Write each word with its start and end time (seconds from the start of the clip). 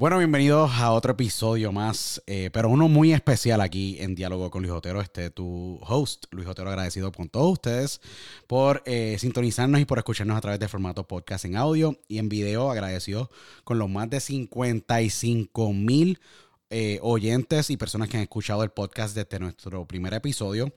Bueno, 0.00 0.16
bienvenidos 0.16 0.70
a 0.78 0.92
otro 0.92 1.12
episodio 1.12 1.72
más, 1.72 2.22
eh, 2.26 2.48
pero 2.54 2.70
uno 2.70 2.88
muy 2.88 3.12
especial 3.12 3.60
aquí 3.60 3.98
en 4.00 4.14
Diálogo 4.14 4.50
con 4.50 4.62
Luis 4.62 4.72
Otero. 4.72 5.02
Este 5.02 5.28
tu 5.28 5.78
host, 5.86 6.24
Luis 6.30 6.48
Otero, 6.48 6.70
agradecido 6.70 7.12
con 7.12 7.28
todos 7.28 7.52
ustedes 7.52 8.00
por 8.46 8.82
eh, 8.86 9.18
sintonizarnos 9.18 9.78
y 9.78 9.84
por 9.84 9.98
escucharnos 9.98 10.38
a 10.38 10.40
través 10.40 10.58
de 10.58 10.68
formato 10.68 11.06
podcast 11.06 11.44
en 11.44 11.54
audio 11.54 12.00
y 12.08 12.16
en 12.16 12.30
video. 12.30 12.70
Agradecido 12.70 13.28
con 13.62 13.78
los 13.78 13.90
más 13.90 14.08
de 14.08 14.20
55 14.20 15.74
mil 15.74 16.18
eh, 16.70 16.98
oyentes 17.02 17.68
y 17.68 17.76
personas 17.76 18.08
que 18.08 18.16
han 18.16 18.22
escuchado 18.22 18.64
el 18.64 18.70
podcast 18.70 19.14
desde 19.14 19.38
nuestro 19.38 19.84
primer 19.86 20.14
episodio 20.14 20.72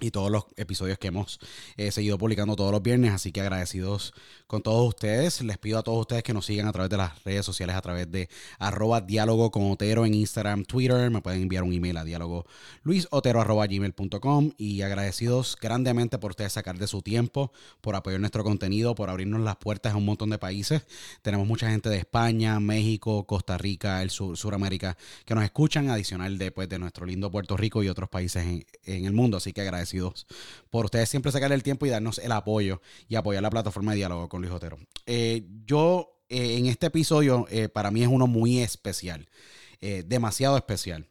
y 0.00 0.10
todos 0.10 0.28
los 0.28 0.46
episodios 0.56 0.98
que 0.98 1.06
hemos 1.06 1.38
eh, 1.76 1.92
seguido 1.92 2.18
publicando 2.18 2.56
todos 2.56 2.72
los 2.72 2.82
viernes. 2.82 3.12
Así 3.12 3.30
que 3.30 3.40
agradecidos 3.40 4.12
con 4.48 4.60
todos 4.60 4.88
ustedes. 4.88 5.40
Les 5.42 5.56
pido 5.56 5.78
a 5.78 5.82
todos 5.84 6.00
ustedes 6.00 6.24
que 6.24 6.34
nos 6.34 6.46
sigan 6.46 6.66
a 6.66 6.72
través 6.72 6.90
de 6.90 6.96
las 6.96 7.22
redes 7.22 7.46
sociales, 7.46 7.76
a 7.76 7.80
través 7.80 8.10
de 8.10 8.28
arroba 8.58 9.00
diálogo 9.00 9.52
con 9.52 9.70
Otero 9.70 10.04
en 10.04 10.14
Instagram, 10.14 10.64
Twitter. 10.64 11.10
Me 11.10 11.22
pueden 11.22 11.42
enviar 11.42 11.62
un 11.62 11.72
email 11.72 11.96
a 11.96 12.04
diálogo 12.04 12.44
luisotero 12.82 13.40
arroba 13.40 13.66
gmail.com 13.68 14.50
y 14.58 14.82
agradecidos 14.82 15.56
grandemente 15.60 16.18
por 16.18 16.32
ustedes 16.32 16.52
sacar 16.52 16.76
de 16.76 16.88
su 16.88 17.00
tiempo, 17.00 17.52
por 17.80 17.94
apoyar 17.94 18.18
nuestro 18.18 18.42
contenido, 18.42 18.96
por 18.96 19.10
abrirnos 19.10 19.42
las 19.42 19.56
puertas 19.56 19.94
a 19.94 19.96
un 19.96 20.04
montón 20.04 20.30
de 20.30 20.38
países. 20.38 20.82
Tenemos 21.22 21.46
mucha 21.46 21.70
gente 21.70 21.88
de 21.88 21.98
España, 21.98 22.58
México, 22.58 23.24
Costa 23.26 23.58
Rica, 23.58 24.02
el 24.02 24.10
sur, 24.10 24.36
Suramérica, 24.36 24.96
que 25.24 25.36
nos 25.36 25.44
escuchan, 25.44 25.88
adicional 25.88 26.36
de, 26.36 26.50
pues, 26.50 26.68
de 26.68 26.80
nuestro 26.80 27.06
lindo 27.06 27.30
Puerto 27.30 27.56
Rico 27.56 27.84
y 27.84 27.88
otros 27.88 28.08
países 28.08 28.44
en, 28.44 28.66
en 28.84 29.04
el 29.04 29.12
mundo. 29.12 29.36
Así 29.36 29.52
que 29.52 29.60
agradecidos 29.60 29.83
por 30.70 30.86
ustedes 30.86 31.08
siempre 31.08 31.32
sacar 31.32 31.52
el 31.52 31.62
tiempo 31.62 31.86
y 31.86 31.90
darnos 31.90 32.18
el 32.18 32.32
apoyo 32.32 32.80
y 33.08 33.16
apoyar 33.16 33.42
la 33.42 33.50
plataforma 33.50 33.92
de 33.92 33.98
diálogo 33.98 34.28
con 34.28 34.40
Luis 34.40 34.52
Otero. 34.52 34.78
Eh, 35.06 35.46
yo, 35.66 36.22
eh, 36.28 36.56
en 36.56 36.66
este 36.66 36.86
episodio, 36.86 37.46
eh, 37.50 37.68
para 37.68 37.90
mí 37.90 38.02
es 38.02 38.08
uno 38.08 38.26
muy 38.26 38.60
especial, 38.60 39.28
demasiado 40.06 40.56
especial. 40.56 41.06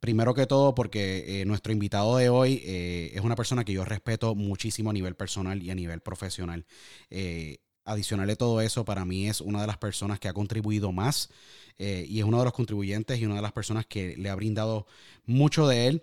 Primero 0.00 0.34
que 0.34 0.46
todo, 0.46 0.74
porque 0.74 1.44
nuestro 1.46 1.72
invitado 1.72 2.16
de 2.16 2.28
hoy 2.28 2.60
es 2.64 3.20
una 3.20 3.36
persona 3.36 3.64
que 3.64 3.72
yo 3.72 3.84
respeto 3.84 4.34
muchísimo 4.34 4.90
a 4.90 4.92
nivel 4.92 5.14
personal 5.14 5.62
y 5.62 5.70
a 5.70 5.76
nivel 5.76 6.00
profesional. 6.00 6.66
Adicional 7.84 8.26
de 8.26 8.34
todo 8.34 8.60
eso, 8.60 8.84
para 8.84 9.04
mí 9.04 9.28
es 9.28 9.40
una 9.40 9.60
de 9.60 9.68
las 9.68 9.78
personas 9.78 10.18
que 10.18 10.26
ha 10.26 10.32
contribuido 10.32 10.90
más 10.90 11.30
y 11.78 12.18
es 12.18 12.24
uno 12.24 12.40
de 12.40 12.44
los 12.46 12.52
contribuyentes 12.52 13.20
y 13.20 13.26
una 13.26 13.36
de 13.36 13.42
las 13.42 13.52
personas 13.52 13.86
que 13.86 14.16
le 14.16 14.28
ha 14.28 14.34
brindado 14.34 14.88
mucho 15.24 15.68
de 15.68 15.86
él 15.86 16.02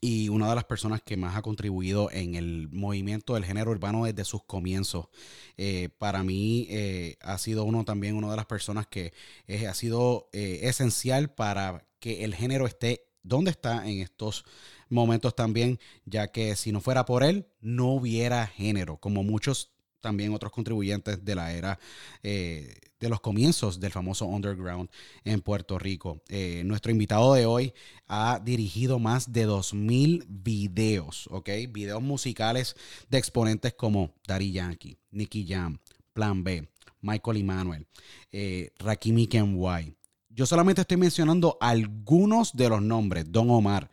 y 0.00 0.28
una 0.28 0.48
de 0.48 0.54
las 0.54 0.64
personas 0.64 1.02
que 1.02 1.16
más 1.16 1.36
ha 1.36 1.42
contribuido 1.42 2.10
en 2.10 2.34
el 2.34 2.68
movimiento 2.70 3.34
del 3.34 3.44
género 3.44 3.70
urbano 3.70 4.04
desde 4.04 4.24
sus 4.24 4.42
comienzos. 4.44 5.08
Eh, 5.56 5.88
para 5.98 6.22
mí 6.22 6.66
eh, 6.70 7.16
ha 7.20 7.38
sido 7.38 7.64
uno 7.64 7.84
también 7.84 8.16
una 8.16 8.30
de 8.30 8.36
las 8.36 8.46
personas 8.46 8.86
que 8.86 9.12
eh, 9.46 9.66
ha 9.66 9.74
sido 9.74 10.28
esencial 10.32 11.30
para 11.30 11.86
que 12.00 12.24
el 12.24 12.34
género 12.34 12.66
esté 12.66 13.06
donde 13.22 13.50
está 13.50 13.88
en 13.88 14.00
estos 14.00 14.44
momentos 14.88 15.34
también, 15.34 15.78
ya 16.04 16.28
que 16.28 16.56
si 16.56 16.72
no 16.72 16.80
fuera 16.80 17.04
por 17.04 17.22
él, 17.22 17.46
no 17.60 17.92
hubiera 17.92 18.46
género, 18.46 18.96
como 18.96 19.22
muchos 19.22 19.72
también 20.00 20.32
otros 20.32 20.52
contribuyentes 20.52 21.24
de 21.24 21.34
la 21.34 21.52
era 21.52 21.78
eh, 22.22 22.80
de 23.00 23.08
los 23.08 23.20
comienzos 23.20 23.78
del 23.80 23.92
famoso 23.92 24.26
underground 24.26 24.88
en 25.24 25.40
Puerto 25.40 25.78
Rico. 25.78 26.20
Eh, 26.28 26.62
nuestro 26.64 26.90
invitado 26.90 27.34
de 27.34 27.46
hoy 27.46 27.72
ha 28.06 28.40
dirigido 28.44 28.98
más 28.98 29.32
de 29.32 29.46
2.000 29.46 30.24
videos, 30.28 31.28
¿ok? 31.30 31.48
Videos 31.70 32.02
musicales 32.02 32.76
de 33.08 33.18
exponentes 33.18 33.74
como 33.74 34.14
Daddy 34.26 34.52
Yankee, 34.52 34.96
Nicky 35.10 35.46
Jam, 35.46 35.78
Plan 36.12 36.42
B, 36.42 36.68
Michael 37.00 37.36
Emanuel, 37.36 37.86
eh, 38.32 38.72
Rakimi 38.78 39.26
Kenway. 39.26 39.94
Yo 40.28 40.46
solamente 40.46 40.82
estoy 40.82 40.96
mencionando 40.96 41.56
algunos 41.60 42.56
de 42.56 42.68
los 42.68 42.82
nombres. 42.82 43.30
Don 43.30 43.50
Omar. 43.50 43.90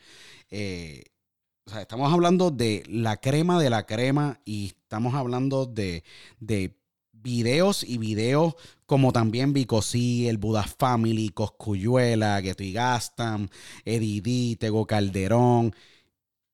eh, 0.49 1.03
o 1.67 1.71
sea, 1.71 1.81
estamos 1.81 2.13
hablando 2.13 2.51
de 2.51 2.83
la 2.87 3.17
crema 3.17 3.59
de 3.59 3.71
la 3.71 3.87
crema 3.87 4.39
y 4.45 4.73
estamos 4.95 5.13
hablando 5.13 5.65
de, 5.65 6.05
de 6.39 6.79
videos 7.11 7.83
y 7.83 7.97
videos 7.97 8.55
como 8.85 9.11
también 9.11 9.51
Vicosí, 9.51 10.29
el 10.29 10.37
Buda 10.37 10.63
Family, 10.63 11.27
Coscuyuela, 11.29 12.39
Gueto 12.39 12.63
y 12.63 12.71
Gastam, 12.71 13.49
Eddie 13.83 14.21
D, 14.21 14.55
Tego 14.57 14.87
Calderón. 14.87 15.75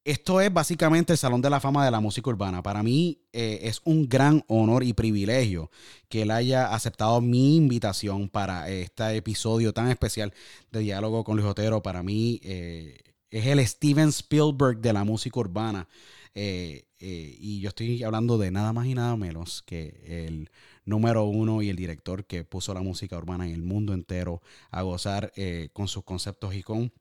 Esto 0.04 0.42
es 0.42 0.52
básicamente 0.52 1.14
el 1.14 1.20
Salón 1.20 1.44
de 1.44 1.52
la 1.52 1.60
Fama 1.60 1.86
de 1.86 1.92
la 1.92 2.00
Música 2.00 2.32
Urbana. 2.32 2.64
Para 2.64 2.82
mí 2.82 3.20
eh, 3.32 3.60
es 3.62 3.80
un 3.84 4.10
gran 4.10 4.44
honor 4.48 4.84
y 4.84 4.94
privilegio 4.94 5.70
que 6.10 6.24
él 6.24 6.32
haya 6.32 6.74
aceptado 6.74 7.22
mi 7.22 7.58
invitación 7.58 8.28
para 8.28 8.68
este 8.70 9.18
episodio 9.18 9.72
tan 9.72 9.90
especial 9.90 10.34
de 10.72 10.80
Diálogo 10.80 11.24
con 11.24 11.38
Luis 11.38 11.48
Otero. 11.48 11.84
Para 11.84 12.02
mí 12.02 12.42
eh, 12.44 12.98
es 13.30 13.46
el 13.46 13.68
Steven 13.68 14.10
Spielberg 14.10 14.80
de 14.80 14.94
la 14.94 15.04
música 15.04 15.40
urbana. 15.40 15.88
Eh, 16.34 16.86
eh, 17.00 17.36
y 17.40 17.60
yo 17.60 17.70
estoy 17.70 18.04
hablando 18.04 18.38
de 18.38 18.52
nada 18.52 18.72
más 18.72 18.88
y 18.88 18.96
nada 18.96 19.18
menos 19.18 19.64
que 19.64 20.26
el 20.26 20.50
número 20.86 21.26
uno 21.26 21.62
y 21.62 21.70
el 21.70 21.76
director 21.76 22.26
que 22.26 22.46
puso 22.46 22.74
la 22.74 22.82
música 22.82 23.18
urbana 23.18 23.46
en 23.48 23.54
el 23.54 23.64
mundo 23.64 23.94
entero 23.94 24.42
a 24.70 24.82
gozar 24.82 25.34
eh, 25.36 25.70
con 25.74 25.88
sus 25.88 26.04
conceptos 26.04 26.56
y 26.56 26.64
con 26.64 26.94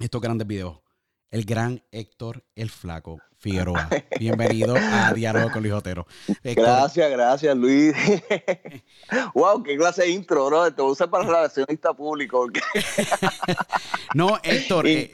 estos 0.00 0.20
grandes 0.20 0.48
videos. 0.48 0.80
El 1.30 1.44
gran 1.44 1.82
Héctor 1.92 2.44
el 2.56 2.70
Flaco 2.70 3.20
Figueroa. 3.42 3.88
Bienvenido 4.20 4.76
a 4.76 5.12
Diálogo 5.12 5.50
con 5.50 5.62
Luis 5.62 5.74
Otero. 5.74 6.06
Héctor, 6.44 6.64
Gracias, 6.64 7.10
gracias, 7.10 7.56
Luis. 7.56 7.92
wow, 9.34 9.60
qué 9.64 9.76
clase 9.76 10.02
de 10.02 10.10
intro, 10.10 10.46
bro. 10.46 10.72
Te 10.72 10.80
usar 10.80 11.10
para 11.10 11.24
relacionista 11.24 11.92
público. 11.92 12.46
No, 14.14 14.38
Héctor, 14.42 14.86
eh, 14.86 15.10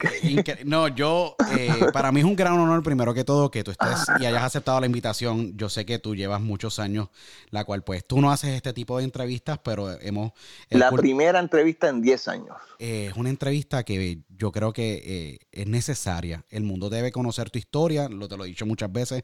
no, 0.65 0.89
yo, 0.89 1.35
eh, 1.57 1.69
para 1.93 2.11
mí 2.11 2.19
es 2.19 2.25
un 2.25 2.35
gran 2.35 2.59
honor, 2.59 2.83
primero 2.83 3.13
que 3.13 3.23
todo, 3.23 3.49
que 3.49 3.63
tú 3.63 3.71
estés 3.71 4.05
y 4.19 4.25
hayas 4.25 4.43
aceptado 4.43 4.77
la 4.81 4.87
invitación. 4.87 5.55
Yo 5.55 5.69
sé 5.69 5.85
que 5.85 5.99
tú 5.99 6.15
llevas 6.15 6.41
muchos 6.41 6.79
años, 6.79 7.07
la 7.49 7.63
cual, 7.63 7.81
pues, 7.83 8.05
tú 8.05 8.19
no 8.19 8.29
haces 8.29 8.49
este 8.49 8.73
tipo 8.73 8.97
de 8.97 9.05
entrevistas, 9.05 9.57
pero 9.63 9.89
hemos. 10.01 10.33
La 10.69 10.91
primera 10.91 11.39
entrevista 11.39 11.87
en 11.87 12.01
10 12.01 12.27
años. 12.27 12.57
eh, 12.79 13.07
es 13.09 13.15
una 13.15 13.29
entrevista 13.29 13.83
que 13.83 14.19
yo 14.37 14.51
creo 14.51 14.73
que 14.73 15.39
es 15.51 15.67
necesaria. 15.67 16.43
El 16.49 16.63
mundo 16.63 16.89
debe 16.89 17.13
conocer 17.13 17.49
tu 17.49 17.57
historia, 17.57 18.09
lo 18.19 18.27
te 18.27 18.37
lo 18.37 18.45
he 18.45 18.47
dicho 18.49 18.65
muchas 18.65 18.91
veces. 18.91 19.23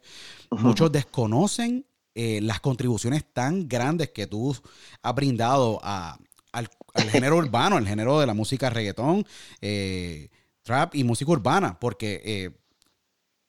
Muchos 0.52 0.92
desconocen 0.92 1.86
eh, 2.16 2.40
las 2.42 2.60
contribuciones 2.62 3.26
tan 3.34 3.68
grandes 3.68 4.10
que 4.12 4.26
tú 4.26 4.56
has 5.02 5.16
brindado 5.16 5.80
a- 5.84 6.18
al, 6.54 6.70
al 6.94 7.10
género 7.12 7.36
urbano, 7.38 7.76
al 7.76 7.86
género 7.88 8.20
de 8.22 8.26
la 8.26 8.34
música 8.34 8.70
reggaetón, 8.70 9.26
eh, 9.62 10.30
trap 10.64 10.96
y 10.96 11.04
música 11.04 11.32
urbana, 11.32 11.78
porque... 11.80 12.22
eh, 12.24 12.52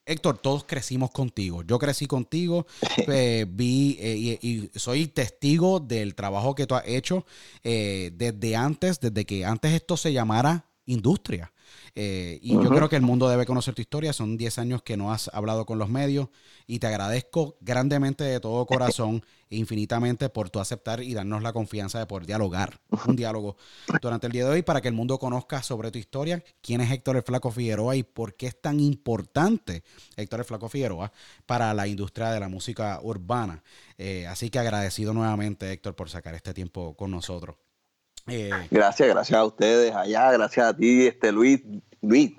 Héctor, 0.08 0.38
todos 0.38 0.62
crecimos 0.64 1.10
contigo. 1.10 1.64
Yo 1.64 1.80
crecí 1.80 2.06
contigo, 2.06 2.64
eh, 3.08 3.44
vi 3.48 3.96
eh, 4.00 4.38
y, 4.40 4.48
y 4.48 4.70
soy 4.78 5.08
testigo 5.08 5.80
del 5.80 6.14
trabajo 6.14 6.54
que 6.54 6.64
tú 6.68 6.76
has 6.76 6.86
hecho 6.86 7.26
eh, 7.64 8.12
desde 8.14 8.54
antes, 8.54 9.00
desde 9.00 9.24
que 9.24 9.44
antes 9.44 9.72
esto 9.72 9.96
se 9.96 10.12
llamara 10.12 10.64
industria. 10.84 11.52
Eh, 11.98 12.38
y 12.42 12.52
yo 12.52 12.68
creo 12.68 12.90
que 12.90 12.96
el 12.96 13.02
mundo 13.02 13.26
debe 13.26 13.46
conocer 13.46 13.74
tu 13.74 13.80
historia. 13.80 14.12
Son 14.12 14.36
10 14.36 14.58
años 14.58 14.82
que 14.82 14.98
no 14.98 15.12
has 15.12 15.30
hablado 15.32 15.64
con 15.64 15.78
los 15.78 15.88
medios 15.88 16.28
y 16.66 16.78
te 16.78 16.86
agradezco 16.86 17.56
grandemente 17.62 18.22
de 18.22 18.38
todo 18.38 18.66
corazón 18.66 19.24
e 19.48 19.56
infinitamente 19.56 20.28
por 20.28 20.50
tu 20.50 20.60
aceptar 20.60 21.02
y 21.02 21.14
darnos 21.14 21.42
la 21.42 21.54
confianza 21.54 21.98
de 21.98 22.06
poder 22.06 22.26
dialogar, 22.26 22.80
un 23.06 23.16
diálogo 23.16 23.56
durante 24.02 24.26
el 24.26 24.32
día 24.32 24.44
de 24.44 24.50
hoy 24.50 24.62
para 24.62 24.82
que 24.82 24.88
el 24.88 24.94
mundo 24.94 25.18
conozca 25.18 25.62
sobre 25.62 25.90
tu 25.90 25.98
historia, 25.98 26.44
quién 26.60 26.82
es 26.82 26.90
Héctor 26.90 27.16
el 27.16 27.22
Flaco 27.22 27.50
Figueroa 27.50 27.96
y 27.96 28.02
por 28.02 28.34
qué 28.34 28.48
es 28.48 28.60
tan 28.60 28.78
importante 28.78 29.82
Héctor 30.16 30.40
el 30.40 30.44
Flaco 30.44 30.68
Figueroa 30.68 31.12
para 31.46 31.72
la 31.72 31.86
industria 31.86 32.30
de 32.30 32.40
la 32.40 32.48
música 32.48 33.00
urbana. 33.02 33.62
Eh, 33.96 34.26
así 34.26 34.50
que 34.50 34.58
agradecido 34.58 35.14
nuevamente, 35.14 35.72
Héctor, 35.72 35.94
por 35.94 36.10
sacar 36.10 36.34
este 36.34 36.52
tiempo 36.52 36.94
con 36.94 37.10
nosotros. 37.10 37.56
Eh, 38.28 38.50
Gracias, 38.70 39.08
gracias 39.08 39.38
a 39.38 39.44
ustedes 39.44 39.94
allá, 39.94 40.32
gracias 40.32 40.66
a 40.66 40.76
ti, 40.76 41.06
este 41.06 41.30
Luis. 41.32 41.60
Luis, 42.02 42.32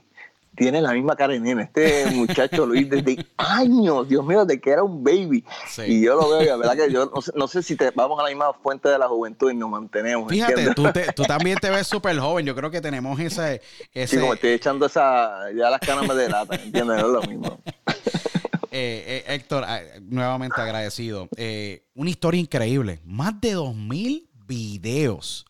tiene 0.56 0.82
la 0.82 0.92
misma 0.92 1.16
cara 1.16 1.34
de 1.34 1.40
nene. 1.40 1.64
Este 1.64 2.06
muchacho 2.14 2.66
Luis 2.66 2.90
desde 2.90 3.26
años, 3.38 4.08
Dios 4.10 4.26
mío, 4.26 4.44
de 4.44 4.60
que 4.60 4.72
era 4.72 4.84
un 4.84 5.04
baby. 5.04 5.46
Sí. 5.70 5.84
Y 5.84 6.02
yo 6.04 6.16
lo 6.16 6.30
veo, 6.30 6.42
y 6.44 6.46
la 6.48 6.58
verdad 6.58 6.76
que 6.76 6.92
yo 6.92 7.12
no 7.14 7.22
sé, 7.22 7.32
no 7.36 7.48
sé 7.48 7.62
si 7.64 7.76
te, 7.76 7.92
vamos 7.92 8.20
a 8.20 8.24
la 8.24 8.30
misma 8.30 8.54
fuente 8.54 8.90
de 8.90 8.98
la 8.98 9.08
juventud 9.08 9.52
y 9.52 9.56
nos 9.56 9.70
mantenemos. 9.70 10.30
Fíjate, 10.32 10.74
tú, 10.74 10.92
te- 10.92 11.14
tú 11.14 11.24
también 11.24 11.58
te 11.60 11.70
ves 11.70 11.88
súper 11.88 12.18
joven. 12.20 12.46
Yo 12.46 12.56
creo 12.56 12.72
que 12.72 12.82
tenemos 12.82 13.20
ese... 13.20 13.62
Sí, 13.62 13.90
ese 13.94 14.20
como 14.20 14.34
estoy 14.34 14.50
echando 14.52 14.88
esa, 14.88 15.52
ya 15.56 15.70
las 15.70 15.80
canas 15.80 16.08
me 16.08 16.16
delatan, 16.16 16.60
¿entiendes? 16.60 16.98
No 17.02 17.06
es 17.08 17.14
lo 17.14 17.22
mismo. 17.24 17.60
eh, 18.72 19.24
Héctor, 19.28 19.64
eh, 19.68 20.00
nuevamente 20.02 20.60
agradecido. 20.60 21.30
Eh, 21.38 21.84
una 21.96 22.10
historia 22.10 22.40
increíble. 22.42 23.00
Más 23.06 23.40
de 23.40 23.56
2.000 23.56 24.28
videos. 24.48 25.46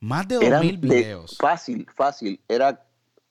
Más 0.00 0.26
de 0.28 0.36
2.000 0.38 0.46
Eran 0.46 0.62
de- 0.62 0.72
videos. 0.76 1.36
fácil, 1.38 1.86
fácil. 1.94 2.40
Era 2.48 2.82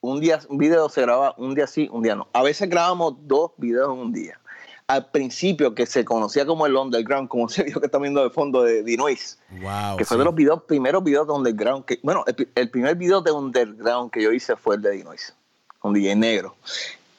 un 0.01 0.19
día, 0.19 0.39
un 0.49 0.57
video 0.57 0.89
se 0.89 1.01
graba 1.01 1.33
un 1.37 1.55
día 1.55 1.67
sí, 1.67 1.89
un 1.91 2.03
día 2.03 2.15
no. 2.15 2.27
A 2.33 2.43
veces 2.43 2.69
grabamos 2.69 3.15
dos 3.21 3.51
videos 3.57 3.93
en 3.93 3.99
un 3.99 4.13
día. 4.13 4.39
Al 4.87 5.09
principio, 5.11 5.75
que 5.75 5.85
se 5.85 6.05
conocía 6.05 6.45
como 6.45 6.65
el 6.65 6.75
underground, 6.75 7.27
como 7.27 7.49
se 7.49 7.63
vio 7.63 7.79
que 7.79 7.87
está 7.87 7.97
viendo 7.99 8.23
de 8.23 8.29
fondo 8.29 8.63
de 8.63 8.83
Dinois, 8.83 9.37
Wow. 9.61 9.97
que 9.97 10.05
fue 10.05 10.15
sí. 10.15 10.19
de 10.19 10.23
los 10.25 10.35
videos, 10.35 10.63
primeros 10.63 11.03
videos 11.03 11.27
de 11.27 11.33
underground. 11.33 11.83
Que, 11.85 11.99
bueno, 12.03 12.23
el, 12.27 12.47
el 12.55 12.69
primer 12.69 12.95
video 12.95 13.21
de 13.21 13.31
underground 13.31 14.11
que 14.11 14.21
yo 14.23 14.31
hice 14.31 14.55
fue 14.55 14.75
el 14.75 14.81
de 14.81 14.91
Dinois, 14.91 15.33
con 15.79 15.93
DJ 15.93 16.15
Negro. 16.15 16.55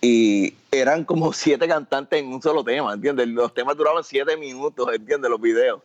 Y 0.01 0.55
eran 0.71 1.05
como 1.05 1.33
siete 1.35 1.69
cantantes 1.69 2.21
en 2.23 2.33
un 2.33 2.41
solo 2.41 2.65
tema, 2.65 2.95
¿entiendes? 2.95 3.29
Los 3.29 3.53
temas 3.53 3.77
duraban 3.77 4.03
siete 4.05 4.37
minutos, 4.39 4.89
¿entiendes? 4.95 5.31
Los 5.31 5.41
videos. 5.41 5.83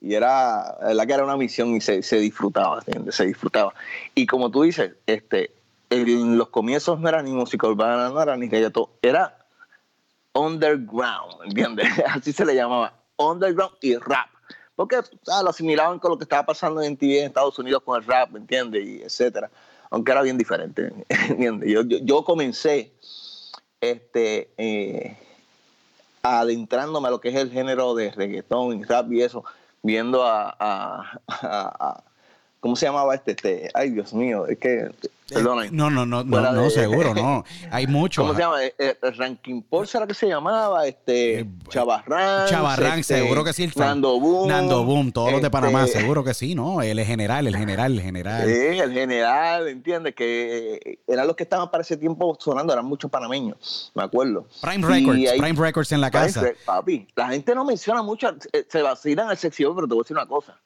Y 0.00 0.14
era, 0.14 0.76
la 0.92 1.06
que 1.06 1.12
era 1.12 1.24
una 1.24 1.36
misión 1.36 1.74
y 1.74 1.80
se, 1.80 2.02
se 2.02 2.18
disfrutaba, 2.18 2.78
¿entiendes? 2.78 3.14
Se 3.14 3.26
disfrutaba. 3.26 3.74
Y 4.14 4.26
como 4.26 4.50
tú 4.50 4.62
dices, 4.62 4.92
este, 5.06 5.50
en 5.90 6.36
los 6.36 6.48
comienzos 6.48 7.00
no 7.00 7.08
era 7.08 7.22
ni 7.22 7.32
música 7.32 7.66
urbana, 7.66 8.08
no 8.08 8.20
era 8.20 8.36
ni 8.36 8.48
reggaetón, 8.48 8.86
era 9.02 9.46
underground, 10.32 11.44
¿entiendes? 11.44 11.88
Así 12.08 12.32
se 12.32 12.44
le 12.44 12.54
llamaba, 12.54 12.92
underground 13.16 13.74
y 13.80 13.96
rap. 13.96 14.28
Porque 14.74 14.96
ah, 15.28 15.42
lo 15.42 15.50
asimilaban 15.50 15.98
con 15.98 16.10
lo 16.10 16.18
que 16.18 16.24
estaba 16.24 16.44
pasando 16.44 16.82
en 16.82 16.96
TV 16.96 17.20
en 17.20 17.26
Estados 17.26 17.58
Unidos 17.58 17.82
con 17.82 18.00
el 18.00 18.06
rap, 18.06 18.36
¿entiendes? 18.36 18.86
Y 18.86 19.02
etcétera. 19.02 19.50
Aunque 19.90 20.12
era 20.12 20.22
bien 20.22 20.36
diferente, 20.36 20.92
¿entiendes? 21.08 21.70
Yo, 21.70 21.82
yo, 21.82 21.98
yo 22.02 22.24
comencé 22.24 22.92
este, 23.80 24.50
eh, 24.58 25.16
adentrándome 26.22 27.08
a 27.08 27.10
lo 27.10 27.20
que 27.20 27.28
es 27.30 27.36
el 27.36 27.50
género 27.50 27.94
de 27.94 28.10
reggaetón 28.10 28.78
y 28.78 28.84
rap 28.84 29.10
y 29.12 29.22
eso, 29.22 29.44
viendo 29.86 30.24
a, 30.24 30.54
a- 30.58 31.20
a- 31.28 32.02
¿cómo 32.60 32.76
se 32.76 32.86
llamaba 32.86 33.14
este? 33.14 33.30
este? 33.32 33.70
Ay, 33.72 33.90
Dios 33.90 34.12
mío, 34.12 34.46
es 34.46 34.58
que, 34.58 34.90
perdona. 35.32 35.66
Eh, 35.66 35.68
No, 35.72 35.90
no, 35.90 36.06
no, 36.06 36.24
no, 36.24 36.52
no, 36.52 36.70
seguro, 36.70 37.14
no. 37.14 37.44
Hay 37.70 37.86
muchos. 37.86 38.22
¿Cómo 38.24 38.34
se 38.34 38.40
llama? 38.40 38.64
Eh, 38.64 38.74
eh, 38.78 38.96
Ranking 39.16 39.62
Paul, 39.62 39.86
¿será 39.86 40.06
que 40.06 40.14
se 40.14 40.26
llamaba? 40.28 40.86
Este, 40.86 41.40
Eh, 41.40 41.46
Chavarrán. 41.68 42.48
Chavarrán, 42.48 42.98
este, 43.00 43.18
seguro 43.18 43.44
que 43.44 43.52
sí. 43.52 43.70
Nando 43.76 44.18
Boom. 44.20 44.48
Nando 44.48 44.84
Boom, 44.84 45.12
todos 45.12 45.32
los 45.32 45.42
de 45.42 45.50
Panamá, 45.50 45.84
este, 45.84 46.00
seguro 46.00 46.22
que 46.24 46.34
sí, 46.34 46.54
¿no? 46.54 46.82
El 46.82 47.00
general, 47.04 47.46
el 47.46 47.56
general, 47.56 47.92
el 47.94 48.00
general. 48.02 48.44
Sí, 48.46 48.78
el 48.78 48.92
general, 48.92 49.68
¿entiendes? 49.68 50.14
Que 50.14 50.80
eh, 50.84 50.98
eran 51.06 51.26
los 51.26 51.36
que 51.36 51.42
estaban 51.42 51.70
para 51.70 51.82
ese 51.82 51.96
tiempo 51.96 52.36
sonando, 52.40 52.72
eran 52.72 52.84
muchos 52.86 53.10
panameños, 53.10 53.92
me 53.94 54.02
acuerdo. 54.02 54.46
Prime 54.60 54.86
Records, 54.86 55.32
Prime 55.38 55.60
Records 55.60 55.92
en 55.92 56.00
la 56.00 56.10
casa. 56.10 56.44
Papi, 56.64 57.06
la 57.14 57.28
gente 57.28 57.54
no 57.54 57.64
menciona 57.64 58.02
mucho, 58.02 58.28
eh, 58.52 58.64
se 58.68 58.82
vacilan 58.82 59.28
al 59.28 59.36
Boy, 59.36 59.74
pero 59.74 59.86
te 59.88 59.94
voy 59.94 60.00
a 60.00 60.02
decir 60.04 60.16
una 60.16 60.26
cosa. 60.26 60.58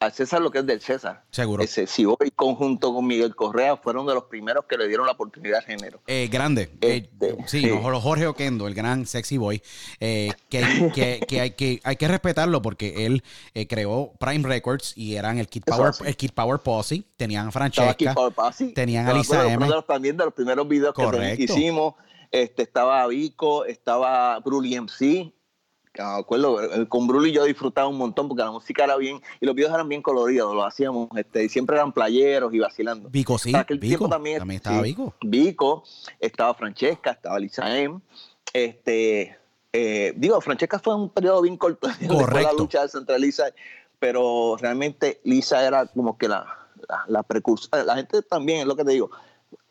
Al 0.00 0.12
César 0.12 0.40
lo 0.40 0.52
que 0.52 0.60
es 0.60 0.66
del 0.66 0.80
César. 0.80 1.24
Seguro. 1.32 1.60
El 1.60 1.68
Sexy 1.68 2.04
Boy, 2.04 2.30
conjunto 2.36 2.94
con 2.94 3.04
Miguel 3.04 3.34
Correa, 3.34 3.76
fueron 3.76 4.06
de 4.06 4.14
los 4.14 4.24
primeros 4.24 4.64
que 4.66 4.76
le 4.76 4.86
dieron 4.86 5.06
la 5.06 5.12
oportunidad 5.12 5.58
al 5.58 5.64
género. 5.64 6.00
Eh, 6.06 6.28
grande. 6.30 6.70
Eh, 6.80 7.08
Este, 7.20 7.36
sí, 7.48 7.62
sí. 7.62 7.66
no, 7.66 8.00
Jorge 8.00 8.28
Oquendo, 8.28 8.68
el 8.68 8.74
gran 8.74 9.06
sexy 9.06 9.38
boy, 9.38 9.60
eh, 9.98 10.30
que, 10.48 10.92
que- 10.94 11.20
que 11.26 11.40
hay 11.40 11.50
que 11.50 11.80
hay 11.82 11.96
que 11.96 12.06
respetarlo 12.06 12.62
porque 12.62 13.06
él 13.06 13.24
eh, 13.54 13.66
creó 13.66 14.12
Prime 14.20 14.46
Records 14.46 14.92
y 14.96 15.16
eran 15.16 15.38
el 15.38 15.48
Kid 15.48 15.64
Power, 15.66 15.92
el 16.04 16.16
Kid 16.16 16.30
Power 16.32 16.60
Posse, 16.60 17.02
tenían 17.16 17.48
a 17.48 17.50
Francesca, 17.50 18.14
Paul 18.14 18.32
Pasi, 18.32 18.72
tenían 18.74 19.08
a 19.08 19.14
Lisa 19.14 19.46
M. 19.46 19.56
uno 19.56 19.66
de 19.66 19.72
los- 19.74 19.86
también 19.86 20.16
de 20.16 20.24
los 20.26 20.34
primeros 20.34 20.68
videos 20.68 20.94
que 20.94 21.42
hicimos. 21.42 21.94
Este, 22.30 22.62
estaba 22.62 23.04
Vico, 23.08 23.64
estaba 23.64 24.38
Bruli 24.40 24.76
MC. 24.76 25.32
Acuerdo, 26.02 26.88
con 26.88 27.06
Bruli 27.06 27.32
yo 27.32 27.44
disfrutaba 27.44 27.88
un 27.88 27.98
montón 27.98 28.28
porque 28.28 28.42
la 28.42 28.50
música 28.50 28.84
era 28.84 28.96
bien 28.96 29.20
y 29.40 29.46
los 29.46 29.54
videos 29.54 29.72
eran 29.72 29.88
bien 29.88 30.02
coloridos, 30.02 30.54
lo 30.54 30.64
hacíamos, 30.64 31.08
este, 31.16 31.44
y 31.44 31.48
siempre 31.48 31.76
eran 31.76 31.92
playeros 31.92 32.52
y 32.54 32.58
vacilando. 32.58 33.08
Vico, 33.10 33.38
sí, 33.38 33.52
Para 33.52 33.62
aquel 33.62 33.78
Vico, 33.78 33.90
tiempo 33.90 34.08
también, 34.08 34.38
también 34.38 34.56
estaba 34.56 34.78
sí, 34.78 34.82
Vico. 34.82 35.14
Vico, 35.22 35.84
estaba 36.20 36.54
Francesca, 36.54 37.12
estaba 37.12 37.38
Lisa 37.38 37.78
M. 37.78 38.00
Este, 38.52 39.36
eh, 39.72 40.12
digo, 40.16 40.40
Francesca 40.40 40.78
fue 40.78 40.94
un 40.94 41.10
periodo 41.10 41.42
bien 41.42 41.56
corto 41.56 41.88
de 42.00 42.42
la 42.42 42.52
lucha 42.52 42.84
entre 42.94 43.18
Lisa, 43.18 43.52
pero 43.98 44.56
realmente 44.60 45.20
Lisa 45.24 45.66
era 45.66 45.86
como 45.86 46.16
que 46.16 46.28
la, 46.28 46.46
la, 46.88 47.04
la 47.08 47.22
precursora. 47.22 47.84
La 47.84 47.96
gente 47.96 48.22
también, 48.22 48.60
es 48.60 48.66
lo 48.66 48.76
que 48.76 48.84
te 48.84 48.92
digo, 48.92 49.10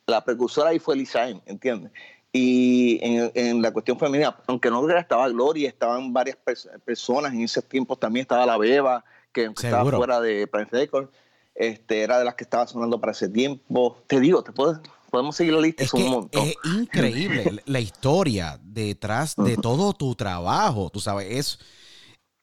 la 0.07 0.23
precursora 0.23 0.69
ahí 0.69 0.79
fue 0.79 0.95
Lisa 0.95 1.27
M, 1.27 1.41
¿entiendes? 1.45 1.91
Y 2.33 2.99
en, 3.01 3.31
en 3.35 3.61
la 3.61 3.71
cuestión 3.71 3.97
femenina, 3.97 4.35
aunque 4.47 4.69
no 4.69 4.87
era, 4.89 4.99
estaba 4.99 5.27
Gloria, 5.29 5.69
estaban 5.69 6.11
varias 6.13 6.37
pers- 6.45 6.69
personas 6.83 7.33
en 7.33 7.41
esos 7.41 7.63
tiempos, 7.65 7.99
también 7.99 8.23
estaba 8.23 8.45
la 8.45 8.57
Beba, 8.57 9.03
que 9.31 9.45
estaba 9.55 9.89
fuera 9.91 10.19
de 10.21 10.45
Prime 10.47 10.67
Records, 10.71 11.09
este, 11.55 12.01
era 12.01 12.19
de 12.19 12.25
las 12.25 12.35
que 12.35 12.43
estaba 12.43 12.67
sonando 12.67 12.99
para 12.99 13.13
ese 13.13 13.29
tiempo. 13.29 13.97
Te 14.07 14.19
digo, 14.19 14.43
te 14.43 14.51
puedes, 14.51 14.77
podemos 15.09 15.35
seguir 15.35 15.53
la 15.53 15.61
lista, 15.61 15.83
Es 15.83 15.89
son 15.89 16.01
un 16.01 16.05
que 16.05 16.11
montón. 16.11 16.47
es 16.47 16.55
increíble 16.63 17.61
la 17.65 17.79
historia 17.79 18.59
detrás 18.61 19.35
de 19.35 19.55
todo 19.57 19.93
tu 19.93 20.13
trabajo, 20.13 20.89
tú 20.91 20.99
sabes, 20.99 21.31
es, 21.31 21.59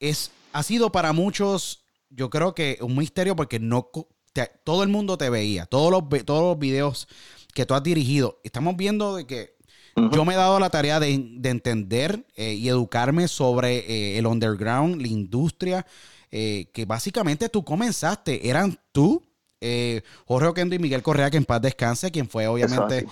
es, 0.00 0.30
ha 0.52 0.62
sido 0.62 0.90
para 0.90 1.12
muchos, 1.12 1.84
yo 2.10 2.30
creo 2.30 2.54
que 2.54 2.78
un 2.80 2.96
misterio 2.96 3.36
porque 3.36 3.60
no, 3.60 3.90
te- 4.32 4.50
todo 4.64 4.82
el 4.82 4.88
mundo 4.88 5.16
te 5.18 5.30
veía, 5.30 5.66
todos 5.66 5.90
los, 5.92 6.24
todos 6.24 6.42
los 6.42 6.58
videos 6.58 7.06
que 7.54 7.66
tú 7.66 7.74
has 7.74 7.82
dirigido, 7.84 8.40
estamos 8.42 8.76
viendo 8.76 9.14
de 9.14 9.26
que 9.26 9.53
yo 9.96 10.24
me 10.24 10.34
he 10.34 10.36
dado 10.36 10.58
la 10.58 10.70
tarea 10.70 10.98
de, 11.00 11.24
de 11.36 11.48
entender 11.50 12.24
eh, 12.36 12.54
y 12.54 12.68
educarme 12.68 13.28
sobre 13.28 13.78
eh, 13.78 14.18
el 14.18 14.26
underground, 14.26 15.00
la 15.00 15.08
industria, 15.08 15.86
eh, 16.30 16.66
que 16.72 16.84
básicamente 16.84 17.48
tú 17.48 17.64
comenzaste, 17.64 18.48
eran 18.48 18.78
tú, 18.92 19.22
eh, 19.60 20.02
Jorge 20.26 20.48
Oquendo 20.48 20.74
y 20.74 20.78
Miguel 20.78 21.02
Correa, 21.02 21.30
que 21.30 21.36
en 21.36 21.44
paz 21.44 21.62
descanse, 21.62 22.10
quien 22.10 22.28
fue 22.28 22.46
obviamente, 22.48 23.06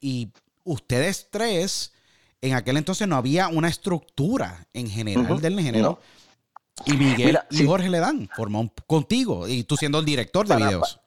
y 0.00 0.28
ustedes 0.64 1.28
tres, 1.30 1.92
en 2.42 2.54
aquel 2.54 2.76
entonces 2.76 3.06
no 3.08 3.16
había 3.16 3.48
una 3.48 3.68
estructura 3.68 4.66
en 4.72 4.88
general 4.90 5.40
del 5.40 5.58
género. 5.60 5.82
no. 5.90 5.98
Y 6.86 6.92
Miguel 6.92 7.26
Mira, 7.26 7.46
y 7.50 7.58
sí. 7.58 7.66
Jorge 7.66 7.90
le 7.90 7.98
dan, 7.98 8.28
formó 8.34 8.60
un- 8.60 8.72
contigo, 8.86 9.46
y 9.46 9.64
tú 9.64 9.76
siendo 9.76 9.98
el 9.98 10.04
director 10.06 10.46
de 10.46 10.54
Para- 10.54 10.66
videos. 10.68 10.99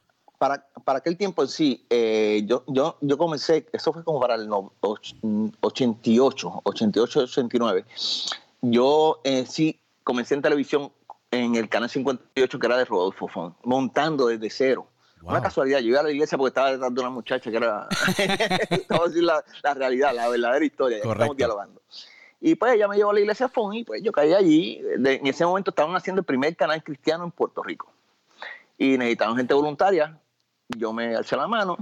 Para, 0.48 0.66
para 0.84 0.98
aquel 0.98 1.16
tiempo 1.16 1.42
en 1.42 1.48
sí, 1.48 1.86
eh, 1.88 2.42
yo, 2.46 2.64
yo, 2.66 2.98
yo 3.00 3.16
comencé, 3.16 3.66
eso 3.72 3.92
fue 3.94 4.04
como 4.04 4.20
para 4.20 4.34
el 4.34 4.46
no- 4.46 4.72
och- 4.80 5.14
88, 5.60 6.60
88, 6.64 7.20
89. 7.20 7.84
Yo 8.60 9.20
eh, 9.24 9.46
sí 9.46 9.80
comencé 10.02 10.34
en 10.34 10.42
televisión 10.42 10.92
en 11.30 11.54
el 11.54 11.68
canal 11.68 11.88
58 11.88 12.58
que 12.58 12.66
era 12.66 12.76
de 12.76 12.84
Rodolfo 12.84 13.26
Fon, 13.28 13.54
montando 13.64 14.26
desde 14.26 14.50
cero. 14.50 14.86
Wow. 15.22 15.30
Una 15.30 15.40
casualidad, 15.42 15.78
yo 15.80 15.88
iba 15.88 16.00
a 16.00 16.02
la 16.02 16.10
iglesia 16.12 16.36
porque 16.36 16.48
estaba 16.48 16.70
detrás 16.72 16.94
de 16.94 17.00
una 17.00 17.08
muchacha 17.10 17.50
que 17.50 17.56
era, 17.56 17.88
decir 19.06 19.22
la, 19.22 19.42
la 19.62 19.74
realidad, 19.74 20.12
la 20.14 20.28
verdadera 20.28 20.64
historia, 20.64 20.98
Correcto. 20.98 21.22
estamos 21.22 21.36
dialogando. 21.38 21.80
Y 22.40 22.54
pues 22.56 22.74
ella 22.74 22.86
me 22.88 22.96
llevó 22.96 23.10
a 23.10 23.14
la 23.14 23.20
iglesia 23.20 23.48
Fon 23.48 23.72
y 23.74 23.84
pues 23.84 24.02
yo 24.02 24.12
caí 24.12 24.34
allí. 24.34 24.82
De- 24.98 25.14
en 25.14 25.26
ese 25.26 25.46
momento 25.46 25.70
estaban 25.70 25.96
haciendo 25.96 26.20
el 26.20 26.26
primer 26.26 26.54
canal 26.56 26.84
cristiano 26.84 27.24
en 27.24 27.30
Puerto 27.30 27.62
Rico 27.62 27.90
y 28.76 28.98
necesitaban 28.98 29.36
gente 29.36 29.54
voluntaria. 29.54 30.18
Yo 30.68 30.92
me 30.92 31.14
alcé 31.16 31.36
la 31.36 31.46
mano 31.46 31.76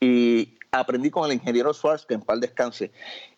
y 0.00 0.58
aprendí 0.72 1.10
con 1.10 1.24
el 1.26 1.32
ingeniero 1.32 1.72
Suárez, 1.72 2.04
que 2.06 2.14
en 2.14 2.20
paz 2.20 2.40
descanse, 2.40 2.92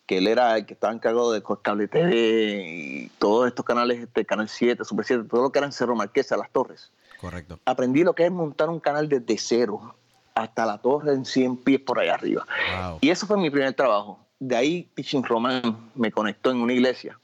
que 0.05 0.17
él 0.17 0.27
era 0.27 0.57
el 0.57 0.65
que 0.65 0.73
estaba 0.73 0.93
encargado 0.93 1.31
de 1.31 1.43
Cable 1.61 1.87
TV 1.87 2.63
y 2.67 3.11
todos 3.19 3.47
estos 3.47 3.65
canales, 3.65 3.99
este, 3.99 4.25
Canal 4.25 4.49
7, 4.49 4.83
Super 4.83 5.05
7, 5.05 5.23
todo 5.29 5.43
lo 5.43 5.51
que 5.51 5.59
era 5.59 5.67
en 5.67 5.71
Cerro 5.71 5.95
Marquesa, 5.95 6.35
Las 6.35 6.51
Torres. 6.51 6.91
Correcto. 7.19 7.59
Aprendí 7.65 8.03
lo 8.03 8.13
que 8.13 8.25
es 8.25 8.31
montar 8.31 8.69
un 8.69 8.79
canal 8.79 9.09
desde 9.09 9.37
cero 9.37 9.95
hasta 10.35 10.65
la 10.65 10.77
torre 10.77 11.13
en 11.13 11.25
100 11.25 11.57
pies 11.57 11.81
por 11.81 11.99
allá 11.99 12.15
arriba. 12.15 12.45
Wow. 12.81 12.99
Y 13.01 13.09
eso 13.09 13.27
fue 13.27 13.37
mi 13.37 13.49
primer 13.49 13.73
trabajo. 13.73 14.19
De 14.39 14.55
ahí 14.55 14.89
Pichin 14.95 15.23
Román 15.23 15.91
me 15.95 16.11
conectó 16.11 16.49
en 16.49 16.57
una 16.61 16.71
iglesia, 16.71 17.19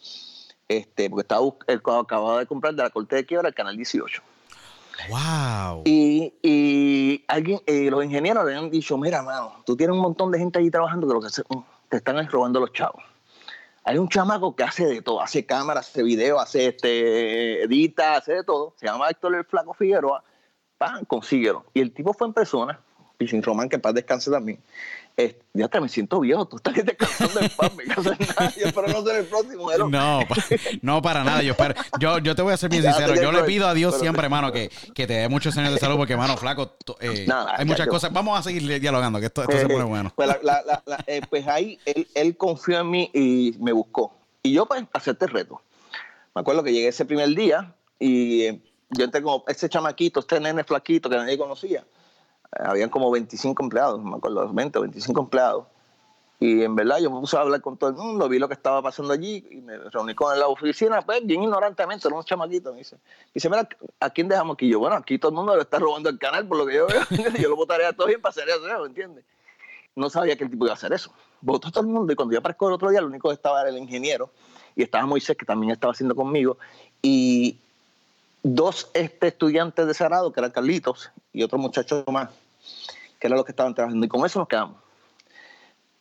este, 0.68 1.10
porque 1.10 1.22
estaba, 1.22 1.46
él 1.68 1.82
acababa 1.86 2.40
de 2.40 2.46
comprar 2.46 2.76
de 2.76 2.84
la 2.84 2.90
corte 2.90 3.16
de 3.16 3.26
quiebra 3.26 3.48
el 3.48 3.56
canal 3.56 3.78
18. 3.78 4.22
Wow. 5.10 5.84
Y, 5.86 6.34
y 6.42 7.24
alguien, 7.28 7.60
eh, 7.66 7.90
los 7.90 8.04
ingenieros 8.04 8.46
le 8.46 8.56
han 8.56 8.70
dicho, 8.70 8.98
mira, 8.98 9.22
mano, 9.22 9.64
tú 9.66 9.76
tienes 9.76 9.96
un 9.96 10.02
montón 10.02 10.32
de 10.32 10.40
gente 10.40 10.60
allí 10.60 10.72
trabajando 10.72 11.08
se- 11.30 11.44
te 11.90 11.98
están 11.98 12.18
es 12.20 12.32
robando 12.32 12.60
los 12.60 12.72
chavos. 12.74 13.04
Hay 13.84 13.98
un 14.00 14.10
chamaco 14.10 14.56
que 14.56 14.64
hace 14.64 14.86
de 14.88 15.02
todo, 15.02 15.22
hace 15.22 15.46
cámaras, 15.46 15.90
hace 15.90 16.02
video, 16.02 16.40
hace 16.40 16.68
este, 16.68 17.64
edita, 17.64 18.16
hace 18.16 18.34
de 18.34 18.44
todo. 18.44 18.74
Se 18.78 18.88
llama 18.88 19.10
Héctor 19.10 19.36
el 19.36 19.46
Flaco 19.46 19.74
Figueroa. 19.74 20.24
¡Pam! 20.78 21.06
Consíguelo. 21.06 21.66
Y 21.74 21.82
el 21.82 21.94
tipo 21.94 22.12
fue 22.14 22.28
en 22.28 22.34
persona, 22.34 22.80
y 23.20 23.42
Román, 23.42 23.70
que 23.70 23.76
en 23.76 23.82
paz 23.82 23.94
descanse 23.94 24.32
también. 24.32 24.60
Eh, 25.18 25.40
ya 25.54 25.70
te 25.70 25.80
me 25.80 25.88
siento 25.88 26.20
viejo, 26.20 26.46
tú 26.46 26.58
estás 26.58 26.74
descansando 26.76 27.40
en 27.40 27.50
paz, 27.56 27.74
me 27.74 27.86
caso 27.86 28.12
en 28.12 28.18
nada. 28.28 28.54
Yo 28.60 28.66
espero 28.68 28.88
no 28.90 29.02
ser 29.06 29.16
el 29.16 29.26
próximo. 29.26 29.72
hello. 29.72 29.88
No, 29.90 30.20
pa- 30.28 30.36
no 30.82 31.02
para 31.02 31.24
nada. 31.24 31.42
Yo, 31.42 31.54
espero- 31.54 31.74
yo, 32.00 32.18
yo 32.20 32.36
te 32.36 32.42
voy 32.42 32.52
a 32.54 32.58
ser 32.58 32.70
bien 32.70 32.84
sincero. 32.84 33.16
Yo 33.16 33.32
le 33.32 33.44
pido 33.44 33.66
a 33.66 33.74
Dios 33.74 33.94
pero- 33.94 34.02
siempre, 34.02 34.26
hermano, 34.26 34.52
que, 34.52 34.70
que 34.94 35.08
te 35.08 35.14
dé 35.14 35.30
muchos 35.30 35.58
años 35.58 35.72
de 35.74 35.80
salud, 35.80 35.96
porque, 35.96 36.14
hermano, 36.14 36.36
flaco, 36.36 36.76
eh, 37.00 37.24
Nada, 37.28 37.52
hay 37.54 37.60
ya, 37.60 37.66
muchas 37.66 37.86
yo- 37.86 37.92
cosas. 37.94 38.12
Vamos 38.12 38.38
a 38.38 38.44
seguir 38.44 38.82
dialogando, 38.82 39.20
que 39.22 39.28
esto, 39.28 39.44
esto 39.44 39.54
se 39.58 39.64
Eh, 39.64 39.70
pone 39.70 39.84
bueno. 39.86 40.12
Pues, 40.14 40.28
la- 40.28 40.40
la- 40.44 40.64
la- 40.66 40.84
la- 40.86 41.04
eh, 41.08 41.22
pues 41.30 41.48
ahí 41.48 41.80
él, 41.86 42.06
él 42.14 42.36
confió 42.36 42.80
en 42.82 42.90
mí 42.90 43.10
y 43.14 43.56
me 43.60 43.72
buscó. 43.72 44.14
Y 44.44 44.52
yo, 44.52 44.66
pues, 44.66 44.84
acepté 44.92 45.26
el 45.26 45.32
reto. 45.32 45.62
Me 46.36 46.42
acuerdo 46.42 46.62
que 46.62 46.74
llegué 46.74 46.90
ese 46.90 47.06
primer 47.06 47.30
día 47.30 47.74
y 48.00 48.42
eh, 48.42 48.60
yo 48.90 49.06
entré 49.06 49.22
como 49.22 49.46
ese 49.48 49.70
chamaquito, 49.70 50.20
este 50.20 50.42
nene 50.42 50.66
flaquito 50.66 51.10
que 51.10 51.16
nadie 51.16 51.38
conocía. 51.38 51.86
Habían 52.56 52.90
como 52.90 53.12
25 53.12 53.64
empleados, 53.64 54.02
me 54.04 54.16
acuerdo, 54.16 54.52
20 54.52 54.80
o 54.80 54.82
25 54.82 55.22
empleados. 55.22 55.66
Y 56.40 56.64
en 56.64 56.76
verdad 56.76 57.00
yo 57.00 57.10
me 57.10 57.20
puse 57.20 57.38
a 57.38 57.42
hablar 57.42 57.62
con 57.62 57.78
todo 57.78 57.90
el 57.90 57.96
mundo, 57.96 58.28
vi 58.28 58.40
lo 58.40 58.48
que 58.48 58.54
estaba 58.54 58.82
pasando 58.82 59.14
allí 59.14 59.46
y 59.52 59.62
me 59.62 59.78
reuní 59.78 60.14
con 60.14 60.38
la 60.38 60.48
oficina, 60.48 61.02
pues 61.02 61.26
bien 61.26 61.44
ignorantemente, 61.44 62.08
era 62.08 62.18
un 62.18 62.24
chamaquito. 62.24 62.72
Me 62.72 62.80
dice, 62.80 62.96
me 62.98 63.32
dice, 63.34 63.50
mira, 63.50 63.68
¿a 64.00 64.10
quién 64.10 64.28
dejamos 64.28 64.56
aquí? 64.56 64.68
Yo, 64.68 64.80
bueno, 64.80 64.98
aquí 64.98 65.18
todo 65.18 65.30
el 65.30 65.36
mundo 65.36 65.56
le 65.56 65.62
está 65.62 65.80
robando 65.80 66.10
el 66.10 66.20
canal 66.20 66.46
por 66.46 66.58
lo 66.58 66.66
que 66.66 66.76
yo 66.76 66.88
veo. 66.88 67.02
yo 67.42 67.50
lo 67.50 67.56
votaría 67.56 67.88
a 67.88 67.94
todos 67.94 68.10
bien 68.10 68.22
para 68.22 68.32
hacer 68.32 68.50
eso, 68.50 68.86
¿entiendes? 68.86 69.24
No 69.96 70.10
sabía 70.10 70.36
que 70.36 70.44
el 70.44 70.50
tipo 70.50 70.66
iba 70.66 70.74
a 70.74 70.76
hacer 70.76 70.92
eso. 70.92 71.12
Votó 71.40 71.72
todo 71.72 71.82
el 71.82 71.90
mundo 71.90 72.12
y 72.12 72.16
cuando 72.16 72.34
yo 72.34 72.40
aparezco 72.40 72.68
el 72.68 72.74
otro 72.74 72.90
día, 72.90 73.00
lo 73.00 73.08
único 73.08 73.30
que 73.30 73.36
estaba 73.36 73.62
era 73.62 73.70
el 73.70 73.78
ingeniero 73.78 74.30
y 74.76 74.84
estaba 74.84 75.06
Moisés, 75.06 75.38
que 75.38 75.46
también 75.46 75.72
estaba 75.72 75.94
haciendo 75.94 76.16
conmigo, 76.16 76.58
y 77.02 77.58
dos 78.44 78.90
este, 78.94 79.28
estudiantes 79.28 79.88
de 79.88 79.94
Cerrado, 79.94 80.32
que 80.32 80.40
eran 80.40 80.52
Carlitos, 80.52 81.12
y 81.34 81.44
otro 81.44 81.58
muchacho 81.58 82.04
más, 82.12 82.30
que 83.20 83.28
eran 83.28 83.38
los 83.38 83.46
que 83.46 83.52
estaban 83.52 83.74
trabajando. 83.74 84.06
Y 84.06 84.10
con 84.10 84.26
eso 84.26 84.40
nos 84.40 84.48
quedamos 84.48 84.86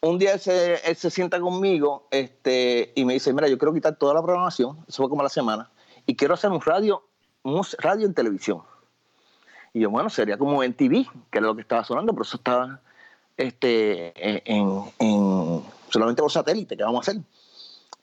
un 0.05 0.19
día 0.19 0.35
él 0.35 0.41
se, 0.41 0.95
se, 0.95 1.11
sienta 1.11 1.41
conmigo 1.41 2.07
este, 2.11 2.93
y 2.95 3.05
me 3.05 3.15
dice, 3.15 3.33
mira, 3.33 3.49
yo 3.49 3.59
quiero 3.59 3.73
quitar 3.73 3.97
toda 3.97 4.15
la 4.15 4.23
programación, 4.23 4.79
eso 4.87 5.03
fue 5.03 5.09
como 5.09 5.23
la 5.23 5.29
semana, 5.29 5.71
y 6.07 6.15
quiero 6.15 6.35
hacer 6.35 6.51
un 6.51 6.61
radio, 6.61 7.03
un 7.43 7.65
radio 7.79 8.07
en 8.07 8.15
televisión. 8.15 8.63
Y 9.73 9.81
yo, 9.81 9.91
bueno, 9.91 10.11
sería 10.11 10.39
como 10.39 10.63
en 10.63 10.75
TV, 10.75 11.07
que 11.31 11.39
era 11.39 11.47
lo 11.47 11.55
que 11.55 11.63
estaba 11.63 11.85
sonando, 11.85 12.13
pero 12.13 12.23
eso 12.23 12.37
estaba 12.37 12.81
este, 13.37 14.13
en, 14.51 14.85
en, 14.99 15.63
solamente 15.89 16.23
por 16.23 16.31
satélite, 16.31 16.77
¿qué 16.77 16.85
vamos 16.85 17.09
a 17.09 17.11
hacer? 17.11 17.23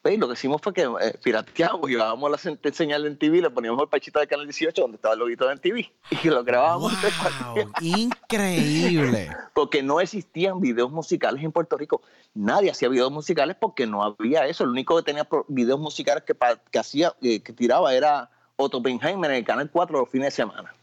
Pues, 0.01 0.17
lo 0.17 0.27
que 0.27 0.33
hicimos 0.33 0.59
fue 0.61 0.73
que 0.73 0.81
eh, 0.81 1.17
pirateamos, 1.23 1.87
llevábamos 1.87 2.31
la 2.31 2.71
señal 2.71 3.05
en 3.05 3.17
TV, 3.17 3.39
le 3.39 3.51
poníamos 3.51 3.83
el 3.83 3.87
pachito 3.87 4.17
del 4.17 4.27
canal 4.27 4.47
18 4.47 4.81
donde 4.81 4.95
estaba 4.95 5.13
el 5.13 5.19
loguito 5.19 5.47
de 5.47 5.57
TV 5.57 5.91
y 6.23 6.27
lo 6.27 6.43
grabábamos. 6.43 6.93
Wow, 6.93 7.71
increíble. 7.81 9.29
porque 9.53 9.83
no 9.83 10.01
existían 10.01 10.59
videos 10.59 10.91
musicales 10.91 11.43
en 11.43 11.51
Puerto 11.51 11.77
Rico. 11.77 12.01
Nadie 12.33 12.71
hacía 12.71 12.89
videos 12.89 13.11
musicales 13.11 13.55
porque 13.59 13.85
no 13.85 14.03
había 14.03 14.47
eso. 14.47 14.63
El 14.63 14.71
único 14.71 14.97
que 14.97 15.03
tenía 15.03 15.27
videos 15.47 15.79
musicales 15.79 16.23
que, 16.23 16.35
que 16.71 16.79
hacía, 16.79 17.13
eh, 17.21 17.41
que 17.41 17.53
tiraba 17.53 17.93
era 17.93 18.31
Otto 18.55 18.81
Benjamin 18.81 19.23
en 19.25 19.31
el 19.31 19.45
canal 19.45 19.69
4 19.69 19.99
los 19.99 20.09
fines 20.09 20.27
de 20.27 20.31
semana. 20.31 20.73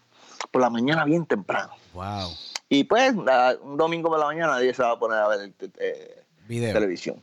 Por 0.52 0.62
la 0.62 0.70
mañana 0.70 1.04
bien 1.04 1.26
temprano. 1.26 1.72
Wow. 1.92 2.30
Y 2.68 2.84
pues 2.84 3.14
un 3.14 3.76
domingo 3.76 4.10
por 4.10 4.20
la 4.20 4.26
mañana 4.26 4.52
nadie 4.52 4.72
se 4.72 4.82
va 4.82 4.92
a 4.92 4.98
poner 4.98 5.18
a 5.18 5.26
ver 5.26 5.52
eh, 5.80 6.24
televisión 6.46 7.20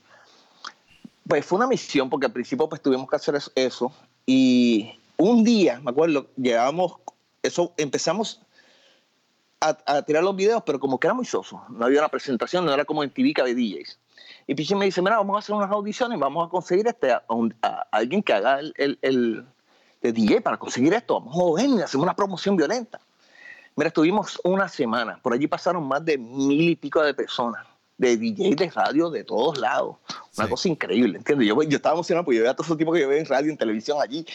pues 1.27 1.45
fue 1.45 1.57
una 1.57 1.67
misión, 1.67 2.09
porque 2.09 2.27
al 2.27 2.33
principio 2.33 2.69
pues 2.69 2.81
tuvimos 2.81 3.09
que 3.09 3.15
hacer 3.15 3.37
eso, 3.55 3.91
y 4.25 4.99
un 5.17 5.43
día, 5.43 5.79
me 5.81 5.91
acuerdo, 5.91 6.27
llegábamos, 6.35 6.97
eso, 7.41 7.73
empezamos 7.77 8.41
a, 9.59 10.03
tirar 10.03 10.23
los 10.23 10.35
videos, 10.35 10.61
pero 10.65 10.79
como 10.79 10.99
que 10.99 11.07
era 11.07 11.13
muy 11.15 11.25
soso, 11.25 11.63
no 11.69 11.85
había 11.85 11.99
una 11.99 12.09
presentación, 12.09 12.65
no 12.65 12.73
era 12.73 12.85
como 12.85 13.03
en 13.03 13.09
TV 13.09 13.33
que 13.33 13.41
había 13.41 13.55
DJs. 13.55 13.99
Y 14.47 14.53
Pichi 14.53 14.75
me 14.75 14.85
dice, 14.85 15.01
mira, 15.01 15.17
vamos 15.17 15.35
a 15.35 15.39
hacer 15.39 15.55
unas 15.55 15.71
audiciones, 15.71 16.19
vamos 16.19 16.45
a 16.45 16.49
conseguir 16.49 16.87
este, 16.87 17.11
a, 17.11 17.23
alguien 17.91 18.21
que 18.21 18.33
haga 18.33 18.59
el, 18.59 18.99
el, 19.01 19.45
de 20.01 20.13
DJ 20.13 20.41
para 20.41 20.57
conseguir 20.57 20.93
esto, 20.93 21.15
vamos 21.15 21.35
a 21.35 21.39
joder, 21.39 21.83
hacemos 21.83 22.03
una 22.03 22.15
promoción 22.15 22.55
violenta. 22.55 22.99
Mira, 23.75 23.87
estuvimos 23.87 24.39
una 24.43 24.69
semana, 24.69 25.19
por 25.21 25.33
allí 25.33 25.47
pasaron 25.47 25.87
más 25.87 26.05
de 26.05 26.17
mil 26.19 26.69
y 26.69 26.75
pico 26.75 27.01
de 27.01 27.15
personas 27.15 27.65
de 27.97 28.17
DJ 28.17 28.55
de 28.55 28.69
radio 28.69 29.09
de 29.09 29.23
todos 29.23 29.57
lados. 29.57 29.97
Una 30.37 30.49
cosa 30.49 30.67
increíble, 30.67 31.17
¿entiendes? 31.17 31.47
Yo, 31.47 31.61
yo 31.63 31.77
estaba 31.77 31.95
emocionado 31.95 32.25
porque 32.25 32.37
yo 32.37 32.41
veía 32.43 32.51
a 32.51 32.55
todos 32.55 32.67
esos 32.67 32.77
tipos 32.77 32.93
que 32.93 33.01
yo 33.01 33.09
veo 33.09 33.19
en 33.19 33.25
radio, 33.25 33.51
en 33.51 33.57
televisión 33.57 33.99
allí. 34.01 34.25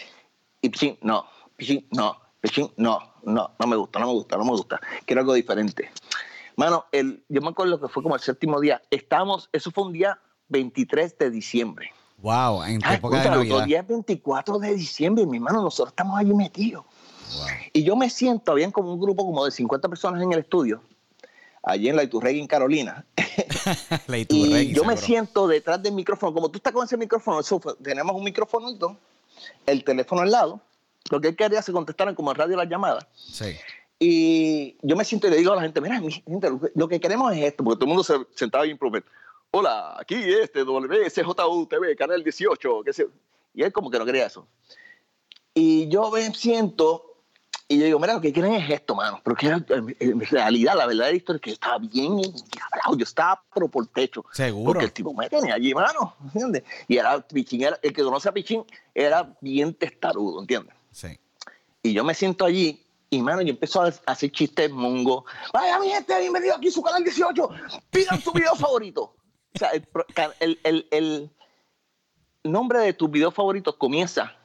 Y 0.63 0.69
Pichín, 0.69 0.99
no, 1.03 1.27
Pichín, 1.57 1.87
no, 1.91 2.17
Pichín, 2.41 2.73
no, 2.77 2.99
no, 3.23 3.51
no 3.59 3.67
me 3.67 3.77
gusta, 3.77 3.99
no 3.99 4.07
me 4.07 4.13
gusta, 4.13 4.37
no 4.37 4.45
me 4.45 4.51
gusta. 4.53 4.81
Quiero 5.05 5.21
algo 5.21 5.35
diferente. 5.35 5.91
Mano, 6.57 6.87
el, 6.93 7.23
yo 7.29 7.41
me 7.41 7.49
acuerdo 7.49 7.81
que 7.81 7.89
fue 7.89 8.03
como 8.03 8.15
el 8.15 8.21
séptimo 8.21 8.61
día. 8.61 8.83
Estábamos, 8.91 9.49
eso 9.53 9.71
fue 9.71 9.85
un 9.85 9.93
día 9.93 10.19
23 10.49 11.19
de 11.19 11.31
diciembre. 11.31 11.93
Wow, 12.19 12.65
en 12.65 12.81
Ay, 12.85 12.97
época 12.97 13.23
de 13.23 13.31
Navidad. 13.31 13.57
Los 13.59 13.65
días 13.67 13.87
24 13.87 14.59
de 14.59 14.75
diciembre, 14.75 15.27
mi 15.27 15.39
hermano, 15.39 15.63
nosotros 15.63 15.93
estamos 15.93 16.19
allí 16.19 16.35
metidos. 16.35 16.85
Wow. 16.85 17.47
Y 17.73 17.83
yo 17.85 17.97
me 17.97 18.11
siento, 18.11 18.53
habían 18.53 18.73
como 18.73 18.93
un 18.93 19.01
grupo 19.01 19.25
como 19.25 19.45
de 19.45 19.51
50 19.51 19.89
personas 19.89 20.23
en 20.23 20.33
el 20.33 20.41
estudio 20.41 20.83
allí 21.63 21.89
en 21.89 21.97
la 21.97 22.03
Iturregui, 22.03 22.41
en 22.41 22.47
Carolina. 22.47 23.05
la 24.07 24.19
Iturregui, 24.19 24.73
y 24.73 24.75
yo 24.75 24.85
me 24.85 24.97
siento 24.97 25.47
detrás 25.47 25.83
del 25.83 25.93
micrófono, 25.93 26.33
como 26.33 26.51
tú 26.51 26.59
estás 26.59 26.73
con 26.73 26.85
ese 26.85 26.97
micrófono, 26.97 27.41
eso 27.41 27.61
fue, 27.61 27.75
tenemos 27.83 28.15
un 28.15 28.25
micrófonito, 28.25 28.97
el 29.67 29.85
teléfono 29.85 30.23
al 30.23 30.31
lado, 30.31 30.61
lo 31.11 31.21
que 31.21 31.29
él 31.29 31.37
quería 31.37 31.63
se 31.63 31.73
contestaran 31.73 32.15
como 32.15 32.31
en 32.31 32.37
radio 32.37 32.57
las 32.57 32.69
llamadas. 32.69 33.07
Sí. 33.15 33.57
Y 33.99 34.77
yo 34.81 34.97
me 34.97 35.05
siento 35.05 35.27
y 35.27 35.31
le 35.31 35.37
digo 35.37 35.53
a 35.53 35.57
la 35.57 35.63
gente, 35.63 35.81
mira, 35.81 36.01
gente, 36.01 36.51
lo 36.75 36.89
que 36.89 37.01
queremos 37.01 37.33
es 37.37 37.45
esto, 37.45 37.63
porque 37.63 37.77
todo 37.79 37.85
el 37.85 37.89
mundo 37.89 38.05
se 38.05 38.15
sentaba 38.35 38.65
ahí 38.65 38.71
en 38.71 39.05
Hola, 39.53 39.97
aquí 39.99 40.15
este 40.15 40.63
WSJUTV, 40.63 41.97
Canal 41.99 42.23
18, 42.23 42.83
qué 42.85 42.93
sé. 42.93 43.09
Y 43.53 43.63
él 43.63 43.73
como 43.73 43.91
que 43.91 43.99
no 43.99 44.07
quería 44.07 44.27
eso. 44.27 44.47
Y 45.53 45.89
yo 45.89 46.11
me 46.11 46.33
siento 46.33 47.10
y 47.71 47.79
yo 47.79 47.85
digo, 47.85 48.01
mira, 48.01 48.15
lo 48.15 48.21
que 48.21 48.33
quieren 48.33 48.55
es 48.55 48.69
esto, 48.69 48.97
mano. 48.97 49.21
Pero 49.23 49.37
que 49.37 49.47
en 49.47 50.21
realidad, 50.23 50.75
la 50.77 50.87
verdad 50.87 51.09
historia 51.11 51.37
es 51.37 51.43
que 51.43 51.51
estaba 51.53 51.79
bien 51.79 52.17
diablado. 52.17 52.97
Yo 52.97 53.05
estaba 53.05 53.41
pero 53.55 53.69
por 53.69 53.87
techo. 53.87 54.25
Seguro. 54.33 54.73
Porque 54.73 54.87
el 54.87 54.93
tipo 54.93 55.15
me 55.15 55.31
tenía 55.31 55.55
allí, 55.55 55.73
mano. 55.73 56.17
¿Entiendes? 56.25 56.65
Y 56.89 56.97
era 56.97 57.21
Pichín, 57.21 57.63
era, 57.63 57.79
el 57.81 57.93
que 57.93 58.03
conoce 58.03 58.29
a 58.29 58.33
Pichín 58.33 58.65
era 58.93 59.33
bien 59.41 59.73
testarudo, 59.73 60.41
¿entiendes? 60.41 60.75
Sí. 60.91 61.17
Y 61.85 61.93
yo 61.93 62.03
me 62.03 62.13
siento 62.13 62.45
allí 62.45 62.85
y, 63.09 63.23
mano, 63.23 63.41
yo 63.41 63.51
empiezo 63.51 63.83
a 63.83 63.93
hacer 64.07 64.33
chistes 64.33 64.69
mongo. 64.73 65.25
Vaya, 65.53 65.79
mi 65.79 65.91
gente, 65.91 66.19
bienvenido 66.19 66.57
aquí 66.57 66.67
a 66.67 66.73
su 66.73 66.83
canal 66.83 67.05
18. 67.05 67.51
Pidan 67.89 68.21
su 68.21 68.33
video 68.33 68.55
favorito. 68.57 69.15
O 69.55 69.59
sea, 69.61 69.71
el, 69.71 69.87
el, 70.41 70.59
el, 70.65 70.89
el 70.91 71.31
nombre 72.43 72.81
de 72.81 72.95
tus 72.95 73.09
videos 73.09 73.33
favoritos 73.33 73.77
comienza 73.77 74.40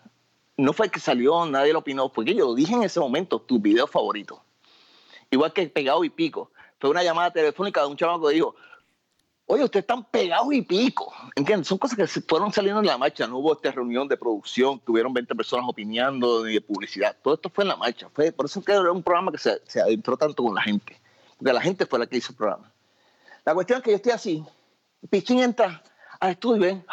no 0.58 0.74
fue 0.74 0.90
que 0.90 1.00
salió, 1.00 1.46
nadie 1.46 1.74
lo 1.74 1.80
opinó, 1.80 2.10
fue 2.10 2.26
que 2.26 2.36
yo 2.36 2.46
lo 2.46 2.56
dije 2.56 2.74
en 2.74 2.84
ese 2.84 3.00
momento, 3.00 3.40
tu 3.42 3.60
video 3.60 3.88
favorito. 3.88 4.42
Igual 5.30 5.54
que 5.54 5.68
Pegado 5.68 6.04
y 6.04 6.10
Pico. 6.10 6.52
Fue 6.80 6.90
una 6.90 7.04
llamada 7.04 7.32
telefónica 7.32 7.82
de 7.82 7.88
un 7.88 7.98
chaval 7.98 8.22
que 8.22 8.36
dijo, 8.36 8.56
oye, 9.48 9.64
ustedes 9.64 9.84
están 9.84 10.04
pegados 10.04 10.54
y 10.54 10.62
pico. 10.62 11.14
¿Entiendes? 11.36 11.68
Son 11.68 11.78
cosas 11.78 11.98
que 11.98 12.08
se 12.08 12.22
fueron 12.22 12.52
saliendo 12.52 12.82
en 12.82 12.88
la 12.88 12.98
marcha. 12.98 13.28
No 13.28 13.38
hubo 13.38 13.54
esta 13.54 13.72
reunión 13.72 14.08
de 14.08 14.18
producción, 14.18 14.80
tuvieron 14.80 15.14
20 15.14 15.36
personas 15.36 15.66
opinando 15.68 16.44
de 16.44 16.60
publicidad. 16.62 17.16
Todo 17.22 17.36
esto 17.36 17.50
fue 17.50 17.64
en 17.64 17.70
la 17.70 17.76
marcha. 17.76 18.10
Fue, 18.14 18.32
por 18.32 18.46
eso 18.46 18.64
que 18.64 18.72
era 18.72 18.92
un 18.92 19.04
programa 19.04 19.32
que 19.32 19.38
se, 19.38 19.62
se 19.66 19.82
adentró 19.82 20.18
tanto 20.18 20.44
con 20.44 20.54
la 20.54 20.62
gente. 20.62 21.00
Porque 21.38 21.54
la 21.54 21.62
gente 21.62 21.86
fue 21.86 22.00
la 22.00 22.08
que 22.08 22.18
hizo 22.18 22.32
el 22.32 22.38
programa. 22.38 22.72
La 23.46 23.54
cuestión 23.54 23.78
es 23.78 23.84
que 23.84 23.92
yo 23.92 23.96
estoy 23.98 24.12
así. 24.12 24.44
Pichín 25.10 25.40
entra 25.40 25.82
al 26.20 26.32
estudio 26.32 26.58
y 26.58 26.60
ven, 26.60 26.86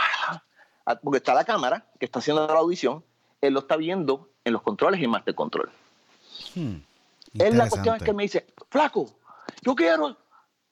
porque 1.03 1.19
está 1.19 1.33
la 1.35 1.45
cámara 1.45 1.87
que 1.99 2.05
está 2.05 2.19
haciendo 2.19 2.47
la 2.47 2.59
audición 2.59 3.03
él 3.43 3.53
lo 3.53 3.61
está 3.61 3.77
viendo 3.77 4.31
en 4.45 4.55
los 4.55 4.63
controles 4.63 5.01
y 5.01 5.05
en 5.05 5.11
Master 5.11 5.35
Control. 5.35 5.71
Hmm, 6.55 6.77
es 7.35 7.55
la 7.55 7.69
cuestión 7.69 7.97
es 7.97 8.03
que 8.03 8.13
me 8.13 8.23
dice, 8.23 8.47
flaco, 8.71 9.11
yo 9.63 9.75
quiero 9.75 10.17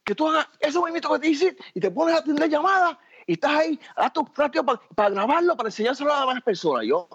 que 0.04 0.14
tú 0.14 0.28
hagas 0.28 0.46
ese 0.58 0.78
movimiento 0.78 1.12
que 1.12 1.18
te 1.18 1.28
hice 1.28 1.56
y 1.74 1.80
te 1.80 1.90
pones 1.90 2.14
a 2.14 2.18
atender 2.18 2.48
llamadas 2.48 2.96
y 3.26 3.34
estás 3.34 3.52
ahí, 3.52 3.78
haz 3.96 4.12
tu 4.12 4.24
práctica 4.24 4.64
para, 4.94 5.10
grabarlo, 5.10 5.56
para 5.56 5.68
enseñárselo 5.68 6.12
a 6.14 6.26
las 6.26 6.42
personas. 6.42 6.84
Yo, 6.86 7.08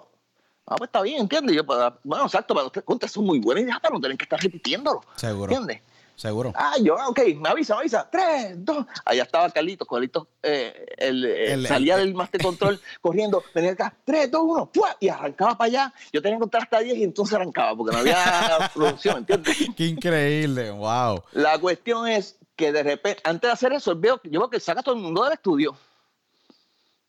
ah, 0.66 0.76
pues 0.76 0.88
está 0.88 1.02
bien, 1.02 1.20
¿entiendes? 1.22 1.56
Yo, 1.56 1.66
para, 1.66 1.98
bueno, 2.04 2.24
exacto, 2.24 2.54
para 2.54 2.66
ustedes 2.66 3.12
son 3.12 3.24
muy 3.24 3.38
buenas 3.38 3.64
ideas 3.64 3.80
para 3.80 3.94
no 3.94 4.00
tener 4.00 4.16
que 4.16 4.24
estar 4.24 4.40
repitiéndolo. 4.40 5.02
Seguro. 5.16 5.52
¿Entiendes? 5.52 5.82
Seguro. 6.16 6.52
Ah, 6.56 6.76
yo, 6.82 6.96
ok, 7.08 7.20
me 7.36 7.50
avisa, 7.50 7.74
me 7.74 7.80
avisa. 7.80 8.08
Tres, 8.10 8.54
dos. 8.64 8.86
Allá 9.04 9.22
estaba 9.22 9.50
Carlitos, 9.50 9.86
Carlitos 9.86 10.26
eh, 10.42 10.86
el, 10.96 11.24
el, 11.26 11.66
salía 11.66 11.96
el, 11.96 12.06
del 12.06 12.14
Master 12.14 12.40
Control 12.40 12.80
corriendo, 13.02 13.44
venía 13.54 13.72
acá, 13.72 13.94
tres, 14.02 14.30
dos, 14.30 14.42
uno, 14.44 14.70
y 14.98 15.08
arrancaba 15.08 15.58
para 15.58 15.66
allá. 15.66 15.94
Yo 16.12 16.22
tenía 16.22 16.38
que 16.38 16.40
contar 16.40 16.62
hasta 16.62 16.80
10 16.80 16.96
y 16.96 17.04
entonces 17.04 17.34
arrancaba, 17.34 17.76
porque 17.76 17.94
no 17.94 18.00
había 18.00 18.70
producción, 18.74 19.18
¿entiendes? 19.18 19.56
Qué 19.76 19.84
increíble, 19.84 20.70
wow. 20.70 21.22
La 21.32 21.58
cuestión 21.58 22.08
es 22.08 22.38
que 22.56 22.72
de 22.72 22.82
repente, 22.82 23.20
antes 23.24 23.48
de 23.48 23.52
hacer 23.52 23.72
eso, 23.74 23.94
veo, 23.94 24.18
yo 24.24 24.40
veo 24.40 24.48
que 24.50 24.58
saca 24.58 24.82
todo 24.82 24.94
el 24.94 25.02
mundo 25.02 25.22
del 25.22 25.34
estudio. 25.34 25.76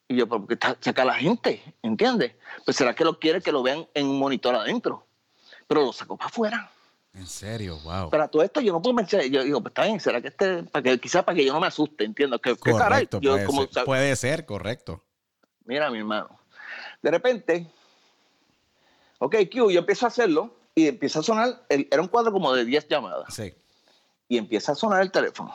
Y 0.09 0.17
yo, 0.17 0.27
¿por 0.27 0.45
qué 0.47 0.57
saca 0.81 1.01
a 1.01 1.05
la 1.05 1.15
gente? 1.15 1.61
¿Entiendes? 1.81 2.33
Pues 2.65 2.75
será 2.75 2.93
que 2.93 3.05
lo 3.05 3.19
quiere 3.19 3.41
que 3.41 3.51
lo 3.53 3.63
vean 3.63 3.87
en 3.93 4.07
un 4.07 4.19
monitor 4.19 4.53
adentro. 4.55 5.05
Pero 5.67 5.83
lo 5.83 5.93
sacó 5.93 6.17
para 6.17 6.29
afuera. 6.29 6.71
En 7.13 7.25
serio, 7.25 7.79
wow. 7.83 8.09
Para 8.09 8.27
todo 8.27 8.43
esto 8.43 8.61
yo 8.61 8.71
no 8.73 8.81
puedo 8.81 8.95
pensar, 8.95 9.23
yo 9.23 9.43
digo, 9.43 9.61
pues 9.61 9.71
está 9.71 9.85
bien, 9.85 9.99
será 9.99 10.21
que 10.21 10.27
este, 10.27 10.63
para 10.63 10.83
que, 10.83 10.99
quizás 10.99 11.23
para 11.23 11.35
que 11.35 11.45
yo 11.45 11.53
no 11.53 11.59
me 11.59 11.67
asuste, 11.67 12.03
entiendo. 12.03 12.39
Que, 12.39 12.55
correcto, 12.55 12.77
caray, 12.77 13.07
yo, 13.21 13.31
puede, 13.31 13.45
como, 13.45 13.67
ser, 13.67 13.85
puede 13.85 14.15
ser, 14.15 14.45
correcto. 14.45 15.03
Mira, 15.65 15.89
mi 15.89 15.99
hermano, 15.99 16.39
de 17.01 17.11
repente, 17.11 17.67
ok, 19.19 19.35
Q, 19.51 19.71
yo 19.71 19.79
empiezo 19.79 20.05
a 20.05 20.09
hacerlo 20.09 20.55
y 20.75 20.87
empieza 20.87 21.19
a 21.19 21.23
sonar, 21.23 21.65
el, 21.69 21.87
era 21.89 22.01
un 22.01 22.07
cuadro 22.07 22.31
como 22.31 22.53
de 22.53 22.65
10 22.65 22.87
llamadas. 22.87 23.33
Sí. 23.33 23.53
Y 24.29 24.37
empieza 24.37 24.73
a 24.73 24.75
sonar 24.75 25.01
el 25.01 25.11
teléfono. 25.11 25.53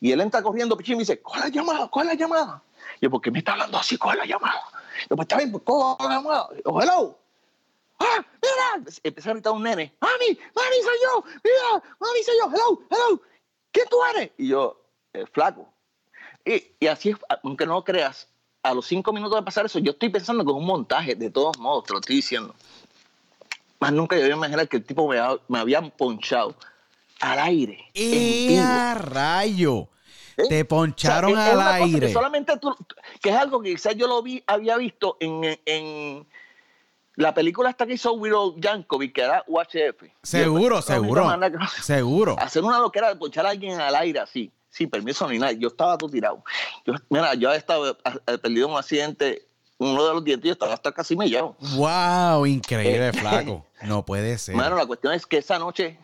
Y 0.00 0.12
él 0.12 0.20
entra 0.20 0.42
corriendo, 0.42 0.78
y 0.82 0.90
me 0.92 0.98
dice, 1.00 1.20
¿cuál 1.20 1.40
es 1.40 1.44
la 1.46 1.50
llamada? 1.50 1.88
¿Cuál 1.88 2.06
es 2.06 2.14
la 2.14 2.18
llamada? 2.18 2.62
Y 3.00 3.06
yo, 3.06 3.10
¿por 3.10 3.20
qué 3.20 3.30
me 3.30 3.40
está 3.40 3.52
hablando 3.52 3.78
así? 3.78 3.98
¿Cuál 3.98 4.18
es 4.18 4.28
la 4.28 4.34
llamada? 4.34 4.62
Yo, 5.10 5.16
pues 5.16 5.24
está 5.24 5.36
bien, 5.36 5.50
pues 5.50 5.64
cojo 5.64 5.96
la 6.08 6.16
almohada. 6.16 6.48
Yo, 6.64 6.80
hello. 6.80 7.18
¡Ah, 8.00 8.24
mira! 8.42 8.86
Empecé 9.02 9.30
a 9.30 9.32
gritar 9.34 9.52
un 9.52 9.62
nene. 9.62 9.92
¡Mami! 10.00 10.38
¡Mami, 10.54 10.76
soy 10.82 10.96
yo! 11.02 11.24
¡Mira! 11.44 11.82
¡Mami, 12.00 12.22
soy 12.24 12.34
yo! 12.40 12.50
¡Hello! 12.52 12.82
¡Hello! 12.90 13.22
¿Quién 13.72 13.86
tú 13.90 13.96
eres? 14.14 14.30
Y 14.38 14.48
yo, 14.48 14.80
eh, 15.12 15.24
flaco. 15.32 15.68
Y, 16.44 16.62
y 16.80 16.86
así, 16.86 17.14
aunque 17.42 17.66
no 17.66 17.74
lo 17.74 17.84
creas, 17.84 18.28
a 18.62 18.74
los 18.74 18.86
cinco 18.86 19.12
minutos 19.12 19.36
de 19.38 19.42
pasar 19.44 19.66
eso, 19.66 19.78
yo 19.78 19.92
estoy 19.92 20.08
pensando 20.10 20.44
que 20.44 20.50
es 20.50 20.56
un 20.56 20.64
montaje, 20.66 21.14
de 21.14 21.30
todos 21.30 21.58
modos, 21.58 21.84
te 21.84 21.92
lo 21.92 22.00
estoy 22.00 22.16
diciendo. 22.16 22.54
Más 23.80 23.92
nunca 23.92 24.16
yo 24.16 24.24
iba 24.26 24.34
a 24.34 24.38
imaginar 24.38 24.68
que 24.68 24.78
el 24.78 24.84
tipo 24.84 25.06
me, 25.08 25.18
me 25.48 25.58
había 25.58 25.80
ponchado 25.82 26.54
al 27.20 27.38
aire. 27.40 27.84
en 27.94 28.12
¡Eh, 28.14 28.46
vivo. 28.48 28.62
a 28.64 28.94
rayo! 28.94 29.88
¿Eh? 30.36 30.44
Te 30.48 30.64
poncharon 30.64 31.32
O 31.32 31.34
sea, 31.34 31.46
es- 31.46 31.52
es 31.52 31.58
al 31.60 31.82
aire. 31.82 32.06
Que 32.06 32.12
solamente 32.12 32.56
tú, 32.58 32.74
que 33.20 33.30
es 33.30 33.36
algo 33.36 33.60
que 33.60 33.72
quizás 33.72 33.94
yo 33.96 34.06
lo 34.06 34.22
vi, 34.22 34.42
había 34.46 34.76
visto 34.76 35.16
en, 35.20 35.60
en 35.66 36.26
la 37.18 37.34
película 37.34 37.68
esta 37.70 37.84
que 37.86 37.94
hizo 37.94 38.12
Willow 38.12 38.54
Yankovic, 38.58 39.12
que 39.12 39.22
era 39.22 39.44
UHF. 39.48 40.04
Seguro, 40.22 40.80
seguro. 40.80 41.28
Seguro. 41.82 42.36
Hacer 42.38 42.62
una 42.62 42.78
loquera 42.78 43.08
de 43.08 43.16
ponchar 43.16 43.44
a 43.44 43.50
alguien 43.50 43.80
al 43.80 43.94
aire 43.96 44.20
así, 44.20 44.52
sin 44.70 44.88
permiso 44.88 45.28
ni 45.28 45.38
nada. 45.38 45.52
Yo 45.52 45.68
estaba 45.68 45.98
todo 45.98 46.10
tirado. 46.10 46.44
Yo, 46.86 46.94
mira, 47.10 47.34
yo 47.34 47.52
estaba 47.52 47.96
he 48.26 48.38
perdido 48.38 48.68
un 48.68 48.76
accidente, 48.78 49.46
uno 49.78 50.06
de 50.06 50.14
los 50.14 50.24
dientes, 50.24 50.52
estaba 50.52 50.74
hasta 50.74 50.92
casi 50.92 51.16
me 51.16 51.28
llevo. 51.28 51.56
¡Wow! 51.76 52.46
Increíble, 52.46 53.08
Eh, 53.08 53.12
flaco. 53.12 53.64
No 53.82 54.04
puede 54.04 54.38
ser. 54.38 54.54
Bueno, 54.54 54.76
la 54.76 54.86
cuestión 54.86 55.12
es 55.12 55.24
que 55.26 55.38
esa 55.38 55.58
noche 55.58 55.98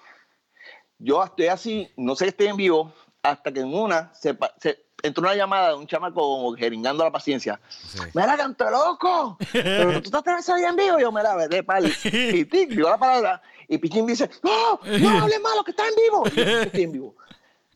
yo 0.98 1.22
estoy 1.24 1.46
así, 1.46 1.90
no 1.96 2.14
sé 2.16 2.24
si 2.24 2.28
estoy 2.30 2.46
en 2.48 2.56
vivo, 2.56 2.92
hasta 3.24 3.52
que 3.52 3.60
en 3.60 3.74
una 3.74 4.12
se, 4.14 4.34
pa- 4.34 4.54
se- 4.60 4.84
entró 5.02 5.22
una 5.22 5.34
llamada 5.34 5.70
de 5.70 5.74
un 5.74 5.86
chamaco 5.86 6.20
como 6.20 6.54
jeringando 6.54 7.02
la 7.04 7.10
paciencia. 7.10 7.60
Sí. 7.68 7.98
¡Mira, 8.14 8.36
canto 8.36 8.70
loco! 8.70 9.36
Pero 9.52 10.00
tú 10.02 10.16
estás 10.16 10.48
ahí 10.50 10.64
en 10.64 10.76
vivo. 10.76 10.98
Y 10.98 11.02
yo 11.02 11.10
me 11.12 11.22
la 11.22 11.34
veré, 11.34 11.62
pal. 11.62 11.86
Y 12.04 12.44
tic, 12.44 12.70
digo 12.70 12.88
la 12.88 12.98
palabra. 12.98 13.42
Y 13.68 13.78
Pichín 13.78 14.06
dice: 14.06 14.30
¡No! 14.42 14.78
¡No 14.98 15.10
hables 15.22 15.40
malo, 15.40 15.64
que 15.64 15.70
está 15.72 15.84
en 15.88 15.94
vivo! 15.96 16.24
Y 16.26 16.36
yo, 16.36 16.60
estoy 16.60 16.82
en 16.84 16.92
vivo. 16.92 17.14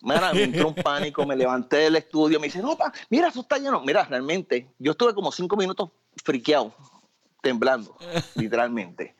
Mira, 0.00 0.32
me 0.32 0.44
entró 0.44 0.68
un 0.68 0.74
pánico, 0.76 1.26
me 1.26 1.34
levanté 1.34 1.78
del 1.78 1.96
estudio, 1.96 2.38
me 2.38 2.46
dice, 2.46 2.60
no, 2.62 2.76
pa, 2.76 2.92
mira, 3.10 3.28
eso 3.28 3.40
está 3.40 3.58
lleno. 3.58 3.80
Mira, 3.80 4.04
realmente, 4.04 4.68
yo 4.78 4.92
estuve 4.92 5.12
como 5.12 5.32
cinco 5.32 5.56
minutos 5.56 5.90
friqueado, 6.24 6.72
temblando, 7.42 7.96
literalmente. 8.36 9.16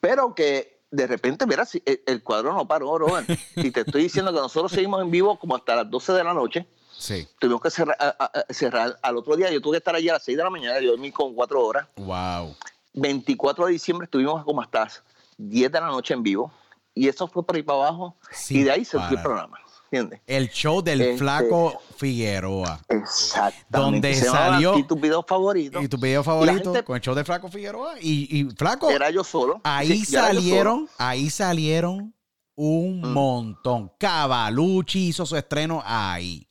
Pero 0.00 0.34
que 0.34 0.77
de 0.90 1.06
repente, 1.06 1.46
mira, 1.46 1.64
si 1.64 1.82
el, 1.84 2.00
el 2.06 2.22
cuadro 2.22 2.52
no 2.52 2.66
paró, 2.66 2.96
Robert. 2.98 3.28
Y 3.56 3.70
te 3.70 3.80
estoy 3.80 4.02
diciendo 4.02 4.32
que 4.32 4.38
nosotros 4.40 4.72
seguimos 4.72 5.02
en 5.02 5.10
vivo 5.10 5.38
como 5.38 5.54
hasta 5.56 5.76
las 5.76 5.90
12 5.90 6.12
de 6.12 6.24
la 6.24 6.34
noche. 6.34 6.66
Sí. 6.96 7.28
Tuvimos 7.38 7.60
que 7.60 7.70
cerrar, 7.70 7.96
a- 8.00 8.16
a- 8.18 8.24
a- 8.40 8.52
cerrar 8.52 8.98
al 9.02 9.16
otro 9.16 9.36
día. 9.36 9.50
Yo 9.50 9.60
tuve 9.60 9.74
que 9.74 9.78
estar 9.78 9.94
allí 9.94 10.08
a 10.08 10.14
las 10.14 10.24
6 10.24 10.36
de 10.36 10.42
la 10.44 10.50
mañana, 10.50 10.80
yo 10.80 10.90
dormí 10.90 11.12
con 11.12 11.34
cuatro 11.34 11.64
horas. 11.64 11.86
¡Wow! 11.96 12.56
24 12.94 13.66
de 13.66 13.72
diciembre 13.72 14.06
estuvimos 14.06 14.44
como 14.44 14.60
hasta 14.62 14.80
las 14.84 15.02
10 15.36 15.70
de 15.70 15.80
la 15.80 15.86
noche 15.88 16.14
en 16.14 16.22
vivo. 16.22 16.52
Y 16.94 17.06
eso 17.06 17.28
fue 17.28 17.44
por 17.46 17.54
ahí 17.54 17.62
para 17.62 17.78
abajo. 17.86 18.16
Sin 18.32 18.56
y 18.58 18.62
de 18.64 18.72
ahí 18.72 18.84
se 18.84 18.98
fue 18.98 19.16
el 19.16 19.22
programa. 19.22 19.58
¿Entiendes? 19.90 20.20
El 20.26 20.50
show 20.50 20.82
del 20.82 21.00
Este- 21.00 21.18
flaco 21.18 21.80
Figueroa. 21.96 22.80
Exactamente. 22.88 23.66
Donde 23.70 24.14
Se 24.14 24.26
salió- 24.26 24.76
¿Y 24.78 24.82
tus 24.84 25.00
videos 25.00 25.24
favoritos? 25.26 25.82
¿Y 25.82 25.88
tu 25.88 25.96
video 25.96 26.20
Y 26.20 26.22
la 26.22 26.24
favorito? 26.24 26.72
gente- 26.72 26.84
Con 26.84 26.96
el 26.96 27.02
show 27.02 27.14
de 27.14 27.24
Flaco 27.24 27.48
Figueroa. 27.48 27.94
Y, 28.00 28.28
y 28.40 28.44
Flaco, 28.54 28.90
Era 28.90 29.08
yo 29.10 29.24
solo. 29.24 29.60
ahí 29.64 30.00
Sí, 30.00 30.04
salieron, 30.04 30.88
ahí 30.98 31.30
salieron 31.30 32.14
un 32.54 33.00
Mm. 33.00 33.12
montón. 33.14 33.90
Cavalucci 33.98 35.08
hizo 35.08 35.24
su 35.24 35.36
estreno 35.36 35.82
ahí. 35.86 36.46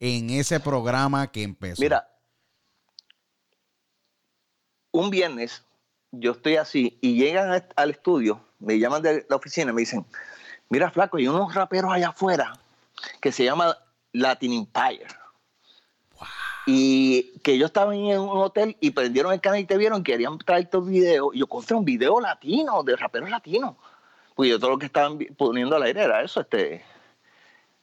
En 0.00 0.30
ese 0.30 0.60
programa 0.60 1.26
que 1.32 1.42
empezó. 1.42 1.82
Mira, 1.82 2.08
un 4.92 5.10
viernes 5.10 5.64
yo 6.12 6.32
estoy 6.32 6.56
así 6.56 6.98
y 7.02 7.16
llegan 7.16 7.62
al 7.76 7.90
estudio, 7.90 8.40
me 8.60 8.78
llaman 8.78 9.02
de 9.02 9.26
la 9.28 9.36
oficina 9.36 9.70
y 9.70 9.74
me 9.74 9.80
dicen, 9.80 10.06
mira 10.70 10.90
flaco, 10.90 11.16
hay 11.18 11.28
unos 11.28 11.54
raperos 11.54 11.92
allá 11.92 12.08
afuera 12.10 12.52
que 13.20 13.32
se 13.32 13.44
llama 13.44 13.76
Latin 14.12 14.52
Empire. 14.52 15.06
Y 16.66 17.38
que 17.38 17.52
ellos 17.52 17.68
estaban 17.68 17.96
en 17.96 18.20
un 18.20 18.38
hotel 18.38 18.76
y 18.80 18.90
prendieron 18.90 19.32
el 19.32 19.40
canal 19.40 19.60
y 19.60 19.64
te 19.64 19.78
vieron, 19.78 20.02
querían 20.02 20.36
traer 20.38 20.64
estos 20.64 20.86
videos. 20.86 21.34
Y 21.34 21.38
yo 21.38 21.46
conté 21.46 21.74
un 21.74 21.84
video 21.84 22.20
latino, 22.20 22.82
de 22.82 22.96
raperos 22.96 23.30
latinos. 23.30 23.76
Porque 24.34 24.50
yo 24.50 24.58
todo 24.58 24.70
lo 24.70 24.78
que 24.78 24.86
estaban 24.86 25.18
poniendo 25.36 25.76
al 25.76 25.82
aire 25.82 26.02
era 26.02 26.22
eso, 26.22 26.40
este, 26.40 26.84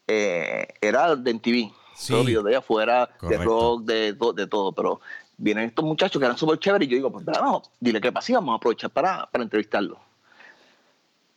eh, 0.07 0.67
era 0.81 1.15
de 1.15 1.33
MTV. 1.33 1.73
Sí. 1.95 2.07
Todos 2.09 2.19
los 2.19 2.25
videos 2.27 2.43
de 2.43 2.49
allá 2.51 2.59
afuera, 2.59 3.09
de 3.21 3.37
rock, 3.37 3.83
de, 3.83 4.13
de 4.13 4.47
todo. 4.47 4.71
Pero 4.71 5.01
vienen 5.37 5.65
estos 5.65 5.83
muchachos 5.83 6.19
que 6.19 6.25
eran 6.25 6.37
súper 6.37 6.59
chéveres 6.59 6.87
y 6.87 6.91
yo 6.91 6.95
digo, 6.97 7.11
pues 7.11 7.25
vamos, 7.25 7.69
dile 7.79 7.99
qué 7.99 8.11
pasa 8.11 8.31
y 8.31 8.35
vamos 8.35 8.53
a 8.53 8.57
aprovechar 8.57 8.89
para, 8.89 9.25
para 9.31 9.43
entrevistarlo. 9.43 9.99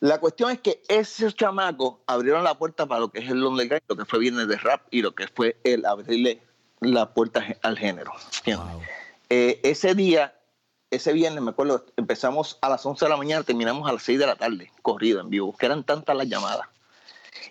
La 0.01 0.21
cuestión 0.21 0.51
es 0.53 0.61
que 0.61 0.81
esos 0.89 1.35
chamacos 1.35 1.97
abrieron 2.07 2.45
la 2.45 2.57
puerta 2.57 2.87
para 2.87 3.01
lo 3.01 3.11
que 3.11 3.19
es 3.19 3.31
el 3.31 3.43
underground, 3.45 3.83
lo 3.89 3.97
que 3.97 4.05
fue 4.05 4.21
Viernes 4.21 4.47
de 4.47 4.57
Rap 4.57 4.83
y 4.91 5.03
lo 5.03 5.15
que 5.15 5.27
fue 5.27 5.59
el 5.65 5.85
abrirle 5.85 6.41
la 6.81 7.13
puerta 7.13 7.45
al 7.63 7.77
género. 7.77 8.13
Eh, 9.29 9.61
ese 9.65 9.95
día, 9.95 10.39
ese 10.91 11.13
viernes, 11.13 11.43
me 11.43 11.51
acuerdo, 11.51 11.85
empezamos 11.97 12.59
a 12.63 12.69
las 12.69 12.87
11 12.87 13.05
de 13.05 13.09
la 13.09 13.17
mañana, 13.17 13.43
terminamos 13.43 13.89
a 13.89 13.93
las 13.93 14.03
6 14.05 14.21
de 14.21 14.27
la 14.27 14.37
tarde, 14.37 14.73
corrido 14.83 15.21
en 15.21 15.31
vivo, 15.31 15.57
que 15.57 15.67
eran 15.67 15.83
tantas 15.83 16.17
las 16.17 16.29
llamadas 16.29 16.69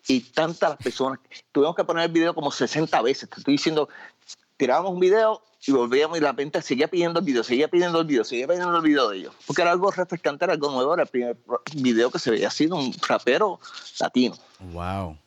y 0.07 0.21
tantas 0.21 0.69
las 0.69 0.77
personas. 0.77 1.19
Tuvimos 1.51 1.75
que 1.75 1.83
poner 1.83 2.05
el 2.05 2.11
video 2.11 2.33
como 2.33 2.51
60 2.51 3.01
veces. 3.01 3.29
Te 3.29 3.39
estoy 3.39 3.55
diciendo, 3.55 3.89
tirábamos 4.55 4.93
un 4.93 4.99
video 5.01 5.43
y 5.67 5.71
volvíamos 5.71 6.17
y 6.17 6.21
la 6.21 6.33
gente 6.33 6.61
seguía 6.61 6.87
pidiendo 6.87 7.19
el 7.19 7.25
video, 7.25 7.43
seguía 7.43 7.67
pidiendo 7.67 7.99
el 7.99 8.07
video, 8.07 8.23
seguía 8.23 8.47
pidiendo 8.47 8.75
el 8.75 8.81
video 8.81 9.09
de 9.09 9.17
ellos. 9.17 9.35
Porque 9.45 9.61
era 9.61 9.71
algo 9.71 9.91
refrescante, 9.91 10.45
era 10.45 10.53
algo 10.53 10.71
nuevo, 10.71 10.93
era 10.93 11.03
el 11.03 11.09
primer 11.09 11.37
video 11.75 12.09
que 12.09 12.19
se 12.19 12.31
veía 12.31 12.47
así 12.47 12.67
de 12.67 12.73
un 12.73 12.93
rapero 13.07 13.59
latino. 13.99 14.35
Wow. 14.71 15.17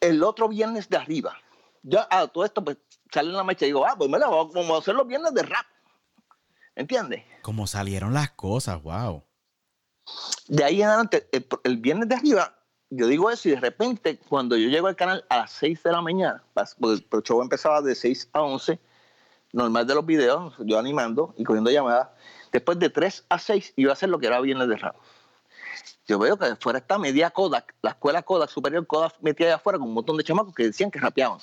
El 0.00 0.22
otro 0.22 0.48
viernes 0.48 0.88
de 0.88 0.96
arriba, 0.98 1.38
ya 1.82 2.06
a 2.10 2.26
todo 2.26 2.44
esto 2.44 2.62
pues 2.62 2.76
sale 3.10 3.30
en 3.30 3.36
la 3.36 3.44
marcha 3.44 3.64
y 3.64 3.68
digo, 3.68 3.86
ah, 3.86 3.94
pues 3.96 4.10
mira, 4.10 4.28
vamos 4.28 4.52
vamos 4.52 4.72
a 4.72 4.78
hacer 4.78 4.94
los 4.94 5.06
viernes 5.06 5.32
de 5.32 5.42
rap. 5.42 5.66
¿Entiendes? 6.74 7.24
Como 7.40 7.66
salieron 7.66 8.12
las 8.12 8.30
cosas, 8.32 8.82
wow. 8.82 9.22
de 10.48 10.64
ahí 10.64 10.82
en 10.82 10.88
adelante, 10.88 11.28
el, 11.32 11.46
el 11.64 11.78
viernes 11.78 12.08
de 12.10 12.14
arriba, 12.16 12.55
yo 12.90 13.06
digo 13.06 13.30
eso 13.30 13.48
y 13.48 13.52
de 13.52 13.60
repente, 13.60 14.18
cuando 14.28 14.56
yo 14.56 14.68
llego 14.68 14.86
al 14.86 14.96
canal 14.96 15.24
a 15.28 15.38
las 15.38 15.52
6 15.52 15.82
de 15.82 15.92
la 15.92 16.02
mañana, 16.02 16.42
porque 16.78 17.04
el 17.12 17.22
show 17.22 17.42
empezaba 17.42 17.82
de 17.82 17.94
6 17.94 18.30
a 18.32 18.42
11, 18.42 18.78
normal 19.52 19.86
de 19.86 19.94
los 19.94 20.06
videos, 20.06 20.54
yo 20.58 20.78
animando 20.78 21.34
y 21.36 21.44
cogiendo 21.44 21.70
llamadas, 21.70 22.08
después 22.52 22.78
de 22.78 22.90
3 22.90 23.24
a 23.28 23.38
6 23.38 23.72
iba 23.76 23.90
a 23.90 23.94
hacer 23.94 24.08
lo 24.08 24.18
que 24.18 24.26
era 24.26 24.40
viernes 24.40 24.68
de 24.68 24.76
rap. 24.76 24.96
Yo 26.08 26.18
veo 26.20 26.36
que 26.36 26.54
fuera 26.56 26.78
esta 26.78 26.98
media 26.98 27.30
Kodak, 27.30 27.74
la 27.82 27.90
escuela 27.90 28.22
Kodak 28.22 28.50
superior 28.50 28.86
Kodak 28.86 29.14
metida 29.20 29.48
allá 29.48 29.56
afuera 29.56 29.78
con 29.78 29.88
un 29.88 29.94
montón 29.94 30.16
de 30.16 30.22
chamacos 30.22 30.54
que 30.54 30.64
decían 30.64 30.90
que 30.90 31.00
rapeaban, 31.00 31.40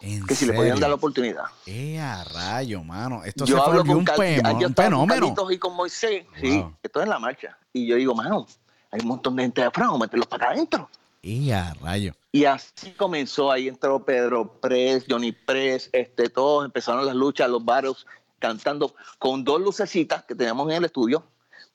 ¿En 0.00 0.24
que 0.26 0.34
si 0.34 0.46
le 0.46 0.52
podían 0.52 0.80
dar 0.80 0.90
la 0.90 0.96
oportunidad. 0.96 1.44
¡Eh, 1.64 1.98
a 1.98 2.24
rayo, 2.24 2.82
mano! 2.82 3.22
Esto 3.24 3.44
yo 3.44 3.56
se 3.56 3.62
hablo 3.62 3.84
con 3.84 3.98
un, 3.98 4.06
fenómeno, 4.06 4.60
yo 4.60 4.66
un 4.66 4.74
fenómeno. 4.74 5.20
Carlitos 5.20 5.52
y 5.52 5.58
con 5.58 5.76
Moisés, 5.76 6.26
sí, 6.40 6.58
Wow. 6.58 6.76
esto 6.82 7.00
es 7.00 7.04
en 7.04 7.10
la 7.10 7.18
marcha. 7.20 7.56
Y 7.72 7.86
yo 7.86 7.96
digo, 7.96 8.14
mano, 8.14 8.46
hay 8.92 9.00
un 9.00 9.08
montón 9.08 9.34
de 9.36 9.42
gente 9.42 9.60
de 9.60 9.66
afuera, 9.66 9.88
vamos 9.88 10.02
a 10.02 10.04
meterlos 10.04 10.26
para 10.28 10.44
acá 10.44 10.54
adentro. 10.54 10.88
¡Eh, 11.22 11.52
a 11.52 11.74
rayo! 11.74 12.14
Y 12.30 12.44
así 12.44 12.92
comenzó, 12.92 13.50
ahí 13.50 13.68
entró 13.68 14.04
Pedro 14.04 14.60
Press, 14.60 15.04
Johnny 15.08 15.32
Press, 15.32 15.90
este, 15.92 16.28
todos 16.28 16.64
empezaron 16.64 17.04
las 17.06 17.14
luchas, 17.14 17.48
los 17.50 17.64
battles, 17.64 18.06
cantando 18.38 18.94
con 19.18 19.44
dos 19.44 19.60
lucecitas 19.60 20.24
que 20.24 20.34
teníamos 20.34 20.68
en 20.70 20.76
el 20.78 20.84
estudio, 20.84 21.24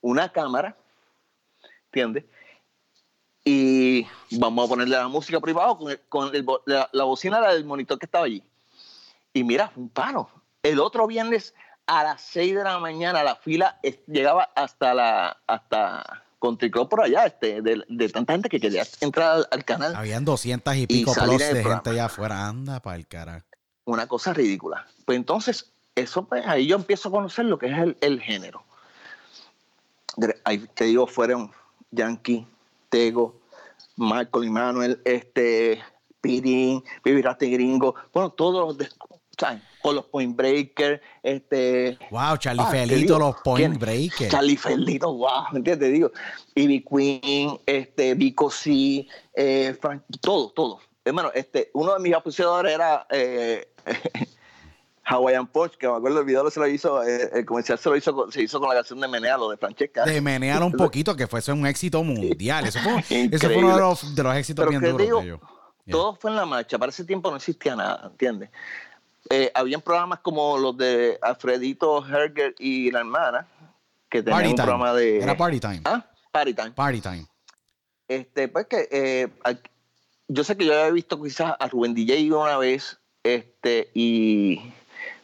una 0.00 0.30
cámara, 0.30 0.76
¿entiendes? 1.86 2.24
Y 3.44 4.06
vamos 4.32 4.66
a 4.66 4.68
ponerle 4.68 4.96
la 4.96 5.08
música 5.08 5.40
privada 5.40 5.74
con, 5.76 5.90
el- 5.90 6.00
con 6.08 6.34
el 6.34 6.44
la, 6.66 6.88
la 6.92 7.04
bocina 7.04 7.40
del 7.50 7.64
monitor 7.64 7.98
que 7.98 8.06
estaba 8.06 8.26
allí. 8.26 8.42
Y 9.32 9.44
mira, 9.44 9.68
fue 9.68 9.82
un 9.84 9.88
paro. 9.88 10.28
El 10.62 10.80
otro 10.80 11.06
viernes 11.06 11.54
a 11.86 12.02
las 12.04 12.20
6 12.22 12.54
de 12.54 12.64
la 12.64 12.78
mañana 12.78 13.22
la 13.22 13.36
fila 13.36 13.78
es- 13.82 14.00
llegaba 14.06 14.50
hasta 14.54 14.92
la 14.92 15.38
hasta 15.46 16.24
Contricó 16.38 16.88
por 16.88 17.02
allá, 17.02 17.26
este, 17.26 17.62
de, 17.62 17.82
de 17.88 18.08
tanta 18.08 18.32
gente 18.32 18.48
que 18.48 18.60
quería 18.60 18.84
entrar 19.00 19.36
al, 19.36 19.48
al 19.50 19.64
canal. 19.64 19.96
Habían 19.96 20.24
200 20.24 20.76
y 20.76 20.86
pico 20.86 21.12
plus 21.12 21.38
de 21.38 21.50
programa. 21.50 21.74
gente 21.74 21.90
allá 21.90 22.04
afuera. 22.04 22.46
Anda 22.46 22.80
para 22.80 22.96
el 22.96 23.06
carajo. 23.06 23.44
una 23.84 24.06
cosa 24.06 24.32
ridícula. 24.32 24.86
Pues 25.04 25.16
entonces, 25.16 25.72
eso 25.94 26.26
pues, 26.26 26.46
ahí 26.46 26.66
yo 26.66 26.76
empiezo 26.76 27.08
a 27.08 27.12
conocer 27.12 27.46
lo 27.46 27.58
que 27.58 27.66
es 27.66 27.78
el, 27.78 27.96
el 28.00 28.20
género. 28.20 28.62
Ahí 30.44 30.58
te 30.74 30.84
digo, 30.84 31.06
fueron 31.06 31.50
Yankee, 31.90 32.46
Tego, 32.88 33.40
Michael 33.96 34.44
y 34.44 34.50
Manuel, 34.50 35.02
este, 35.04 35.82
Pirín, 36.20 36.82
Vivirate 37.04 37.48
Gringo, 37.48 37.94
bueno, 38.12 38.30
todos 38.30 38.66
los 38.66 38.78
de, 38.78 38.88
¿sabes? 39.38 39.62
Con 39.80 39.94
los 39.94 40.06
Point 40.06 40.36
Breaker, 40.36 41.00
este, 41.22 41.96
Wow, 42.10 42.36
Charlie 42.38 42.62
Ah, 42.66 42.70
Felito, 42.70 43.18
los 43.18 43.36
Point. 43.42 43.78
Breakers. 43.78 44.30
Charlie 44.30 44.56
Felito, 44.56 45.14
wow, 45.14 45.44
¿me 45.52 45.58
entiendes? 45.58 45.92
Digo, 45.92 46.10
Ivy 46.54 46.84
Queen, 46.84 47.58
este, 47.64 48.14
Vico 48.14 48.50
C, 48.50 49.06
eh, 49.34 49.76
Frank, 49.80 50.02
todo, 50.20 50.50
todo. 50.50 50.80
Hermano, 51.04 51.30
este, 51.34 51.70
uno 51.74 51.94
de 51.94 52.00
mis 52.00 52.12
auspiciadores 52.12 52.74
era 52.74 53.06
eh, 53.10 53.68
Hawaiian 55.04 55.46
Punch, 55.46 55.76
que 55.78 55.88
me 55.88 55.94
acuerdo 55.96 56.20
el 56.20 56.26
video 56.26 56.50
se 56.50 56.60
lo 56.60 56.66
hizo, 56.66 57.02
eh, 57.02 57.30
el 57.32 57.46
comercial 57.46 57.78
se 57.78 57.88
lo 57.88 57.96
hizo, 57.96 58.14
con- 58.14 58.30
se 58.30 58.42
hizo 58.42 58.60
con 58.60 58.68
la 58.68 58.74
canción 58.74 59.00
de 59.00 59.08
Menealo 59.08 59.48
de 59.48 59.56
Francesca. 59.56 60.04
De 60.04 60.20
menealo 60.20 60.66
un 60.66 60.72
poquito, 60.76 61.16
que 61.16 61.26
fuese 61.26 61.50
un 61.52 61.66
éxito 61.66 62.02
mundial. 62.04 62.66
Eso 62.66 62.78
fue, 62.80 63.02
eso 63.32 63.46
fue 63.48 63.56
uno 63.56 63.74
de 63.74 63.80
los, 63.80 64.14
de 64.14 64.22
los 64.22 64.36
éxitos 64.36 64.66
Pero 64.66 64.78
bien 64.80 64.92
duros 64.92 65.06
digo, 65.06 65.18
de 65.20 65.24
ellos. 65.28 65.40
Yeah. 65.86 65.92
todo 65.92 66.14
fue 66.16 66.30
en 66.30 66.36
la 66.36 66.44
marcha. 66.44 66.78
Para 66.78 66.90
ese 66.90 67.04
tiempo 67.04 67.30
no 67.30 67.36
existía 67.36 67.74
nada, 67.74 68.08
¿entiendes? 68.10 68.50
Eh, 69.30 69.50
habían 69.54 69.80
programas 69.80 70.20
como 70.20 70.56
los 70.58 70.76
de 70.76 71.18
Alfredito 71.20 72.04
Herger 72.06 72.54
y 72.58 72.90
la 72.90 73.00
hermana, 73.00 73.46
que 74.08 74.22
tenían 74.22 74.38
Party 74.38 74.50
un 74.50 74.56
time. 74.56 74.66
programa 74.66 74.94
de... 74.94 75.18
Era 75.18 75.36
party 75.36 75.60
time. 75.60 75.80
¿Ah? 75.84 76.06
Party 76.32 76.54
Time. 76.54 76.70
Party 76.70 77.00
time. 77.00 77.26
Este, 78.06 78.48
pues 78.48 78.66
que 78.66 78.88
eh, 78.90 79.28
yo 80.28 80.44
sé 80.44 80.56
que 80.56 80.64
yo 80.64 80.72
había 80.72 80.90
visto 80.90 81.22
quizás 81.22 81.54
a 81.58 81.68
Rubén 81.68 81.94
DJ 81.94 82.32
una 82.32 82.56
vez, 82.56 82.98
este, 83.22 83.90
y 83.92 84.72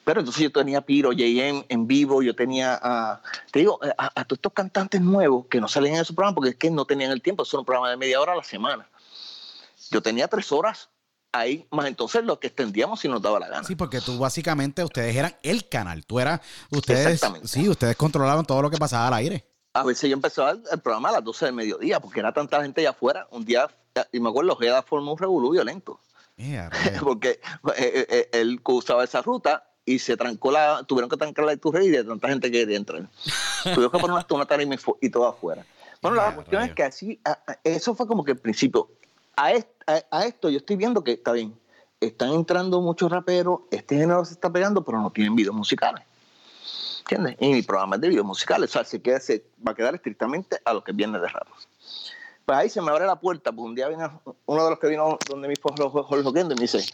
pero 0.05 0.21
entonces 0.21 0.43
yo 0.43 0.53
tenía 0.53 0.83
Piro, 0.83 1.13
JM 1.13 1.65
en 1.69 1.87
vivo, 1.87 2.23
yo 2.23 2.37
tenía 2.37 2.79
a, 2.83 3.23
te 3.51 3.61
digo, 3.61 3.81
a, 3.97 4.07
a 4.15 4.25
todos 4.25 4.39
estos 4.39 4.53
cantantes 4.53 5.01
nuevos 5.01 5.47
que 5.47 5.61
no 5.61 5.69
salen 5.69 5.95
en 5.95 6.03
esos 6.03 6.15
programas 6.15 6.35
porque 6.35 6.51
es 6.51 6.57
que 6.57 6.71
no 6.71 6.85
tenían 6.85 7.11
el 7.11 7.23
tiempo, 7.23 7.43
eso 7.43 7.57
era 7.57 7.61
un 7.61 7.67
programa 7.67 7.91
de 7.91 7.97
media 7.97 8.21
hora 8.21 8.35
a 8.35 8.37
la 8.37 8.45
semana. 8.45 8.87
Yo 9.91 10.03
tenía 10.03 10.29
tres 10.29 10.53
horas 10.53 10.91
ahí, 11.35 11.67
más 11.71 11.87
entonces 11.87 12.25
lo 12.25 12.39
que 12.41 12.47
extendíamos 12.49 13.01
si 13.01 13.09
nos 13.09 13.21
daba 13.21 13.39
la 13.41 13.49
gana. 13.49 13.65
Sí, 13.65 13.75
porque 13.77 14.01
tú 14.01 14.19
básicamente, 14.19 14.83
ustedes 14.85 15.15
eran 15.17 15.35
el 15.43 15.69
canal. 15.69 16.05
Tú 16.07 16.21
eras, 16.21 16.41
ustedes, 16.71 17.07
Exactamente. 17.07 17.49
sí, 17.49 17.69
ustedes 17.69 17.97
controlaban 17.97 18.45
todo 18.45 18.63
lo 18.63 18.71
que 18.71 18.77
pasaba 18.79 19.09
al 19.09 19.15
aire. 19.15 19.45
A 19.75 19.83
veces 19.85 20.09
yo 20.09 20.15
empezaba 20.15 20.53
el, 20.53 20.63
el 20.71 20.81
programa 20.81 21.09
a 21.09 21.13
las 21.13 21.25
12 21.25 21.47
del 21.47 21.55
mediodía 21.55 21.99
porque 22.01 22.21
era 22.21 22.33
tanta 22.33 22.63
gente 22.63 22.81
allá 22.81 22.91
afuera. 22.91 23.27
Un 23.31 23.45
día, 23.45 23.69
y 24.13 24.21
me 24.21 24.29
acuerdo, 24.29 24.53
Ojeda 24.53 24.83
formó 24.83 25.13
un 25.13 25.19
revolú 25.19 25.51
violento. 25.51 25.99
Yeah, 26.37 26.71
porque 27.03 27.41
eh, 27.77 28.07
eh, 28.09 28.29
él 28.33 28.61
usaba 28.65 29.05
esa 29.05 29.23
ruta 29.23 29.69
y 29.85 29.99
se 29.99 30.17
trancó 30.17 30.51
la, 30.51 30.83
tuvieron 30.85 31.11
que 31.11 31.17
trancar 31.17 31.45
la 31.45 31.53
Iturrey 31.53 31.89
de 31.91 32.05
tanta 32.05 32.29
gente 32.29 32.51
que 32.51 32.61
quería 32.61 32.77
entrar. 32.77 33.09
Tuvieron 33.65 33.91
que 33.91 33.99
poner 33.99 34.25
una, 34.31 34.47
tarima 34.47 34.75
y, 34.75 34.79
y 35.07 35.11
todo 35.11 35.27
afuera. 35.29 35.65
Bueno, 36.01 36.17
la 36.19 36.35
cuestión 36.35 36.63
es 36.63 36.75
que 36.75 36.83
así, 36.83 37.21
a- 37.25 37.39
a- 37.47 37.59
eso 37.65 37.95
fue 37.95 38.07
como 38.07 38.25
que 38.25 38.33
el 38.33 38.39
principio. 38.39 38.89
A, 39.37 39.53
est- 39.53 39.69
a, 39.87 40.25
esto 40.25 40.49
yo 40.49 40.59
estoy 40.59 40.77
viendo 40.77 41.03
que 41.05 41.13
está 41.13 41.33
bien, 41.33 41.59
están 42.01 42.31
entrando 42.31 42.81
muchos 42.81 43.11
raperos, 43.11 43.61
este 43.71 43.97
género 43.97 44.25
se 44.25 44.35
está 44.35 44.51
pegando, 44.51 44.85
pero 44.85 45.01
no 45.01 45.11
tienen 45.11 45.35
videos 45.35 45.55
musicales. 45.55 46.05
¿Entiendes? 47.01 47.37
Y 47.39 47.53
mi 47.53 47.63
programa 47.63 47.97
es 47.97 48.03
de 48.03 48.09
videos 48.09 48.25
musicales, 48.25 48.71
o 48.71 48.73
sea, 48.73 48.85
se, 48.85 49.03
queda, 49.03 49.21
se 49.21 49.45
va 49.67 49.73
a 49.73 49.75
quedar 49.75 49.95
estrictamente 49.95 50.59
a 50.65 50.73
lo 50.73 50.83
que 50.83 50.93
viene 50.93 51.19
de 51.19 51.29
rap. 51.29 51.47
Pues 52.47 52.59
ahí 52.59 52.69
se 52.69 52.81
me 52.81 52.91
abre 52.91 53.07
la 53.07 53.17
puerta, 53.17 53.53
pues 53.53 53.65
un 53.65 53.75
día 53.75 53.89
viene 53.89 54.09
uno 54.47 54.65
de 54.65 54.71
los 54.71 54.79
que 54.79 54.89
vino 54.89 55.19
donde 55.29 55.49
mi 55.49 55.55
esposo 55.55 55.91
Jorge 55.91 56.27
Oquendo 56.27 56.55
y 56.55 56.57
me 56.57 56.63
dice, 56.63 56.85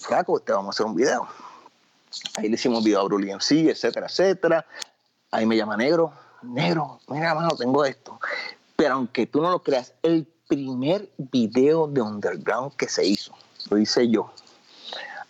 Flaco, 0.00 0.40
te 0.40 0.52
vamos 0.52 0.68
a 0.68 0.70
hacer 0.76 0.86
un 0.86 0.94
video. 0.94 1.28
Ahí 2.36 2.48
le 2.48 2.54
hicimos 2.54 2.82
video 2.82 3.00
a 3.00 3.04
Bruli 3.04 3.32
MC, 3.32 3.70
etcétera, 3.70 4.06
etcétera. 4.06 4.66
Ahí 5.30 5.46
me 5.46 5.56
llama 5.56 5.76
Negro. 5.76 6.12
Negro, 6.42 7.00
mira, 7.08 7.34
mano, 7.34 7.56
tengo 7.56 7.84
esto. 7.84 8.20
Pero 8.76 8.94
aunque 8.94 9.26
tú 9.26 9.40
no 9.40 9.50
lo 9.50 9.62
creas, 9.62 9.94
el 10.02 10.26
primer 10.48 11.08
video 11.16 11.86
de 11.86 12.00
Underground 12.02 12.74
que 12.76 12.88
se 12.88 13.04
hizo, 13.06 13.32
lo 13.70 13.78
hice 13.78 14.08
yo. 14.08 14.30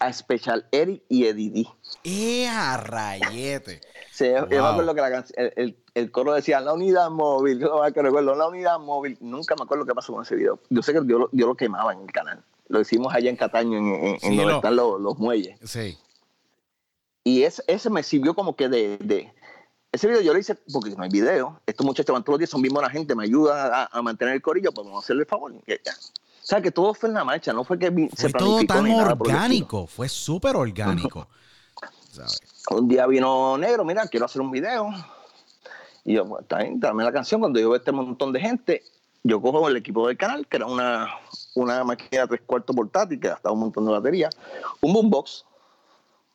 A 0.01 0.13
Special 0.13 0.67
Eric 0.73 1.03
y 1.09 1.27
Eddie 1.27 1.51
D. 1.51 1.67
¡Ea, 2.05 2.77
rayete! 2.79 3.81
Sí, 4.15 4.27
yo 4.33 4.47
me 4.47 4.59
Wow. 4.61 4.67
acuerdo 4.69 4.95
que 4.95 5.01
la 5.01 5.25
el, 5.37 5.53
el- 5.57 5.77
el 5.95 6.11
coro 6.13 6.35
decía 6.35 6.61
la 6.61 6.73
unidad 6.73 7.11
móvil, 7.11 7.59
yo 7.61 7.83
que 7.93 8.01
recuerdo, 8.01 8.37
la 8.37 8.47
unidad 8.47 8.79
móvil. 8.79 9.19
Nunca 9.21 9.57
me 9.57 9.65
acuerdo 9.65 9.85
qué 9.85 9.93
pasó 9.93 10.13
con 10.13 10.23
ese 10.23 10.37
video. 10.37 10.61
Yo 10.71 10.83
sé 10.83 10.93
que 10.93 11.01
yo, 11.05 11.19
lo- 11.19 11.29
yo 11.33 11.47
lo 11.49 11.57
quemaba 11.57 11.93
en 11.93 12.03
el 12.03 12.13
canal. 12.13 12.41
Lo 12.69 12.81
hicimos 12.81 13.13
allá 13.13 13.29
en 13.29 13.35
Cataño, 13.37 13.77
en, 13.77 13.87
en- 13.89 14.05
en 14.15 14.21
Sí, 14.21 14.29
donde 14.29 14.45
lo- 14.45 14.57
están 14.57 14.77
los, 14.77 15.01
los 15.01 15.19
muelles. 15.19 15.59
Sí. 15.65 15.99
Y 17.25 17.43
ese, 17.43 17.65
ese 17.67 17.91
me 17.91 18.05
sirvió 18.05 18.35
como 18.35 18.55
que 18.55 18.69
de, 18.69 18.99
de- 18.99 19.33
Ese 19.95 20.09
video 20.09 20.23
yo 20.23 20.33
lo 20.33 20.41
hice 20.41 20.57
porque 20.73 20.91
no 20.91 21.05
hay 21.05 21.09
video. 21.09 21.61
Estos 21.65 21.87
muchachos 21.87 22.13
van 22.13 22.25
todos 22.25 22.35
los 22.35 22.39
días, 22.41 22.51
son 22.51 22.61
bien 22.61 22.75
buena 22.75 22.91
gente, 22.91 23.15
me 23.15 23.23
ayudan 23.23 23.71
a, 23.73 23.89
a 23.93 24.03
mantener 24.03 24.35
el 24.35 24.43
corillo, 24.43 24.73
pues 24.73 24.85
vamos 24.85 25.01
a 25.01 25.05
hacerle 25.05 25.23
el 25.23 25.29
favor. 25.29 25.53
O 25.53 26.47
sea, 26.47 26.61
que 26.61 26.73
todo 26.73 26.95
fue 26.95 27.11
en 27.11 27.15
la 27.15 27.23
marcha, 27.23 27.53
no 27.53 27.63
fue 27.63 27.79
que 27.79 27.87
se 28.17 28.29
Fue 28.29 28.33
todo 28.33 28.65
tan 28.65 28.91
orgánico. 28.91 29.87
Fue 29.87 30.09
súper 30.09 30.57
orgánico. 30.57 31.29
¿Sabes? 32.11 32.41
Un 32.71 32.89
día 32.89 33.07
vino 33.07 33.57
Negro, 33.57 33.85
mira, 33.85 34.09
quiero 34.09 34.27
hacer 34.27 34.43
un 34.43 34.51
video. 34.51 34.91
Y 36.05 36.15
yo, 36.15 36.27
pues, 36.27 36.45
bien, 36.59 36.81
dame 36.81 37.05
la 37.05 37.13
canción. 37.13 37.41
Cuando 37.41 37.61
yo 37.61 37.71
veo 37.71 37.77
este 37.77 37.93
montón 37.93 38.33
de 38.33 38.41
gente, 38.41 38.83
yo 39.23 39.41
cojo 39.41 39.69
el 39.69 39.77
equipo 39.77 40.09
del 40.09 40.17
canal, 40.17 40.49
que 40.49 40.57
era 40.57 40.67
una, 40.67 41.09
una 41.55 41.85
máquina 41.85 42.23
de 42.23 42.29
tres 42.29 42.41
cuartos 42.45 42.75
portátil, 42.75 43.21
que 43.21 43.29
gastaba 43.29 43.53
un 43.53 43.61
montón 43.61 43.87
de 43.87 43.93
batería, 43.93 44.29
un 44.81 44.93
boombox, 44.93 45.45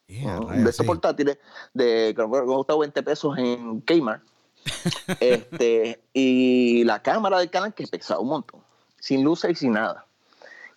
¡Ea, 0.10 0.36
¿no? 0.40 0.50
rayos, 0.50 0.64
de 0.66 0.70
estos 0.72 0.86
portátiles, 0.86 1.38
de 1.74 2.14
que 2.16 2.28
me 2.28 2.46
costaba 2.46 2.80
20 2.80 3.04
pesos 3.04 3.38
en 3.38 3.80
Kmart. 3.82 4.24
este, 5.20 6.02
y 6.14 6.84
la 6.84 7.02
cámara 7.02 7.40
del 7.40 7.50
canal 7.50 7.74
que 7.74 7.88
pesaba 7.88 8.20
un 8.20 8.28
montón, 8.30 8.62
sin 9.00 9.24
luces 9.24 9.52
y 9.52 9.56
sin 9.56 9.72
nada. 9.74 10.06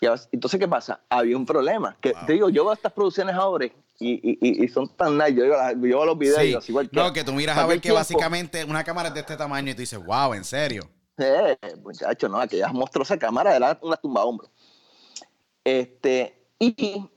Y 0.00 0.06
entonces, 0.32 0.58
¿qué 0.58 0.68
pasa? 0.68 1.00
Había 1.08 1.36
un 1.36 1.46
problema. 1.46 1.96
Que, 2.00 2.12
Te 2.26 2.32
digo, 2.34 2.48
yo 2.50 2.64
veo 2.64 2.72
estas 2.72 2.92
producciones 2.92 3.34
ahora 3.36 3.66
y, 3.66 3.72
y, 4.00 4.64
y- 4.64 4.68
son 4.68 4.88
tan 4.88 5.16
nice. 5.16 5.34
Yo, 5.34 5.44
yo 5.46 5.54
veo 5.76 6.04
los 6.04 6.18
videos 6.18 6.40
Sí. 6.40 6.54
así 6.54 6.72
igual 6.72 6.90
que. 6.90 6.96
No, 6.96 7.12
que 7.12 7.22
tú 7.22 7.32
miras 7.32 7.56
a 7.56 7.66
ver 7.66 7.76
que 7.76 7.82
tiempo, 7.82 7.98
básicamente 7.98 8.64
una 8.64 8.82
cámara 8.82 9.08
es 9.08 9.14
de 9.14 9.20
este 9.20 9.36
tamaño 9.36 9.70
y 9.70 9.74
tú 9.74 9.80
dices, 9.80 10.04
wow, 10.04 10.34
en 10.34 10.44
serio. 10.44 10.88
Eh, 11.18 11.56
muchacho, 11.84 12.28
no, 12.28 12.40
aquella 12.40 12.68
monstruosa 12.72 13.16
cámara 13.16 13.54
era 13.54 13.78
una 13.80 13.96
tumba 13.96 14.24
hombro. 14.24 14.50
Este, 15.62 16.36
y 16.58 17.08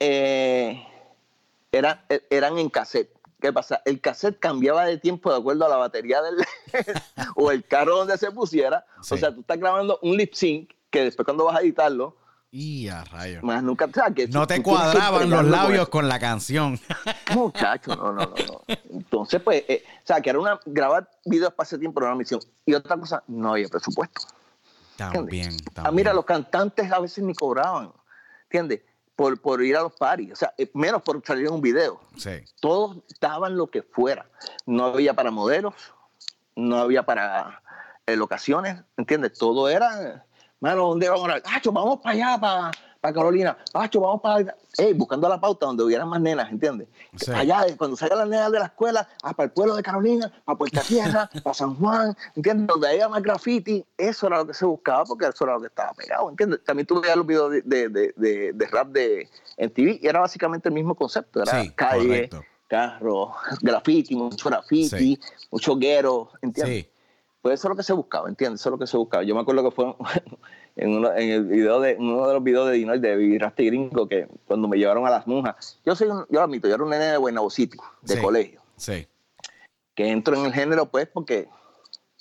eh, 0.00 0.84
era- 1.76 2.04
eran 2.30 2.58
en 2.58 2.68
cassette. 2.70 3.10
¿Qué 3.40 3.52
pasa? 3.52 3.82
El 3.84 4.00
cassette 4.00 4.38
cambiaba 4.38 4.86
de 4.86 4.96
tiempo 4.98 5.30
de 5.30 5.38
acuerdo 5.38 5.66
a 5.66 5.68
la 5.68 5.76
batería 5.76 6.22
del 6.22 6.36
o 7.36 7.50
el 7.50 7.64
carro 7.64 7.98
donde 7.98 8.16
se 8.16 8.30
pusiera. 8.30 8.86
Sí. 9.02 9.14
O 9.14 9.16
sea, 9.18 9.34
tú 9.34 9.40
estás 9.40 9.58
grabando 9.58 9.98
un 10.02 10.16
lip 10.16 10.32
sync 10.34 10.70
que 10.90 11.04
después 11.04 11.24
cuando 11.26 11.44
vas 11.44 11.56
a 11.56 11.60
editarlo, 11.60 12.16
Y 12.50 12.88
a 12.88 13.04
rayos. 13.04 13.42
más 13.42 13.62
nunca 13.62 13.84
o 13.86 13.90
sea, 13.92 14.10
que 14.12 14.28
No 14.28 14.46
te 14.46 14.62
cuadraban 14.62 15.28
los 15.28 15.40
con 15.40 15.50
labios 15.50 15.82
eso. 15.82 15.90
con 15.90 16.08
la 16.08 16.18
canción. 16.18 16.80
Muchacho, 17.34 17.94
no, 17.96 18.12
no, 18.12 18.22
no, 18.26 18.34
no. 18.46 18.62
Entonces, 18.90 19.42
pues, 19.42 19.64
eh, 19.68 19.84
o 19.86 20.06
sea, 20.06 20.20
que 20.22 20.30
era 20.30 20.38
una 20.38 20.58
grabar 20.64 21.10
videos 21.26 21.52
para 21.52 21.66
ese 21.66 21.78
tiempo 21.78 22.00
era 22.00 22.10
una 22.10 22.18
misión. 22.18 22.40
Y 22.64 22.72
otra 22.74 22.96
cosa, 22.96 23.22
no 23.26 23.52
había 23.52 23.68
presupuesto. 23.68 24.22
También, 24.96 25.56
Ah, 25.70 25.72
también. 25.74 25.94
mira, 25.96 26.12
los 26.14 26.24
cantantes 26.24 26.90
a 26.90 27.00
veces 27.00 27.24
ni 27.24 27.34
cobraban, 27.34 27.92
¿entiendes? 28.44 28.82
Por, 29.16 29.40
por 29.40 29.62
ir 29.62 29.76
a 29.76 29.82
los 29.82 29.92
paris, 29.92 30.32
o 30.32 30.36
sea, 30.36 30.54
eh, 30.58 30.68
menos 30.74 31.00
por 31.02 31.24
salir 31.24 31.46
en 31.46 31.52
un 31.54 31.60
video. 31.60 32.00
Sí. 32.16 32.42
Todos 32.60 32.96
daban 33.20 33.56
lo 33.56 33.68
que 33.68 33.82
fuera. 33.82 34.26
No 34.66 34.86
había 34.86 35.14
para 35.14 35.30
modelos, 35.30 35.74
no 36.56 36.78
había 36.78 37.04
para 37.04 37.62
eh, 38.06 38.16
locaciones, 38.16 38.82
¿entiendes? 38.96 39.38
Todo 39.38 39.68
era, 39.68 40.26
mano, 40.58 40.88
¿dónde 40.88 41.08
vamos 41.08 41.30
a 41.30 41.40
Pacho, 41.40 41.70
vamos 41.70 42.00
para 42.00 42.14
allá, 42.14 42.40
para, 42.40 42.70
para 43.04 43.12
Carolina. 43.16 43.54
Pacho, 43.70 44.00
vamos 44.00 44.22
para 44.22 44.56
Ey, 44.78 44.94
buscando 44.94 45.28
la 45.28 45.38
pauta 45.38 45.66
donde 45.66 45.84
hubieran 45.84 46.08
más 46.08 46.22
nenas, 46.22 46.50
¿entiendes? 46.50 46.88
Sí. 47.16 47.30
Allá, 47.32 47.66
eh, 47.66 47.76
cuando 47.76 47.98
salgan 47.98 48.20
las 48.20 48.28
nenas 48.28 48.50
de 48.50 48.58
la 48.60 48.64
escuela, 48.64 49.06
ah, 49.22 49.34
para 49.34 49.44
el 49.44 49.50
pueblo 49.52 49.76
de 49.76 49.82
Carolina, 49.82 50.32
para 50.42 50.56
Puerta 50.56 50.80
Tierra, 50.80 51.28
para 51.44 51.52
San 51.52 51.74
Juan, 51.74 52.16
¿entiendes? 52.34 52.66
Donde 52.66 52.88
haya 52.88 53.06
más 53.10 53.22
graffiti, 53.22 53.84
eso 53.98 54.26
era 54.26 54.38
lo 54.38 54.46
que 54.46 54.54
se 54.54 54.64
buscaba 54.64 55.04
porque 55.04 55.26
eso 55.26 55.44
era 55.44 55.52
lo 55.52 55.60
que 55.60 55.66
estaba 55.66 55.92
pegado, 55.92 56.30
¿entiendes? 56.30 56.64
También 56.64 56.86
tuve 56.86 57.14
los 57.14 57.26
videos 57.26 57.50
de, 57.50 57.60
de, 57.90 58.52
de, 58.54 58.66
rap 58.68 58.88
de, 58.88 59.28
en 59.58 59.70
TV 59.70 60.00
y 60.02 60.06
era 60.06 60.20
básicamente 60.20 60.70
el 60.70 60.74
mismo 60.74 60.94
concepto, 60.94 61.42
era 61.42 61.60
Sí, 61.62 61.70
calle, 61.72 62.06
correcto. 62.30 62.42
carro, 62.68 63.34
graffiti, 63.60 64.16
mucho 64.16 64.48
graffiti, 64.48 64.88
Sí. 64.96 65.20
mucho 65.50 65.76
guero, 65.76 66.30
¿entiendes? 66.40 66.84
Sí. 66.84 66.90
Pues 67.42 67.60
eso 67.60 67.68
es 67.68 67.70
lo 67.72 67.76
que 67.76 67.82
se 67.82 67.92
buscaba, 67.92 68.30
¿entiendes? 68.30 68.62
Eso 68.62 68.70
es 68.70 68.72
lo 68.72 68.78
que 68.78 68.86
se 68.86 68.96
buscaba. 68.96 69.22
Yo 69.22 69.34
me 69.34 69.42
acuerdo 69.42 69.62
que 69.62 69.70
fue 69.70 69.94
en, 70.76 70.90
uno, 70.96 71.12
en 71.14 71.30
el 71.30 71.44
video 71.44 71.80
de, 71.80 71.96
uno 71.98 72.26
de 72.26 72.34
los 72.34 72.42
videos 72.42 72.68
de 72.68 72.74
Dinoy 72.74 72.98
de 72.98 73.22
y 73.22 73.66
Gringo 73.66 74.08
que 74.08 74.26
cuando 74.46 74.66
me 74.68 74.76
llevaron 74.76 75.06
a 75.06 75.10
las 75.10 75.26
monjas, 75.26 75.78
yo 75.84 75.94
soy 75.94 76.08
un- 76.08 76.26
yo 76.28 76.40
lo 76.40 76.42
admito, 76.42 76.66
yo 76.68 76.74
era 76.74 76.82
un 76.84 76.90
nene 76.90 77.04
de 77.06 77.16
Guaynabo 77.16 77.50
City, 77.50 77.78
de 78.02 78.14
Sí. 78.16 78.20
colegio, 78.20 78.60
Sí. 78.76 79.06
que 79.94 80.08
entro 80.08 80.34
en 80.36 80.46
el 80.46 80.52
género 80.52 80.86
pues 80.86 81.06
porque 81.06 81.48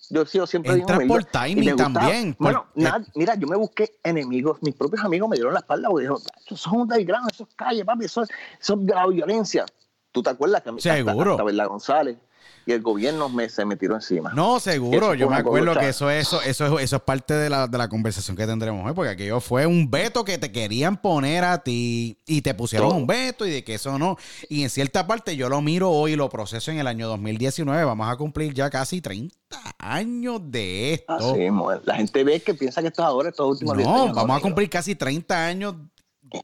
yo 0.09 0.21
he 0.21 0.25
sido 0.27 0.45
siempre 0.45 0.73
Entras 0.73 0.97
humilde 0.99 1.13
por 1.13 1.23
timing 1.25 1.75
también, 1.75 2.33
por- 2.35 2.45
Bueno, 2.45 2.65
nada, 2.75 3.03
mira, 3.15 3.35
yo 3.35 3.47
me 3.47 3.55
busqué 3.55 3.95
enemigos, 4.03 4.61
mis 4.61 4.75
propios 4.75 5.03
amigos 5.03 5.27
me 5.29 5.35
dieron 5.37 5.53
la 5.53 5.59
espalda 5.61 5.89
porque 5.89 6.01
dijeron, 6.03 6.21
eso 6.45 6.55
es 6.55 6.67
un 6.67 6.81
underground, 6.81 7.31
eso 7.31 7.43
es 7.49 7.55
calle, 7.55 7.83
papi, 7.83 8.05
eso 8.05 8.21
es, 8.23 8.29
eso 8.61 8.73
es 8.75 8.79
la 8.87 9.07
violencia. 9.07 9.65
¿Tú 10.11 10.21
te 10.21 10.29
acuerdas 10.29 10.61
que 10.61 10.69
a 10.69 10.71
mí- 10.73 10.79
Seguro. 10.81 11.11
hasta, 11.21 11.31
hasta 11.31 11.43
Verla 11.43 11.65
González 11.65 12.17
y 12.65 12.71
el 12.71 12.81
gobierno 12.81 13.29
me, 13.29 13.49
se 13.49 13.65
me 13.65 13.75
tiró 13.75 13.95
encima? 13.95 14.31
No, 14.33 14.59
seguro. 14.59 15.13
Yo 15.13 15.29
me 15.29 15.35
acuerdo 15.35 15.73
que 15.77 15.89
eso, 15.89 16.09
eso, 16.09 16.41
eso, 16.41 16.77
es- 16.77 16.83
eso 16.85 16.95
es 16.97 17.01
parte 17.01 17.33
de 17.33 17.49
la, 17.49 17.67
de 17.67 17.77
la 17.77 17.89
conversación 17.89 18.37
que 18.37 18.45
tendremos 18.45 18.85
hoy, 18.85 18.93
porque 18.93 19.11
aquello 19.11 19.39
fue 19.41 19.65
un 19.65 19.89
veto 19.91 20.23
que 20.23 20.37
te 20.37 20.51
querían 20.51 20.97
poner 21.01 21.43
a 21.43 21.63
ti 21.63 22.17
y 22.25 22.41
te 22.41 22.53
pusieron 22.53 22.89
Todo. 22.89 22.97
un 22.99 23.07
veto 23.07 23.45
y 23.45 23.51
de 23.51 23.63
que 23.63 23.75
eso 23.75 23.97
no. 23.99 24.17
Y 24.49 24.63
en 24.63 24.69
cierta 24.69 25.05
parte 25.07 25.35
yo 25.35 25.49
lo 25.49 25.61
miro 25.61 25.89
hoy 25.91 26.13
y 26.13 26.15
lo 26.15 26.29
proceso 26.29 26.71
en 26.71 26.79
el 26.79 26.87
año 26.87 27.07
2019. 27.07 27.83
Vamos 27.83 28.11
a 28.11 28.15
cumplir 28.15 28.53
ya 28.53 28.69
casi 28.69 29.01
30 29.01 29.33
años 29.79 30.39
de 30.43 30.93
esto. 30.93 31.13
Así 31.13 31.47
la 31.85 31.95
gente 31.95 32.23
ve 32.23 32.39
que 32.41 32.53
piensa 32.53 32.81
que 32.81 32.87
esto 32.87 33.01
es 33.01 33.07
ahora, 33.07 33.29
estos 33.29 33.47
últimos 33.51 33.77
10 33.77 33.87
No, 33.87 34.03
años, 34.03 34.15
vamos 34.15 34.37
a 34.37 34.41
cumplir 34.41 34.69
casi 34.69 34.95
30 34.95 35.45
años 35.45 35.75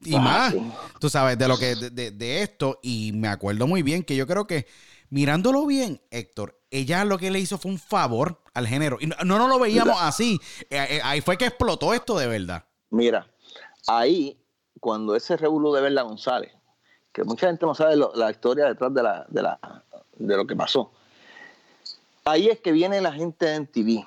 y 0.03 0.19
más, 0.19 0.53
tú 0.99 1.10
sabes, 1.10 1.38
de 1.38 1.47
lo 1.47 1.58
que 1.58 1.75
de, 1.75 2.12
de, 2.12 2.41
esto. 2.43 2.79
Y 2.84 3.12
me 3.15 3.27
acuerdo 3.27 3.65
muy 3.65 3.82
bien 3.82 4.03
que 4.03 4.15
yo 4.15 4.27
creo 4.27 4.45
que 4.45 4.67
mirándolo 5.10 5.65
bien, 5.65 6.02
Héctor, 6.12 6.60
ella 6.72 7.06
lo 7.06 7.17
que 7.17 7.32
le 7.32 7.39
hizo 7.39 7.58
fue 7.58 7.72
un 7.72 7.80
favor 7.80 8.41
al 8.54 8.67
género. 8.67 8.98
Y 9.00 9.08
no, 9.08 9.15
no 9.24 9.48
lo 9.48 9.60
veíamos 9.60 9.98
así. 10.02 10.39
Eh, 10.69 10.86
eh, 10.89 11.02
ahí 11.04 11.22
fue 11.22 11.38
que 11.38 11.45
explotó 11.45 11.93
esto 11.93 12.17
de 12.17 12.28
verdad. 12.28 12.63
Mira, 12.91 13.28
ahí, 13.88 14.38
cuando 14.80 15.15
ese 15.15 15.38
revolú 15.38 15.74
de 15.74 15.82
Verla 15.82 16.04
González, 16.04 16.52
que 17.12 17.24
mucha 17.24 17.48
gente 17.48 17.65
no 17.65 17.74
sabe 17.74 17.95
la 17.95 18.32
historia 18.32 18.65
detrás 18.65 18.93
de, 18.93 19.04
la, 19.04 19.26
de, 19.30 19.41
la, 19.41 19.60
de 20.17 20.38
lo 20.38 20.45
que 20.45 20.56
pasó. 20.56 20.91
Ahí 22.26 22.48
es 22.48 22.60
que 22.60 22.72
viene 22.72 23.02
la 23.02 23.12
gente 23.12 23.45
de 23.48 23.60
MTV, 23.62 24.06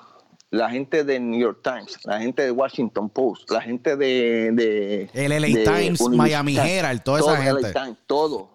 la 0.50 0.70
gente 0.70 1.02
de 1.02 1.18
New 1.18 1.40
York 1.40 1.60
Times, 1.62 1.98
la 2.04 2.20
gente 2.20 2.42
de 2.42 2.50
Washington 2.52 3.08
Post, 3.08 3.50
la 3.50 3.60
gente 3.60 3.96
de... 3.96 4.52
de 4.52 5.10
el 5.14 5.30
LA 5.30 5.64
Times, 5.64 6.00
Miami 6.08 6.56
Herald, 6.56 7.02
toda 7.02 7.20
esa 7.20 7.36
gente. 7.38 7.72
todo. 8.06 8.51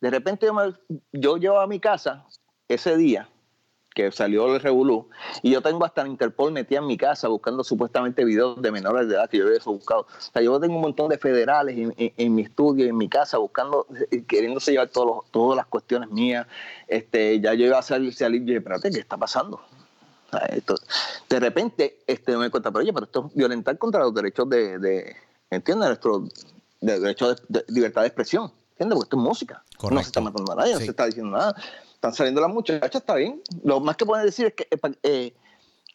De 0.00 0.10
repente 0.10 0.46
yo, 0.46 0.74
yo 1.12 1.36
llevo 1.36 1.60
a 1.60 1.66
mi 1.66 1.80
casa 1.80 2.26
ese 2.68 2.96
día 2.96 3.28
que 3.96 4.12
salió 4.12 4.54
el 4.54 4.60
Revolú, 4.60 5.08
y 5.42 5.50
yo 5.52 5.62
tengo 5.62 5.82
hasta 5.86 6.06
Interpol 6.06 6.52
metida 6.52 6.80
en 6.80 6.86
mi 6.86 6.98
casa 6.98 7.28
buscando 7.28 7.64
supuestamente 7.64 8.26
videos 8.26 8.60
de 8.60 8.70
menores 8.70 9.08
de 9.08 9.14
edad 9.14 9.30
que 9.30 9.38
yo 9.38 9.46
había 9.46 9.58
buscado. 9.64 10.02
O 10.02 10.20
sea, 10.20 10.42
yo 10.42 10.60
tengo 10.60 10.76
un 10.76 10.82
montón 10.82 11.08
de 11.08 11.16
federales 11.16 11.94
en, 11.96 12.34
mi 12.34 12.42
estudio, 12.42 12.84
en 12.84 12.94
mi 12.94 13.08
casa, 13.08 13.38
buscando, 13.38 13.86
eh, 14.10 14.22
queriéndose 14.24 14.72
llevar 14.72 14.88
todos 14.88 15.24
todas 15.30 15.56
las 15.56 15.64
cuestiones 15.64 16.10
mías. 16.10 16.46
Este, 16.86 17.40
ya 17.40 17.54
yo 17.54 17.64
iba 17.64 17.78
a 17.78 17.82
salir, 17.82 18.14
salir 18.14 18.42
y 18.42 18.44
dije, 18.44 18.58
espérate, 18.58 18.90
¿qué 18.90 19.00
está 19.00 19.16
pasando? 19.16 19.62
esto, 20.50 20.74
de 21.30 21.40
repente 21.40 22.00
este, 22.06 22.36
me 22.36 22.50
cuenta, 22.50 22.70
pero 22.70 22.82
oye, 22.82 22.92
pero 22.92 23.06
esto 23.06 23.26
es 23.28 23.34
violentar 23.34 23.78
contra 23.78 24.02
los 24.02 24.12
derechos 24.12 24.46
de, 24.50 24.78
de 24.78 25.16
¿entiendes? 25.48 25.88
Nuestro 25.88 26.24
de, 26.82 27.00
derecho 27.00 27.34
de, 27.48 27.64
libertad 27.68 28.02
de 28.02 28.08
expresión, 28.08 28.52
¿entiendes? 28.78 28.96
Porque 28.96 29.06
esto 29.06 29.16
es 29.16 29.22
música. 29.22 29.64
No 29.82 30.00
se 30.00 30.06
está 30.06 30.20
matando 30.20 30.52
a 30.52 30.56
nadie, 30.56 30.74
no 30.74 30.80
se 30.80 30.86
está 30.86 31.06
diciendo 31.06 31.36
nada 31.36 31.54
están 31.96 32.14
saliendo 32.14 32.40
las 32.40 32.50
muchachas, 32.50 32.94
está 32.94 33.14
bien. 33.16 33.42
Lo 33.64 33.80
más 33.80 33.96
que 33.96 34.06
pueden 34.06 34.24
decir 34.24 34.46
es 34.46 34.54
que, 34.54 34.68
eh, 34.70 34.96
eh, 35.02 35.34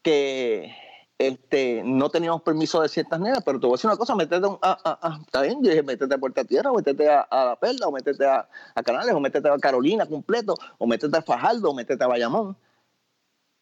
que 0.01 0.75
este, 1.17 1.83
no 1.85 2.09
teníamos 2.09 2.41
permiso 2.41 2.81
de 2.81 2.89
ciertas 2.89 3.19
nenas, 3.19 3.43
pero 3.45 3.59
te 3.59 3.67
voy 3.67 3.73
a 3.73 3.77
decir 3.77 3.87
una 3.87 3.97
cosa, 3.97 4.15
métete 4.15 4.45
a, 4.61 4.79
a, 4.83 5.09
a, 5.09 5.19
está 5.21 5.43
bien, 5.43 5.63
yo 5.63 5.69
dije, 5.69 5.83
métete 5.83 6.13
a 6.13 6.17
Puerta 6.17 6.43
Tierra, 6.43 6.71
o 6.71 6.75
métete 6.75 7.07
a, 7.07 7.27
La 7.31 7.55
Perla, 7.59 7.87
o 7.87 7.91
métete 7.91 8.25
a, 8.25 8.47
Canales, 8.83 9.13
o 9.13 9.19
métete 9.19 9.47
a 9.47 9.57
Carolina 9.57 10.05
completo, 10.05 10.55
o 10.79 10.87
métete 10.87 11.15
a 11.15 11.21
Fajardo, 11.21 11.69
o 11.69 11.73
métete 11.73 12.03
a 12.03 12.07
Bayamón, 12.07 12.57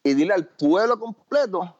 y 0.02 0.14
dile 0.14 0.32
al 0.32 0.46
pueblo 0.46 0.98
completo 0.98 1.76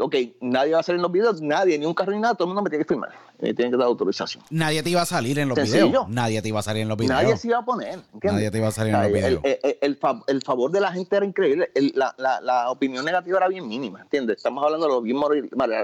ok, 0.00 0.16
nadie 0.40 0.74
va 0.74 0.80
a 0.80 0.82
salir 0.82 0.98
en 0.98 1.02
los 1.02 1.12
videos, 1.12 1.40
nadie, 1.40 1.78
ni 1.78 1.86
un 1.86 1.94
carro 1.94 2.12
ni 2.12 2.18
nada, 2.18 2.34
todo 2.34 2.44
el 2.44 2.48
mundo 2.48 2.62
me 2.62 2.70
tiene 2.70 2.84
que 2.84 2.88
firmar, 2.88 3.10
me 3.38 3.54
tiene 3.54 3.70
que 3.70 3.76
dar 3.76 3.86
autorización. 3.86 4.42
Nadie 4.50 4.82
te 4.82 4.90
iba 4.90 5.02
a 5.02 5.06
salir 5.06 5.38
en 5.38 5.48
los 5.48 5.60
videos. 5.60 6.08
Nadie 6.08 6.42
te 6.42 6.48
iba 6.48 6.60
a 6.60 6.62
salir 6.62 6.82
en 6.82 6.88
los 6.88 6.96
videos. 6.96 7.22
Nadie 7.22 7.36
se 7.36 7.48
iba 7.48 7.58
a 7.58 7.64
poner. 7.64 8.00
Nadie 8.22 8.50
te 8.50 8.58
iba 8.58 8.68
a 8.68 8.72
salir 8.72 8.94
en 8.94 9.02
los 9.02 9.12
videos. 9.12 9.42
El, 9.80 10.42
favor 10.42 10.70
de 10.70 10.80
la 10.80 10.92
gente 10.92 11.16
era 11.16 11.24
increíble, 11.26 11.70
la, 11.94 12.14
la, 12.18 12.40
la, 12.40 12.70
opinión 12.70 13.04
negativa 13.04 13.38
era 13.38 13.48
bien 13.48 13.66
mínima, 13.68 14.00
¿entiendes? 14.00 14.38
Estamos 14.38 14.64
hablando 14.64 14.86
de 14.86 14.92
los 14.92 15.02
bien 15.02 15.16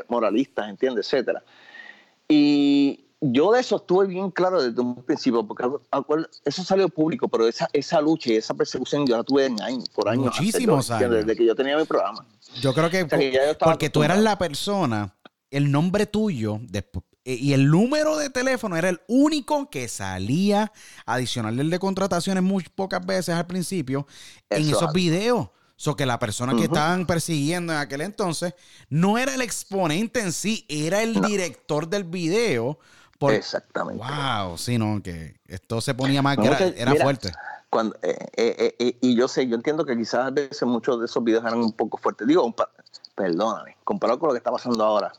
moralistas, 0.08 0.68
¿entiendes? 0.68 1.06
Etcétera. 1.06 1.42
Y 2.28 3.05
yo 3.20 3.52
de 3.52 3.60
eso 3.60 3.76
estuve 3.76 4.06
bien 4.06 4.30
claro 4.30 4.62
desde 4.62 4.80
un 4.80 5.02
principio, 5.02 5.46
porque 5.46 5.64
eso 6.44 6.64
salió 6.64 6.88
público, 6.88 7.28
pero 7.28 7.48
esa, 7.48 7.68
esa 7.72 8.00
lucha 8.00 8.32
y 8.32 8.36
esa 8.36 8.54
persecución 8.54 9.06
yo 9.06 9.16
la 9.16 9.24
tuve 9.24 9.46
en 9.46 9.60
años, 9.62 9.88
por 9.88 10.08
años. 10.08 10.26
Muchísimos 10.26 10.90
años. 10.90 11.10
Desde 11.10 11.36
que 11.36 11.46
yo 11.46 11.54
tenía 11.54 11.76
mi 11.76 11.84
programa. 11.84 12.26
Yo 12.60 12.74
creo 12.74 12.90
que, 12.90 13.06
porque 13.58 13.90
tú 13.90 14.02
eras 14.02 14.18
la 14.18 14.38
persona, 14.38 15.16
el 15.50 15.70
nombre 15.70 16.06
tuyo 16.06 16.60
eh, 16.72 17.34
y 17.34 17.52
el 17.54 17.70
número 17.70 18.16
de 18.16 18.30
teléfono 18.30 18.76
era 18.76 18.88
el 18.88 19.00
único 19.08 19.68
que 19.70 19.88
salía 19.88 20.72
adicional 21.06 21.56
del 21.56 21.70
de 21.70 21.78
contrataciones 21.78 22.42
muy 22.42 22.64
pocas 22.64 23.04
veces 23.04 23.34
al 23.34 23.46
principio 23.46 24.06
en 24.50 24.68
esos 24.68 24.92
videos. 24.92 25.48
So 25.78 25.94
que 25.94 26.06
la 26.06 26.18
persona 26.18 26.56
que 26.56 26.64
estaban 26.64 27.06
persiguiendo 27.06 27.74
en 27.74 27.78
aquel 27.78 28.00
entonces 28.00 28.54
no 28.88 29.18
era 29.18 29.34
el 29.34 29.42
exponente 29.42 30.20
en 30.20 30.32
sí, 30.32 30.64
era 30.68 31.02
el 31.02 31.20
director 31.20 31.88
del 31.88 32.04
video. 32.04 32.78
Exactamente. 33.30 34.02
Wow, 34.02 34.58
sí, 34.58 34.78
no, 34.78 35.02
que 35.02 35.36
esto 35.46 35.80
se 35.80 35.94
ponía 35.94 36.22
más, 36.22 36.36
que 36.36 36.74
era, 36.76 36.94
fuerte. 36.96 37.32
Cuando, 37.70 37.96
eh, 38.02 38.16
eh, 38.36 38.76
eh, 38.78 38.98
y 39.00 39.16
yo 39.16 39.28
sé, 39.28 39.46
yo 39.48 39.56
entiendo 39.56 39.84
que 39.84 39.96
quizás 39.96 40.26
a 40.26 40.30
veces 40.30 40.62
muchos 40.62 41.00
de 41.00 41.06
esos 41.06 41.22
videos 41.22 41.44
eran 41.44 41.58
un 41.58 41.72
poco 41.72 41.98
fuertes. 41.98 42.26
Digo, 42.26 42.54
perdóname, 43.14 43.76
comparado 43.82 44.18
con 44.18 44.28
lo 44.28 44.34
que 44.34 44.38
está 44.38 44.52
pasando 44.52 44.84
ahora. 44.84 45.12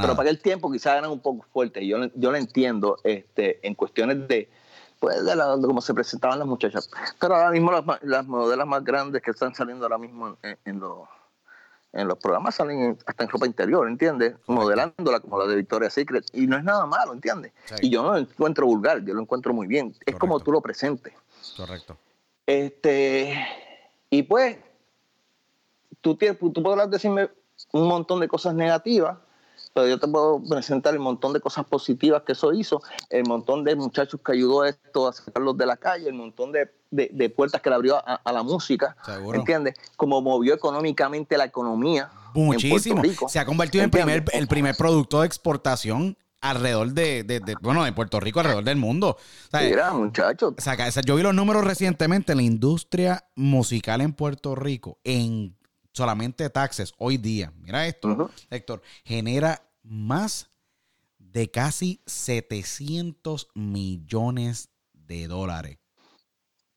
pero 0.00 0.16
para 0.16 0.22
aquel 0.22 0.40
tiempo 0.40 0.72
quizás 0.72 0.98
eran 0.98 1.10
un 1.10 1.20
poco 1.20 1.46
fuertes. 1.52 1.84
Yo, 1.86 1.98
yo 2.14 2.30
lo 2.30 2.36
entiendo 2.36 2.98
este, 3.04 3.64
en 3.66 3.74
cuestiones 3.74 4.26
de, 4.26 4.50
pues, 4.98 5.24
de, 5.24 5.36
cómo 5.62 5.80
se 5.80 5.94
presentaban 5.94 6.38
las 6.38 6.48
muchachas. 6.48 6.90
Pero 7.20 7.36
ahora 7.36 7.50
mismo 7.50 7.70
las, 7.70 7.84
las 8.02 8.26
modelos 8.26 8.66
más 8.66 8.82
grandes 8.82 9.22
que 9.22 9.30
están 9.30 9.54
saliendo 9.54 9.84
ahora 9.84 9.98
mismo 9.98 10.36
en, 10.64 10.80
los 10.80 11.00
en 11.96 12.08
los 12.08 12.18
programas 12.18 12.54
salen 12.54 12.98
hasta 13.06 13.24
en 13.24 13.30
ropa 13.30 13.46
interior, 13.46 13.88
¿entiendes? 13.88 14.36
Modelándola 14.46 15.20
como 15.20 15.38
la 15.38 15.46
de 15.46 15.56
Victoria's 15.56 15.94
Secret. 15.94 16.26
Y 16.32 16.46
no 16.46 16.56
es 16.56 16.64
nada 16.64 16.86
malo, 16.86 17.12
¿entiendes? 17.12 17.52
Y 17.80 17.90
yo 17.90 18.02
no 18.02 18.12
lo 18.12 18.18
encuentro 18.18 18.66
vulgar, 18.66 19.04
yo 19.04 19.14
lo 19.14 19.22
encuentro 19.22 19.54
muy 19.54 19.66
bien. 19.66 19.94
Es 20.04 20.16
como 20.16 20.38
tú 20.40 20.52
lo 20.52 20.60
presentes. 20.60 21.14
Correcto. 21.56 21.96
Este, 22.46 23.34
y 24.10 24.22
pues, 24.22 24.58
tú, 26.00 26.16
tú 26.16 26.62
podrás 26.62 26.90
decirme 26.90 27.30
un 27.72 27.88
montón 27.88 28.20
de 28.20 28.28
cosas 28.28 28.54
negativas, 28.54 29.18
pero 29.76 29.88
yo 29.88 29.98
te 29.98 30.08
puedo 30.08 30.42
presentar 30.42 30.94
el 30.94 31.00
montón 31.00 31.34
de 31.34 31.40
cosas 31.40 31.66
positivas 31.66 32.22
que 32.22 32.32
eso 32.32 32.50
hizo, 32.54 32.80
el 33.10 33.24
montón 33.24 33.62
de 33.62 33.76
muchachos 33.76 34.18
que 34.24 34.32
ayudó 34.32 34.62
a 34.62 34.70
esto 34.70 35.06
a 35.06 35.12
sacarlos 35.12 35.54
de 35.58 35.66
la 35.66 35.76
calle, 35.76 36.08
el 36.08 36.14
montón 36.14 36.50
de, 36.50 36.70
de, 36.90 37.28
puertas 37.28 37.60
que 37.60 37.68
le 37.68 37.76
abrió 37.76 37.96
a, 37.98 38.32
la 38.32 38.42
música, 38.42 38.96
¿entiendes? 39.34 39.74
Como 39.98 40.22
movió 40.22 40.54
económicamente 40.54 41.36
la 41.36 41.44
economía. 41.44 42.10
Muchísimo. 42.32 43.02
Se 43.28 43.38
ha 43.38 43.44
convertido 43.44 43.84
en 43.84 43.90
primer, 43.90 44.24
el 44.32 44.48
primer 44.48 44.74
producto 44.76 45.20
de 45.20 45.26
exportación 45.26 46.16
alrededor 46.40 46.92
de, 46.94 47.42
bueno, 47.60 47.84
de 47.84 47.92
Puerto 47.92 48.18
Rico, 48.18 48.40
alrededor 48.40 48.64
del 48.64 48.76
mundo. 48.78 49.18
Mira, 49.52 49.92
muchachos. 49.92 50.54
yo 51.04 51.16
vi 51.16 51.22
los 51.22 51.34
números 51.34 51.64
recientemente, 51.64 52.34
la 52.34 52.40
industria 52.40 53.28
musical 53.34 54.00
en 54.00 54.14
Puerto 54.14 54.54
Rico, 54.54 54.96
en 55.04 55.54
solamente 55.96 56.50
taxes, 56.50 56.92
hoy 56.98 57.16
día, 57.16 57.50
mira 57.62 57.86
esto, 57.86 58.30
Héctor, 58.50 58.82
genera 59.02 59.62
más 59.82 60.50
de 61.18 61.50
casi 61.50 62.02
700 62.04 63.48
millones 63.54 64.68
de 64.92 65.26
dólares. 65.26 65.78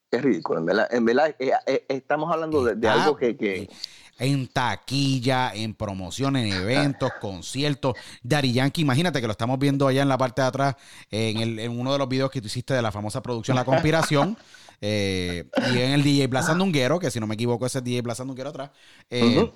Es 0.10 0.22
ridículo, 0.22 0.60
en 0.60 0.66
verdad, 0.66 0.88
en 0.90 1.06
verdad 1.06 1.36
eh, 1.38 1.52
eh, 1.68 1.86
estamos 1.90 2.32
hablando 2.32 2.64
de, 2.64 2.88
algo 2.88 3.18
que, 3.18 3.70
En 4.18 4.48
taquilla, 4.48 5.52
en 5.54 5.74
promoción, 5.76 6.38
en 6.38 6.54
eventos, 6.54 7.12
conciertos. 7.22 7.96
Dari 8.24 8.54
Yankee, 8.54 8.82
imagínate 8.82 9.20
que 9.20 9.28
lo 9.28 9.34
estamos 9.34 9.60
viendo 9.60 9.86
allá 9.86 10.02
en 10.02 10.10
la 10.10 10.18
parte 10.18 10.42
de 10.42 10.48
atrás, 10.48 10.76
en, 11.12 11.60
en 11.60 11.78
uno 11.78 11.92
de 11.92 12.00
los 12.00 12.08
videos 12.08 12.32
que 12.32 12.40
tú 12.40 12.48
hiciste 12.48 12.74
de 12.74 12.82
la 12.82 12.94
famosa 12.94 13.22
producción 13.22 13.56
La 13.56 13.66
Conspiración. 13.66 14.38
Eh, 14.82 15.46
y 15.74 15.78
en 15.80 15.92
el 15.92 16.04
DJ 16.04 16.28
Blas 16.28 16.48
Sandunguero, 16.48 17.00
que 17.00 17.12
si 17.12 17.20
no 17.20 17.28
me 17.28 17.36
equivoco, 17.36 17.66
ese 17.66 17.80
es 17.80 17.84
DJ 17.84 18.02
Blas 18.02 18.18
Sandunguero 18.18 18.50
atrás. 18.50 18.72
Eh, 19.10 19.52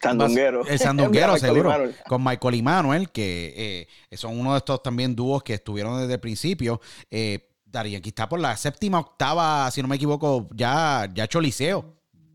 Sandunguero. 0.00 0.66
El 0.66 0.78
Sandunguero, 0.78 1.36
seguro. 1.38 1.72
Con 2.08 2.24
Michael 2.24 2.54
y 2.54 2.62
Manuel, 2.62 3.10
que 3.10 3.86
son 4.12 4.38
uno 4.38 4.52
de 4.52 4.58
estos 4.58 4.82
también 4.82 5.14
dúos 5.14 5.42
que 5.42 5.54
estuvieron 5.54 6.00
desde 6.00 6.14
el 6.14 6.20
principio. 6.20 6.80
Eh, 7.10 7.48
aquí 7.74 8.08
está 8.08 8.28
por 8.28 8.40
la 8.40 8.56
séptima, 8.56 9.00
octava, 9.00 9.70
si 9.70 9.82
no 9.82 9.88
me 9.88 9.96
equivoco, 9.96 10.48
ya, 10.54 11.08
ya 11.14 11.24
hecho 11.24 11.40
liceo. 11.40 11.84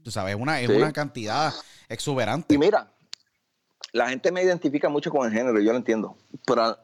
Tú 0.04 0.12
sabes, 0.12 0.36
una, 0.36 0.62
es 0.62 0.70
una 0.70 0.94
cantidad 0.94 1.54
exuberante. 1.90 2.54
Y 2.54 2.58
mira, 2.58 2.92
la 3.92 4.10
gente 4.10 4.32
me 4.32 4.42
identifica 4.42 4.90
mucho 4.90 5.12
con 5.12 5.28
el 5.28 5.34
género, 5.34 5.60
yo 5.60 5.72
lo 5.72 5.78
entiendo. 5.78 6.18
Pero 6.46 6.78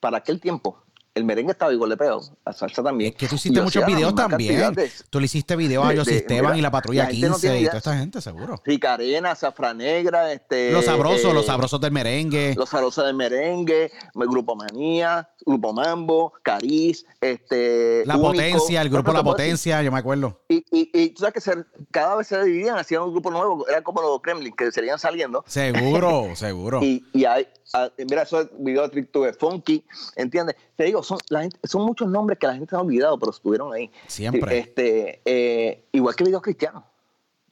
para 0.00 0.18
aquel 0.18 0.40
tiempo, 0.40 0.83
el 1.14 1.24
merengue 1.24 1.52
estaba 1.52 1.72
igual 1.72 1.90
de 1.90 1.96
peor, 1.96 2.22
la 2.44 2.52
salsa 2.52 2.82
también. 2.82 3.12
Es 3.12 3.16
que 3.16 3.28
tú 3.28 3.36
hiciste 3.36 3.62
muchos 3.62 3.86
videos 3.86 4.14
también. 4.14 4.74
tú 5.10 5.20
le 5.20 5.26
hiciste 5.26 5.54
videos 5.54 5.86
a 5.86 5.96
José 5.96 6.16
Esteban 6.16 6.58
y 6.58 6.60
la 6.60 6.72
Patrulla 6.72 7.08
15 7.08 7.60
y 7.60 7.64
toda 7.66 7.78
esta 7.78 7.96
gente, 7.96 8.20
seguro. 8.20 8.60
Ricarena, 8.64 9.34
Zafra 9.36 9.72
Negra, 9.74 10.32
este... 10.32 10.72
Los 10.72 10.86
sabrosos, 10.86 11.32
los 11.32 11.44
eh, 11.44 11.46
sabrosos 11.46 11.80
del 11.80 11.92
merengue. 11.92 12.54
Los 12.56 12.70
sabrosos 12.70 13.06
del 13.06 13.14
merengue, 13.14 13.92
Grupo 14.14 14.56
Manía, 14.56 15.28
Grupo 15.46 15.72
Mambo, 15.72 16.32
Cariz, 16.42 17.06
este... 17.20 18.04
La 18.06 18.18
Potencia, 18.18 18.82
el 18.82 18.90
Grupo 18.90 19.12
La 19.12 19.22
Potencia, 19.22 19.82
yo 19.82 19.92
me 19.92 19.98
acuerdo. 19.98 20.42
Y, 20.48 20.64
y, 20.72 20.90
y 20.92 21.10
tú 21.10 21.20
sabes 21.20 21.44
que 21.44 21.64
cada 21.92 22.16
vez 22.16 22.26
se 22.26 22.42
dividían, 22.42 22.76
hacían 22.76 23.02
un 23.02 23.12
grupo 23.12 23.30
nuevo, 23.30 23.68
era 23.68 23.82
como 23.82 24.02
los 24.02 24.20
Kremlin, 24.20 24.52
que 24.52 24.72
serían 24.72 24.98
saliendo. 24.98 25.44
Seguro, 25.46 26.30
seguro. 26.34 26.82
Y, 26.82 27.04
y 27.12 27.24
hay, 27.24 27.46
ah, 27.72 27.90
mira, 27.98 28.22
esos 28.22 28.48
videos 28.58 28.90
de 28.92 29.32
Funky, 29.38 29.84
¿entiendes? 30.16 30.56
Te 30.76 30.84
digo, 30.84 31.02
son, 31.02 31.18
la 31.28 31.42
gente, 31.42 31.58
son 31.64 31.82
muchos 31.82 32.08
nombres 32.08 32.38
que 32.38 32.46
la 32.46 32.54
gente 32.54 32.74
ha 32.76 32.80
olvidado, 32.80 33.18
pero 33.18 33.32
estuvieron 33.32 33.72
ahí. 33.72 33.90
Siempre. 34.06 34.58
Este, 34.58 35.20
eh, 35.24 35.84
igual 35.92 36.14
que 36.14 36.24
videos 36.24 36.42
cristianos. 36.42 36.84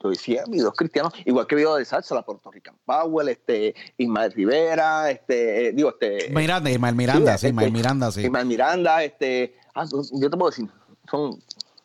Yo 0.03 0.09
decía 0.09 0.43
videos 0.47 0.73
cristianos, 0.75 1.13
igual 1.23 1.47
que 1.47 1.55
videos 1.55 1.77
de 1.77 1.85
salsa, 1.85 2.13
la 2.13 2.23
Puerto 2.23 2.51
Rican 2.51 2.75
Powell, 2.85 3.29
este, 3.29 3.73
Ismael 3.97 4.33
Rivera, 4.33 5.09
este, 5.09 5.67
eh, 5.67 5.71
digo, 5.71 5.89
este. 5.89 6.29
Miranda, 6.29 6.69
Ismael 6.69 6.95
Miranda, 6.95 7.37
sí, 7.37 7.47
Ismael 7.47 7.67
este, 7.67 7.77
Miranda, 7.77 8.11
sí. 8.11 8.21
Ismael 8.21 8.45
Miranda, 8.45 9.03
este. 9.03 9.55
Ah, 9.73 9.85
yo 9.89 10.29
te 10.29 10.37
puedo 10.37 10.51
decir, 10.51 10.69
son 11.09 11.39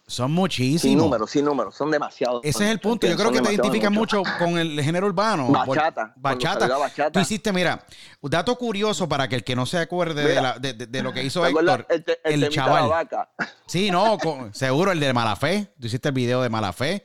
Son 0.09 0.33
muchísimos. 0.33 0.81
sin 0.81 0.97
números, 0.99 1.31
sin 1.31 1.45
números, 1.45 1.75
son 1.77 1.91
demasiados. 1.91 2.41
Ese 2.43 2.65
es 2.65 2.71
el 2.71 2.81
punto. 2.81 3.07
Yo 3.07 3.15
creo 3.15 3.31
que 3.31 3.43
te 3.43 3.53
identificas 3.53 3.93
mucho 3.93 4.23
con 4.39 4.57
el 4.59 4.81
género 4.83 5.07
urbano. 5.07 5.49
Bachata, 5.51 6.15
Bachata. 6.17 7.13
Tú 7.13 7.21
hiciste, 7.21 7.53
mira, 7.53 7.85
un 8.23 8.31
dato 8.31 8.57
curioso 8.57 9.07
para 9.07 9.29
que 9.29 9.37
el 9.37 9.45
que 9.45 9.55
no 9.55 9.67
se 9.67 9.77
acuerde 9.79 10.25
de, 10.27 10.41
la- 10.41 10.59
de- 10.59 10.73
de- 10.73 10.87
de 10.87 11.03
lo 11.03 11.13
que 11.13 11.23
hizo 11.23 11.43
¿Te 11.43 11.49
acuerdas 11.49 11.81
Héctor, 11.81 11.95
el, 11.97 12.05
te- 12.05 12.13
el 12.25 12.35
el, 12.35 12.41
temita 12.41 12.65
de 12.65 12.71
la 12.71 12.77
chaval. 12.79 12.89
vaca? 12.89 13.29
Sí, 13.67 13.91
no, 13.91 14.17
con- 14.19 14.55
seguro 14.55 14.93
el 14.93 14.99
de 15.01 15.13
Malafé. 15.13 15.73
Tú 15.79 15.87
hiciste 15.89 16.09
el 16.09 16.15
video 16.15 16.41
de 16.41 16.49
Malafé, 16.49 17.05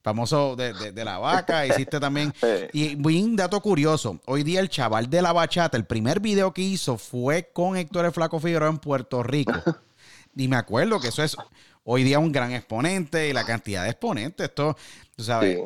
famoso 0.00 0.54
de, 0.54 0.92
la 1.04 1.18
vaca. 1.18 1.66
Hiciste 1.66 1.98
también. 1.98 2.32
Y 2.72 2.94
un 3.20 3.34
dato 3.34 3.60
curioso: 3.60 4.20
hoy 4.26 4.44
día 4.44 4.60
el 4.60 4.68
chaval 4.68 5.10
de 5.10 5.22
la 5.22 5.32
bachata, 5.32 5.76
el 5.76 5.86
primer 5.86 6.20
video 6.20 6.52
que 6.54 6.62
hizo 6.62 6.98
fue 6.98 7.50
con 7.52 7.76
Héctor 7.76 8.04
el 8.04 8.12
Flaco 8.12 8.38
Figueroa 8.38 8.68
en 8.70 8.78
Puerto 8.78 9.24
Rico. 9.24 9.52
y 10.36 10.46
me 10.46 10.56
acuerdo 10.56 11.00
que 11.00 11.08
eso 11.08 11.22
es 11.24 11.36
hoy 11.84 12.02
día 12.04 12.18
un 12.18 12.32
gran 12.32 12.52
exponente 12.52 13.28
y 13.28 13.32
la 13.32 13.44
cantidad 13.44 13.84
de 13.84 13.90
exponentes. 13.90 14.48
Esto, 14.48 14.76
tú 15.16 15.24
sabes. 15.24 15.58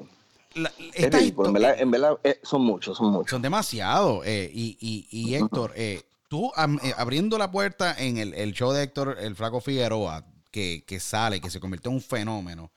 Sí. 0.55 0.61
la- 0.61 0.69
Es 0.93 1.05
estas 1.05 1.21
ridículo, 1.21 1.49
en 1.49 1.53
verdad, 1.55 1.81
en 1.81 1.91
verdad, 1.91 2.19
eh, 2.25 2.41
son 2.43 2.63
muchos, 2.63 2.97
son 2.99 3.11
muchos. 3.13 3.31
son 3.31 3.43
demasiados. 3.43 4.27
eh, 4.27 4.51
y, 4.53 4.77
y, 4.81 5.07
y 5.11 5.35
Héctor, 5.35 5.73
eh, 5.77 6.03
tú 6.29 6.51
am- 6.57 6.79
abriendo 6.97 7.39
la 7.39 7.51
puerta 7.51 7.95
en 7.99 8.19
el, 8.19 8.35
el 8.35 8.53
show 8.53 8.73
de 8.73 8.83
Héctor, 8.83 9.17
el 9.21 9.35
Flaco 9.37 9.61
Figueroa, 9.61 10.25
que, 10.51 10.85
que 10.87 10.99
sale, 11.01 11.41
que 11.41 11.51
se 11.51 11.61
convirtió 11.61 11.91
en 11.91 11.97
un 11.97 12.03
fenómeno, 12.03 12.71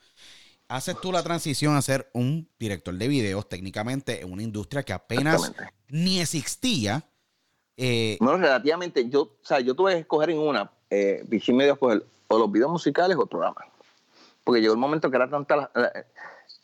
haces 0.68 0.96
tú 1.00 1.10
la 1.12 1.22
transición 1.22 1.74
a 1.76 1.82
ser 1.82 2.08
un 2.12 2.48
director 2.58 2.94
de 2.94 3.08
videos 3.08 3.48
técnicamente 3.48 4.20
en 4.22 4.32
una 4.32 4.42
industria 4.42 4.82
que 4.82 4.92
apenas 4.92 5.52
ni 5.88 6.20
existía. 6.20 7.02
No, 8.20 8.36
relativamente, 8.36 9.08
yo, 9.08 9.22
o 9.22 9.36
sea, 9.42 9.60
yo 9.60 9.74
tuve 9.74 9.94
que 9.94 9.98
escoger 10.00 10.30
en 10.30 10.38
una, 10.38 10.70
eh, 10.90 11.24
y 11.30 11.52
medio 11.52 11.72
escoger 11.72 12.04
o 12.32 12.38
los 12.38 12.50
videos 12.50 12.70
musicales 12.70 13.16
o 13.16 13.22
el 13.22 13.28
programa. 13.28 13.64
Porque 14.44 14.60
llegó 14.60 14.72
el 14.72 14.78
momento 14.80 15.10
que 15.10 15.16
era 15.16 15.28
tanta 15.28 15.56
la- 15.56 15.70
la- 15.74 15.92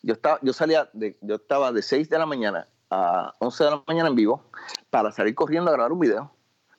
yo 0.03 0.15
estaba, 0.15 0.39
yo 0.43 0.53
salía 0.53 0.89
de, 0.93 1.17
yo 1.21 1.37
estaba 1.37 1.73
de 1.73 1.83
6 1.83 2.09
de 2.09 2.19
la 2.19 2.27
mañana 2.27 2.67
a 2.91 3.35
11 3.39 3.65
de 3.65 3.71
la 3.71 3.83
mañana 3.87 4.09
en 4.09 4.15
vivo 4.15 4.43
para 4.91 5.13
salir 5.13 5.35
corriendo 5.35 5.71
a 5.71 5.75
grabar 5.75 5.93
un 5.93 6.01
video, 6.01 6.31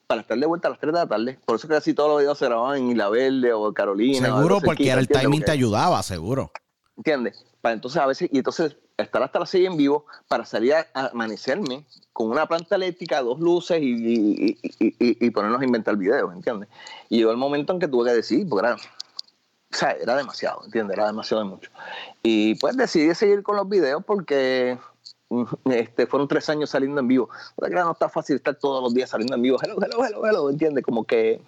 para 0.07 0.21
estar 0.21 0.37
de 0.37 0.45
vuelta 0.47 0.67
a 0.67 0.71
las 0.71 0.79
3 0.79 0.93
de 0.93 0.99
la 0.99 1.07
tarde. 1.07 1.39
Por 1.45 1.55
eso 1.57 1.67
casi 1.67 1.93
todos 1.93 2.09
los 2.09 2.19
videos 2.19 2.37
se 2.37 2.45
grababan 2.45 2.77
en 2.79 2.89
Isla 2.91 3.09
Verde 3.09 3.53
o 3.53 3.71
Carolina. 3.73 4.25
seguro 4.25 4.55
porque 4.59 4.85
cerquita, 4.85 4.91
era 4.93 5.01
el 5.01 5.07
timing 5.07 5.43
te 5.43 5.51
ayudaba, 5.51 6.01
seguro. 6.01 6.51
¿Entiendes? 6.97 7.45
Para 7.61 7.73
entonces 7.75 8.01
a 8.01 8.05
veces, 8.07 8.29
y 8.31 8.37
entonces 8.39 8.75
estar 9.03 9.21
hasta 9.23 9.39
las 9.39 9.49
6 9.49 9.67
en 9.67 9.77
vivo 9.77 10.05
para 10.27 10.45
salir 10.45 10.73
a, 10.73 10.87
amanecerme 10.93 11.85
con 12.13 12.29
una 12.29 12.45
planta 12.47 12.75
eléctrica, 12.75 13.21
dos 13.21 13.39
luces 13.39 13.79
y, 13.81 13.85
y- 13.85 14.57
y- 14.79 15.25
y- 15.25 15.29
ponernos 15.31 15.61
a 15.61 15.65
inventar 15.65 15.95
videos, 15.95 16.33
¿entiendes? 16.33 16.67
Y 17.07 17.17
llegó 17.17 17.31
el 17.31 17.37
momento 17.37 17.73
en 17.73 17.79
que 17.79 17.87
tuve 17.87 18.09
que 18.09 18.15
decidir, 18.15 18.47
porque 18.49 18.67
era, 18.67 18.75
o 18.75 18.79
sea, 19.75 19.91
era 19.91 20.15
demasiado, 20.15 20.61
¿entiendes? 20.65 20.97
Era 20.97 21.07
demasiado 21.07 21.43
de 21.43 21.49
mucho. 21.49 21.71
Y 22.23 22.55
pues 22.55 22.75
decidí 22.75 23.13
seguir 23.15 23.41
con 23.43 23.55
los 23.55 23.69
videos 23.69 24.03
porque 24.05 24.77
mm, 25.29 25.43
este, 25.71 26.07
fueron 26.07 26.27
tres 26.27 26.49
años 26.49 26.69
saliendo 26.69 26.99
en 26.99 27.07
vivo. 27.07 27.29
Que 27.63 27.69
no 27.69 27.91
está 27.91 28.09
fácil 28.09 28.35
estar 28.35 28.55
todos 28.55 28.83
los 28.83 28.93
días 28.93 29.09
saliendo 29.09 29.35
en 29.35 29.41
vivo, 29.41 29.57
hello, 29.63 29.77
hello, 29.81 30.05
hello, 30.05 30.25
hello, 30.25 30.49
¿entiendes? 30.49 30.83
Como 30.83 31.03
que 31.05 31.41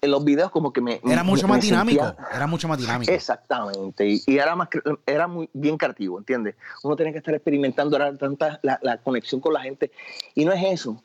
en 0.00 0.10
los 0.10 0.24
videos 0.24 0.50
como 0.50 0.72
que 0.72 0.80
me... 0.80 1.00
Era 1.04 1.24
mucho 1.24 1.46
me- 1.46 1.54
más 1.54 1.58
me 1.64 1.70
dinámico. 1.70 2.04
sentía- 2.04 2.28
Era 2.34 2.46
mucho 2.46 2.68
más 2.68 2.78
dinámico. 2.78 3.10
Exactamente, 3.12 4.06
y, 4.06 4.22
y 4.26 4.38
era 4.38 4.54
más 4.54 4.68
era 5.06 5.26
muy 5.26 5.48
bien 5.52 5.76
creativo, 5.78 6.18
¿entiendes? 6.18 6.54
Uno 6.82 6.96
tenía 6.96 7.12
que 7.12 7.18
estar 7.18 7.34
experimentando, 7.34 7.96
era 7.96 8.16
tanta 8.16 8.60
la, 8.62 8.78
la 8.82 8.98
conexión 8.98 9.40
con 9.40 9.52
la 9.54 9.60
gente, 9.62 9.90
y 10.34 10.44
no 10.44 10.52
es 10.52 10.62
eso. 10.64 11.02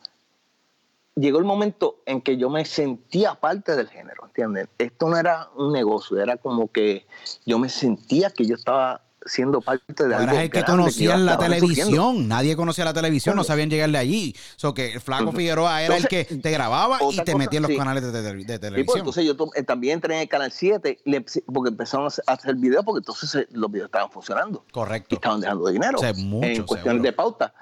Llegó 1.15 1.39
el 1.39 1.45
momento 1.45 1.97
en 2.06 2.21
que 2.21 2.38
yo 2.38 2.49
me 2.49 2.63
sentía 2.63 3.36
parte 3.36 3.75
del 3.75 3.89
género, 3.89 4.25
¿entiendes? 4.25 4.69
Esto 4.77 5.10
no 5.10 5.17
era 5.17 5.49
un 5.58 5.73
negocio, 5.73 6.17
era 6.21 6.38
como 6.38 6.71
que 6.71 7.06
yo 7.45 7.60
me 7.60 7.67
sentía 7.69 8.30
que 8.30 8.45
yo 8.45 8.56
estaba 8.56 9.01
siendo 9.25 9.62
parte 9.62 10.07
de 10.07 10.15
algo 10.15 10.31
eras 10.31 10.43
el 10.43 10.49
que 10.49 10.63
conocía 10.63 11.15
la 11.17 11.38
televisión. 11.38 12.27
Nadie 12.27 12.55
conocía 12.55 12.86
la 12.86 12.93
televisión, 12.93 13.36
no 13.36 13.43
sabían 13.43 13.69
llegarle 13.69 13.97
allí. 13.97 14.36
So 14.55 14.73
que 14.73 14.93
el 14.93 15.01
Flaco 15.01 15.31
Figueroa 15.31 15.81
era 15.84 15.97
el 15.97 16.07
que 16.07 16.25
te 16.25 16.51
graba 16.51 16.97
y 17.12 17.17
te 17.23 17.36
metía 17.36 17.57
en 17.57 17.63
los 17.63 17.71
sí. 17.71 17.77
canales 17.77 18.03
de, 18.03 18.12
de- 18.12 18.21
de 18.34 18.41
Y 18.41 18.45
pues, 18.45 18.60
televisión. 18.60 18.97
entonces 18.99 19.25
yo 19.25 19.36
eh, 19.55 19.63
también 19.63 19.95
entré 19.95 20.15
en 20.15 20.21
el 20.21 20.27
canal 20.29 20.51
7 20.51 20.99
le- 21.05 21.25
porque 21.53 21.69
empezaron 21.69 22.07
a 22.07 22.31
hacer- 22.34 22.55
videos 22.55 22.84
porque 22.84 22.99
entonces 22.99 23.36
eh, 23.36 23.47
los 23.51 23.71
videos 23.71 23.88
estaban 23.88 24.10
funcionando. 24.12 24.65
y 24.67 24.71
Correcto. 24.71 25.15
estaban 25.15 25.39
dejando 25.41 25.67
dinero 25.69 25.97
O 25.97 26.01
sea, 26.01 26.13
mucho, 26.13 26.47
en 26.47 26.63
cuestiones 26.63 26.84
seguro. 26.84 27.03
de 27.03 27.13
pauta. 27.13 27.53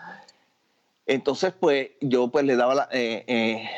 Entonces, 1.05 1.53
pues, 1.59 1.89
yo 2.01 2.29
pues 2.29 2.45
le 2.45 2.55
daba 2.55 2.75
la... 2.75 2.89
eh, 2.91 3.23
eh, 3.27 3.69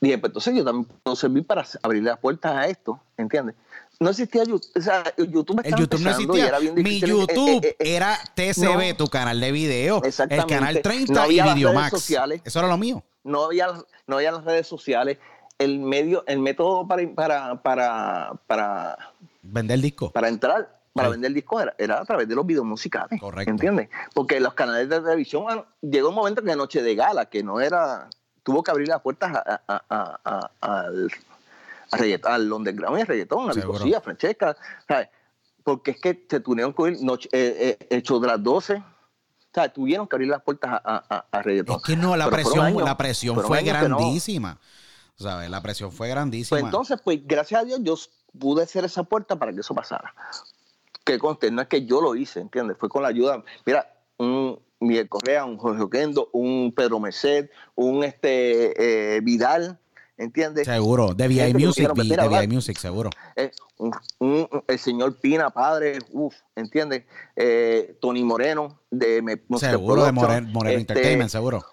dije, 0.00 0.18
pues 0.18 0.30
entonces 0.30 0.54
yo 0.56 0.64
también 0.64 0.88
puedo 1.02 1.14
servir 1.16 1.46
para 1.46 1.64
abrir 1.82 2.02
las 2.02 2.18
puertas 2.18 2.52
a 2.56 2.66
esto, 2.66 3.00
¿entiendes? 3.16 3.54
No 4.02 4.10
existía 4.10 4.44
YouTube, 4.44 4.70
o 4.76 4.80
sea, 4.80 5.04
YouTube 5.16 5.60
El 5.64 5.70
no 5.72 5.78
empezando 5.78 6.10
y 6.36 6.40
existía. 6.40 6.46
era 6.48 6.58
bien 6.58 6.74
Mi. 6.74 7.00
YouTube 7.00 7.64
Eh, 7.64 7.68
eh, 7.68 7.76
eh, 7.78 7.96
era 7.96 8.18
TCB, 8.34 8.88
no. 8.90 8.96
tu 8.96 9.06
canal 9.08 9.40
de 9.40 9.52
video. 9.52 10.00
El 10.02 10.08
Exactamente. 10.08 10.54
canal 10.54 10.82
30 10.82 11.12
No 11.12 11.20
y 11.20 11.22
había 11.24 11.42
redes 11.44 11.54
Videomax. 11.56 11.90
sociales. 11.90 12.40
Eso 12.44 12.58
era 12.58 12.68
lo 12.68 12.76
mío. 12.78 13.02
no 13.24 13.44
había, 13.44 13.68
no 14.06 14.16
había 14.16 14.32
las 14.32 14.44
redes 14.44 14.66
sociales. 14.66 15.18
El 15.58 15.78
medio, 15.78 16.24
el 16.26 16.40
método 16.40 16.86
para, 16.88 17.08
para, 17.14 17.62
para, 17.62 18.32
para, 18.48 18.98
Vender 19.42 19.78
disco. 19.80 20.10
para 20.10 20.28
entrar, 20.28 20.80
para 20.92 21.06
Sí. 21.08 21.12
vender 21.12 21.32
discos 21.32 21.62
era, 21.62 21.74
era 21.78 22.00
a 22.00 22.04
través 22.04 22.26
de 22.28 22.34
los 22.34 22.44
videos 22.44 22.64
musicales. 22.64 23.20
Correcto. 23.20 23.50
¿Entiendes? 23.50 23.88
Porque 24.14 24.40
los 24.40 24.54
canales 24.54 24.88
de 24.88 25.00
televisión, 25.00 25.44
bueno, 25.44 25.66
llegó 25.80 26.08
un 26.08 26.16
momento 26.16 26.42
que 26.42 26.56
Noche 26.56 26.82
de 26.82 26.94
Gala, 26.96 27.26
que 27.26 27.44
no 27.44 27.60
era, 27.60 28.08
tuvo 28.42 28.62
que 28.64 28.72
abrir 28.72 28.88
las 28.88 29.00
puertas 29.02 29.32
a- 29.34 29.60
a- 29.68 30.18
a- 30.24 30.50
al, 30.60 31.08
a 31.92 31.98
reggaet- 31.98 32.26
al 32.26 32.52
underground 32.52 32.98
y 32.98 33.00
al 33.02 33.06
reggaetón, 33.06 33.50
a. 33.50 33.52
Vicosía, 33.52 33.98
a 33.98 34.00
Francesca, 34.00 34.56
¿sabes? 34.88 35.08
Porque 35.62 35.92
es 35.92 36.00
que 36.00 36.26
se 36.28 36.40
tuvieron 36.40 36.72
que 36.72 36.88
ir 36.90 37.02
noche, 37.02 37.28
eh, 37.32 37.78
eh, 37.88 38.02
show 38.02 38.18
de 38.20 38.26
las 38.28 38.42
12. 38.42 38.74
O 38.74 38.84
sea, 39.54 39.72
tuvieron 39.72 40.08
que 40.08 40.16
abrir 40.16 40.28
las 40.30 40.42
puertas 40.42 40.70
a, 40.72 40.80
a, 41.08 41.26
a- 41.30 41.42
reggaetón. 41.42 41.76
Es 41.76 41.82
que 41.82 41.94
no, 41.96 42.16
la 42.16 42.24
Pero 42.24 42.36
presión, 42.36 42.64
años- 42.64 42.82
la 42.82 42.96
presión 42.96 43.40
fue 43.42 43.62
no. 43.62 43.68
grandísima. 43.68 44.58
¿Sabes? 45.16 45.50
La 45.50 45.60
presión 45.62 45.92
fue 45.92 46.08
grandísima. 46.08 46.58
Pues 46.58 46.64
entonces, 46.64 46.98
pues 47.04 47.20
gracias 47.24 47.60
a 47.60 47.64
Dios, 47.64 47.80
yo 47.82 47.94
pude 48.38 48.62
hacer 48.62 48.84
esa 48.86 49.04
puerta 49.04 49.36
para 49.36 49.52
que 49.52 49.60
eso 49.60 49.74
pasara. 49.74 50.14
Que 51.04 51.18
conste, 51.18 51.50
no 51.50 51.60
es 51.62 51.68
que 51.68 51.84
yo 51.84 52.00
lo 52.00 52.14
hice, 52.16 52.40
¿entiendes? 52.40 52.78
Fue 52.78 52.88
con 52.88 53.02
la 53.02 53.08
ayuda. 53.08 53.44
Mira, 53.66 53.92
un 54.16 54.58
Miguel 54.80 55.08
Correa, 55.08 55.44
un 55.44 55.58
Jorge 55.58 55.82
Oquendo, 55.82 56.28
un 56.32 56.72
Pedro 56.74 56.98
Merced, 56.98 57.50
un 57.74 58.02
este 58.04 59.16
eh, 59.16 59.20
Vidal, 59.20 59.78
¿entiendes? 60.16 60.66
Seguro. 60.66 61.14
De 61.14 61.28
VI 61.28 61.54
Music, 61.54 61.76
dijeron, 61.76 61.96
vi- 61.96 62.08
"Mira, 62.10 62.28
de 62.28 62.40
VI 62.40 62.46
Music, 62.48 62.78
seguro. 62.78 63.10
Eh, 63.36 63.50
un- 63.78 63.92
un- 64.18 64.48
el 64.66 64.78
señor 64.78 65.16
Pina, 65.20 65.50
padre, 65.50 65.98
uff, 66.12 66.34
¿entiendes? 66.56 67.04
Eh, 67.36 67.96
Tony 68.00 68.22
Moreno, 68.24 68.78
de 68.90 69.22
Me- 69.22 69.40
Seguro 69.58 70.04
de 70.04 70.12
Moreno, 70.12 70.48
Moreno 70.52 70.78
este, 70.78 70.92
Entertainment, 70.92 71.30
seguro. 71.30 71.64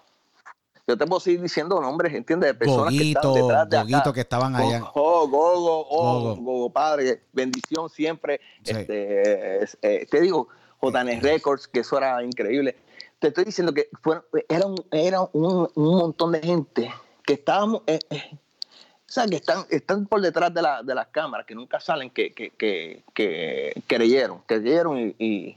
Yo 0.88 0.98
te 0.98 1.06
puedo 1.06 1.20
seguir 1.20 1.40
diciendo 1.40 1.80
nombres, 1.80 2.12
¿entiendes? 2.14 2.48
De 2.48 2.54
personas 2.54 2.92
que 2.92 3.12
están 3.12 3.32
detrás 3.34 3.68
de 3.70 3.76
acá. 3.78 3.84
Goguito 3.88 4.12
que 4.12 4.20
estaban 4.22 4.56
allá. 4.56 4.82
Oh, 4.94 5.28
Gogo, 5.28 5.86
oh, 5.88 6.20
Gogo. 6.20 6.36
Gogo, 6.42 6.70
padre, 6.70 7.22
bendición 7.32 7.88
siempre. 7.88 8.40
Sí. 8.64 8.72
Este, 8.72 9.62
es- 9.62 9.78
eh, 9.82 10.06
te 10.10 10.20
digo, 10.20 10.48
JN 10.82 11.20
Records, 11.20 11.68
que 11.68 11.80
eso 11.80 11.96
era 11.96 12.24
increíble. 12.24 12.76
Te 13.20 13.28
estoy 13.28 13.44
diciendo 13.44 13.72
que 13.72 13.88
fueron, 14.02 14.24
era, 14.48 14.66
un, 14.66 14.84
era 14.90 15.20
un, 15.32 15.68
un 15.74 15.98
montón 15.98 16.32
de 16.32 16.40
gente 16.40 16.90
que 17.24 17.34
estábamos, 17.34 17.82
eh, 17.86 17.98
eh, 18.10 18.30
o 18.32 19.12
sea, 19.12 19.26
que 19.26 19.36
están, 19.36 19.64
están 19.70 20.06
por 20.06 20.20
detrás 20.20 20.52
de, 20.54 20.62
la, 20.62 20.82
de 20.82 20.94
las 20.94 21.08
cámaras, 21.08 21.46
que 21.46 21.54
nunca 21.54 21.80
salen, 21.80 22.10
que, 22.10 22.32
que, 22.32 22.50
que, 22.50 23.02
que 23.14 23.72
creyeron, 23.86 24.40
creyeron 24.46 24.98
y, 24.98 25.14
y 25.18 25.56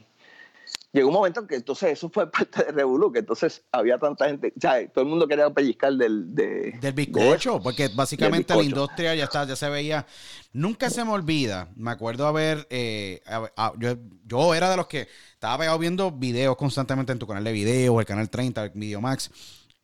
llegó 0.91 1.09
un 1.09 1.13
momento 1.15 1.41
en 1.41 1.47
que 1.47 1.55
entonces 1.55 1.91
eso 1.91 2.09
fue 2.09 2.29
parte 2.31 2.63
de 2.65 2.71
Revolu, 2.71 3.11
que 3.11 3.19
entonces 3.19 3.63
había 3.71 3.97
tanta 3.99 4.25
gente, 4.25 4.53
o 4.55 4.59
sea, 4.59 4.87
todo 4.89 5.03
el 5.03 5.09
mundo 5.09 5.27
quería 5.27 5.49
pellizcar 5.51 5.93
del, 5.93 6.33
de, 6.33 6.71
Del 6.71 6.81
de 6.81 6.91
bizcocho, 6.91 7.61
porque 7.61 7.89
básicamente 7.89 8.55
la 8.55 8.63
industria 8.63 9.13
ya 9.15 9.25
está, 9.25 9.45
ya 9.45 9.55
se 9.55 9.69
veía. 9.69 10.05
Nunca 10.51 10.89
se 10.89 11.03
me 11.03 11.11
olvida. 11.11 11.69
Me 11.75 11.91
acuerdo 11.91 12.27
haber. 12.27 12.67
eh, 12.69 13.21
a- 13.25 13.49
a- 13.55 13.73
yo, 13.77 13.95
yo 14.25 14.53
era 14.55 14.69
de 14.69 14.77
los 14.77 14.87
que 14.87 15.07
estaba 15.33 15.57
pegado 15.57 15.79
viendo 15.79 16.11
videos 16.11 16.55
constantemente 16.57 17.11
en 17.11 17.19
tu 17.19 17.25
canal 17.27 17.43
de 17.43 17.51
videos, 17.51 17.99
el 17.99 18.05
canal 18.05 18.29
30, 18.29 18.63
el 18.65 18.69
Videomax. 18.71 19.31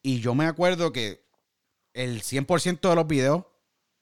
Y 0.02 0.20
yo 0.22 0.34
me 0.36 0.46
acuerdo 0.46 0.92
que 0.94 1.24
el 2.00 2.22
100% 2.22 2.90
de 2.90 2.96
los 2.96 3.08
videos 3.08 3.44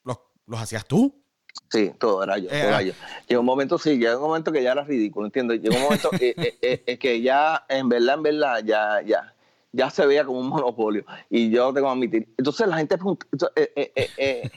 los, 0.03 0.19
los 0.45 0.61
hacías 0.61 0.85
tú. 0.85 1.23
Sí, 1.69 1.91
todo 1.97 2.23
era 2.23 2.37
yo, 2.37 2.49
Eh, 2.49 2.59
todo 2.59 2.67
era 2.67 2.77
ah. 2.77 2.81
yo. 2.83 2.93
Llegó 3.27 3.41
un 3.41 3.45
momento, 3.47 3.77
sí, 3.79 3.97
llegó 3.97 4.17
un 4.17 4.27
momento 4.27 4.51
que 4.51 4.61
ya 4.61 4.73
era 4.73 4.83
ridículo, 4.83 5.25
¿entiendes? 5.25 5.61
Llegó 5.61 5.75
un 5.77 5.81
momento 5.83 6.11
eh, 6.19 6.35
eh, 6.61 6.83
eh, 6.85 6.97
que 6.99 7.21
ya, 7.21 7.65
en 7.67 7.89
verdad, 7.89 8.15
en 8.15 8.23
verdad, 8.23 8.63
ya, 8.63 9.01
ya, 9.01 9.33
ya 9.71 9.89
se 9.89 10.05
veía 10.05 10.23
como 10.23 10.39
un 10.39 10.47
monopolio. 10.47 11.03
Y 11.29 11.49
yo 11.49 11.73
tengo 11.73 11.87
que 11.87 11.93
admitir. 11.93 12.33
Entonces 12.37 12.67
la 12.67 12.77
gente 12.77 12.97
pregunta, 12.97 13.25
entonces, 13.31 13.69
eh, 13.75 14.51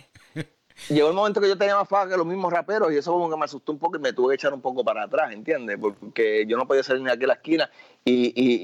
llegó 0.88 1.08
el 1.08 1.14
momento 1.14 1.40
que 1.40 1.48
yo 1.48 1.56
tenía 1.58 1.76
más 1.76 1.88
fama 1.88 2.10
que 2.10 2.16
los 2.16 2.26
mismos 2.26 2.52
raperos 2.52 2.92
y 2.92 2.96
eso 2.96 3.12
como 3.12 3.28
que 3.30 3.36
me 3.36 3.44
asustó 3.44 3.72
un 3.72 3.78
poco 3.78 3.96
y 3.96 4.00
me 4.00 4.12
tuve 4.12 4.30
que 4.30 4.34
echar 4.36 4.52
un 4.54 4.60
poco 4.60 4.82
para 4.84 5.04
atrás, 5.04 5.32
¿entiendes? 5.32 5.78
Porque 5.80 6.44
yo 6.48 6.56
no 6.56 6.66
podía 6.66 6.82
salir 6.82 7.02
ni 7.02 7.10
aquí 7.10 7.24
a 7.24 7.28
la 7.28 7.34
esquina 7.34 7.70
y, 8.04 8.12
y, 8.34 8.54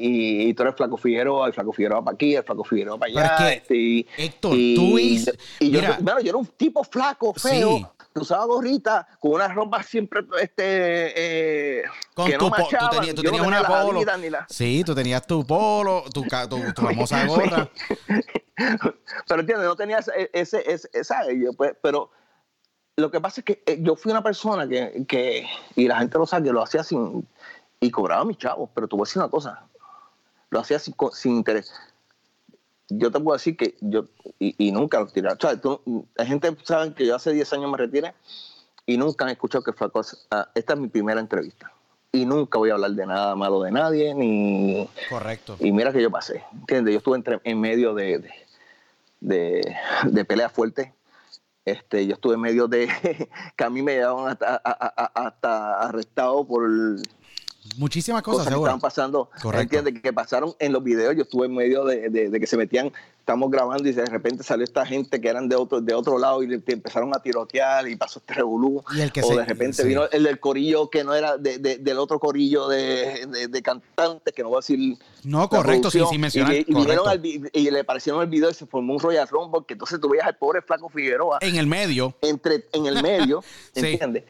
y, 0.47 0.49
y 0.49 0.55
tú 0.55 0.63
eres 0.63 0.75
Flaco 0.75 0.97
Figueroa, 0.97 1.47
el 1.47 1.53
Flaco 1.53 1.73
Figueroa 1.73 2.03
para 2.05 2.15
aquí, 2.15 2.35
el 2.35 2.43
Flaco 2.43 2.65
Figueroa 2.65 2.99
para 2.99 3.13
allá. 3.37 3.53
Este, 3.53 3.77
y, 3.77 4.07
Héctor, 4.17 4.53
y- 4.57 4.75
tú 4.75 4.99
y 4.99 5.19
yo, 5.25 5.81
mira. 5.81 5.99
bueno, 6.01 6.21
yo 6.21 6.29
era 6.31 6.39
un 6.39 6.47
tipo 6.47 6.83
flaco, 6.85 7.35
feo, 7.35 7.77
Sí. 7.79 7.87
Que 8.17 8.23
usaba 8.23 8.47
gorrita, 8.47 9.07
con 9.21 9.33
una 9.33 9.49
ropa 9.49 9.83
siempre 9.83 10.23
este, 10.41 11.81
eh, 11.81 11.83
Con 12.15 12.27
que 12.31 12.39
tu 12.39 12.49
no 12.49 12.57
tú 12.57 12.89
tenías, 12.91 13.15
tú 13.15 13.23
no 13.23 13.31
tenía 13.31 13.43
una 13.43 13.67
polo. 13.67 14.05
La- 14.05 14.47
Sí, 14.49 14.83
tú 14.85 14.95
tenías 14.95 15.27
tu 15.27 15.47
polo, 15.47 16.05
tu, 16.13 16.27
tu, 16.49 16.73
tu 16.73 16.83
famosa 16.83 17.25
gorra. 17.27 17.69
pero 19.29 19.41
entiendes, 19.41 19.67
no 19.67 19.77
tenía 19.77 19.99
ese, 19.99 20.31
ese, 20.33 20.63
ese- 20.73 20.89
esa, 20.95 21.21
pues, 21.59 21.75
pero 21.83 22.11
lo 22.97 23.11
que 23.11 23.21
pasa 23.21 23.43
es 23.43 23.45
que 23.45 23.63
eh, 23.67 23.79
yo 23.83 23.97
fui 23.97 24.11
una 24.13 24.23
persona 24.23 24.67
que, 24.67 25.05
que, 25.07 25.47
y 25.75 25.87
la 25.87 25.99
gente 25.99 26.17
lo 26.17 26.27
sabe, 26.27 26.47
que 26.47 26.53
lo 26.53 26.63
hacía 26.63 26.83
sin, 26.83 27.29
y 27.81 27.91
cobraba 27.91 28.25
mis 28.25 28.39
chavos, 28.39 28.71
pero 28.75 28.89
te 28.89 28.97
voy 28.97 29.03
a 29.03 29.07
decir 29.07 29.21
una 29.21 29.31
cosa, 29.31 29.67
lo 30.49 30.59
hacía 30.61 30.79
sin, 30.79 30.95
sin 31.13 31.37
interés. 31.37 31.71
Yo 32.89 33.11
te 33.11 33.19
puedo 33.21 33.37
decir 33.37 33.57
que 33.57 33.77
yo, 33.81 34.05
y, 34.39 34.55
y 34.69 34.73
nunca 34.73 35.01
lo 35.01 35.07
tiré. 35.09 35.29
O 35.29 35.37
sea, 35.41 35.61
tú- 35.61 36.07
la 36.15 36.25
gente 36.25 36.57
sabe 36.63 36.95
que 36.95 37.07
yo 37.07 37.17
hace 37.17 37.33
10 37.33 37.53
años 37.53 37.71
me 37.71 37.77
retiré 37.79 38.15
y 38.87 38.97
nunca 38.97 39.25
han 39.25 39.31
escuchado 39.33 39.65
que 39.65 39.73
Flaco, 39.73 40.03
ah, 40.31 40.49
esta 40.55 40.75
es 40.75 40.79
mi 40.79 40.89
primera 40.89 41.21
entrevista. 41.21 41.73
Y 42.13 42.25
nunca 42.25 42.59
voy 42.59 42.71
a 42.71 42.75
hablar 42.75 42.93
de 42.93 43.05
nada 43.05 43.35
malo 43.35 43.61
de 43.63 43.73
nadie, 43.73 44.15
ni, 44.15 44.89
Correcto. 45.11 45.57
y 45.59 45.73
mira 45.73 45.93
que 45.93 46.01
yo 46.01 46.11
pasé, 46.11 46.45
¿entiendes? 46.53 46.93
Yo 46.93 46.99
estuve 46.99 47.17
entre- 47.17 47.41
en 47.45 47.61
medio 47.61 47.93
de, 47.95 48.19
de, 48.21 48.31
de, 49.21 49.77
de 50.05 50.25
peleas 50.25 50.53
fuertes. 50.53 50.91
Este, 51.65 52.07
yo 52.07 52.15
estuve 52.15 52.35
en 52.35 52.41
medio 52.41 52.69
de 52.69 52.89
que 53.57 53.65
a 53.65 53.69
mí 53.71 53.83
me 53.83 53.95
llevaban 53.97 54.29
hasta, 54.29 54.55
a- 54.55 54.61
a- 54.65 54.95
a- 54.97 55.27
hasta 55.27 55.81
arrestado 55.81 56.47
por 56.47 56.63
Muchísimas 57.77 58.23
cosas, 58.23 58.39
cosas 58.45 58.55
que 58.55 58.59
estaban 58.61 58.81
pasando, 58.81 59.31
Correcto. 59.43 59.77
¿entiendes? 59.77 60.03
Que 60.03 60.13
pasaron 60.13 60.55
en 60.59 60.73
los 60.73 60.83
videos. 60.83 61.15
Yo 61.17 61.23
estuve 61.23 61.47
en 61.47 61.55
medio 61.55 61.85
de, 61.85 62.09
de- 62.09 62.31
de 62.31 62.41
que 62.41 62.47
se 62.47 62.57
metían, 62.57 62.93
estamos 63.21 63.51
grabando 63.51 63.89
y 63.89 63.93
de 63.93 64.07
repente 64.07 64.43
salió 64.43 64.65
esta 64.65 64.87
gente 64.87 65.21
que 65.21 65.29
eran 65.29 65.49
de 65.49 65.57
otro, 65.57 65.81
de 65.81 65.93
otro 65.95 66.19
lado 66.19 66.43
y 66.43 66.59
te 66.61 66.73
empezaron 66.73 67.15
a 67.15 67.21
tirotear 67.21 67.89
y 67.89 67.97
pasó 67.97 68.19
este 68.21 68.35
revolú. 68.35 68.83
Y 68.95 69.01
el 69.01 69.13
que 69.13 69.21
o 69.23 69.29
se- 69.29 69.37
de 69.37 69.45
repente 69.45 69.83
sí. 69.83 69.89
vino 69.89 70.05
el 70.11 70.23
del 70.25 70.39
corillo 70.41 70.89
que 70.91 71.05
no 71.05 71.15
era 71.15 71.37
de- 71.37 71.59
de- 71.59 71.79
del 71.79 71.99
otro 71.99 72.19
corillo 72.21 72.69
de, 72.69 73.61
cantantes, 73.63 74.33
que 74.35 74.43
no 74.43 74.49
voy 74.51 74.57
a 74.57 74.61
decir. 74.61 74.99
No, 75.25 75.49
correcto, 75.49 75.91
sí, 75.91 76.01
mencionar. 76.19 76.55
Y, 76.55 76.59
y 76.59 76.65
vinieron 76.75 77.05
correcto. 77.05 77.09
al 77.11 77.51
y 77.53 77.71
le 77.71 77.81
aparecieron 77.81 78.23
el 78.23 78.29
video 78.29 78.51
y 78.51 78.55
se 78.55 78.67
formó 78.67 78.95
un 78.95 79.01
Royal 79.01 79.27
Rumble, 79.29 79.61
que 79.67 79.75
entonces 79.75 80.01
tú 80.01 80.09
veías 80.09 80.27
al 80.27 80.37
pobre 80.37 80.63
Flaco 80.63 80.89
Figueroa 80.89 81.39
En 81.41 81.57
el 81.57 81.67
medio. 81.67 82.15
entre, 82.23 82.65
en 82.73 82.87
el 82.87 83.03
medio, 83.03 83.43
Sí. 83.75 83.87
¿entiendes? 83.87 84.25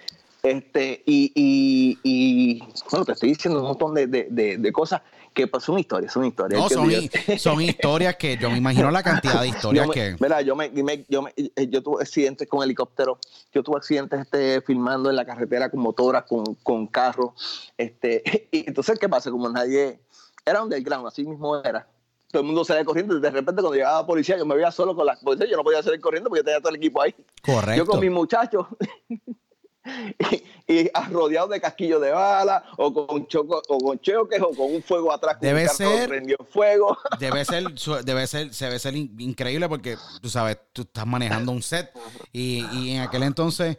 Este, 0.50 1.02
y, 1.06 1.32
y, 1.34 2.00
y, 2.04 2.62
bueno, 2.90 3.04
te 3.04 3.12
estoy 3.12 3.30
diciendo 3.30 3.60
un 3.60 3.66
montón 3.66 3.94
de, 3.94 4.06
de, 4.06 4.28
de, 4.30 4.58
de 4.58 4.72
cosas 4.72 5.02
que 5.34 5.46
pues, 5.48 5.64
son 5.64 5.78
historias, 5.78 6.12
son 6.12 6.24
historias. 6.24 6.60
No, 6.60 6.68
son, 6.68 6.84
olvidar- 6.86 7.02
hi- 7.26 7.38
son 7.38 7.60
historias 7.60 8.16
que 8.16 8.36
yo 8.36 8.48
me 8.50 8.56
imagino 8.58 8.90
la 8.90 9.02
cantidad 9.02 9.40
de 9.42 9.48
historias 9.56 9.84
yo 9.84 9.88
me- 9.88 9.94
que. 9.94 10.16
Mira, 10.20 10.40
yo, 10.42 10.54
me, 10.54 10.70
me- 10.70 11.04
yo, 11.08 11.22
me- 11.22 11.32
eh, 11.36 11.68
yo 11.68 11.82
tuve 11.82 12.02
accidentes 12.02 12.48
con 12.48 12.62
helicóptero, 12.62 13.18
yo 13.52 13.62
tuve 13.62 13.76
accidentes 13.78 14.20
este, 14.20 14.60
filmando 14.62 15.10
en 15.10 15.16
la 15.16 15.24
carretera 15.24 15.68
con 15.68 15.80
motoras, 15.80 16.24
con, 16.24 16.44
con 16.62 16.86
carros. 16.86 17.72
Este, 17.76 18.22
y 18.52 18.68
entonces, 18.68 18.98
¿qué 18.98 19.08
pasa? 19.08 19.30
Como 19.30 19.48
nadie 19.48 19.98
era 20.44 20.62
underground, 20.62 21.08
así 21.08 21.24
mismo 21.24 21.56
era. 21.56 21.88
Todo 22.30 22.42
el 22.42 22.46
mundo 22.46 22.64
salía 22.64 22.84
corriendo 22.84 23.16
y 23.16 23.20
de 23.20 23.30
repente 23.30 23.62
cuando 23.62 23.74
llegaba 23.74 24.00
la 24.00 24.06
policía, 24.06 24.36
yo 24.38 24.46
me 24.46 24.54
veía 24.54 24.70
solo 24.70 24.94
con 24.94 25.06
la 25.06 25.16
policía, 25.16 25.46
yo 25.50 25.56
no 25.56 25.62
podía 25.64 25.82
salir 25.82 26.00
corriendo 26.00 26.28
porque 26.28 26.42
tenía 26.44 26.60
todo 26.60 26.70
el 26.70 26.76
equipo 26.76 27.02
ahí. 27.02 27.14
Correcto. 27.42 27.74
Yo 27.76 27.86
con 27.86 28.00
mis 28.00 28.10
muchachos 28.10 28.66
y, 30.66 30.74
y 30.74 30.90
rodeado 31.10 31.48
de 31.48 31.60
casquillos 31.60 32.00
de 32.00 32.10
bala 32.10 32.64
o 32.76 32.92
con 32.92 33.26
choco, 33.26 33.62
o 33.68 33.78
con 33.78 33.98
choques 34.00 34.40
o 34.42 34.50
con 34.50 34.74
un 34.74 34.82
fuego 34.82 35.12
atrás 35.12 35.36
Debe 35.40 35.62
un 35.64 35.68
ser- 35.68 36.08
prendió 36.08 36.36
fuego. 36.50 36.96
Debe 37.20 37.44
ser, 37.44 37.64
debe 38.04 38.26
ser, 38.26 38.52
se 38.52 38.64
debe 38.66 38.78
ser 38.78 38.96
in- 38.96 39.14
increíble 39.18 39.68
porque 39.68 39.96
tú 40.20 40.28
sabes, 40.28 40.58
tú 40.72 40.82
estás 40.82 41.06
manejando 41.06 41.52
un 41.52 41.62
set 41.62 41.90
y, 42.32 42.64
y 42.72 42.90
en 42.92 43.02
aquel 43.02 43.22
entonces, 43.22 43.76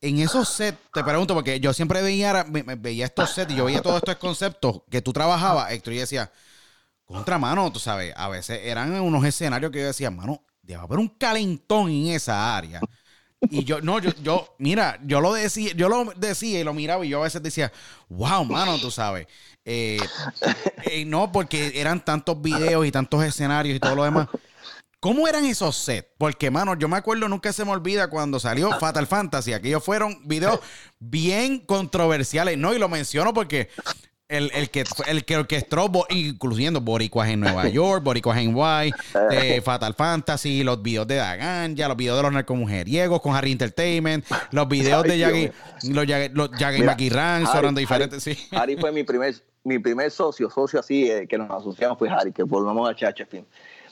en 0.00 0.18
esos 0.18 0.48
sets, 0.48 0.78
te 0.94 1.04
pregunto, 1.04 1.34
porque 1.34 1.60
yo 1.60 1.72
siempre 1.74 2.00
veía, 2.02 2.44
veía 2.78 3.04
estos 3.04 3.30
sets 3.30 3.52
y 3.52 3.56
yo 3.56 3.66
veía 3.66 3.82
todos 3.82 3.96
estos 3.96 4.16
conceptos 4.16 4.82
que 4.90 5.02
tú 5.02 5.12
trabajabas, 5.12 5.70
Héctor, 5.72 5.92
y 5.92 5.98
decía, 5.98 6.32
contra 7.04 7.38
mano, 7.38 7.70
tú 7.70 7.78
sabes, 7.78 8.14
a 8.16 8.28
veces 8.28 8.60
eran 8.64 8.98
unos 9.00 9.24
escenarios 9.24 9.70
que 9.70 9.80
yo 9.80 9.86
decía, 9.88 10.10
mano, 10.10 10.42
debe 10.62 10.80
haber 10.80 10.98
un 10.98 11.08
calentón 11.08 11.90
en 11.90 12.06
esa 12.08 12.56
área. 12.56 12.80
Y 13.48 13.64
yo, 13.64 13.80
no, 13.80 13.98
yo, 13.98 14.10
yo, 14.22 14.54
mira, 14.58 14.98
yo 15.04 15.20
lo 15.20 15.32
decía, 15.32 15.72
yo 15.74 15.88
lo 15.88 16.12
decía 16.16 16.60
y 16.60 16.64
lo 16.64 16.74
miraba 16.74 17.06
y 17.06 17.08
yo 17.08 17.20
a 17.20 17.24
veces 17.24 17.42
decía, 17.42 17.72
wow, 18.08 18.44
mano, 18.44 18.78
tú 18.78 18.90
sabes. 18.90 19.26
Eh, 19.64 19.98
eh, 20.84 21.04
no, 21.04 21.32
porque 21.32 21.72
eran 21.74 22.04
tantos 22.04 22.40
videos 22.40 22.86
y 22.86 22.92
tantos 22.92 23.24
escenarios 23.24 23.76
y 23.76 23.80
todo 23.80 23.94
lo 23.94 24.04
demás. 24.04 24.28
¿Cómo 25.00 25.26
eran 25.26 25.46
esos 25.46 25.76
sets? 25.76 26.08
Porque, 26.18 26.50
mano, 26.50 26.74
yo 26.78 26.86
me 26.86 26.98
acuerdo, 26.98 27.26
nunca 27.26 27.54
se 27.54 27.64
me 27.64 27.70
olvida 27.70 28.10
cuando 28.10 28.38
salió 28.38 28.78
Fatal 28.78 29.06
Fantasy. 29.06 29.54
Aquellos 29.54 29.82
fueron 29.82 30.20
videos 30.28 30.60
bien 30.98 31.60
controversiales. 31.60 32.58
No, 32.58 32.74
y 32.74 32.78
lo 32.78 32.90
menciono 32.90 33.32
porque 33.32 33.70
el, 34.30 34.50
el 34.54 34.70
que, 34.70 34.84
el 35.08 35.24
que 35.24 35.36
orquestó, 35.36 35.88
bo- 35.88 36.06
incluyendo 36.08 36.80
Boricuas 36.80 37.28
en 37.28 37.40
Nueva 37.40 37.68
York, 37.68 38.02
Boricuas 38.02 38.38
en 38.38 38.54
eh, 39.30 39.60
Fatal 39.62 39.94
Fantasy, 39.94 40.62
los 40.64 40.80
videos 40.82 41.06
de 41.06 41.16
Dagan, 41.16 41.76
ya 41.76 41.88
los 41.88 41.96
videos 41.96 42.16
de 42.16 42.22
los 42.22 42.32
narcomujeriegos 42.32 43.20
con 43.20 43.34
Harry 43.34 43.52
Entertainment, 43.52 44.24
los 44.52 44.68
videos 44.68 45.02
de 45.04 45.18
Yagi, 45.18 45.50
los 45.90 46.06
Yagi, 46.06 46.28
los 46.34 46.50
Yagi 46.58 46.82
Maquirran, 46.82 47.44
Harry- 47.46 47.74
diferentes, 47.74 48.22
sí. 48.22 48.36
Harry 48.52 48.76
fue 48.76 48.92
mi 48.92 49.02
primer, 49.04 49.34
mi 49.64 49.78
primer 49.78 50.10
socio, 50.10 50.48
socio 50.50 50.80
así, 50.80 51.10
eh, 51.10 51.26
que 51.28 51.36
nos 51.36 51.50
asociamos 51.50 51.98
fue 51.98 52.08
Harry, 52.08 52.32
que 52.32 52.42
volvamos 52.42 52.88
a 52.88 52.94
Chacha 52.94 53.26
Film. 53.26 53.44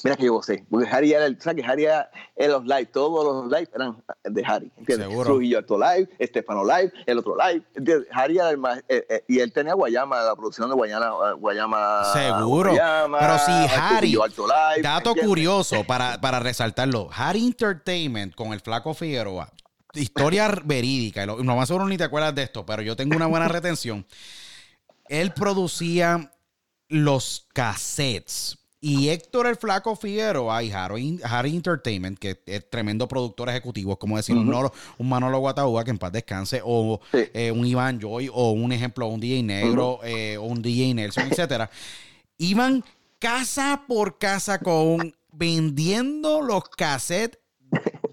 Mira 0.05 0.17
que 0.17 0.27
yo 0.27 0.35
gocé, 0.35 0.65
porque 0.71 0.89
Harry 0.91 1.13
era, 1.13 1.27
el, 1.27 1.41
¿sabes 1.41 1.63
que 1.63 1.69
Harry 1.69 1.85
era 1.85 2.11
en 2.37 2.53
los 2.53 2.65
live, 2.65 2.87
todos 2.87 3.25
los 3.25 3.47
live 3.51 3.69
eran 3.75 4.03
de 4.25 4.45
Harry, 4.47 4.71
¿entiendes? 4.77 5.09
Seguro. 5.09 5.31
Trujillo 5.31 5.59
Alto 5.59 5.79
Live, 5.79 6.09
Estefano 6.19 6.63
Live, 6.65 6.93
el 7.07 7.19
otro 7.19 7.37
live, 7.37 7.65
¿entiendes? 7.75 8.09
Harry 8.13 8.39
era 8.39 8.51
el 8.51 8.59
más, 8.59 8.79
eh, 8.89 9.05
eh, 9.09 9.25
y 9.27 9.41
él 9.41 9.53
tenía 9.53 9.75
Guayama, 9.75 10.23
la 10.23 10.37
producción 10.37 10.69
de 10.69 10.77
Guayana, 10.77 11.07
eh, 11.07 11.33
Guayama. 11.39 12.05
Seguro. 12.13 12.71
Guayama, 12.71 13.19
Pero 13.19 13.39
si 13.39 13.75
Harry, 13.75 14.17
Alto 14.23 14.47
Live, 14.47 14.83
dato 14.83 15.11
¿entiendes? 15.11 15.27
curioso 15.27 15.85
para, 15.85 16.21
para 16.21 16.39
resaltarlo, 16.39 17.09
Harry 17.13 17.45
Entertainment 17.47 18.35
con 18.35 18.53
el 18.53 18.61
flaco 18.61 18.95
Figueroa, 18.95 19.51
historia 19.95 20.49
verídica, 20.65 21.27
lo, 21.27 21.43
no 21.43 21.57
más 21.57 21.69
seguro 21.69 21.87
ni 21.87 21.97
te 21.97 22.05
acuerdas 22.05 22.35
de 22.35 22.45
esto, 22.45 22.65
pero 22.65 22.83
yo 22.83 22.95
tengo 22.95 23.17
una 23.17 23.27
buena 23.27 23.49
retención. 23.49 24.07
Él 25.09 25.33
producía 25.33 26.31
los 26.89 27.49
cassettes. 27.53 28.58
Y 28.81 29.09
Héctor 29.09 29.49
el 29.49 29.57
Flaco 29.57 29.97
Figueroa 29.97 30.63
y 30.63 30.71
Harry, 30.71 31.19
Harry 31.25 31.57
Entertainment, 31.57 32.17
que 32.19 32.41
es 32.47 32.71
tremendo 32.71 33.09
productor 33.09 33.49
ejecutivo, 33.49 33.99
como 33.99 34.17
decir, 34.17 34.37
un, 34.37 34.47
Nolo- 34.49 34.73
un 34.99 35.09
Manolo 35.09 35.41
Guataúba, 35.41 35.83
que 35.83 35.91
en 35.91 35.99
paz 35.99 36.13
descanse, 36.13 36.61
o 36.65 37.01
Sí. 37.11 37.25
eh, 37.35 37.51
un 37.51 37.67
Iván 37.67 37.99
Joy, 38.01 38.31
o 38.33 38.53
un 38.53 38.71
ejemplo, 38.71 39.09
un 39.09 39.19
DJ 39.19 39.43
Negro, 39.43 39.99
eh, 40.05 40.37
o 40.37 40.45
un 40.45 40.63
DJ 40.63 40.95
Nelson, 40.95 41.25
etcétera, 41.29 41.69
iban 42.39 42.85
casa 43.19 43.83
por 43.89 44.17
casa 44.19 44.61
con 44.61 45.13
vendiendo 45.33 46.41
los 46.41 46.69
cassettes 46.69 47.39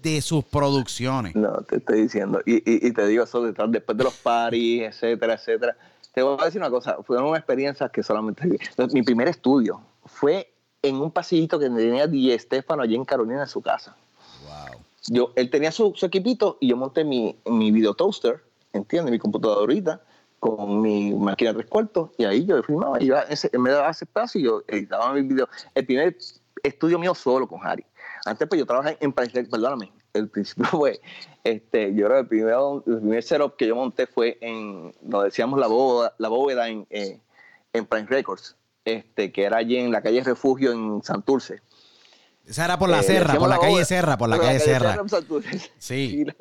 de 0.02 0.20
sus 0.20 0.44
producciones. 0.44 1.34
No, 1.36 1.52
te 1.62 1.76
estoy 1.76 2.02
diciendo. 2.02 2.40
Y, 2.44 2.56
y, 2.56 2.88
y 2.88 2.92
te 2.92 3.06
digo 3.06 3.22
eso 3.24 3.42
detrás, 3.42 3.70
después 3.70 3.96
de 3.96 4.02
los 4.04 4.14
paris, 4.14 4.82
etcétera, 4.82 5.34
etcétera. 5.34 5.76
Te 6.12 6.22
voy 6.22 6.36
a 6.40 6.44
decir 6.46 6.60
una 6.60 6.70
cosa, 6.70 6.96
fueron 7.04 7.36
experiencias 7.36 7.90
que 7.92 8.02
solamente... 8.02 8.48
Mi 8.92 9.02
primer 9.02 9.28
estudio 9.28 9.80
fue 10.04 10.52
en 10.82 10.96
un 10.96 11.10
pasillito 11.10 11.58
que 11.58 11.68
tenía 11.68 12.06
DJ 12.06 12.34
Estefano 12.34 12.82
allí 12.82 12.94
en 12.94 13.04
Carolina 13.04 13.42
en 13.42 13.48
su 13.48 13.60
casa. 13.60 13.96
Wow. 14.44 14.80
Yo, 15.08 15.32
él 15.36 15.50
tenía 15.50 15.72
su, 15.72 15.92
su 15.94 16.06
equipito 16.06 16.58
y 16.60 16.68
yo 16.68 16.76
monté 16.76 17.04
mi, 17.04 17.36
mi 17.46 17.70
video 17.70 17.94
toaster, 17.94 18.42
¿entiendes? 18.72 19.12
Mi 19.12 19.18
computadorita 19.18 20.00
con 20.38 20.80
mi 20.80 21.14
máquina 21.14 21.52
de 21.52 21.58
tres 21.58 21.70
cuartos 21.70 22.10
y 22.18 22.24
ahí 22.24 22.44
yo 22.44 22.62
filmaba. 22.62 23.02
Y 23.02 23.06
yo 23.06 23.16
ese, 23.28 23.50
me 23.58 23.70
daba 23.70 23.90
ese 23.90 24.04
espacio 24.04 24.40
y 24.40 24.44
yo 24.44 24.62
editaba 24.68 25.12
mi 25.12 25.22
video. 25.22 25.48
El 25.74 25.86
primer 25.86 26.16
estudio 26.62 26.98
mío 26.98 27.14
solo 27.14 27.46
con 27.48 27.64
Harry. 27.64 27.84
Antes 28.24 28.48
pues 28.48 28.58
yo 28.58 28.66
trabajé 28.66 28.96
en 29.00 29.14
Rec, 29.14 29.48
perdóname. 29.50 29.92
El 30.12 30.28
principio 30.28 30.64
fue, 30.70 31.00
este, 31.44 31.94
yo 31.94 32.06
creo 32.06 32.16
que 32.16 32.20
el 32.20 32.28
primer, 32.28 32.54
el 32.86 32.98
primer 32.98 33.22
setup 33.22 33.56
que 33.56 33.66
yo 33.66 33.76
monté 33.76 34.06
fue 34.06 34.38
en, 34.40 34.94
nos 35.02 35.24
decíamos 35.24 35.58
la 35.58 35.66
bóveda, 35.66 36.14
la 36.18 36.28
bóveda 36.28 36.68
en, 36.68 36.86
eh, 36.90 37.20
en 37.72 37.86
Prime 37.86 38.06
Records, 38.08 38.56
este, 38.86 39.30
que 39.32 39.44
era 39.44 39.58
allí 39.58 39.76
en 39.76 39.92
la 39.92 40.00
calle 40.00 40.22
Refugio 40.24 40.72
en 40.72 41.02
Santurce. 41.02 41.60
Esa 42.46 42.64
era 42.64 42.78
por 42.78 42.88
la 42.88 43.00
Eh, 43.00 43.02
Serra, 43.02 43.34
por 43.38 43.48
la 43.48 43.58
calle 43.58 43.72
bóveda- 43.72 43.84
Serra, 43.84 44.16
por 44.16 44.28
la 44.28 44.38
calle 44.38 44.60
Serra. 44.60 44.94
en 44.94 45.08
Santurce. 45.08 45.60
Sí. 45.78 46.24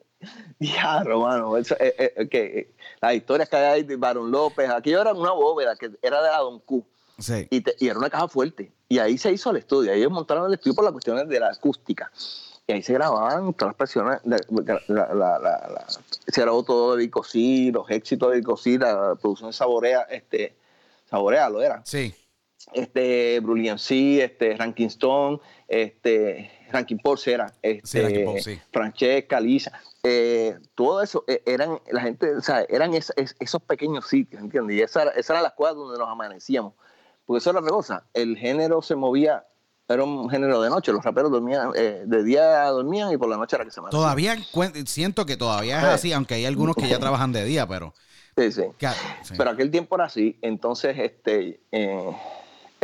Ya, 0.59 1.03
Romano, 1.03 1.55
eso, 1.57 1.75
eh, 1.79 2.13
eh, 2.15 2.27
que, 2.29 2.43
eh, 2.59 2.71
las 2.99 3.13
historias 3.13 3.47
que 3.47 3.57
hay 3.57 3.83
de 3.83 3.95
Barón 3.95 4.31
López, 4.31 4.67
aquello 4.69 5.01
era 5.01 5.13
una 5.13 5.31
bóveda 5.31 5.75
que 5.75 5.91
era 6.01 6.19
de 6.21 6.29
la 6.29 6.37
Don 6.39 6.59
Q 6.61 6.83
Sí. 7.19 7.45
y, 7.51 7.61
te- 7.61 7.75
y 7.79 7.87
era 7.89 7.99
una 7.99 8.09
caja 8.09 8.27
fuerte. 8.27 8.71
Y 8.89 8.97
ahí 8.97 9.17
se 9.19 9.31
hizo 9.31 9.51
el 9.51 9.57
estudio. 9.57 9.91
Ahí 9.91 9.99
ellos 9.99 10.11
montaron 10.11 10.47
el 10.47 10.53
estudio 10.55 10.73
por 10.73 10.83
las 10.85 10.93
cuestiones 10.93 11.27
de 11.27 11.39
la 11.39 11.49
acústica. 11.49 12.11
y 12.67 12.71
ahí 12.73 12.81
se 12.81 12.93
grababan 12.93 13.53
todas 13.53 13.73
las 13.73 13.75
presiones, 13.75 14.19
de- 14.23 14.41
la, 14.87 15.13
la- 15.13 15.13
la- 15.13 15.39
la- 15.39 15.85
se 16.27 16.41
grabó 16.41 16.63
todo 16.63 16.95
de 16.95 17.03
Vicosí, 17.03 17.71
los 17.71 17.87
éxitos 17.91 18.31
de 18.31 18.37
Vicosí, 18.37 18.79
la 18.79 19.13
producción 19.21 19.51
de 19.51 19.53
Saborea, 19.53 20.01
este, 20.09 20.55
Saborea 21.07 21.47
lo 21.49 21.61
era, 21.61 21.81
Sí. 21.85 22.15
Este, 22.73 23.39
Brilliant 23.41 23.79
Sea, 23.79 24.25
este, 24.25 24.55
Ranking 24.57 24.87
Stone, 24.87 25.39
este, 25.67 26.51
Ranking 26.71 26.97
Force 27.03 27.31
era, 27.33 27.53
este, 27.61 27.87
Sí, 27.87 28.01
Rankin 28.01 28.25
Paul, 28.25 28.41
sí. 28.41 28.59
Francesca, 28.71 29.39
Lisa, 29.39 29.71
eh, 30.03 30.57
todo 30.75 31.01
eso 31.01 31.23
eh, 31.27 31.41
eran, 31.45 31.79
la 31.91 32.01
gente, 32.01 32.35
o 32.35 32.41
sea, 32.41 32.65
eran 32.69 32.93
es- 32.93 33.13
es- 33.15 33.35
esos 33.39 33.61
pequeños 33.61 34.07
sitios, 34.07 34.41
¿entiendes? 34.41 34.77
Y 34.77 34.81
esa, 34.81 35.03
era- 35.03 35.11
esa 35.11 35.33
era 35.33 35.41
la 35.43 35.47
escuela 35.49 35.73
donde 35.73 35.97
nos 35.97 36.09
amanecíamos, 36.09 36.73
porque 37.25 37.37
eso 37.39 37.49
era 37.51 37.59
otra 37.59 37.71
cosa, 37.71 38.03
el 38.13 38.37
género 38.37 38.81
se 38.81 38.95
movía, 38.95 39.45
era 39.87 40.03
un 40.03 40.29
género 40.29 40.59
de 40.61 40.69
noche, 40.69 40.91
los 40.91 41.03
raperos 41.03 41.31
dormían, 41.31 41.71
eh, 41.75 42.03
de 42.05 42.23
día 42.23 42.65
dormían 42.65 43.11
y 43.11 43.17
por 43.17 43.29
la 43.29 43.37
noche 43.37 43.55
era 43.55 43.63
que 43.65 43.71
se 43.71 43.79
amanecían. 43.79 44.01
Todavía 44.01 44.35
siento 44.85 45.25
que 45.25 45.37
todavía 45.37 45.77
es 45.77 45.83
Sí. 45.85 45.91
así, 45.91 46.13
aunque 46.13 46.33
hay 46.35 46.45
algunos 46.45 46.75
que 46.75 46.87
ya 46.87 46.97
trabajan 46.99 47.31
de 47.31 47.45
día, 47.45 47.67
pero. 47.67 47.93
Sí, 48.37 48.51
sí. 48.51 48.63
ca- 48.79 48.95
sí. 49.23 49.35
Pero 49.37 49.51
aquel 49.51 49.71
tiempo 49.71 49.95
era 49.95 50.05
así, 50.05 50.37
entonces 50.41 50.97
este, 50.99 51.61
eh, 51.71 52.11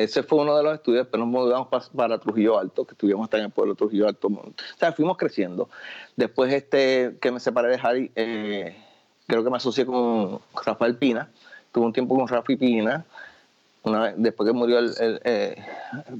ese 0.04 0.24
fue 0.24 0.40
uno 0.40 0.56
de 0.58 0.64
los 0.64 0.74
estudios, 0.76 1.08
pero 1.10 1.26
nos 1.26 1.32
mudamos 1.32 1.68
pa- 1.68 1.84
para 1.96 2.18
Trujillo 2.20 2.58
Alto, 2.60 2.86
que 2.86 2.94
estuvimos 2.94 3.24
hasta 3.26 3.38
en 3.38 3.46
el 3.46 3.50
pueblo 3.52 3.74
de 3.74 3.78
Trujillo 3.78 4.08
Alto. 4.08 4.28
O 4.28 4.54
sea, 4.78 4.92
fuimos 4.94 5.18
creciendo. 5.18 5.70
Después 6.16 6.54
este, 6.54 7.18
que 7.22 7.32
me 7.32 7.40
separé 7.40 7.70
de 7.70 7.80
Harry, 7.82 8.12
eh, 8.16 8.76
creo 9.28 9.44
que 9.44 9.50
me 9.50 9.58
asocié 9.58 9.86
con 9.86 10.40
Rafael 10.66 10.96
Pina, 10.98 11.30
tuve 11.72 11.86
un 11.86 11.94
tiempo 11.94 12.16
con 12.16 12.28
Rafi 12.28 12.56
Pina, 12.56 13.06
una 13.84 14.00
vez, 14.02 14.14
después 14.18 14.48
que 14.48 14.54
murió 14.54 14.80
el, 14.80 14.94
el, 15.00 15.22
eh, 15.24 15.64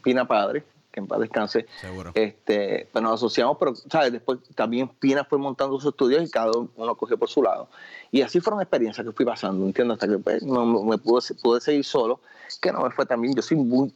Pina 0.04 0.26
padre, 0.28 0.64
que 0.92 1.00
en 1.00 1.08
paz 1.08 1.20
descanse, 1.20 1.66
Seguro. 1.80 2.12
este, 2.16 2.90
pues 2.92 3.02
nos 3.02 3.14
asociamos, 3.14 3.58
pero 3.60 3.74
¿sabes? 3.76 4.12
después 4.12 4.40
también 4.56 4.88
Pina 4.90 5.24
fue 5.24 5.38
montando 5.38 5.80
sus 5.80 5.92
estudios 5.92 6.24
y 6.28 6.30
cada 6.30 6.52
uno 6.52 6.96
cogió 6.96 7.18
por 7.18 7.30
su 7.30 7.42
lado. 7.42 7.70
Y 8.12 8.22
así 8.22 8.40
fueron 8.42 8.62
experiencias 8.62 9.06
que 9.06 9.14
fui 9.14 9.26
pasando, 9.26 9.66
entiendo, 9.66 9.94
hasta 9.94 10.08
que 10.08 10.18
pues, 10.18 10.44
no, 10.44 10.66
me 10.66 10.98
pude, 10.98 11.22
pude 11.42 11.62
seguir 11.62 11.86
solo, 11.86 12.20
que 12.62 12.72
no 12.72 12.82
me 12.82 12.92
fue 12.92 13.06
también, 13.06 13.34
yo 13.34 13.42
soy 13.42 13.58
muy, 13.58 13.94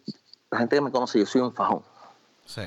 la 0.49 0.59
gente 0.59 0.75
que 0.77 0.81
me 0.81 0.91
conoce, 0.91 1.19
yo 1.19 1.25
soy 1.25 1.41
un 1.41 1.53
fajón. 1.53 1.81
Sí. 2.45 2.61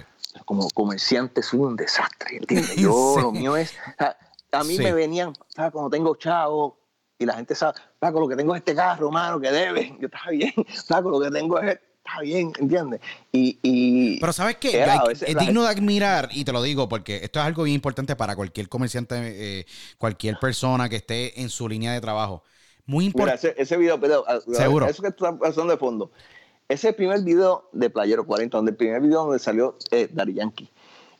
Como 0.44 0.68
comerciante 0.70 1.42
soy 1.42 1.60
un 1.60 1.74
desastre, 1.76 2.36
¿entiendes? 2.36 2.76
Yo 2.76 3.14
Sí. 3.16 3.22
lo 3.22 3.32
mío 3.32 3.56
es, 3.56 3.74
sea, 3.98 4.16
a 4.52 4.62
mí 4.64 4.76
Sí. 4.76 4.82
me 4.82 4.92
venían, 4.92 5.32
¿sabes? 5.48 5.72
Cuando 5.72 5.88
tengo 5.90 6.14
chavo 6.16 6.78
y 7.18 7.24
la 7.26 7.34
gente 7.34 7.54
sabe, 7.54 7.78
con 7.98 8.14
lo 8.20 8.28
que 8.28 8.36
tengo 8.36 8.54
es 8.54 8.58
este 8.60 8.74
carro, 8.74 9.10
mano, 9.10 9.40
que 9.40 9.50
debe, 9.50 9.96
yo 9.98 10.06
está 10.06 10.30
bien, 10.30 10.52
con 10.88 11.10
lo 11.10 11.20
que 11.20 11.30
tengo 11.30 11.58
es, 11.60 11.78
está 12.08 12.20
bien, 12.22 12.52
¿entiendes? 12.58 13.00
Y, 13.32 13.58
y 13.62 14.20
Pero 14.20 14.32
¿sabes 14.32 14.56
qué? 14.56 14.76
Era, 14.78 15.04
es 15.10 15.20
digno 15.38 15.62
de 15.62 15.68
admirar, 15.68 16.28
y 16.32 16.44
te 16.44 16.52
lo 16.52 16.62
digo 16.62 16.88
porque 16.88 17.16
esto 17.22 17.38
es 17.40 17.46
algo 17.46 17.64
bien 17.64 17.74
importante 17.74 18.16
para 18.16 18.34
cualquier 18.36 18.68
comerciante, 18.68 19.16
eh, 19.60 19.66
cualquier 19.98 20.38
persona 20.38 20.88
que 20.88 20.96
esté 20.96 21.40
en 21.40 21.48
su 21.48 21.68
línea 21.68 21.92
de 21.92 22.00
trabajo. 22.00 22.42
Muy 22.86 23.06
importante. 23.06 23.48
ese, 23.50 23.62
ese 23.62 23.76
video, 23.76 24.00
pero, 24.00 24.24
a- 24.26 24.34
a- 24.36 24.40
Seguro. 24.40 24.86
Eso 24.86 25.02
que 25.02 25.10
tú 25.10 25.24
estás 25.26 25.38
pasando 25.38 25.72
de 25.72 25.78
fondo. 25.78 26.10
Ese 26.68 26.92
primer 26.92 27.22
video 27.22 27.68
de 27.72 27.90
Playero 27.90 28.26
40, 28.26 28.56
donde 28.56 28.70
el 28.72 28.76
primer 28.76 29.00
video 29.00 29.24
donde 29.24 29.38
salió 29.38 29.76
eh, 29.90 30.08
Daddy 30.10 30.34
Yankee. 30.34 30.70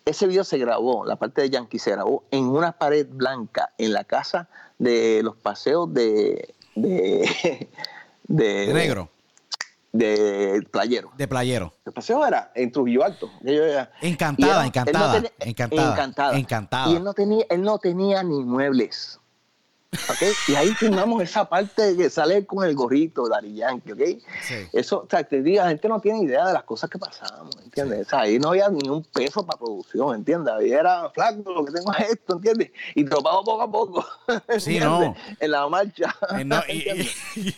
Ese 0.05 0.27
video 0.27 0.45
se 0.45 0.57
grabó, 0.57 1.05
la 1.05 1.17
parte 1.17 1.43
de 1.43 1.51
Yankee 1.51 1.79
se 1.79 1.91
grabó 1.91 2.25
en 2.31 2.45
una 2.47 2.73
pared 2.73 3.07
blanca 3.11 3.73
en 3.77 3.93
la 3.93 4.05
casa 4.05 4.49
de 4.79 5.21
los 5.23 5.37
paseos 5.37 5.93
de. 5.93 6.55
de. 6.75 7.69
de, 8.27 8.67
De 8.67 8.73
negro, 8.75 9.11
de 9.93 10.67
Playero. 10.71 11.11
de 11.17 11.27
playero. 11.27 11.73
El 11.87 11.93
paseo 11.93 12.25
era 12.27 12.53
en 12.55 12.71
Trujillo 12.71 13.05
Alto. 13.05 13.31
Era- 13.45 13.91
Encantada, 14.03 14.67
encantada, 14.67 15.23
encantada, 15.41 15.93
encantada. 15.93 16.39
encantada. 16.39 16.91
Y 16.93 16.97
él 16.97 17.05
no 17.05 17.15
tenía, 17.15 17.45
él 17.49 17.63
no 17.63 17.79
tenía 17.79 18.23
ni 18.23 18.45
muebles. 18.45 19.19
¿ok? 20.11 20.23
Y 20.49 20.55
ahí 20.55 20.69
filmamos 20.75 21.23
esa 21.23 21.49
parte 21.49 21.97
que 21.97 22.11
sale 22.11 22.45
con 22.45 22.63
el 22.69 22.75
gorrito 22.75 23.27
Dari 23.27 23.55
Yankee, 23.55 23.93
¿ok? 23.93 24.01
Sí. 24.47 24.55
Eso, 24.75 24.99
o 25.05 25.07
sea, 25.09 25.25
te 25.25 25.41
digo, 25.43 25.63
la 25.63 25.71
gente 25.71 25.89
no 25.89 25.99
tiene 25.99 26.21
idea 26.25 26.47
de 26.47 26.53
las 26.53 26.65
cosas 26.65 26.91
que 26.91 26.99
pasamos, 26.99 27.57
¿entiendes? 27.65 28.07
O 28.07 28.11
sea, 28.11 28.21
ahí 28.21 28.39
no 28.39 28.51
había 28.51 28.69
ni 28.69 28.87
un 28.91 29.03
peso 29.03 29.47
para 29.47 29.59
producción, 29.59 30.15
¿entiendes? 30.15 30.53
Ahí 30.53 30.71
era 30.73 31.09
flaco, 31.09 31.51
lo 31.55 31.65
que 31.65 31.73
tengo 31.73 31.91
es 31.95 32.11
esto, 32.11 32.35
¿entiendes? 32.35 32.71
Y 32.95 33.05
pago 33.05 33.43
poco 33.43 33.63
a 33.63 33.71
poco. 33.73 34.07
Sí, 34.59 34.79
no. 34.81 35.17
En 35.41 35.51
la 35.51 35.67
marcha. 35.71 36.15
Eh, 36.39 36.45
no, 36.45 36.61
y- 36.69 37.55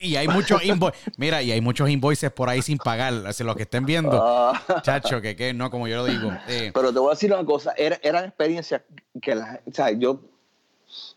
y 0.00 0.16
hay 0.16 0.26
muchos 0.26 0.64
invoices. 0.64 1.00
Mira, 1.18 1.42
y 1.42 1.52
hay 1.52 1.60
muchos 1.60 1.88
invoices 1.90 2.32
por 2.32 2.48
ahí 2.48 2.62
sin 2.62 2.78
pagar. 2.78 3.12
Así, 3.26 3.44
los 3.44 3.54
que 3.54 3.62
estén 3.64 3.84
viendo, 3.84 4.18
Ah. 4.20 4.80
chacho, 4.82 5.20
que, 5.20 5.36
que 5.36 5.52
no, 5.52 5.70
como 5.70 5.86
yo 5.86 5.96
lo 5.98 6.06
digo. 6.06 6.32
eh, 6.48 6.70
Pero 6.74 6.92
te 6.92 6.98
voy 6.98 7.08
a 7.08 7.14
decir 7.14 7.32
una 7.32 7.44
cosa, 7.44 7.74
era, 7.76 7.98
eran 8.02 8.24
experiencias 8.24 8.80
que 9.20 9.34
la- 9.34 9.60
o 9.66 9.72
sea, 9.72 9.90
yo, 9.90 10.20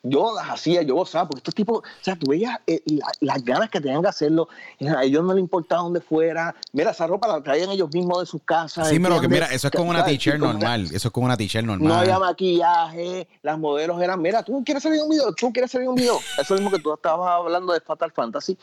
yo 0.04 0.34
las 0.36 0.50
hacía, 0.50 0.82
yo 0.84 0.96
gozaba, 0.96 1.28
porque 1.28 1.40
estos 1.40 1.56
tipos, 1.56 1.80
o 1.80 1.84
sea, 2.04 2.16
tú 2.16 2.28
veías 2.30 2.60
eh, 2.68 2.82
la- 2.86 3.12
las 3.22 3.44
ganas 3.44 3.70
que 3.70 3.80
tenían 3.82 4.02
de 4.02 4.10
hacerlo, 4.10 4.48
a 4.96 5.04
ellos 5.04 5.24
no 5.24 5.34
les 5.34 5.42
importaba 5.42 5.82
dónde 5.84 6.02
fuera, 6.02 6.54
mira, 6.74 6.92
esa 6.92 7.08
ropa 7.08 7.28
la 7.28 7.42
traían 7.42 7.70
ellos 7.72 7.90
mismos 7.94 8.20
de 8.20 8.26
sus 8.26 8.42
casas. 8.44 8.88
sí, 8.90 9.00
pero 9.00 9.20
que 9.22 9.28
mira, 9.28 9.46
eso 9.48 9.68
es 9.68 9.72
como 9.74 9.90
una 9.90 10.04
t-shirt 10.06 10.40
normal. 10.40 10.84
Eso 10.92 11.08
es 11.08 11.12
como 11.12 11.26
una 11.26 11.38
t-shirt 11.38 11.66
normal. 11.66 11.88
No 11.88 11.94
había 11.96 12.20
maquillaje, 12.20 13.28
las 13.42 13.58
modelos 13.58 14.02
eran, 14.02 14.22
mira, 14.22 14.44
tú 14.44 14.64
quieres 14.64 14.84
salir 14.84 15.02
un 15.02 15.10
video, 15.10 15.34
tú 15.34 15.52
quieres 15.52 15.72
salir 15.72 15.88
un 15.88 15.96
video. 15.96 16.20
Eso 16.40 16.54
mismo 16.56 16.70
que 16.72 16.80
tú 16.80 16.94
estabas 16.94 17.30
hablando 17.32 17.74
de 17.74 17.80
Fatal 17.82 18.12
Fantasy. 18.12 18.58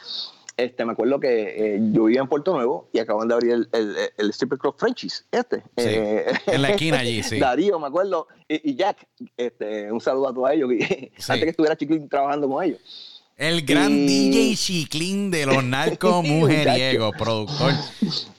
Este, 0.65 0.85
me 0.85 0.93
acuerdo 0.93 1.19
que 1.21 1.75
eh, 1.77 1.79
yo 1.93 2.05
vivía 2.05 2.21
en 2.21 2.29
Puerto 2.29 2.53
Nuevo 2.55 2.89
y 2.93 2.99
acaban 2.99 3.29
de 3.29 3.35
abrir 3.35 3.53
el, 3.53 3.69
el, 3.73 3.97
el 4.19 4.31
stripper 4.31 4.59
club 4.59 4.75
Frenchies, 4.79 5.27
este. 5.31 5.63
eh, 5.77 6.27
en 6.47 6.63
la 6.63 6.71
esquina 6.71 6.99
allí, 6.99 7.23
sí. 7.23 7.39
Darío, 7.41 7.79
me 7.79 7.87
acuerdo, 7.87 8.27
y, 8.49 8.71
y 8.71 8.77
Jack, 8.77 9.07
este, 9.37 9.91
un 9.91 10.01
saludo 10.01 10.29
a 10.29 10.35
todos 10.35 10.51
ellos, 10.53 10.69
Sí. 10.79 11.33
antes 11.33 11.45
que 11.45 11.51
estuviera 11.51 11.77
Chiquín 11.77 12.09
trabajando 12.09 12.49
con 12.49 12.65
ellos. 12.65 12.79
El 13.37 13.63
gran 13.65 13.91
Y- 13.91 14.31
DJ 14.31 14.55
Chiclin 14.57 15.31
de 15.31 15.47
los 15.47 15.65
narcos 15.65 16.23
mujeriegos, 16.29 17.15
productor 17.17 17.73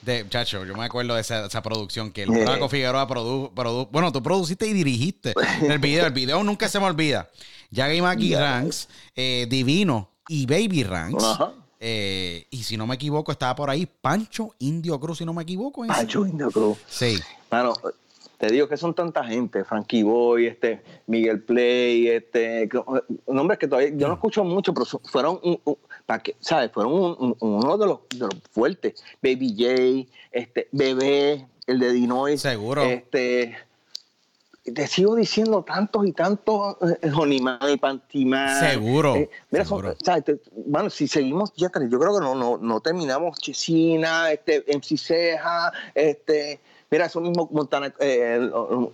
de 0.03 0.25
chacho, 0.29 0.63
yo 0.63 0.75
me 0.75 0.85
acuerdo 0.85 1.15
de 1.15 1.21
esa, 1.21 1.47
esa 1.47 1.61
producción 1.63 2.11
que 2.11 2.23
el 2.23 2.33
Eh. 2.35 2.43
Flaco 2.43 2.69
Figueroa 2.69 3.07
produjo, 3.07 3.51
bueno, 3.91 4.11
tú 4.11 4.21
produciste 4.21 4.67
y 4.67 4.73
dirigiste 4.73 5.33
el 5.67 5.79
video, 5.79 6.05
el 6.05 6.13
video 6.13 6.43
nunca 6.43 6.69
se 6.69 6.79
me 6.79 6.85
olvida. 6.85 7.29
Yagi 7.71 8.01
Maki 8.01 8.29
Ya. 8.29 8.39
Ranks, 8.41 8.89
eh, 9.15 9.47
Divino 9.49 10.11
y 10.27 10.45
Baby 10.45 10.83
Ranks. 10.83 11.23
Ajá. 11.23 11.53
Eh, 11.83 12.45
y 12.51 12.63
si 12.63 12.77
no 12.77 12.85
me 12.87 12.95
equivoco, 12.95 13.31
estaba 13.31 13.55
por 13.55 13.69
ahí 13.71 13.85
Pancho 13.87 14.53
Indio 14.59 14.99
Cruz, 14.99 15.17
si 15.17 15.25
no 15.25 15.33
me 15.33 15.41
equivoco. 15.43 15.85
Pancho 15.87 16.25
Indio 16.27 16.51
Cruz. 16.51 16.77
Sí. 16.87 17.17
Mano, 17.49 17.73
te 18.37 18.47
digo 18.47 18.67
que 18.69 18.77
son 18.77 18.93
tanta 18.93 19.23
gente, 19.23 19.63
Frankie 19.65 20.03
Boy, 20.03 20.45
este, 20.47 20.81
Miguel 21.07 21.41
Play, 21.43 22.07
este, 22.07 22.69
que- 22.69 22.81
nombres 23.27 23.57
que 23.59 23.67
todavía 23.67 23.91
yo 23.95 24.07
no 24.07 24.13
escucho 24.13 24.43
mucho, 24.43 24.73
pero 24.73 24.85
fueron, 24.85 25.39
un- 25.43 25.59
un- 25.65 25.77
para 26.05 26.21
que, 26.21 26.35
¿sabes? 26.39 26.71
Fueron 26.71 26.93
un- 26.93 27.35
uno 27.39 27.77
de 27.77 27.85
los, 27.87 27.99
de 28.09 28.19
los 28.19 28.35
fuertes. 28.51 29.03
Baby 29.21 29.55
J, 29.57 30.11
este, 30.31 30.67
Bebé, 30.71 31.47
el 31.67 31.79
de 31.79 31.91
Dinois. 31.93 32.39
Seguro. 32.41 32.83
Este, 32.83 33.55
te 34.63 34.85
sigo 34.87 35.15
diciendo 35.15 35.63
tantos 35.63 36.05
y 36.05 36.11
tantos, 36.13 36.77
eh, 37.01 37.11
Honeyman 37.15 37.57
y 37.73 37.77
Pantiman. 37.77 38.59
Seguro, 38.59 39.15
Eh, 39.15 39.29
mira, 39.49 39.65
son- 39.65 39.79
seguro. 39.81 39.97
¿sabes? 40.03 40.23
Te- 40.25 40.39
bueno, 40.65 40.89
si 40.89 41.07
seguimos, 41.07 41.51
ya 41.55 41.71
yo 41.89 41.99
creo 41.99 42.13
que 42.13 42.21
no, 42.21 42.35
no, 42.35 42.57
no 42.57 42.79
terminamos 42.79 43.39
Chesina, 43.39 44.31
este, 44.31 44.63
MC 44.71 44.97
Ceja, 44.97 45.71
este, 45.95 46.59
mira, 46.91 47.05
eso 47.07 47.19
mismo 47.21 47.49
Montana, 47.51 47.91
eh, 47.99 48.51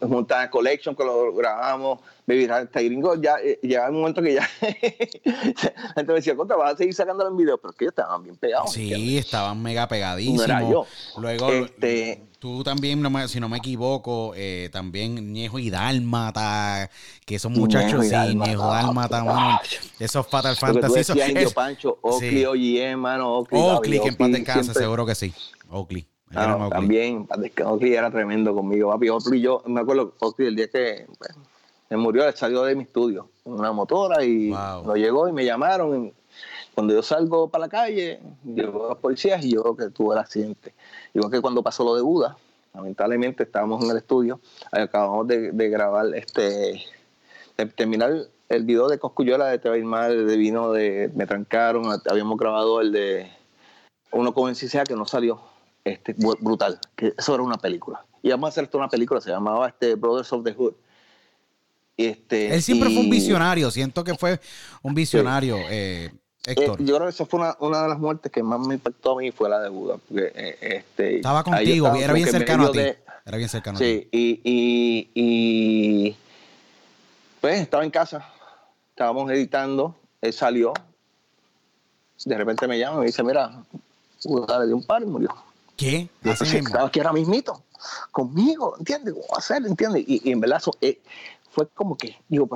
Montana 0.08 0.50
Collection 0.50 0.96
que 0.96 1.04
lo 1.04 1.34
grabamos, 1.34 2.00
Baby 2.28 2.46
Rasta 2.46 2.82
Gringo, 2.82 3.16
ya 3.16 3.36
eh, 3.42 3.58
llegaba 3.64 3.90
un 3.90 4.00
momento 4.00 4.22
que 4.22 4.34
ya 4.34 4.42
la 4.62 5.94
gente 5.96 6.08
me 6.08 6.14
decía, 6.16 6.36
contra, 6.36 6.58
vas 6.58 6.74
a 6.74 6.78
seguir 6.78 6.94
sacándolo 6.94 7.30
en 7.30 7.38
video, 7.38 7.58
pero 7.58 7.72
es 7.72 7.78
que 7.78 7.86
ellos 7.86 7.94
estaban 7.94 8.22
bien 8.22 8.36
pegados. 8.36 8.74
Sí, 8.74 9.18
estaban 9.18 9.62
mega 9.64 9.88
pegadísimos. 9.88 10.40
No 10.40 10.44
era 10.44 10.70
yo. 10.70 10.86
Luego, 11.18 11.50
Este- 11.50 12.22
tú 12.40 12.64
también, 12.64 13.02
no 13.02 13.10
me- 13.10 13.30
si 13.30 13.40
no 13.40 13.48
me 13.48 13.58
equivoco, 13.60 14.34
eh, 14.36 14.70
también 14.74 15.32
Ñejo 15.32 15.58
y 15.58 15.70
Dálmata, 15.70 16.90
que 17.26 17.36
esos 17.36 17.50
muchachos, 17.52 17.92
Ñejo 17.94 18.04
y 18.04 18.08
sí, 18.08 18.12
Dálmata, 18.12 18.52
Ñejo 18.52 18.68
Dálmata, 18.68 19.24
mano, 19.24 19.40
ah. 19.40 19.62
esos 19.98 20.28
Fatal 20.28 20.56
Fantasy. 20.58 21.00
eso- 21.00 21.16
Indio 21.16 21.52
Pancho, 21.52 21.98
Oakley, 22.02 22.30
sí. 22.40 22.46
OGM, 22.46 22.98
mano, 23.00 23.38
Oakley. 23.38 23.62
Oakley, 23.62 23.98
Gaby, 24.00 24.04
que 24.04 24.10
en 24.10 24.16
paz 24.18 24.32
descanse, 24.34 24.74
seguro 24.74 25.06
que 25.06 25.16
sí. 25.16 25.34
Oakley. 25.70 26.06
Ah, 26.36 26.58
no, 26.60 26.68
también, 26.70 27.26
Oakley 27.66 27.94
era 27.94 28.12
tremendo 28.12 28.54
conmigo, 28.54 28.92
papi. 28.92 29.08
Oakley, 29.08 29.40
yo 29.40 29.64
me 29.66 29.80
acuerdo, 29.80 30.14
Oakley, 30.20 30.50
el 30.50 30.58
día 30.58 30.68
que 30.70 31.08
me 31.90 31.98
murió, 31.98 32.28
él 32.28 32.34
salió 32.36 32.64
de 32.64 32.76
mi 32.76 32.84
estudio, 32.84 33.30
en 33.46 33.54
una 33.54 33.72
motora, 33.72 34.24
y 34.24 34.50
Wow. 34.52 34.84
no 34.86 34.96
llegó 34.96 35.28
y 35.28 35.34
me 35.34 35.46
llamaron. 35.46 36.14
cuando 36.76 36.94
yo 36.94 37.02
salgo 37.02 37.50
para 37.50 37.66
la 37.66 37.70
calle, 37.70 38.20
llegó 38.46 38.90
los 38.90 38.98
policías 39.00 39.44
y 39.44 39.54
yo 39.56 39.64
creo 39.64 39.76
que 39.76 39.90
tuve 39.90 40.14
el 40.14 40.20
accidente. 40.20 40.76
Igual 41.14 41.32
que 41.32 41.42
cuando 41.42 41.64
pasó 41.64 41.84
lo 41.84 41.96
de 41.96 42.04
Buda, 42.04 42.38
lamentablemente 42.76 43.44
estábamos 43.44 43.84
en 43.84 43.90
el 43.90 43.98
estudio, 43.98 44.40
acabamos 44.72 45.28
de, 45.28 45.52
de 45.52 45.70
grabar, 45.70 46.14
este, 46.14 46.84
de 47.58 47.66
terminar 47.66 48.14
el 48.50 48.64
video 48.64 48.88
de 48.88 49.00
Coscuyola 49.00 49.48
de 49.48 49.58
Te 49.60 49.70
va 49.70 49.76
a 49.76 49.78
ir 49.80 49.86
mal, 49.86 50.28
de 50.28 50.38
vino 50.38 50.72
de 50.72 51.12
Me 51.16 51.26
trancaron, 51.26 51.86
habíamos 52.10 52.38
grabado 52.38 52.80
el 52.80 52.92
de 52.92 53.32
uno 54.12 54.34
con 54.34 54.54
sea 54.56 54.84
que 54.84 54.96
no 54.96 55.06
salió. 55.06 55.42
este, 55.84 56.14
brutal, 56.42 56.80
que 56.96 57.14
eso 57.18 57.34
era 57.34 57.44
una 57.44 57.58
película. 57.58 58.06
Y 58.22 58.30
vamos 58.30 58.48
a 58.48 58.50
hacer 58.50 58.66
esto 58.66 58.78
una 58.78 58.90
película, 58.90 59.22
se 59.22 59.32
llamaba 59.32 59.70
este 59.70 59.96
Brothers 59.96 60.32
of 60.34 60.44
the 60.44 60.54
Hood. 60.54 60.74
Este, 61.98 62.54
Él 62.54 62.62
siempre 62.62 62.90
fue 62.90 63.00
un 63.00 63.10
visionario. 63.10 63.72
Siento 63.72 64.04
que 64.04 64.16
fue 64.16 64.40
un 64.84 64.94
visionario, 64.94 65.58
eh, 65.70 66.12
Eh, 66.46 66.52
Héctor. 66.52 66.78
yo 66.82 66.96
creo 66.96 67.08
que 67.08 67.10
esa 67.10 67.26
fue 67.26 67.40
una, 67.42 67.58
una 67.60 67.82
de 67.84 67.90
las 67.90 68.00
muertes 68.00 68.32
que 68.32 68.42
más 68.44 68.60
me 68.66 68.76
impactó 68.76 69.18
a 69.18 69.22
mí 69.22 69.32
fue 69.32 69.50
la 69.50 69.60
de 69.60 69.70
Buda. 69.70 69.98
Porque, 70.08 70.32
eh, 70.36 70.58
este, 70.62 71.18
Estaba 71.18 71.44
contigo, 71.44 71.88
estaba 71.88 72.04
era 72.04 72.14
bien 72.14 72.30
cercano 72.30 72.68
a 72.68 72.72
ti. 72.72 72.80
Era 72.80 73.38
bien 73.38 73.50
cercano 73.50 73.78
a 73.78 73.82
ti. 73.82 73.86
Sí, 73.86 74.08
y, 74.12 74.42
y, 74.44 75.10
y 75.16 76.16
pues 77.42 77.60
estaba 77.60 77.84
en 77.84 77.92
casa, 77.92 78.26
estábamos 78.92 79.30
editando, 79.32 79.96
él 80.22 80.32
salió, 80.34 80.74
de 82.26 82.38
repente 82.38 82.68
me 82.68 82.80
llama 82.80 82.98
y 82.98 83.00
me 83.02 83.06
dice, 83.08 83.24
mira, 83.24 83.62
Buda 84.24 84.60
le 84.60 84.68
dio 84.68 84.76
un 84.78 84.86
par 84.86 85.02
y 85.02 85.06
murió. 85.06 85.36
¿Qué? 85.76 86.10
Así 86.24 86.58
estaba 86.58 86.88
aquí 86.88 87.00
ahora 87.00 87.14
mismito, 87.14 87.62
conmigo, 88.12 88.76
¿entiendes? 88.80 89.14
¿Cómo 89.14 89.28
va 89.34 89.38
a 89.38 89.42
ser? 89.42 89.66
¿Entiendes? 89.66 90.04
Y, 90.08 90.22
y 90.28 90.32
en 90.32 90.40
verdad 90.40 90.58
eso, 90.60 90.72
eh, 90.82 91.00
fue 91.58 91.68
como 91.70 91.98
que, 91.98 92.16
digo, 92.30 92.48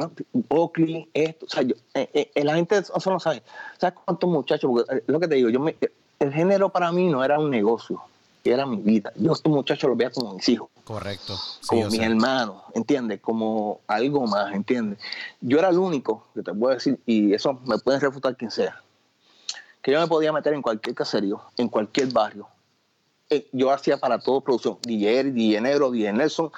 Oakley, 0.50 1.10
esto, 1.16 1.48
o 1.48 1.50
sea, 1.50 1.64
yo, 1.64 1.74
eh, 1.96 2.30
eh, 2.36 2.44
la 2.44 2.54
gente 2.54 2.78
eso 2.78 3.10
no 3.12 3.20
sabe. 3.20 3.42
¿Sabes 3.80 3.98
cuántos 4.06 4.30
muchachos? 4.30 4.70
Porque 4.70 4.96
eh, 4.96 5.04
lo 5.08 5.20
que 5.20 5.28
te 5.28 5.34
digo, 5.34 5.50
yo 5.50 5.60
me, 5.60 5.76
el 6.20 6.32
género 6.32 6.70
para 6.70 6.92
mí 6.92 7.08
no 7.08 7.24
era 7.24 7.40
un 7.40 7.50
negocio, 7.50 8.00
era 8.44 8.68
mi 8.68 8.78
vida. 8.78 9.12
Yo 9.16 9.32
a 9.32 9.34
estos 9.34 9.52
muchachos 9.52 9.90
los 9.90 9.98
veía 9.98 10.12
como 10.12 10.36
mis 10.36 10.48
hijos 10.50 10.70
Correcto. 10.84 11.36
Sí, 11.36 11.68
como 11.68 11.86
mis 11.86 11.96
sé. 11.96 12.04
hermanos, 12.04 12.58
¿entiendes? 12.76 13.22
Como 13.22 13.80
algo 13.88 14.28
más, 14.28 14.54
¿entiendes? 14.54 15.00
Yo 15.40 15.58
era 15.58 15.70
el 15.70 15.80
único, 15.80 16.28
que 16.36 16.44
te 16.44 16.54
puedo 16.54 16.72
decir, 16.76 17.00
y 17.08 17.34
eso 17.34 17.60
me 17.66 17.80
pueden 17.80 18.02
refutar 18.02 18.38
quien 18.38 18.52
sea, 18.52 18.84
que 19.82 19.94
yo 19.94 20.00
me 20.00 20.06
podía 20.06 20.32
meter 20.32 20.54
en 20.54 20.62
cualquier 20.62 20.94
caserío, 20.94 21.42
en 21.58 21.70
cualquier 21.70 22.14
barrio. 22.14 22.48
Eh, 23.32 23.48
Yo 23.52 23.72
hacía 23.72 23.98
para 23.98 24.20
todo 24.20 24.42
producción, 24.42 24.78
DJ 24.84 25.24
DJ 25.32 25.62
Negro, 25.62 25.90
DJ 25.90 26.14
Nelson, 26.14 26.52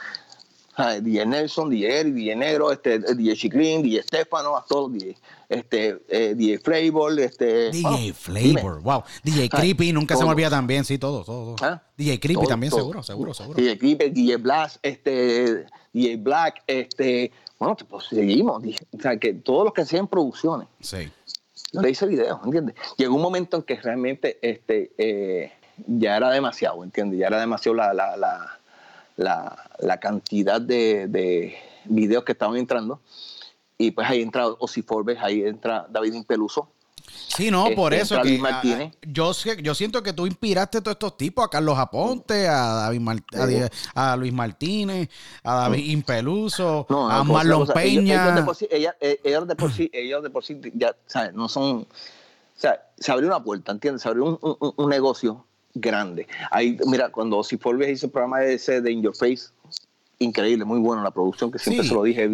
DJ 0.75 1.25
Nelson, 1.25 1.69
DJ 1.69 1.99
Eric, 1.99 2.13
DJ 2.13 2.35
Negro, 2.35 2.71
este, 2.71 2.99
DJ 2.99 3.35
Chiclin, 3.35 3.83
DJ 3.83 4.01
Stefano, 4.03 4.57
a 4.57 4.65
todos 4.65 4.91
DJ, 4.93 5.15
este, 5.49 5.99
eh, 6.09 6.33
DJ 6.35 6.59
Flavor, 6.59 7.19
este... 7.19 7.69
DJ 7.71 7.89
dime. 7.97 8.13
Flavor, 8.13 8.81
wow. 8.81 9.03
DJ 9.23 9.49
Creepy, 9.49 9.93
nunca 9.93 10.15
se 10.15 10.19
me 10.19 10.25
todos. 10.25 10.33
olvida 10.33 10.49
también, 10.49 10.83
sí, 10.83 10.97
todo, 10.97 11.23
todo. 11.23 11.55
todo. 11.55 11.67
¿Ah? 11.67 11.81
DJ 11.97 12.19
Creepy 12.19 12.47
también, 12.47 12.71
todo. 12.71 12.79
seguro, 12.81 13.03
seguro, 13.03 13.33
seguro. 13.33 13.57
DJ 13.61 13.77
Creeper, 13.77 14.11
DJ 14.13 14.37
Black, 14.37 14.79
este, 14.81 15.65
DJ 15.93 16.17
Black, 16.17 16.63
este, 16.67 17.31
bueno, 17.59 17.77
pues 17.87 18.05
seguimos. 18.07 18.63
O 18.97 19.01
sea, 19.01 19.17
que 19.17 19.33
todos 19.33 19.65
los 19.65 19.73
que 19.73 19.81
hacían 19.81 20.07
producciones, 20.07 20.67
Sí. 20.81 21.09
yo 21.71 21.81
le 21.81 21.91
hice 21.91 22.07
videos, 22.07 22.39
¿entiendes? 22.43 22.75
Llegó 22.97 23.15
un 23.15 23.21
momento 23.21 23.57
en 23.57 23.63
que 23.63 23.75
realmente 23.75 24.39
este, 24.41 24.91
eh, 24.97 25.51
ya 25.87 26.17
era 26.17 26.31
demasiado, 26.31 26.83
¿entiendes? 26.83 27.19
Ya 27.19 27.27
era 27.27 27.39
demasiado 27.39 27.75
la, 27.75 27.93
la, 27.93 28.17
la, 28.17 28.59
la, 29.15 29.69
la 29.79 29.99
cantidad 29.99 30.59
de, 30.61 31.07
de 31.07 31.55
videos 31.85 32.23
que 32.23 32.31
estaban 32.33 32.57
entrando. 32.57 32.99
Y 33.77 33.91
pues 33.91 34.07
ahí 34.09 34.21
entra 34.21 34.47
Ozzy 34.47 34.81
Forbes, 34.81 35.17
ahí 35.21 35.43
entra 35.43 35.85
David 35.89 36.13
Impeluso. 36.13 36.69
Sí, 37.27 37.51
no, 37.51 37.65
por 37.75 37.93
Este, 37.93 38.03
eso 38.05 38.15
David 38.15 38.35
que 38.37 38.41
Martínez. 38.41 38.93
ah, 38.95 38.97
yo 39.07 39.33
sé- 39.33 39.61
yo 39.61 39.75
siento 39.75 40.01
que 40.03 40.13
tú 40.13 40.25
inspiraste 40.25 40.77
a 40.77 40.81
todos 40.81 40.95
estos 40.95 41.17
tipos, 41.17 41.43
a 41.45 41.49
Carlos 41.49 41.77
Aponte, 41.77 42.47
a 42.47 42.89
David 42.89 43.07
a, 43.95 44.13
a 44.13 44.15
Luis 44.15 44.31
Martínez, 44.33 45.09
a 45.43 45.55
David 45.55 45.85
Impeluso, 45.91 46.85
No, 46.89 47.09
a 47.09 47.17
no, 47.17 47.25
Marlon 47.25 47.59
cosa, 47.61 47.73
Peña. 47.73 48.23
Ellos, 48.23 48.35
de 48.35 48.43
por 48.43 48.55
sí, 48.55 48.67
ella- 48.71 48.95
eh, 49.01 49.19
ellos 49.23 49.47
de 49.47 49.55
por 49.55 49.73
sí, 49.73 49.89
ellos 49.93 50.23
de 50.23 50.29
por 50.29 50.43
sí, 50.45 50.59
ya, 50.75 50.95
¿sabes? 51.05 51.33
No 51.33 51.49
son. 51.49 51.81
O 51.81 52.59
sea, 52.59 52.87
se 52.97 53.11
abrió 53.11 53.27
una 53.27 53.43
puerta, 53.43 53.71
¿entiendes? 53.71 54.03
Se 54.03 54.07
abrió 54.09 54.25
un, 54.25 54.39
un- 54.59 54.73
un 54.77 54.89
negocio 54.89 55.45
grande. 55.73 56.27
Ahí, 56.51 56.77
mira, 56.85 57.09
cuando 57.09 57.37
Ozzy 57.37 57.57
Forbes 57.57 57.89
hizo 57.89 58.07
el 58.07 58.11
programa 58.11 58.43
ese 58.43 58.81
de 58.81 58.91
In 58.91 59.01
Your 59.01 59.15
Face, 59.15 59.49
increíble, 60.23 60.65
muy 60.65 60.79
bueno 60.79 61.03
la 61.03 61.11
producción, 61.11 61.51
que 61.51 61.59
siempre 61.59 61.83
Sí. 61.83 61.89
se 61.89 61.95
lo 61.95 62.03
dije. 62.03 62.29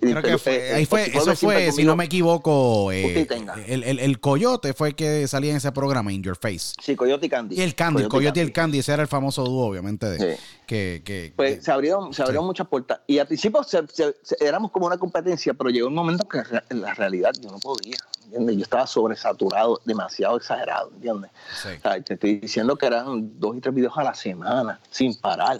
Creo 0.00 0.22
que 0.22 0.38
fue, 0.38 0.72
ahí 0.74 0.86
fue, 0.86 1.06
eso 1.16 1.34
fue, 1.36 1.72
si 1.72 1.84
no 1.84 1.96
me 1.96 2.04
equivoco, 2.04 2.92
eh, 2.92 3.26
el, 3.66 3.82
el, 3.84 3.98
el 3.98 4.20
Coyote 4.20 4.72
fue 4.74 4.88
el 4.88 4.94
que 4.94 5.26
salía 5.28 5.50
en 5.50 5.56
ese 5.56 5.72
programa, 5.72 6.12
In 6.12 6.22
Your 6.22 6.36
Face. 6.36 6.74
Sí, 6.82 6.96
Coyote 6.96 7.26
y 7.26 7.28
Candy. 7.28 7.56
Y 7.56 7.62
el 7.62 7.74
Candy, 7.74 8.02
el 8.02 8.08
Coyote 8.08 8.40
y 8.40 8.42
el 8.42 8.52
Candy, 8.52 8.78
ese 8.78 8.92
era 8.92 9.02
el 9.02 9.08
famoso 9.08 9.44
dúo, 9.44 9.66
obviamente, 9.66 10.06
de, 10.08 10.36
Sí. 10.36 10.42
que, 10.66 11.02
que, 11.04 11.32
Pues 11.36 11.56
que- 11.56 11.62
se 11.62 11.72
abrieron, 11.72 12.12
se 12.14 12.22
abrieron 12.22 12.44
Sí. 12.44 12.46
muchas 12.46 12.68
puertas. 12.68 13.00
Y 13.06 13.18
al 13.18 13.26
principio 13.26 13.62
se- 13.64 13.86
se- 13.88 14.14
se- 14.22 14.36
éramos 14.40 14.70
como 14.70 14.86
una 14.86 14.98
competencia, 14.98 15.54
pero 15.54 15.70
llegó 15.70 15.88
un 15.88 15.94
momento 15.94 16.26
que 16.28 16.42
en 16.70 16.80
la 16.80 16.94
realidad 16.94 17.32
yo 17.40 17.50
no 17.50 17.58
podía. 17.58 17.96
¿entiendes? 18.24 18.56
Yo 18.58 18.62
estaba 18.62 18.86
sobresaturado, 18.86 19.80
demasiado 19.84 20.36
exagerado, 20.36 20.92
¿entiendes? 20.94 21.32
Sí. 21.60 21.68
O 21.76 21.80
sea, 21.80 22.00
te 22.00 22.14
estoy 22.14 22.36
diciendo 22.36 22.76
que 22.76 22.86
eran 22.86 23.40
dos 23.40 23.56
y 23.56 23.60
tres 23.60 23.74
videos 23.74 23.92
a 23.98 24.04
la 24.04 24.14
semana, 24.14 24.78
sin 24.88 25.16
parar. 25.16 25.58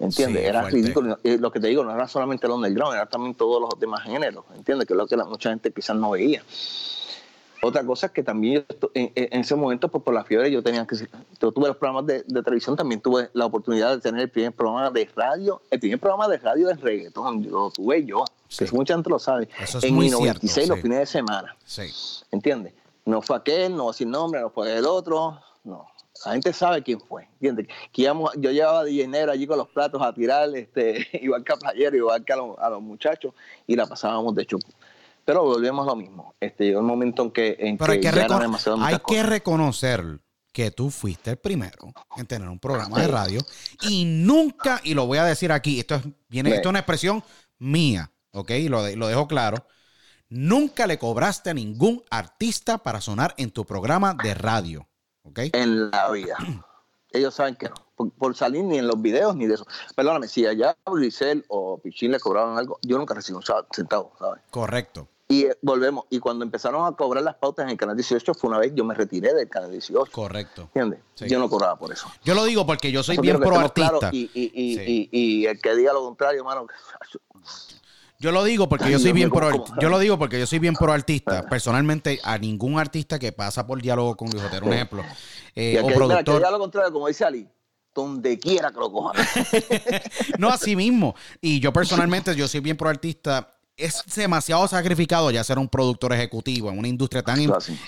¿Entiendes? 0.00 0.42
Sí, 0.42 0.48
era 0.48 0.60
fuerte. 0.62 0.76
ridículo. 0.78 1.18
Lo 1.22 1.52
que 1.52 1.60
te 1.60 1.68
digo, 1.68 1.84
no 1.84 1.94
era 1.94 2.08
solamente 2.08 2.46
el 2.46 2.52
underground, 2.52 2.94
era 2.94 3.06
también 3.06 3.34
todos 3.34 3.60
los 3.60 3.78
demás 3.78 4.02
géneros, 4.02 4.44
¿entiendes? 4.56 4.86
Que 4.88 4.94
es 4.94 4.98
lo 4.98 5.06
que 5.06 5.16
la- 5.16 5.26
mucha 5.26 5.50
gente 5.50 5.70
quizás 5.72 5.94
no 5.94 6.10
veía. 6.10 6.42
Otra 7.62 7.84
cosa 7.84 8.06
es 8.06 8.12
que 8.12 8.22
también 8.22 8.64
yo 8.80 8.90
en, 8.94 9.12
en 9.14 9.40
ese 9.40 9.54
momento, 9.54 9.88
pues 9.88 10.02
por 10.02 10.14
la 10.14 10.24
fiebre, 10.24 10.50
yo 10.50 10.62
tenía 10.62 10.86
que. 10.86 10.96
Yo 10.96 11.52
tuve 11.52 11.68
los 11.68 11.76
programas 11.76 12.06
de, 12.06 12.24
de 12.26 12.42
televisión, 12.42 12.74
también 12.74 13.02
tuve 13.02 13.28
la 13.34 13.44
oportunidad 13.44 13.90
de 13.94 14.00
tener 14.00 14.22
el 14.22 14.30
primer 14.30 14.52
programa 14.52 14.88
de 14.90 15.06
radio, 15.14 15.60
el 15.70 15.78
primer 15.78 16.00
programa 16.00 16.26
de 16.28 16.38
radio 16.38 16.68
de 16.68 16.74
reggaetón, 16.74 17.46
lo 17.50 17.70
tuve 17.70 18.06
yo, 18.06 18.24
Sí. 18.48 18.64
que 18.64 18.72
mucha 18.72 18.94
gente 18.94 19.10
lo 19.10 19.18
sabe, 19.18 19.50
Eso 19.60 19.76
es 19.76 19.84
en 19.84 19.94
muy 19.94 20.06
mi 20.06 20.10
96, 20.12 20.52
cierto, 20.54 20.70
los 20.70 20.76
sí. 20.78 20.82
fines 20.82 20.98
de 21.00 21.06
semana, 21.06 21.54
sí. 21.66 21.82
¿entiendes? 22.30 22.72
No 23.04 23.20
fue 23.20 23.36
aquel, 23.36 23.76
no 23.76 23.92
sin 23.92 24.10
nombre, 24.10 24.40
no 24.40 24.48
fue 24.48 24.74
el 24.78 24.86
otro, 24.86 25.38
no. 25.64 25.86
La 26.24 26.32
gente 26.32 26.52
sabe 26.52 26.82
quién 26.82 27.00
fue, 27.00 27.24
¿entiendes? 27.34 27.66
Que 27.92 28.02
íbamos- 28.02 28.32
yo 28.36 28.50
llevaba 28.50 28.84
Negro 28.84 29.32
allí 29.32 29.46
con 29.46 29.58
los 29.58 29.68
platos 29.68 30.02
a 30.02 30.12
tirar, 30.12 30.48
este, 30.54 31.06
igual 31.24 31.42
que 31.44 31.52
a 31.52 31.56
Playero, 31.56 31.96
igual 31.96 32.24
que 32.24 32.32
a 32.32 32.36
los, 32.36 32.58
a 32.58 32.68
los 32.70 32.82
muchachos, 32.82 33.32
y 33.66 33.76
la 33.76 33.86
pasábamos 33.86 34.34
de 34.34 34.44
chupo. 34.46 34.68
Pero 35.24 35.44
volvemos 35.44 35.86
a 35.86 35.90
lo 35.90 35.96
mismo. 35.96 36.34
Este, 36.40 36.64
llegó 36.64 36.80
un 36.80 36.86
momento 36.86 37.22
en 37.22 37.30
que, 37.30 37.56
en 37.58 37.76
Pero 37.78 37.92
hay 37.92 38.00
que 38.00 38.10
que, 38.10 38.16
recono- 38.16 38.40
demasiado 38.40 38.78
muchas 38.78 38.92
hay 38.92 38.98
que 39.06 39.22
reconocer 39.22 40.20
que 40.52 40.70
tú 40.72 40.90
fuiste 40.90 41.30
el 41.30 41.36
primero 41.36 41.92
en 42.16 42.26
tener 42.26 42.48
un 42.48 42.58
programa 42.58 43.00
de 43.00 43.06
radio 43.06 43.40
y 43.82 44.04
nunca, 44.04 44.80
y 44.82 44.94
lo 44.94 45.06
voy 45.06 45.18
a 45.18 45.24
decir 45.24 45.52
aquí, 45.52 45.78
esto 45.78 45.94
es, 45.94 46.02
viene, 46.28 46.50
Sí. 46.50 46.56
esto 46.56 46.68
es 46.68 46.70
una 46.70 46.80
expresión 46.80 47.22
mía, 47.58 48.10
¿ok? 48.32 48.50
Y 48.50 48.68
lo, 48.68 48.82
de- 48.82 48.96
lo 48.96 49.06
dejo 49.06 49.28
claro. 49.28 49.64
Nunca 50.28 50.86
le 50.86 50.98
cobraste 50.98 51.50
a 51.50 51.54
ningún 51.54 52.02
artista 52.10 52.78
para 52.78 53.00
sonar 53.00 53.34
en 53.36 53.50
tu 53.50 53.64
programa 53.64 54.14
de 54.22 54.34
radio, 54.34 54.88
en 55.34 55.90
la 55.90 56.10
vida. 56.10 56.36
Ellos 57.12 57.34
saben 57.34 57.56
que 57.56 57.68
no. 57.68 57.74
Por, 57.96 58.10
por 58.12 58.36
salir 58.36 58.62
ni 58.64 58.78
en 58.78 58.86
los 58.86 59.00
videos 59.02 59.34
ni 59.36 59.46
de 59.46 59.54
eso. 59.54 59.66
Perdóname, 59.96 60.28
si 60.28 60.46
allá 60.46 60.76
Grisel 60.86 61.44
o 61.48 61.78
Pichín 61.78 62.12
le 62.12 62.20
cobraban 62.20 62.56
algo, 62.56 62.78
yo 62.82 62.96
nunca 62.98 63.14
recibí 63.14 63.36
un 63.36 63.42
centavo, 63.74 64.12
¿sabes? 64.18 64.42
Correcto. 64.50 65.08
Y 65.28 65.44
eh, 65.44 65.56
volvemos. 65.62 66.04
Y 66.10 66.18
cuando 66.18 66.44
empezaron 66.44 66.86
a 66.86 66.96
cobrar 66.96 67.22
las 67.22 67.34
pautas 67.36 67.64
en 67.64 67.70
el 67.70 67.76
canal 67.76 67.94
18, 67.96 68.32
fue 68.34 68.48
una 68.50 68.58
vez 68.58 68.72
yo 68.74 68.84
me 68.84 68.94
retiré 68.94 69.34
del 69.34 69.48
canal 69.48 69.70
18. 69.70 70.10
Correcto. 70.12 70.62
¿Entiendes? 70.62 71.00
Sí. 71.14 71.28
Yo 71.28 71.38
no 71.38 71.48
cobraba 71.48 71.76
por 71.78 71.92
eso. 71.92 72.08
Yo 72.24 72.34
lo 72.34 72.44
digo 72.44 72.64
porque 72.66 72.90
yo 72.90 73.02
soy 73.02 73.14
Eso 73.14 73.22
bien 73.22 73.38
pro 73.38 73.56
artista. 73.58 74.10
y, 74.12 74.30
y, 74.34 74.50
y, 74.54 74.76
Sí. 74.76 75.08
y, 75.12 75.42
y 75.42 75.46
el 75.46 75.60
que 75.60 75.74
diga 75.76 75.92
lo 75.92 76.02
contrario, 76.02 76.42
mano, 76.44 76.66
Yo 78.20 78.32
lo 78.32 78.44
digo 78.44 78.68
porque 78.68 78.90
yo 78.90 78.98
soy 78.98 79.12
bien 79.12 79.30
pro 79.30 79.64
yo 79.80 79.88
lo 79.88 79.98
digo 79.98 80.18
porque 80.18 80.38
yo 80.38 80.46
soy 80.46 80.58
bien 80.58 80.74
pro 80.74 80.92
artista. 80.92 81.46
Personalmente, 81.48 82.20
a 82.22 82.36
ningún 82.36 82.78
artista 82.78 83.18
que 83.18 83.32
pasa 83.32 83.66
por 83.66 83.80
diálogo 83.80 84.14
con 84.14 84.28
Luis 84.30 84.44
Otero, 84.44 84.66
un 84.66 84.74
ejemplo, 84.74 85.02
eh, 85.54 85.76
el 85.78 85.78
o 85.78 85.86
que, 85.88 85.94
mira, 85.94 86.06
que 86.18 86.24
productor, 86.24 86.52
lo 86.52 86.58
contrario, 86.58 86.92
como 86.92 87.08
dice 87.08 87.24
Ali, 87.24 87.48
donde 87.94 88.38
quiera 88.38 88.70
que 88.70 88.78
lo 88.78 88.92
cojan. 88.92 89.24
no 90.38 90.50
así 90.50 90.76
mismo. 90.76 91.14
Y 91.40 91.60
yo 91.60 91.72
personalmente, 91.72 92.36
yo 92.36 92.46
soy 92.46 92.60
bien 92.60 92.76
pro 92.76 92.90
artista. 92.90 93.56
Es 93.80 94.02
demasiado 94.14 94.66
sacrificado 94.68 95.30
ya 95.30 95.42
ser 95.42 95.58
un 95.58 95.68
productor 95.68 96.12
ejecutivo 96.12 96.70
en 96.70 96.78
una 96.78 96.88
industria 96.88 97.22
tan... 97.22 97.36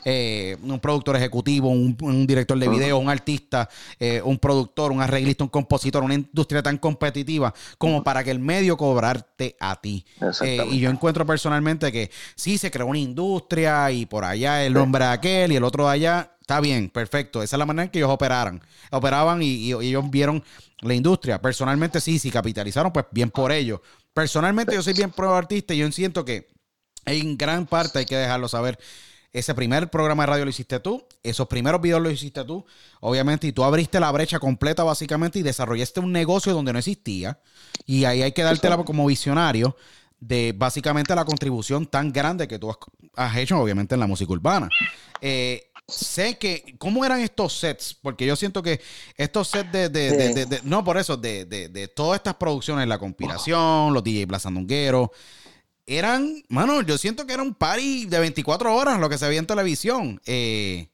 Eh, 0.05 0.57
un 0.62 0.80
productor 0.80 1.16
ejecutivo, 1.16 1.68
un, 1.68 1.97
un 2.01 2.26
director 2.26 2.59
de 2.59 2.66
video, 2.68 2.99
un 2.99 3.09
artista, 3.11 3.68
eh, 4.01 4.20
un 4.24 4.38
productor, 4.38 4.90
un 4.93 5.01
arreglista, 5.03 5.45
un 5.45 5.51
compositor, 5.51 6.03
una 6.03 6.14
industria 6.14 6.62
tan 6.62 6.78
competitiva 6.78 7.53
como 7.78 8.03
para 8.03 8.24
que 8.24 8.30
el 8.30 8.38
medio 8.38 8.76
cobrarte 8.76 9.57
a 9.61 9.80
ti. 9.80 10.05
Eh, 10.47 10.57
y 10.70 10.80
yo 10.80 10.90
encuentro 10.90 11.26
personalmente 11.26 11.93
que 11.93 12.11
sí 12.34 12.59
se 12.59 12.70
creó 12.70 12.86
una 12.86 12.99
industria 12.99 13.90
y 13.90 14.07
por 14.07 14.24
allá 14.24 14.64
el 14.64 14.72
nombre 14.74 15.05
de 15.05 15.11
aquel 15.11 15.53
y 15.53 15.57
el 15.57 15.64
otro 15.64 15.84
de 15.86 15.93
allá. 15.93 16.28
Está 16.40 16.61
bien, 16.61 16.90
perfecto. 16.90 17.43
Esa 17.43 17.57
es 17.57 17.59
la 17.59 17.66
manera 17.66 17.84
en 17.84 17.90
que 17.90 17.99
ellos 18.01 18.11
operaran. 18.11 18.61
Operaban 18.90 19.43
y, 19.43 19.47
y- 19.47 19.68
y 19.74 19.88
ellos 19.88 20.11
vieron 20.11 20.43
la 20.80 20.93
industria. 20.95 21.40
Personalmente 21.40 22.01
sí, 22.01 22.18
si 22.18 22.30
capitalizaron, 22.30 22.93
pues 22.93 23.07
bien 23.12 23.30
por 23.30 23.53
ellos. 23.53 23.80
Personalmente 24.14 24.74
yo 24.74 24.82
soy 24.82 24.92
bien 24.92 25.10
pro 25.10 25.34
artista 25.34 25.74
y 25.74 25.78
yo 25.78 25.90
siento 25.92 26.24
que 26.24 26.48
en 27.06 27.36
gran 27.36 27.66
parte 27.66 28.00
hay 28.00 28.06
que 28.06 28.16
dejarlo 28.16 28.48
saber. 28.48 28.78
Ese 29.32 29.54
primer 29.54 29.88
programa 29.88 30.24
de 30.24 30.26
radio 30.26 30.44
lo 30.44 30.50
hiciste 30.50 30.78
tú, 30.78 31.06
esos 31.22 31.48
primeros 31.48 31.80
videos 31.80 32.02
lo 32.02 32.10
hiciste 32.10 32.44
tú, 32.44 32.66
obviamente, 33.00 33.46
y 33.46 33.52
tú 33.52 33.64
abriste 33.64 33.98
la 33.98 34.12
brecha 34.12 34.38
completa 34.38 34.84
básicamente 34.84 35.38
y 35.38 35.42
desarrollaste 35.42 36.00
un 36.00 36.12
negocio 36.12 36.52
donde 36.52 36.74
no 36.74 36.78
existía. 36.78 37.40
Y 37.86 38.04
ahí 38.04 38.20
hay 38.20 38.32
que 38.32 38.42
dártela 38.42 38.76
como 38.84 39.06
visionario 39.06 39.74
de 40.20 40.54
básicamente 40.54 41.14
la 41.14 41.24
contribución 41.24 41.86
tan 41.86 42.12
grande 42.12 42.46
que 42.46 42.58
tú 42.58 42.76
has, 43.16 43.36
hecho, 43.38 43.58
obviamente, 43.58 43.94
en 43.94 44.00
la 44.00 44.06
música 44.06 44.32
urbana. 44.32 44.68
Eh, 45.22 45.72
sé 45.89 46.39
que, 46.39 46.74
¿cómo 46.78 47.05
eran 47.05 47.20
estos 47.20 47.53
sets? 47.59 47.95
Porque 48.01 48.24
yo 48.26 48.37
siento 48.37 48.62
que 48.62 48.80
estos 49.16 49.49
sets 49.49 49.70
de, 49.72 49.89
de, 49.89 50.11
de- 50.11 50.28
Sí. 50.28 50.35
de- 50.35 50.47
de- 50.47 50.61
no 50.64 50.85
por 50.85 50.97
eso, 50.97 51.16
de, 51.16 51.45
de, 51.45 51.68
de 51.68 51.89
todas 51.89 52.16
estas 52.18 52.35
producciones, 52.35 52.87
La 52.89 52.99
Conspiración, 52.99 53.93
los 53.93 54.03
DJ 54.05 54.26
Blazandungueros, 54.26 55.11
eran, 55.87 56.43
mano, 56.49 56.83
yo 56.83 56.97
siento 56.97 57.26
que 57.26 57.33
era 57.35 57.43
un 57.43 57.55
party 57.55 58.07
de 58.07 58.20
24 58.20 58.74
horas 58.74 59.01
lo 59.01 59.09
que 59.09 59.18
se 59.18 59.26
veía 59.26 59.41
en 59.41 59.47
televisión. 59.47 60.20
Eh, 60.26 60.89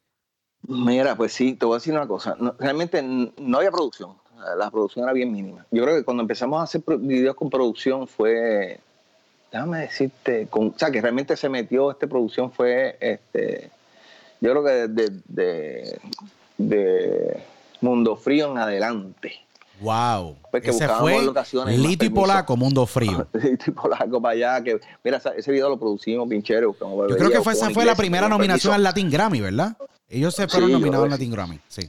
Mira, 0.67 1.15
pues 1.17 1.33
sí, 1.33 1.55
te 1.55 1.67
voy 1.67 1.75
a 1.77 1.79
decir 1.79 1.93
una 1.93 2.07
cosa. 2.09 2.35
No- 2.41 2.55
realmente 2.59 3.03
no 3.03 3.59
había 3.59 3.71
producción. 3.71 4.17
La 4.57 4.71
producción 4.71 5.05
era 5.05 5.13
bien 5.13 5.33
mínima. 5.33 5.67
Yo 5.71 5.83
creo 5.85 5.97
que 5.97 6.05
cuando 6.05 6.23
empezamos 6.23 6.61
a 6.61 6.65
hacer 6.65 6.81
videos 7.01 7.35
con 7.37 7.51
producción 7.51 8.07
fue, 8.09 8.79
déjame 9.53 9.81
decirte, 9.81 10.47
con, 10.49 10.69
o 10.69 10.75
sea, 10.79 10.91
que 10.91 11.01
realmente 11.01 11.37
se 11.37 11.49
metió 11.49 11.91
esta 11.91 12.07
producción 12.07 12.51
fue, 12.53 12.97
este, 13.01 13.71
yo 14.41 14.51
creo 14.53 14.65
que 14.65 14.71
de, 14.89 15.21
de, 15.27 16.01
de 16.59 17.43
Mundo 17.81 18.17
Frío 18.17 18.51
en 18.51 18.59
adelante. 18.59 19.33
wow. 19.81 20.37
Pues 20.51 20.63
que 20.63 20.71
Ese 20.71 20.89
fue 20.89 21.23
locaciones 21.23 21.79
y 21.79 21.79
Lito 21.87 22.05
y. 22.05 22.11
Polaco, 22.11 22.57
Mundo 22.57 22.87
Frío. 22.87 23.27
tipo 23.65 23.89
largo 23.89 24.21
para 24.21 24.33
allá, 24.35 24.63
que 24.65 24.81
mira, 25.05 25.21
ese 25.37 25.53
video 25.53 25.69
lo 25.69 25.79
producimos, 25.79 26.29
pinchero. 26.29 26.75
Yo 26.81 27.17
creo 27.17 27.31
que 27.31 27.41
fue, 27.43 27.53
esa 27.53 27.71
fue 27.71 27.85
la 27.85 27.95
primera 27.95 28.29
nominación 28.29 28.75
al 28.75 28.83
Latin 28.83 29.11
Grammy, 29.11 29.41
¿verdad? 29.41 29.77
Ellos 30.09 30.35
se 30.35 30.49
fueron 30.49 30.69
Sí, 30.69 30.73
nominados 30.73 31.05
al 31.05 31.11
Latin 31.11 31.31
Grammy, 31.31 31.61
sí. 31.69 31.89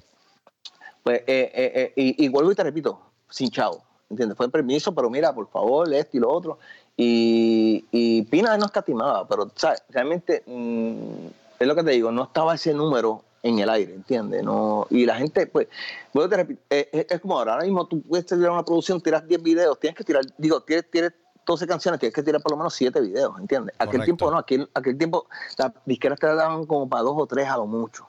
Pues, 1.03 1.19
eh, 1.21 1.51
eh, 1.53 1.71
eh, 1.75 1.93
y, 1.95 2.25
y 2.25 2.27
vuelvo 2.27 2.51
y 2.51 2.55
te 2.55 2.63
repito, 2.63 2.99
sin 3.29 3.49
chavo, 3.49 3.81
¿entiendes? 4.09 4.35
Fue 4.37 4.49
permiso, 4.49 4.93
pero 4.93 5.09
mira, 5.09 5.33
por 5.33 5.47
favor, 5.49 5.91
esto 5.93 6.17
y 6.17 6.19
lo 6.19 6.29
otro. 6.29 6.59
Y, 6.97 7.85
y 7.91 8.23
Pina 8.23 8.57
no 8.57 8.65
escatimaba, 8.65 9.25
pero, 9.25 9.49
¿sabes? 9.55 9.81
Realmente, 9.89 10.43
mm, 10.45 11.27
es 11.59 11.67
lo 11.67 11.75
que 11.75 11.83
te 11.83 11.91
digo, 11.91 12.11
no 12.11 12.23
estaba 12.23 12.55
ese 12.55 12.73
número 12.73 13.23
en 13.43 13.59
el 13.59 13.69
aire, 13.69 13.93
¿entiendes? 13.93 14.43
No, 14.43 14.87
y 14.89 15.05
la 15.05 15.15
gente, 15.15 15.47
pues, 15.47 15.67
y 16.13 16.27
te 16.27 16.35
repito, 16.35 16.61
eh, 16.69 16.89
eh, 16.91 17.07
es 17.09 17.19
como 17.19 17.37
ahora, 17.37 17.53
ahora 17.53 17.65
mismo 17.65 17.85
tú 17.87 18.01
puedes 18.01 18.25
tirar 18.25 18.51
una 18.51 18.65
producción, 18.65 19.01
tiras 19.01 19.27
10 19.27 19.43
videos, 19.43 19.79
tienes 19.79 19.97
que 19.97 20.03
tirar, 20.03 20.23
digo, 20.37 20.61
tienes, 20.61 20.89
tienes 20.89 21.13
12 21.45 21.67
canciones, 21.67 21.99
tienes 21.99 22.13
que 22.13 22.23
tirar 22.23 22.41
por 22.41 22.51
lo 22.51 22.57
menos 22.57 22.73
7 22.73 22.99
videos, 23.01 23.37
¿entiendes? 23.39 23.75
Aquel 23.79 24.03
tiempo 24.03 24.29
no, 24.29 24.37
aquel, 24.37 24.69
aquel 24.73 24.97
tiempo 24.97 25.27
las 25.57 25.71
disqueras 25.85 26.19
te 26.19 26.27
daban 26.27 26.65
como 26.65 26.87
para 26.87 27.03
dos 27.03 27.15
o 27.17 27.25
tres 27.27 27.47
a 27.47 27.57
lo 27.57 27.65
mucho. 27.65 28.07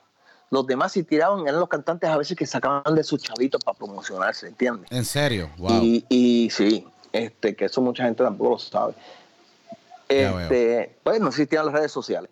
Los 0.50 0.66
demás 0.66 0.92
si 0.92 1.04
tiraban 1.04 1.46
eran 1.46 1.60
los 1.60 1.68
cantantes 1.68 2.10
a 2.10 2.16
veces 2.16 2.36
que 2.36 2.44
sacaban 2.44 2.94
de 2.94 3.04
sus 3.04 3.22
chavitos 3.22 3.62
para 3.62 3.78
promocionarse, 3.78 4.48
¿entiendes? 4.48 4.90
En 4.90 5.04
serio, 5.04 5.48
wow. 5.58 5.80
Y, 5.80 6.04
y 6.08 6.50
sí, 6.50 6.86
este, 7.12 7.54
que 7.54 7.66
eso 7.66 7.80
mucha 7.80 8.04
gente 8.04 8.24
tampoco 8.24 8.50
lo 8.50 8.58
sabe. 8.58 8.94
Este, 10.08 10.98
pues 11.04 11.20
no 11.20 11.28
existían 11.28 11.66
las 11.66 11.74
redes 11.74 11.92
sociales. 11.92 12.30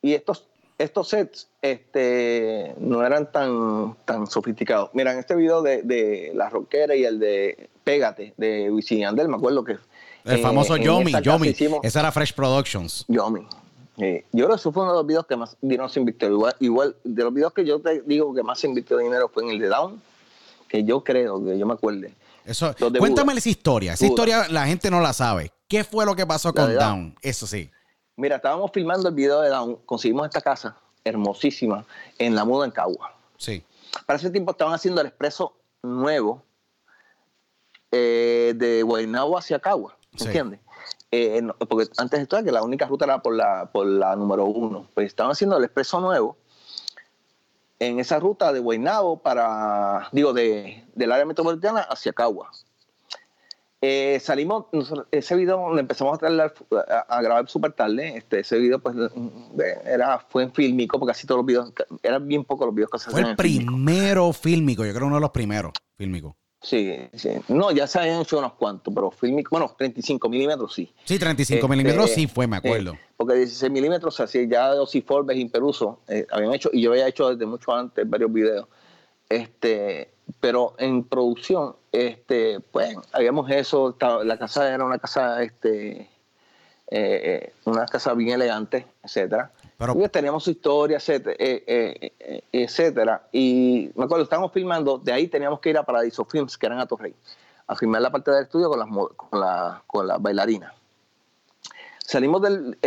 Y 0.00 0.14
estos, 0.14 0.48
estos 0.78 1.08
sets 1.08 1.48
este, 1.60 2.74
no 2.78 3.04
eran 3.04 3.30
tan, 3.32 3.96
tan 4.04 4.26
sofisticados. 4.26 4.90
Mira, 4.94 5.12
en 5.12 5.18
este 5.18 5.34
video 5.34 5.60
de, 5.62 5.82
de 5.82 6.32
La 6.34 6.48
Rockera 6.48 6.94
y 6.94 7.04
el 7.04 7.18
de 7.18 7.68
Pégate, 7.84 8.34
de 8.36 8.70
Wisin 8.70 8.98
y 8.98 9.00
Yandel, 9.02 9.28
me 9.28 9.36
acuerdo 9.36 9.64
que... 9.64 9.76
El 10.24 10.38
eh, 10.38 10.42
famoso 10.42 10.76
Yomi, 10.76 11.12
Yomi. 11.22 11.48
hicimos- 11.48 11.80
Esa 11.82 12.00
era 12.00 12.12
Fresh 12.12 12.34
Productions. 12.34 13.04
Yomi. 13.08 13.46
Eh, 13.98 14.24
yo 14.32 14.44
creo 14.44 14.50
que 14.50 14.60
eso 14.60 14.70
fue 14.72 14.84
uno 14.84 14.92
de 14.92 14.98
los 14.98 15.06
videos 15.06 15.26
que 15.26 15.36
más 15.36 15.56
dinero 15.60 15.88
se 15.88 15.98
invirtió. 15.98 16.28
Igual, 16.28 16.54
igual, 16.60 16.96
de 17.02 17.24
los 17.24 17.34
videos 17.34 17.52
que 17.52 17.64
yo 17.64 17.80
te 17.80 18.02
digo 18.02 18.32
que 18.34 18.42
más 18.42 18.60
se 18.60 18.68
invirtió 18.68 18.98
dinero 18.98 19.28
fue 19.32 19.42
en 19.44 19.50
el 19.50 19.58
de 19.58 19.66
Down, 19.68 20.00
que 20.68 20.84
yo 20.84 21.02
creo, 21.02 21.44
que 21.44 21.58
yo 21.58 21.66
me 21.66 21.74
acuerde. 21.74 22.14
Eso, 22.44 22.74
cuéntame 22.98 23.32
esa 23.34 23.48
historia. 23.48 23.94
Esa 23.94 24.04
Buda. 24.06 24.12
historia 24.14 24.48
la 24.48 24.66
gente 24.66 24.90
no 24.90 25.00
la 25.00 25.12
sabe. 25.12 25.50
¿Qué 25.66 25.82
fue 25.84 26.06
lo 26.06 26.14
que 26.14 26.26
pasó 26.26 26.52
con? 26.54 26.74
Down. 26.74 27.14
Eso 27.22 27.46
sí. 27.46 27.70
Mira, 28.18 28.34
estábamos 28.34 28.72
filmando 28.72 29.08
el 29.08 29.14
video 29.14 29.40
de 29.42 29.48
Down, 29.48 29.76
conseguimos 29.86 30.26
esta 30.26 30.40
casa 30.40 30.76
hermosísima 31.04 31.84
en 32.18 32.34
La 32.34 32.44
Muda, 32.44 32.64
en 32.66 32.72
Cagua. 32.72 33.14
Sí. 33.36 33.62
Para 34.06 34.18
ese 34.18 34.28
tiempo 34.30 34.50
estaban 34.50 34.74
haciendo 34.74 35.00
el 35.00 35.06
expreso 35.06 35.54
nuevo 35.84 36.42
eh, 37.92 38.54
de 38.56 38.82
Guaynabo 38.82 39.38
hacia 39.38 39.60
Cagua, 39.60 39.96
Sí. 40.16 40.24
¿entiendes? 40.26 40.58
Eh, 41.12 41.40
no, 41.42 41.54
porque 41.54 41.88
antes 41.96 42.18
de 42.18 42.36
era 42.36 42.44
que 42.44 42.50
la 42.50 42.64
única 42.64 42.86
ruta 42.86 43.04
era 43.04 43.22
por 43.22 43.36
la, 43.36 43.70
por 43.70 43.86
la 43.86 44.16
número 44.16 44.46
uno. 44.46 44.88
Pues 44.94 45.06
estaban 45.06 45.30
haciendo 45.30 45.56
el 45.56 45.62
expreso 45.62 46.00
nuevo 46.00 46.36
en 47.78 48.00
esa 48.00 48.18
ruta 48.18 48.52
de 48.52 48.58
Guaynabo 48.58 49.22
para, 49.22 50.08
digo, 50.10 50.32
de, 50.32 50.84
del 50.96 51.12
área 51.12 51.24
metropolitana 51.24 51.82
hacia 51.82 52.12
Cagua. 52.12 52.50
Eh, 53.80 54.18
salimos, 54.20 54.66
nosotros- 54.72 55.06
ese 55.12 55.36
video 55.36 55.72
lo 55.72 55.78
empezamos 55.78 56.18
a, 56.22 56.26
a, 56.26 57.00
a 57.08 57.22
grabar 57.22 57.48
súper 57.48 57.72
tarde. 57.72 58.16
Este, 58.16 58.40
ese 58.40 58.58
video 58.58 58.80
pues 58.80 58.96
era, 59.84 60.18
fue 60.28 60.42
en 60.44 60.52
fílmico, 60.52 60.98
porque 60.98 61.12
así 61.12 61.26
todos 61.26 61.38
los 61.40 61.46
videos, 61.46 61.72
eran 62.02 62.26
bien 62.26 62.44
pocos 62.44 62.66
los 62.66 62.74
videos 62.74 62.90
que 62.90 62.98
se 62.98 63.10
Fue 63.10 63.20
el 63.20 63.36
primero 63.36 64.32
fílmico. 64.32 64.84
Yo 64.84 64.92
creo 64.92 65.06
uno 65.06 65.16
de 65.16 65.20
los 65.20 65.30
primeros 65.30 65.72
fílmicos. 65.96 66.34
Sí, 66.60 66.92
sí. 67.14 67.28
No, 67.46 67.70
ya 67.70 67.86
se 67.86 68.00
habían 68.00 68.20
hecho 68.20 68.36
unos 68.36 68.54
cuantos, 68.54 68.92
pero 68.92 69.12
fílmico, 69.12 69.50
bueno, 69.52 69.72
35 69.78 70.28
milímetros 70.28 70.74
sí. 70.74 70.92
Sí, 71.04 71.16
35 71.16 71.58
Este, 71.58 71.68
milímetros 71.68 72.10
sí 72.10 72.26
fue, 72.26 72.48
me 72.48 72.56
eh, 72.56 72.58
acuerdo. 72.58 72.98
porque 73.16 73.34
16 73.34 73.70
milímetros, 73.70 74.18
así 74.18 74.48
ya 74.48 74.72
Ozzy 74.74 75.02
Forbes 75.02 75.36
y 75.38 75.44
Peruso 75.44 76.00
eh, 76.08 76.26
habían 76.32 76.52
hecho, 76.52 76.68
y 76.72 76.82
yo 76.82 76.90
había 76.90 77.06
hecho 77.06 77.30
desde 77.30 77.46
mucho 77.46 77.72
antes 77.72 78.10
varios 78.10 78.32
videos. 78.32 78.66
Este, 79.28 80.10
pero 80.40 80.74
en 80.78 81.04
producción, 81.04 81.76
este, 81.92 82.60
pues, 82.60 82.96
habíamos 83.12 83.50
eso, 83.50 83.96
la 84.24 84.38
casa 84.38 84.72
era 84.72 84.84
una 84.84 84.98
casa, 84.98 85.42
este, 85.42 86.00
eh, 86.00 86.08
eh, 86.90 87.52
una 87.64 87.86
casa 87.86 88.14
bien 88.14 88.30
elegante, 88.34 88.86
etcétera. 89.02 89.50
Pero- 89.76 89.94
Y 90.04 90.08
teníamos 90.08 90.44
su 90.44 90.50
historia, 90.50 90.96
etcétera, 90.98 91.36
eh, 91.38 92.42
etcétera. 92.52 93.28
Y 93.32 93.90
me 93.94 94.04
acuerdo, 94.04 94.24
estábamos 94.24 94.52
filmando, 94.52 94.98
de 94.98 95.12
ahí 95.12 95.28
teníamos 95.28 95.60
que 95.60 95.70
ir 95.70 95.78
a 95.78 95.82
Paradiso 95.82 96.24
Films, 96.24 96.56
que 96.58 96.66
eran 96.66 96.80
a 96.80 96.86
Torrey, 96.86 97.14
a 97.66 97.76
filmar 97.76 98.02
la 98.02 98.10
parte 98.10 98.30
del 98.30 98.42
estudio 98.44 98.68
con 98.70 98.78
las, 98.78 98.88
con 99.16 99.40
la, 99.40 99.82
con 99.86 100.06
las 100.06 100.20
bailarinas. 100.20 100.72
Salimos 101.98 102.40
del... 102.42 102.78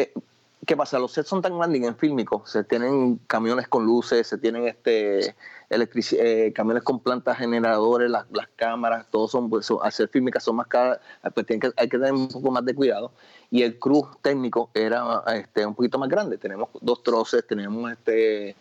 ¿Qué 0.66 0.78
pasa? 0.78 1.00
Los 1.00 1.12
sets 1.14 1.28
son 1.28 1.42
tan 1.42 1.58
grandes 1.58 1.82
en 1.82 1.96
fílmico, 1.96 2.44
se 2.46 2.64
tienen 2.64 3.18
camiones 3.26 3.68
con 3.68 3.84
luces, 3.84 4.28
se 4.28 4.38
tienen 4.38 4.68
este 4.68 5.36
eh, 5.70 6.52
camiones 6.54 6.84
con 6.84 7.00
plantas 7.00 7.38
generadores, 7.38 8.12
las, 8.12 8.26
las 8.32 8.48
cámaras, 8.56 9.08
todos 9.10 9.32
son, 9.32 9.50
pues, 9.50 9.66
son- 9.66 9.80
al 9.82 9.92
ser 9.92 10.10
fílmicas 10.10 10.44
son 10.44 10.58
más 10.58 10.68
caras, 10.68 11.00
pues 11.34 11.48
tienen 11.48 11.74
hay 11.78 11.90
que 11.90 11.98
tener 11.98 12.14
un 12.14 12.28
poco 12.28 12.52
más 12.52 12.64
de 12.64 12.76
cuidado. 12.76 13.12
Y 13.50 13.64
el 13.64 13.80
crew 13.80 14.08
técnico 14.22 14.70
era 14.74 15.24
este, 15.34 15.66
un 15.66 15.74
poquito 15.74 15.98
más 15.98 16.10
grande. 16.10 16.38
Tenemos 16.38 16.70
dos 16.80 17.02
troces, 17.02 17.46
tenemos 17.48 17.92
este 17.92 18.56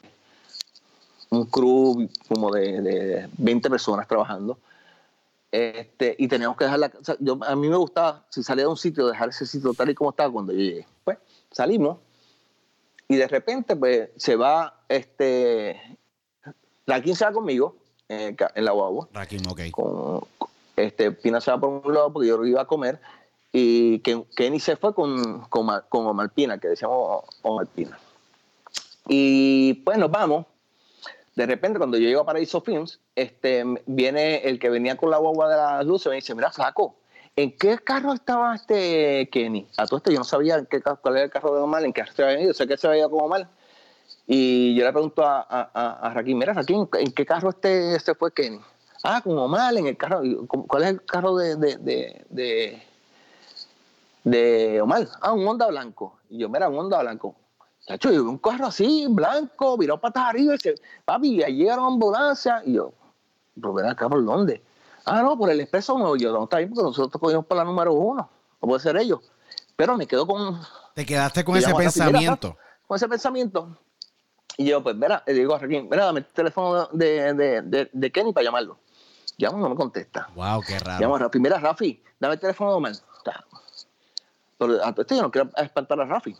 un 1.30 1.44
crew 1.46 2.08
como 2.28 2.50
de, 2.50 2.80
de 2.80 3.28
20 3.38 3.68
personas 3.70 4.08
trabajando. 4.08 4.58
Este, 5.52 6.14
y 6.18 6.28
teníamos 6.28 6.56
que 6.56 6.64
dejar 6.64 6.78
la 6.78 6.88
casa. 6.88 7.16
Yo, 7.18 7.38
a 7.44 7.56
mí 7.56 7.68
me 7.68 7.76
gustaba, 7.76 8.24
si 8.30 8.42
salía 8.42 8.64
de 8.64 8.70
un 8.70 8.76
sitio, 8.76 9.06
dejar 9.06 9.28
ese 9.28 9.46
sitio 9.46 9.74
tal 9.74 9.90
y 9.90 9.94
como 9.94 10.10
estaba 10.10 10.32
cuando 10.32 10.52
yo 10.52 10.58
llegué. 10.58 10.86
Salimos 11.50 11.98
y 13.08 13.16
de 13.16 13.26
repente 13.26 13.74
pues 13.76 14.10
se 14.16 14.36
va, 14.36 14.84
este, 14.88 15.98
la 16.86 17.02
15 17.02 17.24
va 17.24 17.32
conmigo 17.32 17.76
en 18.08 18.64
la 18.64 18.72
guagua. 18.72 19.08
Rakim, 19.12 19.42
ok. 19.48 19.60
Con, 19.70 20.20
este, 20.76 21.12
Pina 21.12 21.40
se 21.40 21.50
va 21.50 21.60
por 21.60 21.86
un 21.86 21.94
lado 21.94 22.12
porque 22.12 22.28
yo 22.28 22.44
iba 22.44 22.62
a 22.62 22.66
comer 22.66 23.00
y 23.52 23.98
que 24.00 24.24
Kenny 24.36 24.60
se 24.60 24.76
fue 24.76 24.94
con, 24.94 25.40
con, 25.48 25.68
con 25.88 26.06
Omar 26.06 26.30
Pina, 26.30 26.58
que 26.58 26.68
decíamos 26.68 27.24
Omar 27.42 27.66
Pina. 27.66 27.98
Y 29.08 29.74
pues 29.84 29.98
nos 29.98 30.10
vamos. 30.10 30.46
De 31.34 31.46
repente, 31.46 31.78
cuando 31.78 31.96
yo 31.96 32.06
llego 32.06 32.20
a 32.20 32.26
Paraíso 32.26 32.60
Films, 32.60 33.00
este, 33.14 33.64
viene 33.86 34.36
el 34.48 34.58
que 34.58 34.68
venía 34.68 34.96
con 34.96 35.10
la 35.10 35.18
guagua 35.18 35.48
de 35.48 35.56
las 35.56 35.86
luces 35.86 36.06
y 36.06 36.10
me 36.10 36.16
dice, 36.16 36.34
mira, 36.34 36.52
flaco, 36.52 36.96
¿en 37.36 37.56
qué 37.56 37.78
carro 37.78 38.12
estaba 38.12 38.54
este 38.54 39.28
Kenny? 39.30 39.66
A 39.76 39.86
todo 39.86 39.98
esto 39.98 40.10
yo 40.10 40.18
no 40.18 40.24
sabía 40.24 40.56
en 40.56 40.66
qué, 40.66 40.80
cuál 40.80 41.16
era 41.16 41.24
el 41.24 41.30
carro 41.30 41.54
de 41.54 41.60
Omar, 41.60 41.84
en 41.84 41.92
qué 41.92 42.02
carro 42.02 42.12
se 42.14 42.22
había 42.22 42.36
venido, 42.36 42.54
sé 42.54 42.66
que 42.66 42.76
se 42.76 42.86
había 42.86 43.00
ido 43.00 43.10
con 43.10 43.24
Omar. 43.24 43.48
Y 44.26 44.74
yo 44.74 44.84
le 44.84 44.92
pregunto 44.92 45.24
a, 45.24 45.40
a, 45.40 46.14
Raquín, 46.14 46.38
mira, 46.38 46.52
Raquín, 46.52 46.88
¿en 46.92 47.12
qué 47.12 47.26
carro 47.26 47.50
este 47.50 47.98
se 47.98 48.14
fue 48.14 48.32
Kenny? 48.32 48.60
Ah, 49.02 49.20
con 49.22 49.36
Omar, 49.38 49.74
en 49.76 49.86
el 49.86 49.96
carro. 49.96 50.24
Y 50.24 50.34
yo, 50.34 50.46
¿cómo- 50.46 50.66
¿Cuál 50.66 50.82
es 50.84 50.88
el 50.90 51.04
carro 51.04 51.36
de, 51.36 51.56
de, 51.56 51.76
de, 52.28 52.82
de? 54.24 54.82
Ah, 55.20 55.32
un 55.32 55.46
Honda 55.48 55.66
blanco. 55.68 56.18
Y 56.28 56.38
yo, 56.38 56.48
mira, 56.48 56.68
un 56.68 56.78
Honda 56.78 57.00
blanco. 57.00 57.34
Chacho, 57.86 58.12
yo 58.12 58.22
un 58.24 58.38
carro 58.38 58.66
así, 58.66 59.06
blanco, 59.08 59.76
virado 59.76 60.00
patas 60.00 60.24
arriba, 60.28 60.54
y 60.54 60.56
dice, 60.58 60.74
papi, 61.04 61.42
ahí 61.42 61.56
llegaron 61.56 61.86
ambulancia. 61.86 62.62
Y 62.64 62.74
yo, 62.74 62.92
pero 63.54 63.72
ven 63.72 63.86
acá, 63.86 64.08
¿por 64.08 64.24
dónde? 64.24 64.62
Ah, 65.04 65.22
no, 65.22 65.36
por 65.36 65.50
el 65.50 65.60
expreso 65.60 65.96
nuevo. 65.98 66.16
Y 66.16 66.20
yo, 66.20 66.32
no, 66.32 66.44
está 66.44 66.58
bien, 66.58 66.70
porque 66.70 66.82
nosotros 66.82 67.20
cogimos 67.20 67.46
por 67.46 67.56
la 67.56 67.64
número 67.64 67.92
uno. 67.92 68.30
No 68.60 68.68
puede 68.68 68.80
ser 68.80 68.96
ellos. 68.96 69.20
Pero 69.76 69.96
me 69.96 70.06
quedo 70.06 70.26
con, 70.26 70.60
Te 70.94 71.06
quedaste 71.06 71.44
con 71.44 71.56
ese 71.56 71.74
pensamiento. 71.74 72.48
Rafa, 72.48 72.60
con 72.86 72.96
ese 72.96 73.08
pensamiento. 73.08 73.78
Y 74.56 74.66
yo, 74.66 74.82
pues, 74.82 74.94
mira, 74.96 75.22
le 75.26 75.32
digo 75.32 75.54
a 75.54 75.58
Raquín, 75.58 75.88
mira, 75.90 76.04
dame 76.04 76.20
el 76.20 76.26
teléfono 76.26 76.88
de, 76.92 77.32
de, 77.34 77.62
de, 77.62 77.90
de 77.92 78.12
Kenny 78.12 78.32
para 78.32 78.44
llamarlo. 78.44 78.78
Llamo, 79.38 79.58
no 79.58 79.70
me 79.70 79.76
contesta. 79.76 80.28
Wow, 80.34 80.62
qué 80.66 80.78
raro. 80.78 81.00
Llamo 81.00 81.16
a 81.16 81.18
Rafi, 81.20 81.38
mira, 81.38 81.58
Rafi, 81.58 82.02
dame 82.18 82.34
el 82.34 82.40
teléfono 82.40 82.70
de 82.70 82.76
Omar. 82.76 82.92
Pero 84.58 84.84
a 84.84 84.92
todo 84.92 85.02
esto 85.02 85.14
yo 85.14 85.22
no 85.22 85.30
quiero 85.30 85.48
espantar 85.56 85.98
a 86.00 86.04
Rafi. 86.04 86.36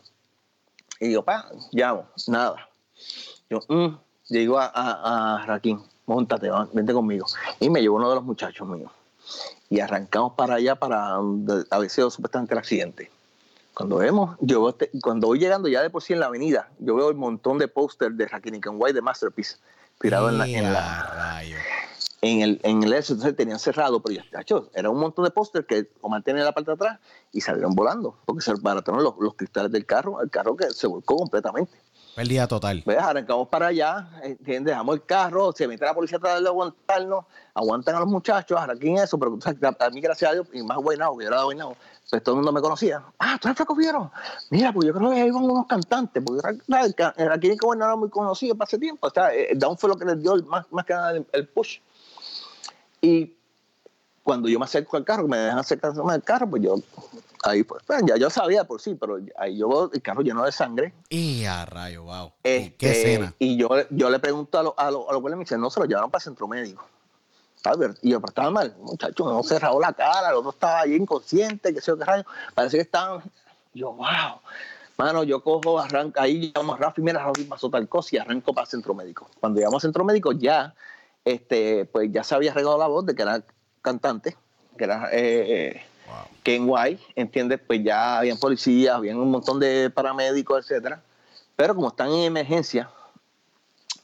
Y 0.99 1.13
yo, 1.13 1.23
pa, 1.23 1.49
llamo, 1.71 2.07
nada. 2.27 2.69
Yo, 3.49 3.59
mm, 3.67 3.97
Llego 4.31 4.57
a, 4.57 4.71
a, 4.73 5.41
a 5.41 5.45
Raquín, 5.45 5.83
montate, 6.05 6.49
vente 6.73 6.93
conmigo. 6.93 7.25
Y 7.59 7.69
me 7.69 7.81
llevó 7.81 7.97
uno 7.97 8.09
de 8.09 8.15
los 8.15 8.23
muchachos 8.23 8.67
míos. 8.67 8.91
Y 9.69 9.79
arrancamos 9.79 10.33
para 10.33 10.55
allá 10.55 10.75
para 10.75 11.09
donde 11.11 11.63
había 11.69 11.89
sido 11.89 12.09
supuestamente 12.09 12.53
el 12.53 12.59
accidente. 12.59 13.11
Cuando 13.73 13.97
vemos, 13.97 14.35
yo 14.41 14.69
este- 14.69 14.91
cuando 15.01 15.27
voy 15.27 15.39
llegando 15.39 15.67
ya 15.69 15.81
de 15.81 15.89
por 15.89 16.03
sí 16.03 16.13
en 16.13 16.19
la 16.19 16.25
avenida, 16.25 16.69
yo 16.79 16.95
veo 16.95 17.09
el 17.09 17.15
montón 17.15 17.57
de 17.57 17.67
póster 17.67 18.11
de 18.11 18.25
y 18.25 18.67
White 18.67 18.93
de 18.93 19.01
Masterpiece 19.01 19.57
tirado 19.99 20.29
en 20.29 20.37
la, 20.37 20.47
en 20.47 20.65
¡Ea, 20.65 20.71
la, 20.71 21.43
en 22.21 22.41
el, 22.41 22.59
en 22.63 22.83
el 22.83 22.93
eso, 22.93 23.13
entonces 23.13 23.35
tenían 23.35 23.59
cerrado, 23.59 24.01
pero 24.01 24.21
ya, 24.21 24.25
tacho, 24.31 24.69
era 24.73 24.89
un 24.89 24.99
montón 24.99 25.25
de 25.25 25.31
póster 25.31 25.65
que 25.65 25.89
Omar 26.01 26.21
tenía 26.21 26.41
en 26.41 26.45
la 26.45 26.51
parte 26.51 26.71
de 26.71 26.75
atrás 26.75 26.99
y 27.31 27.41
salieron 27.41 27.73
volando, 27.73 28.17
porque 28.25 28.43
se 28.43 28.53
barataron 28.61 29.03
los, 29.03 29.15
los 29.19 29.35
cristales 29.35 29.71
del 29.71 29.85
carro, 29.85 30.21
el 30.21 30.29
carro 30.29 30.55
que 30.55 30.69
se 30.71 30.87
volcó 30.87 31.17
completamente. 31.17 31.71
Pérdida 32.15 32.47
total. 32.47 32.81
Pues 32.83 32.97
arrancamos 32.97 33.47
para 33.47 33.67
allá, 33.67 34.07
¿entiendes? 34.21 34.71
dejamos 34.71 34.95
el 34.95 35.05
carro, 35.05 35.53
se 35.53 35.67
mete 35.67 35.85
la 35.85 35.93
policía 35.93 36.17
atrás 36.17 36.41
de 36.41 36.47
aguantarnos, 36.47 37.25
aguantan 37.53 37.95
a 37.95 37.99
los 38.01 38.09
muchachos, 38.09 38.59
aquí 38.59 38.89
en 38.89 38.97
eso, 38.97 39.17
pero 39.17 39.31
tú 39.31 39.41
sabes, 39.41 39.59
a, 39.63 39.85
a 39.85 39.89
mí 39.89 40.01
gracias 40.01 40.29
a 40.29 40.33
Dios, 40.33 40.47
y 40.51 40.61
más 40.61 40.77
Guaynabo, 40.77 41.17
que 41.17 41.23
yo 41.23 41.29
era 41.31 41.43
Guaynabo, 41.43 41.77
pues 42.09 42.21
todo 42.21 42.35
el 42.35 42.37
mundo 42.37 42.51
me 42.51 42.59
conocía. 42.61 43.01
Ah, 43.17 43.37
tú 43.41 43.47
eres 43.47 43.55
Flaco 43.55 43.75
Fierro. 43.75 44.11
Mira, 44.49 44.73
pues 44.73 44.87
yo 44.87 44.93
creo 44.93 45.09
que 45.11 45.21
ahí 45.21 45.27
iban 45.29 45.43
unos 45.43 45.67
cantantes, 45.67 46.21
porque 46.25 46.45
aquí 47.31 47.49
en 47.49 47.57
Guaynabo 47.57 47.91
era 47.91 47.95
muy 47.95 48.09
conocido 48.09 48.55
para 48.55 48.67
ese 48.67 48.77
tiempo, 48.77 49.07
o 49.07 49.09
sea, 49.09 49.33
eh, 49.33 49.51
Down 49.55 49.77
fue 49.77 49.89
lo 49.89 49.95
que 49.95 50.03
les 50.05 50.21
dio 50.21 50.33
el- 50.33 50.43
más, 50.43 50.65
más 50.71 50.85
que 50.85 50.93
nada 50.93 51.11
el, 51.11 51.25
el 51.31 51.47
push. 51.47 51.79
Y 52.99 53.33
cuando 54.21 54.49
yo 54.49 54.59
me 54.59 54.65
acerco 54.65 54.97
al 54.97 55.05
carro, 55.05 55.27
me 55.27 55.37
dejan 55.37 55.59
acercarme 55.59 56.13
al 56.13 56.21
carro, 56.23 56.47
pues 56.49 56.61
yo, 56.61 56.75
ahí 57.43 57.63
pues, 57.63 57.83
pues, 57.85 58.03
ya 58.05 58.17
yo 58.17 58.29
sabía 58.29 58.63
por 58.63 58.81
sí, 58.81 58.95
pero 58.95 59.19
ahí 59.37 59.57
yo 59.57 59.89
el 59.93 60.01
carro 60.01 60.21
lleno 60.21 60.43
de 60.43 60.51
sangre, 60.51 60.93
¡Ea, 61.09 61.65
rayo! 61.65 62.03
¡Wow! 62.03 62.33
¿Qué, 62.43 62.75
qué 62.77 62.91
este, 62.91 63.13
escena? 63.13 63.33
Y 63.39 63.57
yo, 63.57 63.69
yo 63.89 64.09
le 64.09 64.19
pregunto 64.19 64.59
a 64.59 64.63
los 64.63 64.73
a 64.77 64.91
los 64.91 65.09
a 65.09 65.15
guardias, 65.15 65.37
me 65.37 65.43
dicen, 65.43 65.61
no, 65.61 65.69
se 65.69 65.79
lo 65.79 65.85
llevaron 65.85 66.11
para 66.11 66.21
el 66.21 66.23
centro 66.23 66.47
médico. 66.47 66.85
¿Sabes? 67.55 67.97
Y 68.01 68.09
yo, 68.09 68.19
pero 68.19 68.29
estaba 68.29 68.49
mal, 68.49 68.75
muchacho, 68.79 69.25
no 69.25 69.43
cerrado 69.43 69.79
la 69.79 69.93
cara, 69.93 70.29
el 70.29 70.35
otro 70.35 70.49
estaba 70.49 70.81
ahí 70.81 70.95
inconsciente, 70.95 71.73
que 71.73 71.79
sé 71.79 71.91
yo 71.91 71.97
qué 71.97 72.05
rayo. 72.05 72.25
Parece 72.55 72.77
que 72.77 72.83
estaban. 72.83 73.21
Yo, 73.73 73.93
wow. 73.93 74.41
Mano, 74.97 75.23
yo 75.23 75.43
cojo, 75.43 75.79
arranco, 75.79 76.19
ahí 76.19 76.51
llamo 76.55 76.73
a 76.73 76.77
Rafi, 76.77 77.01
mira, 77.01 77.23
Rafi 77.23 77.43
pasó 77.45 77.69
tal 77.69 77.87
cosa 77.87 78.15
y 78.15 78.19
arranco 78.19 78.53
para 78.53 78.65
el 78.65 78.69
centro 78.69 78.93
médico. 78.93 79.27
Cuando 79.39 79.59
llegamos 79.59 79.83
al 79.83 79.89
centro 79.89 80.03
médico, 80.03 80.31
ya, 80.31 80.73
este, 81.23 81.85
pues 81.85 82.11
ya 82.11 82.23
se 82.23 82.35
había 82.35 82.53
regado 82.53 82.77
la 82.77 82.87
voz 82.87 83.05
de 83.05 83.15
que 83.15 83.21
era 83.21 83.43
cantante, 83.81 84.35
que 84.77 84.83
era 84.83 85.09
eh, 85.11 85.83
Wow. 86.11 86.27
Ken 86.43 86.63
White, 86.67 87.01
¿entiendes? 87.15 87.59
Pues 87.65 87.83
ya 87.83 88.17
habían 88.19 88.37
policías, 88.37 88.95
habían 88.95 89.17
un 89.17 89.31
montón 89.31 89.59
de 89.59 89.89
paramédicos, 89.89 90.59
etcétera. 90.69 91.01
Pero 91.55 91.75
como 91.75 91.87
están 91.89 92.09
en 92.09 92.23
emergencia, 92.23 92.89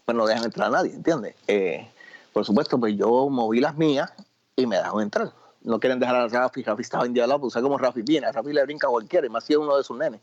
pues 0.05 0.15
no 0.15 0.25
dejan 0.25 0.45
entrar 0.45 0.67
a 0.67 0.71
nadie, 0.71 0.93
¿entiendes? 0.93 1.35
Eh, 1.47 1.87
por 2.31 2.45
supuesto, 2.45 2.79
pues 2.79 2.95
yo 2.95 3.27
moví 3.29 3.59
las 3.59 3.75
mías 3.75 4.11
y 4.55 4.65
me 4.65 4.77
dejaron 4.77 5.01
entrar. 5.01 5.31
No 5.63 5.79
quieren 5.79 5.99
dejar 5.99 6.15
a 6.15 6.27
Rafi, 6.27 6.63
Rafi 6.63 6.81
estaba 6.83 7.05
indialado, 7.05 7.41
pues 7.41 7.53
sabes 7.53 7.63
cómo 7.65 7.77
Rafi 7.77 8.01
viene, 8.03 8.27
a 8.27 8.31
Rafi 8.31 8.53
le 8.53 8.63
brinca 8.63 8.87
cualquiera, 8.87 9.27
y 9.27 9.29
más 9.29 9.43
si 9.43 9.53
es 9.53 9.59
uno 9.59 9.75
de 9.75 9.83
sus 9.83 9.97
nenes. 9.97 10.21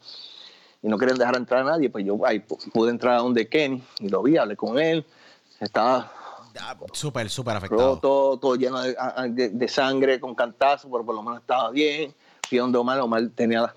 Y 0.82 0.88
no 0.88 0.96
quieren 0.96 1.18
dejar 1.18 1.36
entrar 1.36 1.60
a 1.62 1.64
nadie, 1.64 1.90
pues 1.90 2.04
yo 2.04 2.18
ahí 2.24 2.38
pu- 2.38 2.70
pude 2.72 2.90
entrar 2.90 3.14
a 3.14 3.18
donde 3.18 3.48
Kenny 3.48 3.82
y 3.98 4.08
lo 4.08 4.22
vi, 4.22 4.36
hablé 4.36 4.56
con 4.56 4.78
él, 4.78 5.04
estaba 5.60 6.12
Súper, 6.92 7.28
súper 7.30 7.56
afectado. 7.56 7.94
roto, 7.94 8.38
todo 8.40 8.54
lleno 8.56 8.80
de, 8.82 8.96
de- 9.30 9.48
de 9.50 9.68
sangre, 9.68 10.20
con 10.20 10.34
cantazo, 10.34 10.88
pero 10.90 11.04
por 11.04 11.14
lo 11.14 11.22
menos 11.22 11.40
estaba 11.40 11.70
bien. 11.70 12.14
Fui 12.48 12.58
donde 12.58 12.78
Omar, 12.78 13.00
Omar 13.00 13.22
tenía 13.34 13.74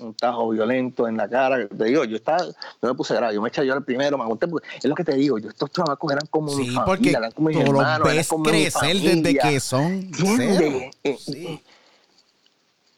un 0.00 0.14
tajo 0.14 0.48
violento 0.48 1.06
en 1.06 1.16
la 1.18 1.28
cara. 1.28 1.68
Te 1.68 1.84
digo, 1.84 2.04
yo 2.04 2.16
estaba, 2.16 2.44
yo 2.46 2.54
me 2.82 2.94
puse 2.94 3.14
grave, 3.14 3.34
yo 3.34 3.42
me 3.42 3.48
eché 3.50 3.66
yo 3.66 3.74
el 3.74 3.84
primero, 3.84 4.16
me 4.16 4.24
aguanté, 4.24 4.48
porque 4.48 4.66
es 4.78 4.84
lo 4.86 4.94
que 4.94 5.04
te 5.04 5.14
digo, 5.14 5.38
yo 5.38 5.50
estos 5.50 5.70
chamacos 5.70 6.10
eran 6.10 6.26
como 6.30 6.46
mi 6.56 6.64
Sí, 6.64 6.70
familia, 6.74 6.84
porque 6.86 7.10
eran 7.10 7.30
como 7.32 7.48
mis 7.48 7.56
tú 7.58 7.62
hermanos, 7.64 8.06
eran 8.06 8.16
ves 8.16 8.28
como 8.28 8.44
mi 8.44 8.50
crecer 8.50 8.96
desde 9.00 9.38
que 9.38 9.60
son 9.60 10.10
cero. 10.14 10.80
Eh, 11.04 11.16
Sí. 11.18 11.62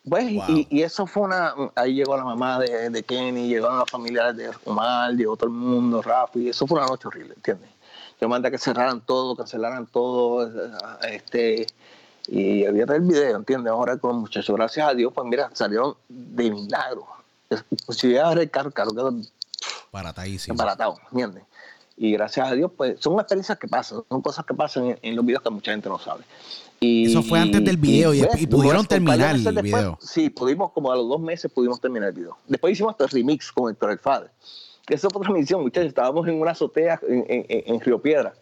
Pues, 0.09 0.35
Wow. 0.35 0.45
y, 0.49 0.67
y 0.69 0.83
eso 0.83 1.07
fue 1.07 1.23
una. 1.25 1.55
Ahí 1.77 1.95
llegó 1.95 2.17
la 2.17 2.25
mamá 2.25 2.59
de, 2.59 2.91
de 2.91 3.03
Kenny, 3.05 3.47
llegaron 3.47 3.79
los 3.79 3.89
familiares 3.89 4.37
de 4.37 4.51
Omar, 4.65 5.13
llegó 5.13 5.37
todo 5.37 5.47
el 5.49 5.55
mundo, 5.55 6.03
Rafi, 6.03 6.49
eso 6.49 6.67
fue 6.67 6.79
una 6.81 6.89
noche 6.89 7.07
horrible, 7.07 7.35
¿entiendes? 7.35 7.71
Yo 8.23 8.29
mandé 8.29 8.47
a 8.47 8.51
que 8.53 8.59
cerraran 8.59 9.01
todo, 9.01 9.35
cancelaran 9.35 9.85
todo, 9.89 10.49
este. 11.11 11.67
Y 12.29 12.65
había 12.65 12.85
el 12.85 13.01
video, 13.01 13.37
¿entiendes? 13.37 13.73
Ahora 13.73 13.97
con 13.97 14.13
los 14.13 14.21
muchachos, 14.21 14.55
gracias 14.55 14.87
a 14.89 14.95
Dios, 14.95 15.13
pues 15.13 15.27
mira, 15.29 15.51
salieron 15.55 15.97
de 16.09 16.53
milagro. 16.53 17.05
Si 17.89 18.07
voy 18.07 18.19
a 18.19 18.29
ver 18.29 18.39
el 18.39 18.51
carro, 18.51 18.71
carro 18.71 18.93
quedó 18.93 19.13
Baratadísimo. 19.91 20.53
embaratado, 20.53 21.01
¿entiendes? 21.11 21.43
Y 21.97 22.13
gracias 22.13 22.47
a 22.49 22.53
Dios, 22.55 22.71
pues 22.77 23.01
son 23.01 23.15
experiencias 23.19 23.59
que 23.59 23.67
pasan, 23.67 24.03
son 24.09 24.23
cosas 24.23 24.47
que 24.47 24.55
pasan 24.55 24.85
en, 24.87 24.99
en 25.03 25.17
los 25.17 25.27
videos 25.27 25.43
que 25.43 25.51
mucha 25.51 25.73
gente 25.73 25.89
no 25.89 25.99
sabe. 25.99 26.23
Y, 26.79 27.07
Eso 27.11 27.25
fue 27.25 27.41
antes 27.41 27.65
del 27.65 27.77
video 27.77 28.15
y- 28.15 28.23
pues, 28.23 28.41
y 28.41 28.47
pudieron 28.47 28.87
terminar 28.87 29.35
el 29.35 29.43
después, 29.43 29.65
video. 29.65 29.99
Sí, 30.01 30.31
pudimos, 30.31 30.71
como 30.71 30.93
a 30.93 30.97
los 30.97 31.09
dos 31.09 31.21
meses 31.21 31.51
pudimos 31.51 31.81
terminar 31.81 32.11
el 32.11 32.15
video. 32.15 32.39
Después 32.47 32.73
hicimos 32.75 32.93
hasta 32.93 33.03
el 33.03 33.11
remix 33.11 33.51
con 33.51 33.69
El 33.69 33.99
Fader. 33.99 34.31
Eso 34.89 35.09
fue 35.11 35.21
otra 35.21 35.33
misión, 35.33 35.63
muchachos. 35.63 35.89
Estábamos 35.89 36.27
en 36.29 36.41
una 36.41 36.51
azotea 36.53 36.99
en, 37.09 37.25
en- 37.29 37.47
en- 37.49 37.81
Río 37.81 38.01
Piedra, 38.03 38.35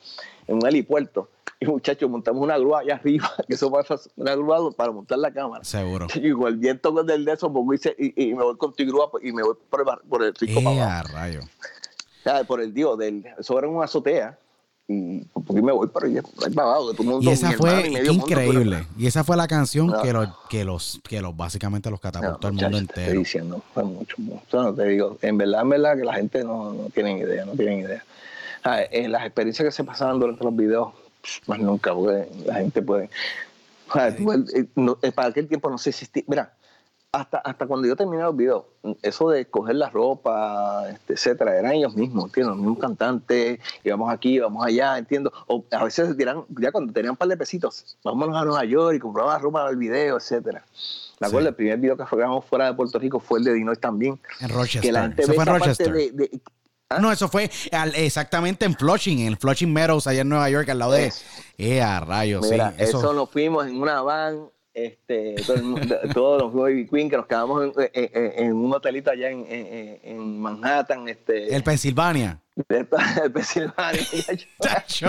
en 0.46 0.56
un 0.56 0.66
helipuerto. 0.66 1.28
Y 1.62 1.66
muchachos, 1.66 2.08
montamos 2.08 2.42
una 2.42 2.56
grúa 2.56 2.80
allá 2.80 2.94
arriba, 2.94 3.30
que 3.46 3.54
eso 3.54 3.68
fue 3.68 3.82
una 4.16 4.34
grúa 4.34 4.70
para 4.72 4.90
montar 4.92 5.18
la 5.18 5.30
cámara. 5.30 5.62
Seguro. 5.64 6.06
Y 6.14 6.32
con 6.32 6.48
el 6.48 6.56
viento 6.56 6.94
con 6.94 7.08
el 7.10 7.24
de 7.24 7.32
eso, 7.32 7.52
y, 7.72 7.78
se- 7.78 7.96
y- 7.98 8.30
y 8.30 8.34
me 8.34 8.42
voy 8.42 8.56
con 8.56 8.72
tu 8.72 8.84
grúa 8.86 9.10
y 9.22 9.32
me 9.32 9.42
voy 9.42 9.54
por 9.68 9.80
el, 9.80 10.08
por 10.08 10.22
el 10.24 10.34
rico 10.34 10.62
para 10.62 10.82
abajo. 10.84 11.08
¡Ea, 11.08 11.14
rayo! 11.14 11.40
O 11.40 12.22
sea, 12.22 12.44
por 12.44 12.60
el 12.60 12.72
Dios, 12.72 12.98
del, 12.98 13.24
eso 13.38 13.58
era 13.58 13.68
una 13.68 13.84
azotea. 13.84 14.38
Y 14.92 15.20
porque 15.46 15.62
me 15.62 15.70
voy 15.70 15.86
para 15.86 16.06
allá, 16.06 16.20
Y 17.20 17.28
esa 17.30 17.52
fue 17.52 17.88
medio 17.90 18.12
mundo, 18.12 18.26
increíble. 18.26 18.86
Y 18.98 19.06
esa 19.06 19.22
fue 19.22 19.36
la 19.36 19.46
canción 19.46 19.86
No. 19.86 20.02
que 20.02 20.12
los, 20.12 20.28
que 20.48 20.64
los, 20.64 21.00
que 21.08 21.20
los 21.22 21.36
básicamente 21.36 21.90
los 21.90 22.00
catapultó 22.00 22.50
No, 22.50 22.58
al 22.66 22.72
mundo 22.72 22.78
te 22.78 22.84
estoy 22.84 23.02
entero. 23.04 23.18
diciendo, 23.20 23.62
fue 23.72 23.84
mucho, 23.84 24.16
mucho. 24.18 24.62
No, 24.62 24.74
te 24.74 24.84
digo, 24.86 25.16
en 25.22 25.38
verdad, 25.38 25.62
en 25.62 25.68
verdad, 25.68 25.96
que 25.96 26.04
la 26.04 26.14
gente 26.14 26.42
no, 26.42 26.72
no 26.74 26.90
tienen 26.92 27.18
idea, 27.18 27.44
no 27.44 27.52
tienen 27.52 27.80
idea. 27.80 28.04
Sea, 28.64 28.82
en 28.90 29.12
las 29.12 29.24
experiencias 29.24 29.64
que 29.64 29.70
se 29.72 29.84
pasaban 29.84 30.18
durante 30.18 30.42
los 30.42 30.56
videos, 30.56 30.88
más 31.46 31.60
nunca, 31.60 31.94
porque 31.94 32.28
la 32.44 32.54
gente 32.54 32.82
puede. 32.82 33.10
Tú, 34.18 34.32
eh, 34.32 34.66
eh, 35.02 35.12
para 35.12 35.28
aquel 35.28 35.46
tiempo 35.46 35.70
no 35.70 35.78
si 35.78 35.90
existía. 35.90 36.24
Mira, 36.26 36.52
hasta, 37.12 37.38
hasta 37.38 37.66
cuando 37.66 37.88
yo 37.88 37.96
terminé 37.96 38.22
los 38.22 38.36
videos, 38.36 38.64
eso 39.02 39.30
de 39.30 39.44
coger 39.46 39.74
la 39.76 39.90
ropa, 39.90 40.88
este, 40.90 41.14
etcétera, 41.14 41.58
eran 41.58 41.72
ellos 41.72 41.96
mismos, 41.96 42.26
¿entiendes? 42.26 42.50
Los 42.54 42.58
mismos 42.58 42.78
cantantes, 42.78 43.58
íbamos 43.82 44.12
aquí, 44.12 44.34
íbamos 44.34 44.64
allá, 44.64 44.96
entiendo. 44.96 45.32
O 45.48 45.64
a 45.72 45.84
veces 45.84 46.16
tiran, 46.16 46.44
ya 46.60 46.70
cuando 46.70 46.92
tenían 46.92 47.12
un 47.12 47.16
par 47.16 47.26
de 47.28 47.36
pesitos, 47.36 47.96
vámonos 48.04 48.36
a 48.36 48.44
Nueva 48.44 48.64
York 48.64 48.96
y 48.96 48.98
compramos 49.00 49.32
la 49.32 49.38
ropa 49.40 49.58
para 49.60 49.70
el 49.70 49.76
video, 49.76 50.18
etcétera. 50.18 50.64
Me 51.20 51.26
Sí. 51.26 51.30
acuerdo, 51.32 51.48
el 51.48 51.54
primer 51.54 51.78
video 51.78 51.96
que 51.96 52.04
grabamos 52.10 52.44
fuera 52.46 52.66
de 52.66 52.74
Puerto 52.74 52.98
Rico 52.98 53.18
fue 53.18 53.40
el 53.40 53.44
de 53.44 53.54
Dinois 53.54 53.80
también. 53.80 54.18
En 54.40 54.48
Rochester. 54.48 54.80
Que 54.82 54.92
la 54.92 55.02
gente 55.02 55.22
Eso 55.22 55.34
fue 55.34 55.44
en 55.44 55.48
Rochester. 55.50 55.92
de- 55.92 56.10
de- 56.12 56.40
No, 57.00 57.12
eso 57.12 57.28
fue 57.28 57.50
al- 57.72 57.94
exactamente 57.94 58.64
en 58.64 58.74
Flushing, 58.74 59.20
en 59.20 59.36
Flushing 59.36 59.72
Meadows, 59.72 60.06
allá 60.06 60.22
en 60.22 60.28
Nueva 60.28 60.48
York, 60.48 60.68
al 60.70 60.78
lado 60.78 60.92
de. 60.92 61.06
Eso. 61.06 61.24
¡Ea, 61.58 62.00
rayo! 62.00 62.40
Mira, 62.40 62.70
sí, 62.70 62.84
eso. 62.84 62.98
eso. 62.98 63.12
nos 63.12 63.30
fuimos 63.30 63.66
en 63.66 63.80
una 63.80 64.00
van, 64.02 64.48
este, 64.74 65.34
todo 65.46 65.56
el 65.56 65.62
mundo- 65.62 65.96
todos 66.14 66.42
los 66.42 66.52
Baby 66.54 66.86
Queen, 66.88 67.10
que 67.10 67.16
nos 67.16 67.26
quedamos 67.26 67.64
en, 67.64 67.72
en- 67.92 68.10
en- 68.14 68.44
en 68.46 68.52
un 68.54 68.72
hotelito 68.72 69.10
allá 69.10 69.28
en, 69.30 70.38
Manhattan, 70.40 71.08
este, 71.08 71.54
El 71.54 71.62
Pensilvania. 71.62 72.40
de- 72.68 72.84
de 72.84 72.84
Pensilvania. 73.34 74.02
Chacho. 74.62 75.06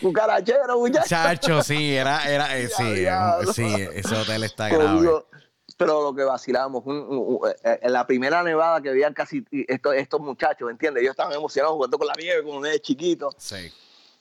Cucarachero, 0.00 0.78
muchacho. 0.78 1.08
Chacho, 1.08 1.62
sí, 1.62 1.94
era, 1.94 2.30
era, 2.30 2.56
eh, 2.58 2.68
sí, 2.68 3.06
sí, 3.52 3.74
ese 3.94 4.14
hotel 4.14 4.44
está 4.44 4.68
Pero 4.68 4.80
grave. 4.82 5.00
digo, 5.00 5.26
Pero 5.76 6.02
lo 6.04 6.14
que 6.14 6.22
vacilamos, 6.22 6.82
un- 6.86 6.96
un- 6.96 7.18
un- 7.18 7.40
eh, 7.64 7.80
en 7.82 7.92
la 7.92 8.06
primera 8.06 8.42
nevada 8.42 8.80
que 8.80 8.90
veían 8.90 9.12
casi 9.12 9.44
estos, 9.68 9.94
estos 9.94 10.20
muchachos, 10.20 10.70
¿entiendes? 10.70 11.02
Ellos 11.02 11.10
estaban 11.10 11.34
emocionados 11.34 11.74
jugando 11.74 11.98
con 11.98 12.06
la 12.06 12.14
nieve, 12.18 12.42
con 12.42 12.56
un 12.56 12.66
chiquito. 12.80 13.30
Sí. 13.36 13.70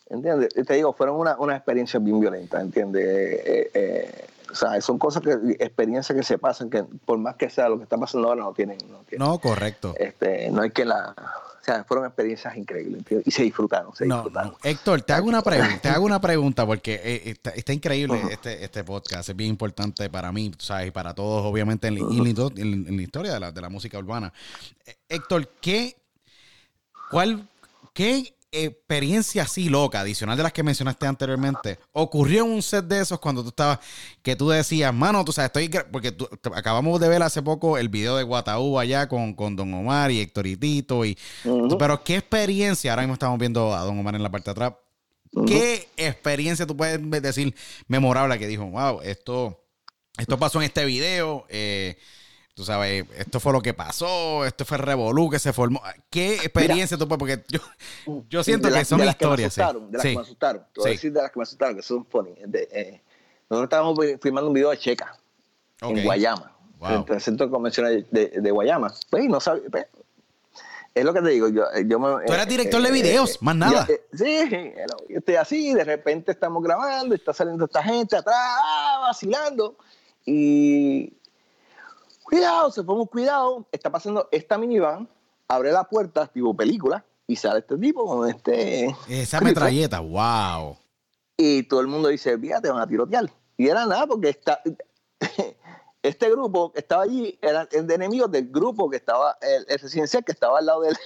¿Entiendes? 0.08 0.50
Te 0.54 0.74
digo, 0.76 0.94
fueron 0.94 1.16
una, 1.20 1.36
una 1.38 1.56
experiencia 1.56 2.00
bien 2.00 2.20
violenta, 2.20 2.62
¿entiendes? 2.62 3.04
Eh, 3.04 3.72
eh, 3.74 4.26
o 4.52 4.56
sea, 4.56 4.80
son 4.80 5.00
cosas 5.00 5.24
que, 5.24 5.32
experiencias 5.60 6.16
que 6.16 6.24
se 6.24 6.38
pasan, 6.38 6.70
que 6.70 6.84
por 6.84 7.18
más 7.18 7.36
que 7.36 7.50
sea 7.50 7.68
lo 7.70 7.78
que 7.78 7.84
está 7.84 7.98
pasando 7.98 8.28
ahora, 8.30 8.42
no 8.44 8.54
tienen. 8.54 8.78
No, 8.90 9.00
tienen. 9.10 9.28
No, 9.28 9.40
correcto. 9.40 9.96
Este, 9.98 10.50
no 10.52 10.62
hay 10.62 10.70
que 10.72 10.86
la. 10.86 11.14
O 11.18 11.66
sea, 11.66 11.84
fueron 11.84 12.06
experiencias 12.06 12.56
increíbles 12.56 13.00
¿entiendes? 13.00 13.28
y 13.28 13.32
se 13.32 13.42
disfrutaron, 13.42 13.96
se 13.96 14.06
No, 14.06 14.18
disfrutaron. 14.18 14.52
no. 14.52 14.58
Héctor, 14.70 15.02
te 15.02 15.14
hago 15.14 15.28
una 15.28 15.42
pregunta, 15.42 15.80
te 15.82 15.90
hago 15.90 16.06
una 16.06 16.22
pregunta 16.22 16.64
porque 16.64 17.02
eh, 17.04 17.22
está, 17.26 17.50
está 17.50 17.74
increíble 17.74 18.22
este, 18.30 18.64
este 18.64 18.84
podcast, 18.84 19.28
es 19.30 19.36
bien 19.36 19.50
importante 19.50 20.08
para 20.12 20.32
mí, 20.32 20.52
sabes, 20.60 20.90
y 20.90 20.92
para 20.92 21.16
todos, 21.16 21.44
obviamente, 21.44 21.88
en, 21.88 21.96
la- 21.96 22.02
y 22.02 22.18
en 22.20 22.24
la 22.24 22.30
histo- 22.30 22.54
en- 22.60 22.88
en 22.88 22.96
la 22.96 23.02
historia 23.02 23.34
de 23.34 23.40
la, 23.40 23.52
de 23.52 23.62
la 23.62 23.70
música 23.70 23.98
urbana. 23.98 24.32
Eh, 24.86 24.96
Héctor, 25.10 25.48
¿qué, 25.60 25.96
cuál, 27.10 27.48
qué 27.94 28.36
experiencia 28.64 29.44
así 29.44 29.70
loca, 29.70 30.00
adicional 30.00 30.38
de 30.38 30.44
las 30.44 30.54
que 30.54 30.64
mencionaste 30.64 31.06
anteriormente, 31.06 31.78
ocurrió 31.92 32.46
en 32.46 32.52
un 32.52 32.62
set 32.62 32.86
de 32.86 33.02
esos 33.02 33.20
cuando 33.20 33.44
tú 33.44 33.50
estabas, 33.50 33.80
que 34.22 34.36
tú 34.36 34.50
decías, 34.50 34.94
mano, 34.94 35.26
tú 35.26 35.32
sabes, 35.32 35.48
estoy, 35.50 35.70
porque 35.92 36.12
tú- 36.12 36.30
acabamos 36.54 37.00
de 37.00 37.10
ver 37.10 37.22
hace 37.24 37.42
poco 37.42 37.78
el 37.78 37.90
video 37.90 38.16
de 38.18 38.24
Guataú 38.24 38.80
allá 38.80 39.08
con, 39.08 39.34
con 39.34 39.56
Don 39.56 39.74
Omar 39.74 40.12
y 40.12 40.22
Héctor 40.22 40.48
y 40.48 40.56
Tito, 40.58 41.04
y, 41.06 41.18
pero 41.78 42.04
qué 42.04 42.16
experiencia, 42.18 42.92
ahora 42.92 43.02
mismo 43.04 43.14
estamos 43.14 43.38
viendo 43.40 43.76
a 43.76 43.82
Don 43.82 44.00
Omar 44.00 44.16
en 44.16 44.24
la 44.24 44.32
parte 44.32 44.46
de 44.46 44.52
atrás, 44.52 44.74
qué 45.48 45.90
experiencia 45.98 46.66
tú 46.66 46.78
puedes 46.78 47.02
decir 47.22 47.54
memorable 47.88 48.40
que 48.40 48.48
dijo, 48.48 48.66
wow, 48.66 49.02
esto, 49.02 49.62
esto 50.18 50.40
pasó 50.40 50.60
en 50.60 50.66
este 50.66 50.86
video, 50.86 51.46
eh, 51.50 51.98
Tú 52.56 52.64
sabes, 52.64 53.06
esto 53.18 53.42
fue 53.42 53.52
lo 53.52 53.62
que 53.62 53.74
pasó, 53.74 54.46
esto 54.46 54.64
fue 54.64 54.78
el 54.78 54.84
revolú 54.84 55.30
que 55.30 55.40
se 55.40 55.52
formó. 55.52 55.82
¿Qué 56.10 56.36
experiencia 56.36 56.98
tú 56.98 57.06
puedes? 57.06 57.20
Porque 57.20 57.44
yo, 57.50 57.60
yo 58.30 58.44
siento 58.46 58.72
que 58.72 58.86
son 58.86 59.00
de 59.00 59.06
las 59.06 59.16
historias. 59.16 59.54
Que 59.56 59.62
me 59.62 59.66
asustaron, 59.66 59.84
sí. 59.84 59.92
de 59.92 59.98
las 59.98 60.02
Sí. 60.02 60.08
que 60.10 60.16
me 60.16 60.22
asustaron. 60.22 60.66
Te 60.74 60.80
voy 60.80 60.88
a 60.88 60.92
decir 60.94 61.12
de 61.12 61.22
las 61.22 61.32
que 61.32 61.40
me 61.40 61.44
asustaron, 61.44 61.76
que 61.76 61.82
son 61.82 62.06
funny. 62.06 62.34
De, 62.48 62.70
eh, 62.72 63.02
nosotros 63.50 63.64
estábamos 63.66 64.00
filmando 64.22 64.48
un 64.48 64.54
video 64.54 64.70
de 64.70 64.78
Checa 64.78 65.18
en 65.82 66.02
Guayama, 66.04 66.56
Wow. 66.80 66.90
frente 66.90 67.14
al 67.14 67.22
centro 67.22 67.50
convencional 67.52 68.08
de, 68.10 68.28
de 68.30 68.52
Guayama. 68.52 68.94
Pues, 69.10 69.26
no 69.26 69.42
sabía, 69.42 69.64
pues, 69.70 69.86
es 70.94 71.04
lo 71.04 71.14
que 71.14 71.22
te 71.22 71.30
digo. 71.32 71.50
Yo, 71.50 71.64
yo 71.86 72.00
me, 72.00 72.26
Tú 72.26 72.32
eres 72.32 72.46
eh, 72.46 72.50
director 72.50 72.82
de 72.82 72.88
eh, 72.88 72.92
videos, 72.94 73.36
eh, 73.36 73.38
más 73.42 73.56
nada. 73.58 73.86
yo, 73.86 73.94
eh, 73.94 74.02
sí, 74.14 74.74
yo 75.10 75.18
estoy 75.18 75.36
así, 75.36 75.74
de 75.74 75.84
repente 75.84 76.32
estamos 76.32 76.64
grabando, 76.64 77.16
está 77.16 77.34
saliendo 77.34 77.66
esta 77.66 77.84
gente 77.84 78.16
atrás, 78.16 78.38
ah, 78.40 79.00
vacilando. 79.08 79.76
Y 80.26 81.14
cuidado, 82.26 82.72
se 82.72 82.84
fue 82.84 82.96
muy 82.96 83.08
cuidado. 83.08 83.66
Está 83.72 83.90
pasando 83.90 84.28
esta 84.32 84.58
minivan, 84.58 85.08
abre 85.48 85.72
la 85.72 85.86
puerta, 85.86 86.28
tipo 86.28 86.56
película, 86.56 87.06
y 87.28 87.36
sale 87.36 87.60
este 87.60 87.78
tipo 87.78 88.06
con 88.06 88.28
este. 88.28 88.94
Esa 89.08 89.40
metralleta, 89.42 90.00
wow. 90.00 90.78
Y 91.38 91.64
todo 91.64 91.82
el 91.82 91.88
mundo 91.88 92.10
dice, 92.10 92.38
fíjate, 92.38 92.70
van 92.70 92.82
a 92.82 92.88
tirotear. 92.88 93.32
Y 93.58 93.68
era 93.68 93.86
nada, 93.86 94.08
porque 94.08 94.30
está, 94.30 94.62
este 96.04 96.30
grupo 96.30 96.72
que 96.74 96.80
estaba 96.80 97.04
allí 97.04 97.38
era 97.42 97.68
el 97.72 97.88
de 97.88 97.96
enemigos 97.96 98.32
del 98.32 98.50
grupo 98.50 98.90
que 98.90 98.98
estaba, 98.98 99.38
el, 99.42 99.66
el 99.68 99.80
residencial 99.80 100.24
que 100.26 100.32
estaba 100.32 100.60
al 100.60 100.66
lado 100.66 100.82
del, 100.82 100.98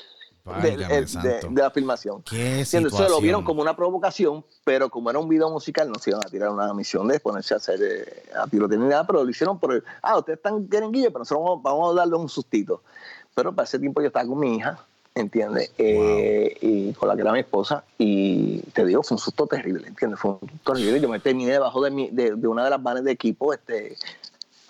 Válgame 0.50 0.96
el- 0.98 1.06
de, 1.06 1.08
santo. 1.08 1.48
de 1.50 1.62
la 1.62 1.72
filmación. 1.72 2.22
Qué. 2.24 2.66
Entonces 2.72 3.10
lo 3.10 3.22
vieron 3.22 3.44
como 3.44 3.62
una 3.62 3.76
provocación, 3.76 4.44
pero 4.64 4.90
como 4.90 5.10
era 5.10 5.20
un 5.20 5.30
video 5.30 5.50
musical, 5.50 5.90
no 5.90 6.00
se 6.00 6.10
iban 6.12 6.22
a 6.26 6.30
tirar 6.30 6.50
una 6.50 6.74
misión 6.74 7.08
de 7.08 7.20
ponerse 7.20 7.54
a 7.54 7.58
hacer 7.58 7.80
eh, 7.82 8.24
a 8.36 8.48
tirotear 8.48 8.80
ni 8.82 8.88
nada, 8.88 9.06
pero 9.08 9.24
lo 9.24 9.30
hicieron 9.30 9.60
por 9.60 9.74
el, 9.74 9.84
ah, 10.02 10.18
ustedes 10.18 10.38
están 10.38 10.68
guille, 10.70 11.08
pero 11.12 11.20
nosotros 11.20 11.44
vamos, 11.46 11.64
vamos 11.64 11.92
a 11.94 12.00
darle 12.00 12.16
un 12.16 12.30
sustito. 12.30 12.82
Pero 13.36 13.54
para 13.54 13.66
ese 13.66 13.80
tiempo 13.80 14.02
yo 14.02 14.08
estaba 14.08 14.28
con 14.28 14.40
mi 14.40 14.58
hija, 14.58 14.80
¿entiendes? 15.16 15.72
Eh, 15.78 16.58
y 16.62 16.94
con 16.94 17.08
la 17.10 17.16
que 17.16 17.22
era 17.22 17.32
mi 17.32 17.40
esposa, 17.40 17.84
y 17.98 18.60
te 18.74 18.86
digo, 18.86 19.04
fue 19.04 19.16
un 19.16 19.20
susto 19.20 19.48
terrible, 19.48 19.88
¿entiendes? 19.88 20.20
Fue 20.20 20.32
un 20.32 20.50
susto 20.50 20.74
terrible. 20.74 21.00
Yo 21.00 21.10
me 21.10 21.20
terminé 21.20 21.52
debajo 21.54 21.82
de, 21.82 21.92
mi, 21.92 22.10
de, 22.10 22.36
de 22.36 22.48
una 22.48 22.64
de 22.64 22.70
las 22.72 22.82
vanes 22.82 23.04
de 23.04 23.12
equipo, 23.12 23.54
este 23.54 23.98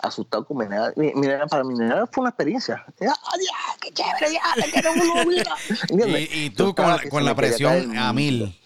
asustado 0.02 0.44
con 0.44 0.58
mi 0.58 0.66
nena. 0.66 0.92
Mi, 0.96 1.12
mi 1.14 1.26
nena, 1.26 1.46
para 1.46 1.64
mi 1.64 1.74
nena 1.74 2.06
fue 2.06 2.22
una 2.22 2.30
experiencia. 2.30 2.84
Ya, 3.00 3.06
ya, 3.08 3.78
qué 3.80 3.90
chévere, 3.92 4.38
quiero. 4.72 4.90
Y, 6.18 6.44
y 6.46 6.50
tú 6.50 6.74
con, 6.74 6.86
la- 6.88 7.00
con 7.08 7.24
la 7.24 7.34
presión 7.34 7.96
a 7.98 8.12
mil. 8.12 8.58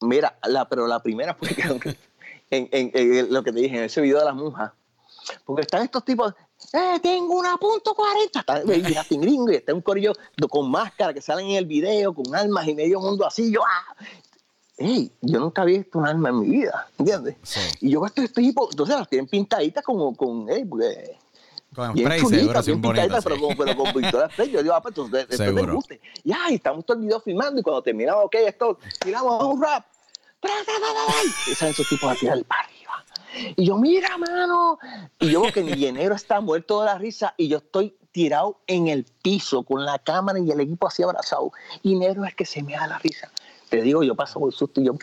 Mira, 0.00 0.38
la, 0.44 0.68
pero 0.68 0.86
la 0.86 1.02
primera 1.02 1.34
fue 1.34 1.48
que 1.48 1.62
en, 2.50 2.68
en- 2.72 2.90
en 2.94 3.32
lo 3.32 3.42
que 3.42 3.52
te 3.52 3.60
dije 3.60 3.76
en 3.78 3.84
ese 3.84 4.00
video 4.00 4.18
de 4.20 4.24
las 4.24 4.34
monjas, 4.34 4.72
porque 5.44 5.62
están 5.62 5.82
estos 5.82 6.04
tipos, 6.04 6.32
eh, 6.72 6.98
tengo 7.02 7.34
una 7.38 7.56
punto 7.56 7.94
40, 7.94 8.40
está 8.40 8.62
y 8.64 9.16
Gringo, 9.18 9.50
y 9.52 9.56
está 9.56 9.74
un 9.74 9.82
corillo 9.82 10.12
con 10.48 10.70
máscara 10.70 11.12
que 11.12 11.20
salen 11.20 11.46
en 11.50 11.56
el 11.56 11.66
video, 11.66 12.14
con 12.14 12.34
armas 12.34 12.66
y 12.68 12.74
medio 12.74 13.00
mundo 13.00 13.26
así, 13.26 13.52
yo, 13.52 13.60
ah, 13.66 13.94
ey, 14.78 15.12
yo 15.20 15.40
nunca 15.40 15.62
había 15.62 15.78
visto 15.78 15.98
un 15.98 16.06
arma 16.06 16.28
en 16.30 16.40
mi 16.40 16.48
vida, 16.48 16.88
¿entiendes? 16.98 17.36
Sí. 17.42 17.60
Y 17.80 17.90
yo 17.90 18.06
estos 18.06 18.32
tipos, 18.32 18.68
entonces 18.70 18.96
las 18.96 19.08
tienen 19.08 19.28
pintaditas 19.28 19.84
como 19.84 20.16
con, 20.16 20.48
ey, 20.48 20.64
porque 20.64 21.18
Con 21.74 21.98
spray 21.98 22.20
seguro, 22.20 22.62
bien 22.62 22.80
pintaditas, 22.80 23.24
pero, 23.24 23.40
con, 23.40 23.56
pero 23.56 23.76
con 23.76 23.92
Victoria 23.92 24.28
Spray. 24.32 24.50
Yo 24.50 24.62
digo, 24.62 24.74
ah, 24.74 24.80
pues 24.80 24.92
entonces 24.96 25.20
esto 25.22 25.34
es 25.34 25.38
Seguro. 25.38 25.66
del 25.66 25.74
guste. 25.74 26.00
Y 26.24 26.32
ay, 26.32 26.54
estamos 26.54 26.86
todo 26.86 26.96
el 26.96 27.04
video 27.04 27.20
filmando 27.20 27.60
y 27.60 27.62
cuando 27.62 27.82
terminamos, 27.82 28.24
ok, 28.24 28.34
esto, 28.46 28.78
tiramos 29.00 29.42
a 29.42 29.46
un 29.46 29.62
rap. 29.62 29.84
Y 31.50 31.54
salen 31.54 31.72
esos 31.72 31.88
tipos 31.88 32.10
a 32.10 32.14
tirar 32.14 32.42
para 32.44 32.62
arriba. 32.62 33.04
Y 33.56 33.66
yo, 33.66 33.76
mira, 33.76 34.16
mano. 34.16 34.78
Y 35.18 35.30
yo 35.30 35.42
que 35.52 35.62
mi 35.62 35.84
enero 35.84 36.14
está 36.14 36.40
muerto 36.40 36.80
de 36.80 36.86
la 36.86 36.98
risa 36.98 37.34
y 37.36 37.48
yo 37.48 37.58
estoy 37.58 37.96
tirado 38.12 38.60
en 38.66 38.88
el 38.88 39.04
piso 39.22 39.62
con 39.62 39.84
la 39.84 39.98
cámara 39.98 40.38
y 40.38 40.50
el 40.50 40.60
equipo 40.60 40.86
así 40.86 41.02
abrazado. 41.02 41.52
Y 41.82 41.96
Nero 41.96 42.24
es 42.24 42.34
que 42.34 42.46
se 42.46 42.62
me 42.62 42.72
da 42.72 42.86
la 42.86 42.98
risa. 42.98 43.30
Te 43.68 43.82
digo, 43.82 44.02
yo 44.02 44.14
paso 44.14 44.40
por 44.40 44.52
susto 44.52 44.80
y 44.80 44.84
yo, 44.86 44.94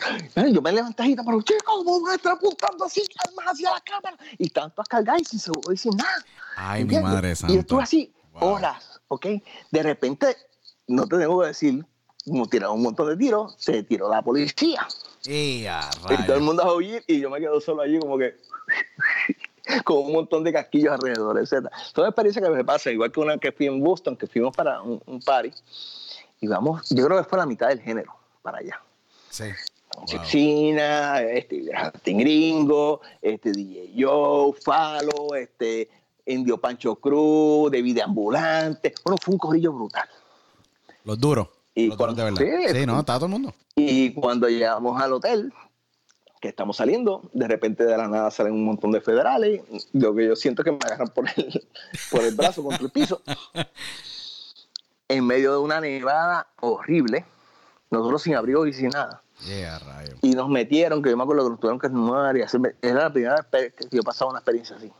yo 0.52 0.62
me 0.62 0.72
levanté 0.72 1.04
agita, 1.04 1.22
pero 1.24 1.40
chicos, 1.42 1.84
vamos 1.84 2.10
a 2.10 2.14
estar 2.16 2.32
apuntando 2.32 2.84
así, 2.84 3.02
armas 3.26 3.46
hacia 3.46 3.70
la 3.72 3.80
cámara. 3.80 4.16
Y 4.38 4.46
están 4.46 4.70
todas 4.72 4.88
cargadas 4.88 5.22
y 5.22 5.24
sin 5.24 5.38
seguro 5.38 5.72
y 5.72 5.76
sin 5.76 5.96
nada. 5.96 6.24
Ay, 6.56 6.84
mi 6.84 6.98
madre 6.98 7.36
santa. 7.36 7.54
Y 7.54 7.58
estuve 7.58 7.82
así 7.82 8.12
Wow. 8.32 8.54
horas, 8.56 9.00
¿ok? 9.08 9.26
De 9.70 9.82
repente, 9.82 10.36
no 10.88 11.06
te 11.06 11.16
tengo 11.16 11.40
que 11.40 11.46
decir, 11.46 11.86
como 12.26 12.46
tiraron 12.46 12.76
un 12.76 12.82
montón 12.82 13.08
de 13.08 13.16
tiros, 13.16 13.54
se 13.56 13.82
tiró 13.82 14.10
la 14.10 14.20
policía. 14.20 14.86
Y 15.24 15.66
a 15.66 15.90
Y 16.10 16.26
todo 16.26 16.36
el 16.36 16.42
mundo 16.42 16.62
a 16.62 16.74
huir 16.74 17.02
y 17.06 17.20
yo 17.20 17.30
me 17.30 17.40
quedo 17.40 17.60
solo 17.62 17.80
allí 17.82 17.98
como 17.98 18.18
que 18.18 18.36
con 19.84 19.98
un 19.98 20.12
montón 20.12 20.44
de 20.44 20.52
casquillos 20.52 20.92
alrededor, 20.92 21.38
etc. 21.38 21.68
Son 21.94 22.04
experiencias 22.04 22.44
que 22.44 22.50
me 22.50 22.62
pasa, 22.64 22.90
igual 22.90 23.10
que 23.10 23.20
una 23.20 23.38
que 23.38 23.52
fui 23.52 23.66
en 23.66 23.82
Boston, 23.82 24.16
que 24.16 24.26
fuimos 24.26 24.54
para 24.54 24.82
un, 24.82 25.00
un 25.06 25.20
party 25.20 25.50
y 26.40 26.46
vamos, 26.46 26.88
yo 26.90 27.06
creo 27.06 27.22
que 27.22 27.28
fue 27.28 27.38
la 27.38 27.46
mitad 27.46 27.68
del 27.68 27.80
género 27.80 28.14
para 28.46 28.58
allá. 28.58 28.80
Sí. 29.28 29.44
Wow. 29.96 30.22
China, 30.26 31.20
este, 31.22 31.64
Justin 31.74 32.18
Gringo, 32.18 33.00
este 33.20 33.50
DJ 33.50 33.92
Joe, 33.98 34.52
Falo, 34.62 35.34
este 35.34 35.88
Indio 36.26 36.58
Pancho 36.58 36.94
Cruz, 36.96 37.72
David 37.72 37.98
Ambulante. 38.00 38.94
Bueno, 39.04 39.16
fue 39.20 39.32
un 39.34 39.38
corrillo 39.38 39.72
brutal. 39.72 40.08
Los 41.04 41.18
duros. 41.18 41.48
Y 41.74 41.88
los 41.88 41.96
duros 41.98 42.14
de 42.16 42.22
cuando- 42.22 42.40
verdad. 42.40 42.68
sí, 42.72 42.78
Sí, 42.80 42.86
no, 42.86 43.00
está 43.00 43.14
todo 43.16 43.26
el 43.26 43.32
mundo. 43.32 43.54
Y 43.74 44.12
cuando 44.14 44.48
llegamos 44.48 45.00
al 45.02 45.12
hotel, 45.12 45.52
que 46.40 46.48
estamos 46.48 46.76
saliendo, 46.76 47.28
de 47.32 47.48
repente 47.48 47.84
de 47.84 47.96
la 47.96 48.06
nada 48.06 48.30
salen 48.30 48.52
un 48.52 48.64
montón 48.64 48.92
de 48.92 49.00
federales. 49.00 49.62
Lo 49.92 50.14
que 50.14 50.26
yo 50.26 50.36
siento 50.36 50.62
que 50.62 50.70
me 50.72 50.78
agarran 50.84 51.08
por 51.08 51.26
el, 51.36 51.66
por 52.10 52.22
el 52.22 52.34
brazo 52.34 52.62
contra 52.62 52.84
el 52.84 52.90
piso. 52.90 53.22
En 55.08 55.24
medio 55.24 55.52
de 55.52 55.58
una 55.58 55.80
nevada 55.80 56.48
horrible, 56.60 57.24
nosotros 57.90 58.22
sin 58.22 58.34
abrigo 58.34 58.66
y 58.66 58.72
sin 58.72 58.88
nada. 58.90 59.22
Yeah, 59.46 59.78
rayos. 59.80 60.18
y 60.22 60.30
nos 60.30 60.48
metieron, 60.48 61.02
que 61.02 61.10
yo 61.10 61.16
me 61.16 61.22
acuerdo 61.22 61.44
que 61.44 61.50
nos 61.50 61.60
tuvieron 61.60 61.78
que 61.78 61.88
desnudar 61.88 62.36
y 62.38 62.42
hacerme, 62.42 62.74
era 62.80 63.02
la 63.04 63.12
primera 63.12 63.46
vez 63.52 63.74
que 63.74 63.86
yo 63.90 64.02
pasaba 64.02 64.30
una 64.30 64.38
experiencia 64.40 64.76
así. 64.76 64.90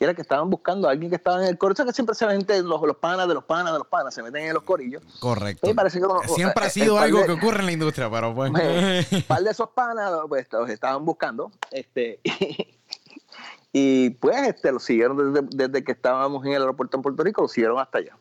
Y 0.00 0.04
era 0.04 0.14
que 0.14 0.22
estaban 0.22 0.48
buscando 0.48 0.86
a 0.88 0.92
alguien 0.92 1.10
que 1.10 1.16
estaba 1.16 1.42
en 1.42 1.48
el 1.48 1.58
corillo, 1.58 1.84
que 1.84 1.92
siempre 1.92 2.14
se 2.14 2.24
ve 2.26 2.32
gente, 2.32 2.62
los, 2.62 2.80
los 2.82 2.96
panas 2.96 3.26
de 3.28 3.34
los 3.34 3.42
panas 3.44 3.72
de 3.72 3.78
los 3.78 3.86
panas, 3.88 4.14
se 4.14 4.22
meten 4.22 4.44
en 4.46 4.54
los 4.54 4.62
corillos. 4.62 5.02
Correcto. 5.20 5.66
Sí, 5.66 5.74
parece 5.74 5.98
que 5.98 6.04
uno- 6.06 6.20
Siempre 6.26 6.64
ha 6.64 6.68
eh, 6.68 6.70
sido 6.70 6.98
algo 6.98 7.20
de- 7.20 7.26
que 7.26 7.32
ocurre 7.32 7.60
en 7.60 7.66
la 7.66 7.72
industria, 7.72 8.08
pero 8.10 8.34
pues. 8.34 8.50
Un 9.12 9.22
par 9.22 9.42
de 9.42 9.50
esos 9.50 9.70
panas 9.70 10.12
pues, 10.28 10.46
los 10.52 10.70
estaban 10.70 11.04
buscando, 11.04 11.50
este, 11.72 12.20
y 13.72 14.10
pues 14.10 14.36
este, 14.48 14.72
lo 14.72 14.78
siguieron 14.80 15.32
desde, 15.32 15.48
desde 15.50 15.84
que 15.84 15.92
estábamos 15.92 16.44
en 16.46 16.52
el 16.52 16.62
aeropuerto 16.62 16.96
en 16.96 17.02
Puerto 17.02 17.22
Rico, 17.22 17.42
lo 17.42 17.48
siguieron 17.48 17.78
hasta 17.78 17.98
allá. 17.98 18.16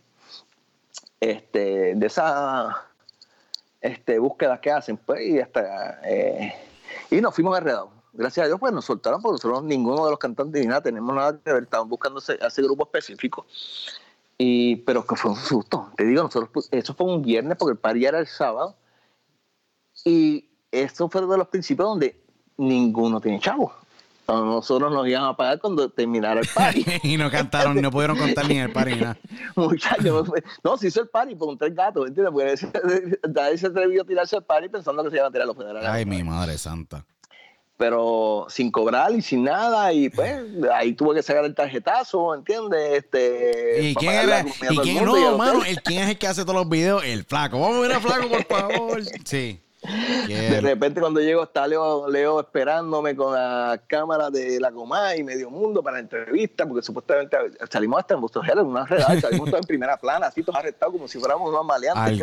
Este, 1.20 1.93
de 1.95 2.05
esa 2.05 2.86
este, 3.82 4.19
búsqueda 4.19 4.59
que 4.59 4.71
hacen, 4.71 4.97
pues, 4.97 5.21
y 5.21 5.39
hasta 5.39 5.99
eh, 6.03 6.53
y 7.11 7.21
nos 7.21 7.36
fuimos 7.36 7.57
enredados. 7.57 7.89
Gracias 8.13 8.45
a 8.45 8.47
Dios, 8.47 8.59
pues 8.59 8.73
nos 8.73 8.86
soltaron, 8.86 9.21
porque 9.21 9.34
nosotros 9.34 9.63
ninguno 9.63 10.05
de 10.05 10.11
los 10.11 10.19
cantantes 10.19 10.61
ni 10.61 10.67
nada 10.67 10.82
tenemos 10.82 11.15
nada 11.15 11.39
que 11.39 11.53
ver, 11.53 11.63
estaban 11.63 11.88
buscando 11.88 12.19
ese, 12.19 12.61
grupo 12.63 12.84
específico. 12.86 13.45
Y, 14.39 14.78
pero 14.78 15.05
que 15.05 15.15
fue 15.15 15.32
un 15.32 15.38
susto. 15.38 15.91
Te 15.95 16.03
digo, 16.03 16.23
nosotros, 16.23 16.51
pu- 16.51 16.67
eso 16.71 16.93
fue 16.95 17.07
un 17.07 17.21
viernes, 17.21 17.57
porque 17.57 17.73
el 17.73 17.78
party 17.78 18.05
era 18.05 18.19
el 18.19 18.28
sábado. 18.28 18.75
Y 20.03 20.49
eso 20.71 21.09
fue 21.09 21.21
de 21.25 21.38
los 21.38 21.47
principios 21.47 21.88
donde 21.88 22.19
ninguno 22.57 23.21
tiene 23.21 23.39
chavo. 23.39 23.71
Nosotros 24.28 24.91
nos 24.91 25.07
iban 25.07 25.23
a 25.23 25.38
pagar 25.38 25.59
cuando 25.59 25.89
terminara 25.89 26.41
el 26.41 26.47
party. 26.53 26.86
y 27.03 27.15
no 27.15 27.32
cantaron, 27.32 27.82
no 27.82 27.89
pudieron 27.89 28.17
contar 28.17 28.45
ni 28.47 28.57
el 28.59 28.71
party 28.73 28.95
ni 28.95 29.01
nada. 29.01 29.17
Muchachos, 29.55 30.30
no, 30.63 30.78
se 30.78 30.88
hizo 30.88 31.01
el 31.01 31.07
party 31.07 31.36
por 31.36 31.47
un 31.47 31.57
tres 31.57 31.73
gatos, 31.73 32.07
¿entiendes? 32.07 32.34
Porque 32.34 33.19
nadie 33.34 33.57
se 33.57 33.67
atrevió 33.67 34.01
a 34.01 34.05
tirarse 34.05 34.36
el 34.36 34.43
party 34.43 34.67
pensando 34.67 35.01
que 35.03 35.11
se 35.11 35.15
iban 35.15 35.30
a 35.30 35.32
tirar 35.32 35.47
los 35.47 35.55
federales. 35.55 35.89
Ay, 35.89 36.05
mi 36.05 36.23
madre 36.23 36.57
santa. 36.57 37.05
Pero 37.78 38.47
sin 38.49 38.69
cobrar 38.69 39.13
y 39.13 39.21
sin 39.21 39.43
nada, 39.43 39.93
y 39.93 40.09
pues 40.09 40.41
ahí 40.73 40.93
tuve 40.93 41.15
que 41.15 41.23
sacar 41.23 41.45
el 41.45 41.53
tarjetazo, 41.53 42.34
¿entiendes? 42.34 43.03
Este, 43.03 43.82
¿Y 43.82 43.95
quién 43.95 44.13
era? 44.13 44.43
¿Y 44.71 44.78
quién 44.80 45.05
no, 45.05 45.15
al 45.15 45.38
mano? 45.38 45.59
hotel. 45.59 45.69
El 45.69 45.82
quién 45.84 46.03
es 46.03 46.09
el 46.09 46.17
que 46.17 46.28
hace 46.28 46.41
todos 46.41 46.55
los 46.55 46.67
videos, 46.67 47.03
el 47.05 47.23
flaco. 47.23 47.59
Vamos 47.61 47.78
a 47.78 47.82
ver 47.82 47.91
a 47.93 47.99
flaco, 48.01 48.30
por 48.30 48.45
favor. 48.45 49.03
Sí. 49.23 49.61
De 50.28 50.59
repente 50.61 50.99
cuando 50.99 51.19
llego 51.19 51.43
está 51.43 51.67
Leo, 51.67 52.09
Leo 52.09 52.39
esperándome 52.39 53.15
con 53.15 53.34
la 53.34 53.80
cámara 53.88 54.30
de 54.30 54.59
la 54.59 54.71
Comay 54.71 55.19
y 55.19 55.23
Medio 55.23 55.49
Mundo 55.49 55.84
para 55.84 55.97
la 55.97 56.01
entrevista, 56.01 56.65
porque 56.65 56.82
supuestamente 56.82 57.38
salimos 57.69 57.99
hasta 57.99 58.15
en 58.15 58.21
Busto 58.21 58.41
en 58.43 58.59
una 58.59 58.86
redada, 58.86 59.21
salimos 59.21 59.49
todos 59.49 59.61
en 59.61 59.67
primera 59.67 59.97
plana, 59.97 60.28
así 60.28 60.41
todos 60.41 60.57
arrestados 60.57 60.93
como 60.93 61.07
si 61.07 61.19
fuéramos 61.19 61.49
unos 61.49 61.65
maleantes. 61.65 62.19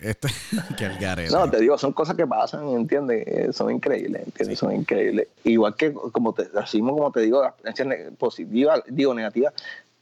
Este, 0.00 0.28
que. 0.78 1.28
No, 1.30 1.50
te 1.50 1.60
digo, 1.60 1.76
son 1.76 1.92
cosas 1.92 2.16
que 2.16 2.26
pasan, 2.26 2.66
¿entiendes? 2.68 3.24
Eh, 3.26 3.52
Son 3.52 3.70
increíbles, 3.70 4.22
¿entiendes? 4.24 4.58
Son 4.58 4.72
increíbles. 4.72 5.28
Igual 5.44 5.74
que, 5.76 5.92
como 5.92 6.32
te, 6.32 6.48
así 6.58 6.80
como 6.80 7.12
te 7.12 7.20
digo, 7.20 7.42
las 7.42 7.54
experiencias 7.78 8.16
positivas, 8.16 8.82
digo 8.88 9.14
negativas, 9.14 9.52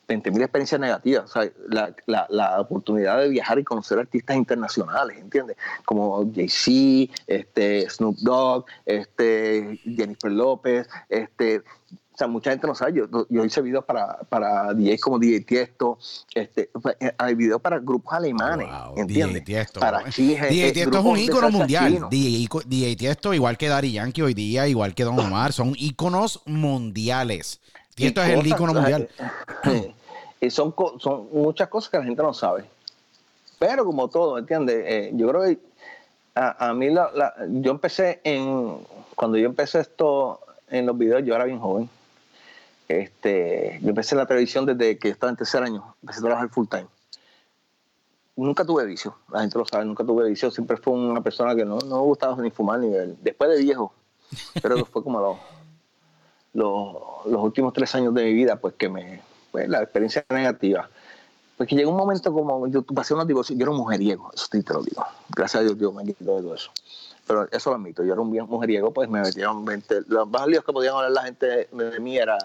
20.000 0.09 0.43
experiencias 0.43 0.81
negativas. 0.81 1.25
O 1.25 1.29
sea, 1.29 1.51
la, 1.69 1.95
la, 2.07 2.27
la 2.31 2.61
oportunidad 2.61 3.21
de 3.21 3.29
viajar 3.29 3.59
y 3.59 3.65
conocer 3.65 3.99
artistas 3.99 4.37
internacionales, 4.37 5.19
¿entiendes? 5.19 5.57
Como 5.85 6.31
Jay-Z, 6.33 7.13
este, 7.27 7.89
Snoop 7.91 8.17
Dogg, 8.19 8.67
este, 8.85 9.81
Jennifer 9.85 10.31
López, 10.31 10.89
este. 11.09 11.63
O 12.15 12.19
sea, 12.19 12.29
mucha 12.29 12.51
gente 12.51 12.67
no 12.67 12.75
sabe. 12.75 12.95
Yo, 12.95 13.27
yo 13.29 13.45
hice 13.45 13.61
videos 13.61 13.85
para, 13.85 14.21
para 14.31 14.73
DJs 14.73 15.01
como 15.03 15.19
DJ 15.19 15.41
Tiesto. 15.41 15.99
Este, 16.35 16.71
hay 17.19 17.35
videos 17.35 17.61
para 17.61 17.79
grupos 17.79 18.15
alemanes. 18.15 18.69
Wow, 18.69 18.97
¿Entiendes? 18.97 19.35
DJ 19.35 19.45
Tiesto. 19.45 19.81
Para. 19.81 20.09
Chile, 20.11 20.49
DJ 20.49 20.69
eh, 20.69 20.73
Tiesto 20.73 20.99
es 20.99 21.05
un 21.05 21.19
ícono 21.19 21.51
mundial. 21.51 22.07
DJ, 22.09 22.49
DJ 22.65 22.97
Tiesto, 22.97 23.35
igual 23.35 23.59
que 23.59 23.69
Daddy 23.69 23.93
Yankee 23.93 24.23
hoy 24.23 24.33
día, 24.33 24.67
igual 24.67 24.95
que 24.95 25.05
Don 25.05 25.19
Omar, 25.19 25.53
son 25.53 25.75
íconos 25.77 26.41
mundiales. 26.47 27.61
Tiesto 27.97 28.23
es 28.23 28.29
el 28.29 28.35
cosas, 28.37 28.49
ícono 28.51 28.73
o 28.73 28.75
sea, 28.75 28.83
mundial. 28.83 29.95
Y 30.41 30.51
son, 30.51 30.75
son 30.99 31.29
muchas 31.33 31.67
cosas 31.69 31.91
que 31.91 31.97
la 31.99 32.05
gente 32.05 32.23
no 32.23 32.35
sabe. 32.35 32.67
Pero 33.59 33.87
como 33.87 34.07
todo, 34.09 34.37
¿entiendes? 34.37 34.85
Eh, 34.87 35.11
yo 35.15 35.29
creo 35.29 35.43
que 35.45 35.59
a, 36.35 36.69
a 36.69 36.75
mí, 36.75 36.91
la, 36.91 37.11
la- 37.15 37.35
yo 37.49 37.71
empecé 37.71 38.21
en, 38.23 38.77
cuando 39.15 39.39
yo 39.39 39.47
empecé 39.47 39.81
esto 39.81 40.39
en 40.69 40.85
los 40.85 40.97
videos, 40.97 41.25
yo 41.25 41.35
era 41.35 41.45
bien 41.47 41.59
joven. 41.59 41.89
Este, 42.87 43.79
yo 43.83 43.89
empecé 43.89 44.15
en 44.15 44.19
la 44.19 44.27
televisión 44.27 44.67
desde 44.67 44.99
que 44.99 45.09
estaba 45.09 45.31
en 45.31 45.37
tercer 45.37 45.63
año, 45.63 45.95
empecé 46.03 46.21
a 46.21 46.23
trabajar 46.25 46.49
full 46.51 46.67
time. 46.69 46.87
Nunca 48.37 48.65
tuve 48.67 48.85
vicio, 48.85 49.17
la 49.33 49.41
gente 49.41 49.57
lo 49.59 49.65
sabe, 49.65 49.87
nunca 49.87 50.05
tuve 50.05 50.29
vicio, 50.29 50.51
siempre 50.51 50.77
fui 50.77 50.93
una 50.93 51.23
persona 51.23 51.57
que 51.57 51.65
no, 51.65 51.79
no 51.79 51.97
me 51.97 52.03
gustaba 52.03 52.37
ni 52.43 52.51
fumar 52.51 52.79
ni 52.79 52.91
beber. 52.91 53.17
Después 53.23 53.49
de 53.51 53.63
viejo, 53.63 53.93
que 54.53 54.85
fue 54.85 55.03
como 55.03 55.19
los, 55.19 55.39
los, 56.57 57.27
los 57.27 57.43
últimos 57.43 57.73
tres 57.73 57.95
años 57.95 58.15
de 58.15 58.25
mi 58.25 58.33
vida, 58.33 58.57
pues 58.57 58.75
que 58.75 58.89
me, 58.89 59.21
pues 59.53 59.69
la 59.69 59.83
experiencia 59.83 60.25
negativa. 60.31 60.89
Pues 61.57 61.69
que 61.69 61.75
llegó 61.77 61.91
un 61.91 61.97
momento 61.97 62.33
como, 62.33 62.67
yo 62.67 62.83
pasé 62.83 63.15
unos 63.15 63.27
divorcios, 63.27 63.59
yo 63.59 63.65
era 63.65 63.71
un 63.71 63.79
mujeriego, 63.79 64.31
eso 64.35 64.47
sí 64.51 64.63
te 64.63 64.73
lo 64.75 64.83
digo. 64.83 65.05
Gracias 65.35 65.61
a 65.61 65.65
Dios, 65.65 65.79
Dios 65.79 65.93
me 65.95 66.05
quitó 66.05 66.37
de 66.37 66.43
todo 66.43 66.55
eso. 66.55 66.71
Pero 67.27 67.49
eso 67.51 67.71
lo 67.71 67.77
admito, 67.77 68.05
yo 68.05 68.13
era 68.13 68.21
un 68.23 68.31
bien 68.31 68.47
mujeriego, 68.47 68.93
pues 68.93 69.09
me 69.09 69.21
metieron 69.21 69.65
20, 69.65 70.03
los 70.09 70.29
más 70.29 70.47
líos 70.47 70.65
que 70.65 70.73
podían 70.73 70.95
hablar 70.95 71.11
la 71.13 71.23
gente 71.25 71.69
de, 71.73 72.01
mí 72.01 72.17
era 72.19 72.37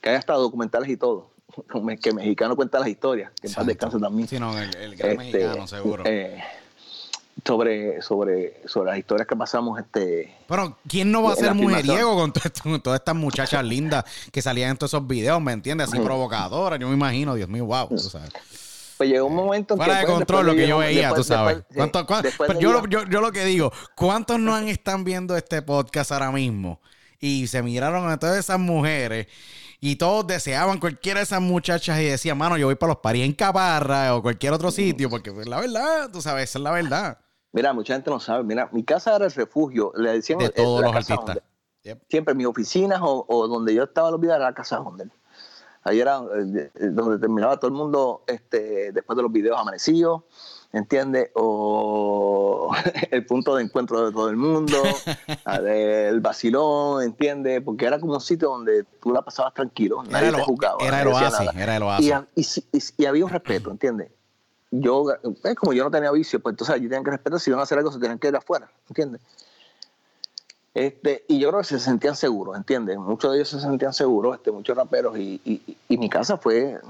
que 0.00 0.10
hay 0.10 0.16
hasta 0.16 0.34
documentales 0.34 0.88
y 0.88 0.96
todo, 0.96 1.26
que 2.02 2.12
mexicano 2.12 2.56
cuenta 2.56 2.78
las 2.78 2.88
historias, 2.88 3.30
que 3.40 3.48
en 3.48 3.54
paz 3.54 3.66
descanse 3.66 3.98
también. 3.98 4.28
Sí, 4.28 4.38
no, 4.38 4.56
el, 4.58 4.74
el 4.76 4.96
gran 4.96 5.10
Este, 5.12 5.38
mexicano, 5.38 5.66
seguro. 5.66 6.04
eh, 6.06 6.42
sobre, 7.44 8.00
sobre, 8.02 8.60
sobre 8.66 8.90
las 8.90 8.98
historias 8.98 9.26
que 9.26 9.36
pasamos, 9.36 9.78
este, 9.80 10.34
Pero, 10.46 10.76
¿quién 10.88 11.10
no 11.10 11.22
va 11.22 11.32
a 11.32 11.36
ser 11.36 11.54
mujeriego 11.54 12.14
con, 12.14 12.32
esto- 12.34 12.62
con 12.62 12.80
todas 12.80 13.00
estas 13.00 13.14
muchachas 13.16 13.64
lindas 13.64 14.04
que 14.32 14.40
salían 14.42 14.70
en 14.70 14.76
todos 14.76 14.90
esos 14.92 15.06
videos, 15.06 15.40
¿me 15.42 15.52
entiendes? 15.52 15.88
Así 15.88 15.98
provocadoras, 16.00 16.78
yo 16.78 16.88
me 16.88 16.94
imagino, 16.94 17.34
Dios 17.34 17.48
mío, 17.48 17.64
wow, 17.66 17.88
tú 17.88 17.98
sabes. 17.98 18.30
pues 18.96 19.10
llegó 19.10 19.26
un 19.26 19.34
momento 19.34 19.74
en 19.74 19.78
Fuera 19.78 19.94
que, 19.94 20.00
de 20.00 20.06
pues, 20.06 20.14
control 20.18 20.46
lo 20.46 20.54
que 20.54 20.68
yo 20.68 20.78
veía, 20.78 21.08
después- 21.08 21.16
tú 21.22 21.24
sabes. 21.34 21.56
después- 21.56 21.66
sí, 21.70 21.76
¿Cuánto- 21.76 22.06
cuán- 22.06 22.22
después 22.22 22.46
pero 22.46 22.58
de 22.58 22.62
yo, 22.62 22.70
yo- 22.72 22.80
lo- 22.80 22.86
yo, 22.88 23.10
yo 23.10 23.20
lo 23.20 23.32
que 23.32 23.44
digo, 23.44 23.72
¿cuántos 23.96 24.38
no 24.38 24.54
han 24.54 24.68
están 24.68 25.02
viendo 25.04 25.36
este 25.36 25.60
podcast 25.62 26.12
ahora 26.12 26.30
mismo? 26.30 26.80
Y 27.18 27.46
se 27.48 27.62
miraron 27.62 28.08
a 28.10 28.18
todas 28.18 28.38
esas 28.38 28.58
mujeres 28.60 29.26
y 29.80 29.96
todos 29.96 30.26
deseaban 30.26 30.78
cualquiera 30.78 31.20
de 31.20 31.24
esas 31.24 31.40
muchachas 31.40 31.98
y 32.00 32.04
decían, 32.04 32.38
mano, 32.38 32.56
yo 32.56 32.66
voy 32.66 32.74
para 32.76 32.92
los 32.92 33.00
paris 33.02 33.24
en 33.24 33.32
Caparra 33.32 34.14
o 34.14 34.22
cualquier 34.22 34.52
otro 34.52 34.70
sitio, 34.70 35.10
porque 35.10 35.32
pues, 35.32 35.48
la 35.48 35.58
verdad, 35.60 36.10
tú 36.12 36.22
sabes, 36.22 36.44
esa 36.50 36.58
es 36.58 36.62
la 36.62 36.70
verdad. 36.70 37.18
Mira, 37.54 37.72
mucha 37.72 37.94
gente 37.94 38.10
no 38.10 38.20
sabe. 38.20 38.44
Mira, 38.44 38.68
mi 38.72 38.82
casa 38.84 39.16
era 39.16 39.24
el 39.24 39.30
refugio. 39.32 39.92
Le 39.96 40.12
decían 40.12 40.38
De 40.40 40.50
todos 40.50 40.80
la 40.82 40.88
los 40.88 40.96
casa 40.96 41.14
artistas. 41.14 41.38
Yep. 41.84 42.02
Siempre 42.10 42.34
mis 42.34 42.46
oficinas 42.46 43.00
o, 43.02 43.24
o 43.28 43.46
donde 43.48 43.72
yo 43.74 43.84
estaba 43.84 44.08
en 44.08 44.12
los 44.12 44.20
videos 44.20 44.36
era 44.36 44.46
la 44.46 44.54
casa 44.54 44.80
Honda. 44.80 45.04
Ahí 45.86 46.00
era 46.00 46.18
eh, 46.18 46.70
eh, 46.74 46.86
donde 46.90 47.18
terminaba 47.18 47.58
todo 47.58 47.68
el 47.68 47.74
mundo 47.76 48.24
este, 48.26 48.90
después 48.92 49.16
de 49.18 49.22
los 49.22 49.30
videos 49.30 49.58
amanecidos, 49.60 50.22
¿entiendes? 50.72 51.30
O 51.34 52.70
el 53.10 53.26
punto 53.26 53.54
de 53.54 53.64
encuentro 53.64 54.06
de 54.06 54.10
todo 54.12 54.30
el 54.30 54.36
mundo, 54.36 54.76
el 55.66 56.20
vacilón, 56.20 57.02
¿entiendes? 57.02 57.60
Porque 57.62 57.84
era 57.84 58.00
como 58.00 58.14
un 58.14 58.20
sitio 58.22 58.48
donde 58.48 58.84
tú 59.00 59.12
la 59.12 59.20
pasabas 59.22 59.52
tranquilo, 59.54 60.02
nadie 60.04 60.28
Era 60.28 60.36
te 60.36 60.42
el, 60.42 60.46
juzgaba. 60.46 60.78
era 60.84 61.02
el 61.02 61.08
oasis, 61.08 61.50
era 61.54 61.76
el 61.76 61.82
Y, 61.82 61.86
oasis. 61.86 62.62
y 62.72 62.76
y 62.78 62.80
si- 62.80 62.94
y 62.96 63.04
había 63.04 63.24
un 63.26 63.30
respeto, 63.30 63.70
¿entiendes? 63.70 64.10
Yo, 64.80 65.06
es 65.44 65.54
como 65.54 65.72
yo 65.72 65.84
no 65.84 65.90
tenía 65.90 66.10
vicio, 66.10 66.40
pues 66.40 66.54
entonces 66.54 66.74
allí 66.74 66.84
tenían 66.84 67.04
que 67.04 67.12
respetar, 67.12 67.38
si 67.38 67.50
iban 67.50 67.60
a 67.60 67.62
hacer 67.62 67.78
algo 67.78 67.92
se 67.92 68.00
tenían 68.00 68.18
que 68.18 68.28
ir 68.28 68.34
afuera, 68.34 68.68
¿entiendes? 68.88 69.20
Este, 70.74 71.24
y 71.28 71.38
yo 71.38 71.50
creo 71.50 71.60
que 71.60 71.68
se 71.68 71.78
sentían 71.78 72.16
seguros, 72.16 72.56
¿entiendes? 72.56 72.98
Muchos 72.98 73.30
de 73.30 73.38
ellos 73.38 73.50
se 73.50 73.60
sentían 73.60 73.92
seguros, 73.92 74.36
este, 74.36 74.50
muchos 74.50 74.76
raperos, 74.76 75.16
y, 75.16 75.40
y, 75.88 75.96
mi 75.96 76.08
casa 76.08 76.36
fue, 76.36 76.80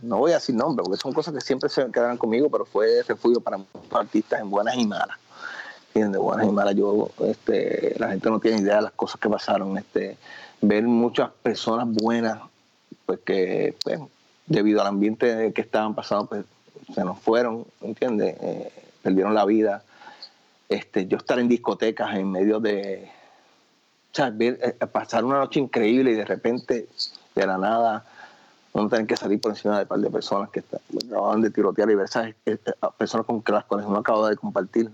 no 0.00 0.18
voy 0.18 0.32
a 0.32 0.34
decir 0.34 0.56
nombre, 0.56 0.82
porque 0.82 1.00
son 1.00 1.12
cosas 1.12 1.32
que 1.32 1.40
siempre 1.40 1.68
se 1.68 1.88
quedarán 1.92 2.18
conmigo, 2.18 2.50
pero 2.50 2.64
fue 2.64 3.04
refugio 3.06 3.40
para 3.40 3.58
muchos 3.58 3.92
artistas 3.92 4.40
en 4.40 4.50
buenas 4.50 4.76
y 4.76 4.84
malas. 4.84 5.16
¿Entiendes? 5.94 6.20
Buenas 6.20 6.48
y 6.48 6.50
malas. 6.50 6.74
Yo, 6.74 7.10
este, 7.26 7.94
la 7.98 8.08
gente 8.08 8.28
no 8.28 8.40
tiene 8.40 8.62
idea 8.62 8.76
de 8.76 8.82
las 8.82 8.92
cosas 8.92 9.20
que 9.20 9.28
pasaron. 9.28 9.78
Este, 9.78 10.16
ver 10.60 10.82
muchas 10.84 11.30
personas 11.42 11.86
buenas, 11.86 12.40
pues 13.06 13.20
que, 13.20 13.76
pues, 13.84 14.00
debido 14.46 14.80
al 14.80 14.88
ambiente 14.88 15.52
que 15.52 15.60
estaban 15.60 15.94
pasando, 15.94 16.26
pues 16.26 16.44
se 16.94 17.04
nos 17.04 17.18
fueron, 17.18 17.66
¿entiendes? 17.80 18.36
Eh, 18.40 18.72
perdieron 19.02 19.34
la 19.34 19.44
vida. 19.44 19.82
Este, 20.68 21.06
yo 21.06 21.18
estar 21.18 21.38
en 21.38 21.48
discotecas 21.48 22.14
en 22.14 22.30
medio 22.30 22.60
de. 22.60 23.10
O 24.12 24.14
sea, 24.14 24.34
eh, 24.38 24.76
pasar 24.90 25.24
una 25.24 25.38
noche 25.38 25.60
increíble 25.60 26.12
y 26.12 26.14
de 26.14 26.24
repente, 26.24 26.88
de 27.34 27.46
la 27.46 27.58
nada, 27.58 28.04
uno 28.72 28.88
tener 28.88 29.06
que 29.06 29.16
salir 29.16 29.40
por 29.40 29.52
encima 29.52 29.76
de 29.76 29.82
un 29.82 29.88
par 29.88 29.98
de 29.98 30.10
personas 30.10 30.50
que 30.50 30.62
acababan 31.06 31.42
de 31.42 31.50
tirotear 31.50 31.90
y 31.90 31.94
eh, 31.94 32.26
eh, 32.46 32.58
personas 32.96 33.26
con 33.26 33.42
las 33.46 33.64
cuales 33.64 33.86
uno 33.86 33.98
acaba 33.98 34.30
de 34.30 34.36
compartir. 34.36 34.90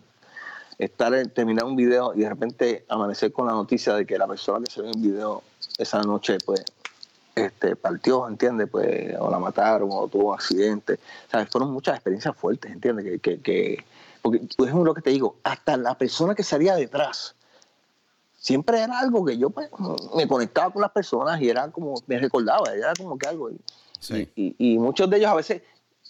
Estar 0.79 1.13
en, 1.15 1.31
terminar 1.31 1.65
un 1.65 1.75
video 1.75 2.13
y 2.15 2.21
de 2.21 2.29
repente 2.29 2.85
amanecer 2.89 3.33
con 3.33 3.47
la 3.47 3.53
noticia 3.53 3.95
de 3.95 4.07
que 4.07 4.17
la 4.17 4.29
persona 4.29 4.65
que 4.65 4.71
se 4.71 4.81
ve 4.83 4.91
en 4.91 4.95
el 4.95 5.01
video 5.01 5.43
esa 5.77 6.03
noche, 6.03 6.39
pues, 6.45 6.65
este, 7.47 7.77
partió, 7.77 8.27
¿entiendes? 8.29 8.69
Pues, 8.71 9.15
o 9.19 9.31
la 9.31 9.39
mataron, 9.39 9.89
o 9.93 10.09
tuvo 10.09 10.29
un 10.31 10.35
accidente. 10.35 10.99
Sea, 11.31 11.47
fueron 11.47 11.71
muchas 11.73 11.95
experiencias 11.97 12.37
fuertes, 12.37 12.71
¿entiendes? 12.73 13.05
Que, 13.05 13.19
que, 13.19 13.41
que- 13.41 13.85
porque, 14.23 14.41
por 14.57 14.67
ejemplo, 14.67 14.85
lo 14.87 14.95
que 14.95 15.03
te 15.03 15.11
digo, 15.11 15.37
hasta 15.45 15.77
la 15.77 15.97
persona 15.97 16.35
que 16.35 16.43
salía 16.43 16.75
detrás, 16.75 17.35
siempre 18.37 18.81
era 18.81 18.99
algo 18.99 19.25
que 19.25 19.37
yo 19.37 19.51
pues, 19.51 19.69
me 20.15 20.27
conectaba 20.29 20.73
con 20.73 20.83
las 20.83 20.91
personas 20.93 21.41
y 21.41 21.49
era 21.49 21.69
como, 21.71 21.95
me 22.07 22.19
recordaba, 22.19 22.73
era 22.75 22.93
como 22.97 23.19
que 23.19 23.27
algo. 23.29 23.51
Y, 23.51 23.59
Sí. 24.01 24.29
y, 24.37 24.55
y- 24.59 24.75
y 24.75 24.79
muchos 24.79 25.11
de 25.11 25.17
ellos 25.17 25.31
a 25.31 25.35
veces, 25.35 25.63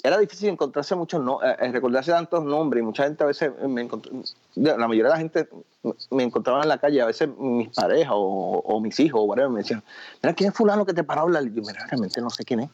era 0.02 0.18
difícil 0.18 0.48
encontrarse 0.48 0.94
muchos, 0.94 1.22
no, 1.22 1.42
eh, 1.42 1.56
eh, 1.58 1.72
recordarse 1.72 2.12
tantos 2.12 2.44
nombres 2.44 2.82
y 2.82 2.84
mucha 2.84 3.04
gente 3.04 3.24
a 3.24 3.26
veces, 3.26 3.52
me 3.66 3.82
encontró, 3.82 4.12
la 4.54 4.76
mayoría 4.76 5.04
de 5.04 5.10
la 5.10 5.16
gente 5.16 5.48
me 6.10 6.22
encontraba 6.22 6.62
en 6.62 6.68
la 6.68 6.78
calle, 6.78 7.02
a 7.02 7.06
veces 7.06 7.28
mis 7.36 7.68
parejas 7.74 8.12
o, 8.14 8.62
o 8.64 8.80
mis 8.80 8.98
hijos 9.00 9.20
o 9.20 9.24
whatever, 9.24 9.50
me 9.50 9.60
decían, 9.60 9.82
mira, 10.22 10.34
¿quién 10.34 10.50
es 10.50 10.56
fulano 10.56 10.86
que 10.86 10.94
te 10.94 11.02
paró 11.02 11.22
a 11.22 11.24
hablar? 11.24 11.42
Y 11.44 11.52
yo, 11.52 11.62
mira, 11.62 11.84
realmente 11.86 12.20
no 12.20 12.30
sé 12.30 12.44
quién 12.44 12.60
es. 12.60 12.70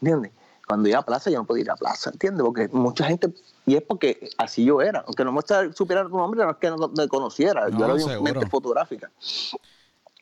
¿Entiendes? 0.00 0.32
Cuando 0.66 0.88
iba 0.88 0.98
a 0.98 1.02
plaza, 1.04 1.30
yo 1.30 1.38
no 1.38 1.44
podía 1.44 1.62
ir 1.62 1.70
a 1.70 1.76
plaza, 1.76 2.10
¿entiendes? 2.10 2.42
Porque 2.44 2.68
mucha 2.68 3.04
gente, 3.04 3.32
y 3.66 3.76
es 3.76 3.82
porque 3.82 4.30
así 4.38 4.64
yo 4.64 4.80
era, 4.80 5.04
aunque 5.06 5.24
no 5.24 5.32
me 5.32 5.40
supiera 5.74 6.04
tu 6.04 6.16
nombre, 6.16 6.42
no 6.42 6.50
es 6.50 6.56
que 6.56 6.70
no 6.70 6.88
me 6.96 7.08
conociera, 7.08 7.68
No, 7.68 7.78
yo 7.78 7.84
era 7.84 7.94
de 7.94 8.20
mente 8.20 8.46
fotográfica. 8.46 9.10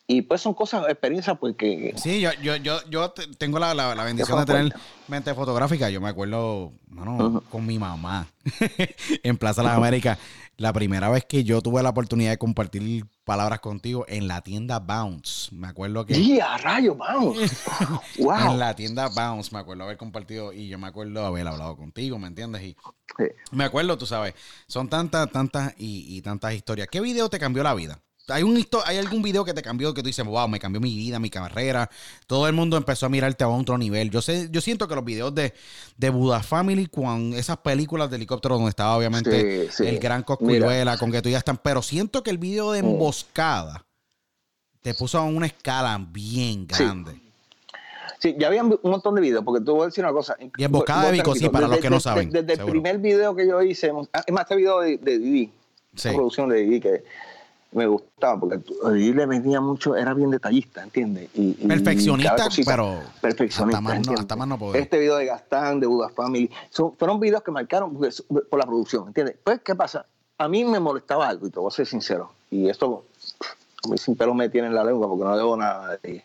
Y 0.06 0.22
pues 0.22 0.40
son 0.40 0.52
cosas, 0.52 0.84
experiencias, 0.88 1.38
pues 1.38 1.54
que... 1.56 1.94
Sí, 1.96 2.20
yo, 2.20 2.30
yo, 2.42 2.56
yo, 2.56 2.78
yo 2.90 3.10
te- 3.12 3.28
tengo 3.38 3.58
la, 3.58 3.72
la- 3.72 3.94
la 3.94 4.04
bendición 4.04 4.38
de 4.40 4.46
tener 4.46 4.74
mente 5.08 5.32
fotográfica. 5.34 5.88
Yo 5.90 6.00
me 6.00 6.08
acuerdo, 6.08 6.72
mano, 6.88 7.42
con 7.48 7.64
mi 7.64 7.78
mamá 7.78 8.26
en 9.22 9.36
Plaza 9.38 9.62
Las 9.62 9.76
Américas. 9.76 10.18
La 10.58 10.72
primera 10.72 11.08
vez 11.08 11.24
que 11.24 11.44
yo 11.44 11.62
tuve 11.62 11.82
la 11.82 11.88
oportunidad 11.88 12.30
de 12.30 12.38
compartir 12.38 13.06
palabras 13.24 13.60
contigo 13.60 14.04
en 14.06 14.28
la 14.28 14.42
tienda 14.42 14.80
Bounce. 14.80 15.48
Me 15.54 15.66
acuerdo 15.68 16.04
que. 16.04 16.16
¡Y 16.18 16.38
a 16.40 16.58
rayo, 16.58 16.94
vamos! 16.94 17.38
¡Wow! 18.18 18.52
En 18.52 18.58
la 18.58 18.74
tienda 18.76 19.08
Bounce 19.08 19.50
me 19.52 19.60
acuerdo 19.60 19.84
haber 19.84 19.96
compartido 19.96 20.52
y 20.52 20.68
yo 20.68 20.78
me 20.78 20.88
acuerdo 20.88 21.24
haber 21.24 21.46
hablado 21.48 21.76
contigo, 21.76 22.18
¿me 22.18 22.26
entiendes? 22.28 22.62
Y 22.62 22.76
Sí. 23.18 23.24
me 23.50 23.64
acuerdo, 23.64 23.96
tú 23.98 24.06
sabes, 24.06 24.34
son 24.66 24.88
tantas, 24.88 25.30
tantas 25.30 25.74
y, 25.78 26.16
y 26.16 26.22
tantas 26.22 26.54
historias. 26.54 26.88
¿Qué 26.90 27.00
video 27.00 27.28
te 27.30 27.38
cambió 27.38 27.62
la 27.62 27.74
vida? 27.74 28.00
Hay, 28.28 28.42
un, 28.42 28.64
hay 28.84 28.98
algún 28.98 29.22
video 29.22 29.44
que 29.44 29.52
te 29.54 29.62
cambió, 29.62 29.92
que 29.92 30.02
tú 30.02 30.06
dices, 30.06 30.24
wow, 30.24 30.48
me 30.48 30.58
cambió 30.58 30.80
mi 30.80 30.94
vida, 30.94 31.18
mi 31.18 31.30
carrera. 31.30 31.90
Todo 32.26 32.46
el 32.46 32.52
mundo 32.52 32.76
empezó 32.76 33.06
a 33.06 33.08
mirarte 33.08 33.44
a 33.44 33.48
otro 33.48 33.76
nivel. 33.78 34.10
Yo 34.10 34.22
sé, 34.22 34.48
yo 34.50 34.60
siento 34.60 34.86
que 34.88 34.94
los 34.94 35.04
videos 35.04 35.34
de, 35.34 35.52
de 35.96 36.10
Buddha 36.10 36.42
Family, 36.42 36.86
con 36.86 37.32
esas 37.34 37.58
películas 37.58 38.10
de 38.10 38.16
helicóptero 38.16 38.54
donde 38.56 38.70
estaba 38.70 38.96
obviamente 38.96 39.68
Sí, 39.68 39.72
sí. 39.84 39.86
el 39.88 39.98
gran 39.98 40.22
Coscuyuela, 40.22 40.96
con 40.98 41.10
que 41.10 41.20
tú 41.22 41.28
ya 41.28 41.38
están, 41.38 41.58
pero 41.58 41.82
siento 41.82 42.22
que 42.22 42.30
el 42.30 42.38
video 42.38 42.72
de 42.72 42.80
emboscada 42.80 43.84
te 44.82 44.94
puso 44.94 45.18
a 45.18 45.22
una 45.22 45.46
escala 45.46 46.04
bien 46.10 46.66
grande. 46.66 47.20
Sí, 48.18 48.36
ya 48.38 48.46
había 48.46 48.62
un 48.62 48.78
montón 48.84 49.16
de 49.16 49.20
videos, 49.20 49.42
porque 49.44 49.64
tú 49.64 49.72
voy 49.74 49.82
a 49.82 49.86
decir 49.86 50.04
una 50.04 50.12
cosa. 50.12 50.36
Y 50.56 50.62
emboscada 50.62 51.06
de 51.06 51.12
Vico, 51.12 51.34
sí, 51.34 51.48
para 51.48 51.66
los 51.66 51.78
que 51.78 51.90
no 51.90 51.98
saben, 51.98 52.30
Desde, 52.30 52.52
el 52.52 52.64
primer 52.70 52.98
video 52.98 53.34
que 53.34 53.48
yo 53.48 53.60
hice, 53.62 53.90
ah, 54.12 54.22
es 54.24 54.32
más, 54.32 54.42
este 54.42 54.56
video 54.56 54.80
de, 54.80 54.96
de 54.98 55.18
Didi, 55.18 55.52
Sí. 55.94 56.08
la 56.08 56.14
producción 56.14 56.48
de 56.48 56.58
Didi, 56.58 56.80
que 56.80 57.04
me 57.72 57.86
gustaba, 57.86 58.38
porque 58.38 58.58
Didi 58.92 59.12
le 59.14 59.26
venía 59.26 59.60
mucho, 59.60 59.96
era 59.96 60.12
bien 60.14 60.30
detallista, 60.30 60.82
¿entiendes? 60.82 61.30
Y, 61.34 61.56
y 61.58 61.66
Perfeccionista, 61.66 62.36
cosita- 62.44 62.70
pero 62.70 63.00
perfeccionista, 63.20 63.78
hasta 63.78 63.80
más 63.80 64.06
no- 64.06 64.12
hasta 64.14 64.36
más 64.36 64.48
no 64.48 64.58
poder. 64.58 64.82
Este 64.82 64.98
video 64.98 65.16
de 65.16 65.26
Gastán, 65.26 65.80
de 65.80 65.86
Buda 65.86 66.08
Family, 66.10 66.50
son- 66.70 66.94
fueron 66.96 67.18
videos 67.18 67.42
que 67.42 67.50
marcaron 67.50 67.94
por 67.94 68.58
la 68.58 68.66
producción, 68.66 69.08
¿entiendes? 69.08 69.36
Pues, 69.42 69.60
¿qué 69.62 69.74
pasa? 69.74 70.04
A 70.38 70.48
mí 70.48 70.64
me 70.64 70.80
molestaba 70.80 71.28
algo, 71.28 71.46
y 71.46 71.50
te 71.50 71.58
voy 71.58 71.68
a 71.68 71.70
ser 71.70 71.86
sincero, 71.86 72.30
y 72.50 72.68
esto 72.68 73.04
a 73.84 73.88
mí 73.88 73.96
sin 73.98 74.16
pelo 74.16 74.34
me 74.34 74.48
tiene 74.48 74.68
en 74.68 74.74
la 74.74 74.84
lengua 74.84 75.08
porque 75.08 75.24
no 75.24 75.36
debo 75.36 75.56
nada 75.56 75.98
de 76.02 76.10
ella. 76.12 76.24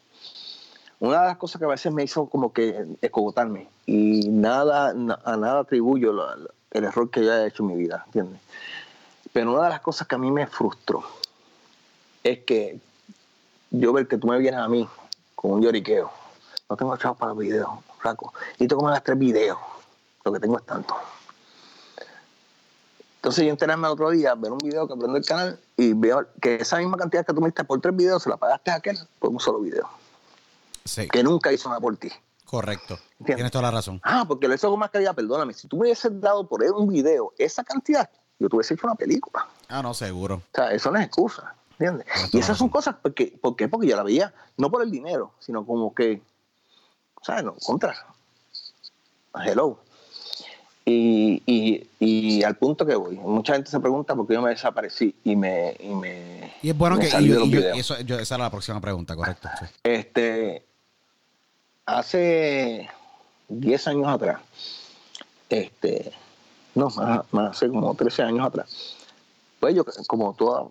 Una 0.99 1.21
de 1.21 1.27
las 1.27 1.37
cosas 1.37 1.59
que 1.59 1.65
a 1.65 1.69
veces 1.69 1.93
me 1.93 2.03
hizo 2.03 2.25
como 2.25 2.51
que 2.51 2.85
escogotarme 3.01 3.67
y 3.85 4.27
nada, 4.29 4.93
na- 4.93 5.19
a 5.23 5.37
nada 5.37 5.59
atribuyo 5.59 6.11
la- 6.11 6.35
la- 6.35 6.49
el 6.71 6.83
error 6.83 7.09
que 7.09 7.23
yo 7.23 7.31
haya 7.31 7.45
hecho 7.45 7.63
en 7.63 7.67
mi 7.69 7.75
vida, 7.75 8.03
¿entiendes? 8.07 8.41
Pero 9.31 9.53
una 9.53 9.63
de 9.65 9.69
las 9.69 9.81
cosas 9.81 10.07
que 10.07 10.15
a 10.15 10.17
mí 10.17 10.31
me 10.31 10.47
frustró 10.47 11.03
es 12.31 12.39
que 12.45 12.79
yo 13.71 13.93
ver 13.93 14.07
que 14.07 14.17
tú 14.17 14.27
me 14.27 14.37
vienes 14.37 14.59
a 14.59 14.67
mí 14.67 14.87
con 15.35 15.51
un 15.51 15.61
lloriqueo. 15.61 16.11
No 16.69 16.75
tengo 16.75 16.95
chavos 16.97 17.17
para 17.17 17.29
los 17.33 17.39
videos, 17.39 17.69
flaco. 17.99 18.33
Y 18.59 18.67
tú 18.67 18.79
me 18.81 18.89
hagas 18.89 19.03
tres 19.03 19.17
videos. 19.17 19.57
Lo 20.25 20.33
que 20.33 20.39
tengo 20.39 20.57
es 20.57 20.65
tanto. 20.65 20.95
Entonces 23.15 23.45
yo 23.45 23.51
enterarme 23.51 23.87
el 23.87 23.93
otro 23.93 24.09
día, 24.11 24.35
ver 24.35 24.51
un 24.51 24.57
video 24.59 24.87
que 24.87 24.95
prendo 24.95 25.17
el 25.17 25.25
canal 25.25 25.59
y 25.75 25.93
veo 25.93 26.27
que 26.41 26.55
esa 26.55 26.77
misma 26.77 26.97
cantidad 26.97 27.25
que 27.25 27.33
tú 27.33 27.41
me 27.41 27.47
diste 27.47 27.63
por 27.63 27.81
tres 27.81 27.95
videos 27.95 28.23
se 28.23 28.29
la 28.29 28.37
pagaste 28.37 28.71
a 28.71 28.75
aquel 28.75 28.97
por 29.19 29.31
un 29.31 29.39
solo 29.39 29.59
video. 29.59 29.89
Sí, 30.85 31.07
Que 31.09 31.23
nunca 31.23 31.51
hizo 31.51 31.67
nada 31.67 31.81
por 31.81 31.97
ti. 31.97 32.09
correcto. 32.45 32.97
Tienes 33.25 33.51
toda 33.51 33.63
la 33.63 33.71
razón. 33.71 33.99
Ah, 34.03 34.23
porque 34.27 34.47
le 34.47 34.55
hizo 34.55 34.75
más 34.77 34.91
calidad, 34.91 35.15
perdóname. 35.15 35.53
Si 35.53 35.67
tú 35.67 35.75
me 35.77 35.83
hubieses 35.83 36.21
dado 36.21 36.47
por 36.47 36.63
él 36.63 36.71
un 36.71 36.87
video 36.87 37.33
esa 37.37 37.63
cantidad, 37.63 38.09
yo 38.39 38.47
te 38.47 38.55
hubiese 38.55 38.75
hecho 38.75 38.85
una 38.87 38.95
película. 38.95 39.47
Ah, 39.67 39.81
no, 39.81 39.93
seguro. 39.93 40.35
O 40.35 40.55
sea, 40.55 40.71
eso 40.71 40.91
no 40.91 40.99
es 40.99 41.05
excusa, 41.07 41.53
¿entiendes? 41.79 42.05
Tienes 42.07 42.33
Y 42.33 42.39
esas 42.39 42.57
son 42.57 42.69
cosas, 42.69 42.95
porque, 43.01 43.37
¿por 43.41 43.55
qué? 43.55 43.67
Porque 43.67 43.87
yo 43.87 43.95
la 43.95 44.03
veía, 44.03 44.33
no 44.57 44.69
por 44.71 44.81
el 44.83 44.91
dinero, 44.91 45.31
sino 45.39 45.65
como 45.65 45.93
que, 45.93 46.21
¿sabes? 47.23 47.43
No, 47.43 47.53
contra. 47.65 47.95
Hello. 49.45 49.79
Y, 50.85 51.43
y, 51.45 51.87
y 51.99 52.43
al 52.43 52.55
punto 52.55 52.85
que 52.85 52.95
voy, 52.95 53.17
mucha 53.17 53.53
gente 53.53 53.69
se 53.69 53.79
pregunta 53.79 54.15
por 54.15 54.25
qué 54.25 54.35
yo 54.35 54.41
me 54.41 54.51
desaparecí 54.51 55.13
y 55.25 55.35
me... 55.35 55.75
Y, 55.81 55.89
me, 55.93 56.53
Y 56.61 56.69
es 56.69 56.77
bueno 56.77 56.95
me 56.95 57.03
que. 57.03 57.11
salí 57.11 57.27
y- 57.27 57.31
de 57.33 57.39
los 57.39 57.47
y 57.47 57.51
yo- 57.51 57.59
videos. 57.59 57.77
eso, 57.77 57.99
yo- 58.01 58.17
esa 58.19 58.35
era 58.35 58.45
la 58.45 58.49
próxima 58.51 58.79
pregunta, 58.79 59.13
correcto. 59.15 59.49
sí. 59.59 59.65
Este, 59.83 60.65
hace 61.85 62.89
10 63.49 63.87
años 63.87 64.07
atrás, 64.07 64.41
este, 65.49 66.13
no, 66.75 66.89
más, 66.89 67.21
más, 67.31 67.51
hace 67.51 67.67
como 67.69 67.93
13 67.93 68.23
años 68.23 68.45
atrás, 68.47 68.95
pues 69.59 69.75
yo, 69.75 69.83
como 70.07 70.33
toda, 70.35 70.67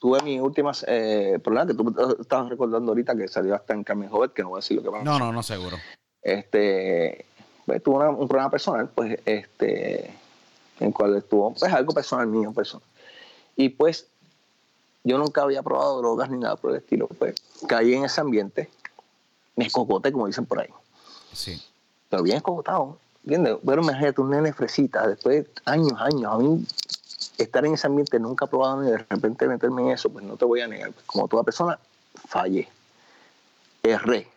tuve 0.00 0.20
mis 0.22 0.40
últimas 0.40 0.84
eh, 0.88 1.38
problemas 1.42 1.68
que 1.68 1.74
tú 1.74 1.84
me 1.84 1.90
estabas 2.20 2.48
recordando 2.48 2.92
ahorita 2.92 3.14
que 3.16 3.28
salió 3.28 3.54
hasta 3.54 3.74
en 3.74 3.84
Carmen 3.84 4.08
Jovet, 4.08 4.32
que 4.32 4.42
no 4.42 4.50
voy 4.50 4.58
a 4.58 4.60
decir 4.60 4.76
lo 4.76 4.82
que 4.82 4.90
pasó. 4.90 5.04
No, 5.04 5.18
no, 5.18 5.32
no, 5.32 5.42
seguro. 5.42 5.76
Este, 6.22 7.24
pues 7.66 7.82
tuve 7.82 7.96
una- 7.96 8.10
un 8.10 8.28
problema 8.28 8.50
personal, 8.50 8.88
pues, 8.94 9.18
este, 9.24 10.14
en 10.80 10.92
cual 10.92 11.16
estuvo, 11.16 11.52
pues, 11.54 11.72
algo 11.72 11.92
personal 11.92 12.26
mío, 12.26 12.52
personal. 12.52 12.86
Y 13.56 13.68
pues, 13.70 14.06
yo 15.04 15.18
nunca 15.18 15.42
había 15.42 15.62
probado 15.62 15.98
drogas 15.98 16.30
ni 16.30 16.38
nada 16.38 16.56
por 16.56 16.70
el 16.70 16.78
estilo. 16.78 17.08
Pues, 17.08 17.34
caí 17.68 17.94
en 17.94 18.04
ese 18.04 18.20
ambiente, 18.20 18.70
me 19.56 19.66
escocoté, 19.66 20.12
como 20.12 20.26
dicen 20.26 20.46
por 20.46 20.60
ahí. 20.60 20.70
Sí. 21.32 21.60
Pero 22.08 22.22
bien 22.22 22.36
escocotado, 22.38 22.98
¿entiendes? 23.24 23.56
Pero 23.64 23.82
imagínate, 23.82 24.20
un 24.20 24.30
nene 24.30 24.52
fresita, 24.52 25.06
después 25.06 25.44
de 25.44 25.50
años, 25.64 25.92
años, 25.98 26.32
a 26.32 26.38
mí 26.38 26.64
estar 27.38 27.64
en 27.64 27.74
ese 27.74 27.86
ambiente 27.86 28.18
nunca 28.18 28.46
probado 28.46 28.82
ni 28.82 28.90
de 28.90 28.98
repente 28.98 29.46
meterme 29.46 29.82
en 29.82 29.88
eso, 29.90 30.10
pues 30.10 30.24
no 30.24 30.36
te 30.36 30.44
voy 30.44 30.60
a 30.60 30.68
negar. 30.68 30.92
Como 31.06 31.28
toda 31.28 31.42
persona, 31.42 31.78
fallé. 32.28 32.68
Erré. 33.82 34.28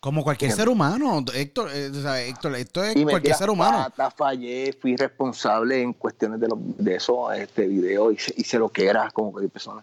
Como 0.00 0.22
cualquier 0.22 0.52
ser 0.52 0.68
humano, 0.68 1.24
Héctor, 1.34 1.70
eh, 1.74 1.90
o 1.90 2.00
sea, 2.00 2.22
Héctor, 2.22 2.54
esto 2.54 2.84
es 2.84 2.94
cualquier 3.02 3.34
ser 3.34 3.50
humano. 3.50 3.78
patas, 3.78 4.14
fallé, 4.14 4.72
fui 4.72 4.94
responsable 4.94 5.82
en 5.82 5.94
cuestiones 5.94 6.38
de, 6.38 6.48
los 6.48 6.58
de 6.60 6.94
esos 6.94 7.34
este, 7.34 7.66
videos, 7.66 8.12
hice, 8.12 8.34
hice 8.36 8.58
lo 8.58 8.68
que 8.68 8.86
era 8.86 9.10
como 9.10 9.32
cualquier 9.32 9.50
persona. 9.50 9.82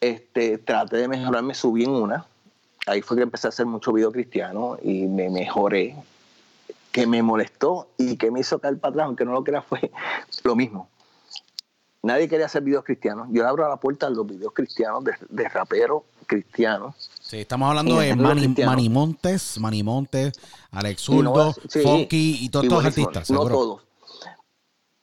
Este, 0.00 0.58
traté 0.58 0.98
de 0.98 1.08
mejorarme, 1.08 1.54
subí 1.54 1.84
en 1.84 1.90
una. 1.90 2.26
Ahí 2.86 3.00
fue 3.00 3.16
que 3.16 3.22
empecé 3.22 3.46
a 3.46 3.50
hacer 3.50 3.66
mucho 3.66 3.92
video 3.92 4.12
cristiano 4.12 4.76
y 4.82 5.06
me 5.06 5.30
mejoré. 5.30 5.96
Que 6.92 7.06
me 7.06 7.22
molestó 7.22 7.88
y 7.96 8.16
que 8.16 8.30
me 8.30 8.40
hizo 8.40 8.58
caer 8.58 8.78
para 8.78 8.90
atrás, 8.90 9.06
aunque 9.06 9.24
no 9.24 9.32
lo 9.32 9.44
crea, 9.44 9.62
fue 9.62 9.90
lo 10.44 10.56
mismo. 10.56 10.88
Nadie 12.02 12.28
quería 12.28 12.46
hacer 12.46 12.62
videos 12.62 12.84
cristianos. 12.84 13.26
Yo 13.30 13.42
le 13.42 13.48
abro 13.48 13.68
la 13.68 13.76
puerta 13.76 14.06
a 14.06 14.10
los 14.10 14.26
videos 14.26 14.52
cristianos 14.54 15.02
de, 15.04 15.12
de 15.28 15.48
raperos 15.48 16.02
cristianos. 16.26 17.10
Sí, 17.20 17.40
estamos 17.40 17.68
hablando 17.68 17.98
de 17.98 18.14
Manny. 18.14 18.48
Manny 18.64 18.88
Montes, 18.88 19.58
Manny 19.58 19.82
Montes, 19.82 20.32
Alex 20.70 21.02
Zurdo, 21.02 21.54
sí, 21.68 21.80
Funky 21.80 22.38
y 22.44 22.48
todos 22.50 22.64
estos 22.66 22.84
artistas, 22.84 23.30
No 23.30 23.38
seguro. 23.38 23.54
todos. 23.54 23.82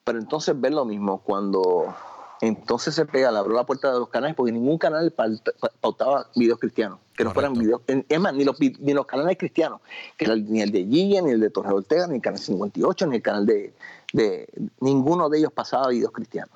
Pero 0.05 0.19
entonces 0.19 0.59
ver 0.59 0.71
lo 0.73 0.85
mismo 0.85 1.19
cuando 1.19 1.93
entonces 2.41 2.93
se 2.93 3.05
pega, 3.05 3.31
le 3.31 3.39
abrió 3.39 3.55
la 3.55 3.65
puerta 3.65 3.91
de 3.91 3.99
los 3.99 4.09
canales, 4.09 4.35
porque 4.35 4.51
ningún 4.51 4.77
canal 4.77 5.11
pauta- 5.11 5.51
pautaba 5.81 6.29
videos 6.35 6.59
cristianos, 6.59 6.99
que 7.17 7.23
no 7.23 7.31
fueran 7.31 7.53
videos. 7.53 7.81
Es 7.87 8.19
más, 8.19 8.33
ni 8.35 8.43
los, 8.43 8.57
ni 8.59 8.93
los 8.93 9.05
canales 9.05 9.37
cristianos, 9.37 9.81
que 10.15 10.25
era 10.25 10.35
ni 10.35 10.61
el 10.61 10.71
de 10.71 10.85
Gilla, 10.85 11.21
ni 11.21 11.31
el 11.31 11.39
de 11.39 11.49
Torre 11.49 11.73
Ortega, 11.73 12.07
ni 12.07 12.15
el 12.17 12.21
canal 12.21 12.39
58, 12.39 13.07
ni 13.07 13.15
el 13.17 13.21
canal 13.21 13.45
de, 13.47 13.73
de. 14.13 14.47
Ninguno 14.79 15.27
de 15.29 15.39
ellos 15.39 15.51
pasaba 15.53 15.87
videos 15.87 16.11
cristianos. 16.11 16.55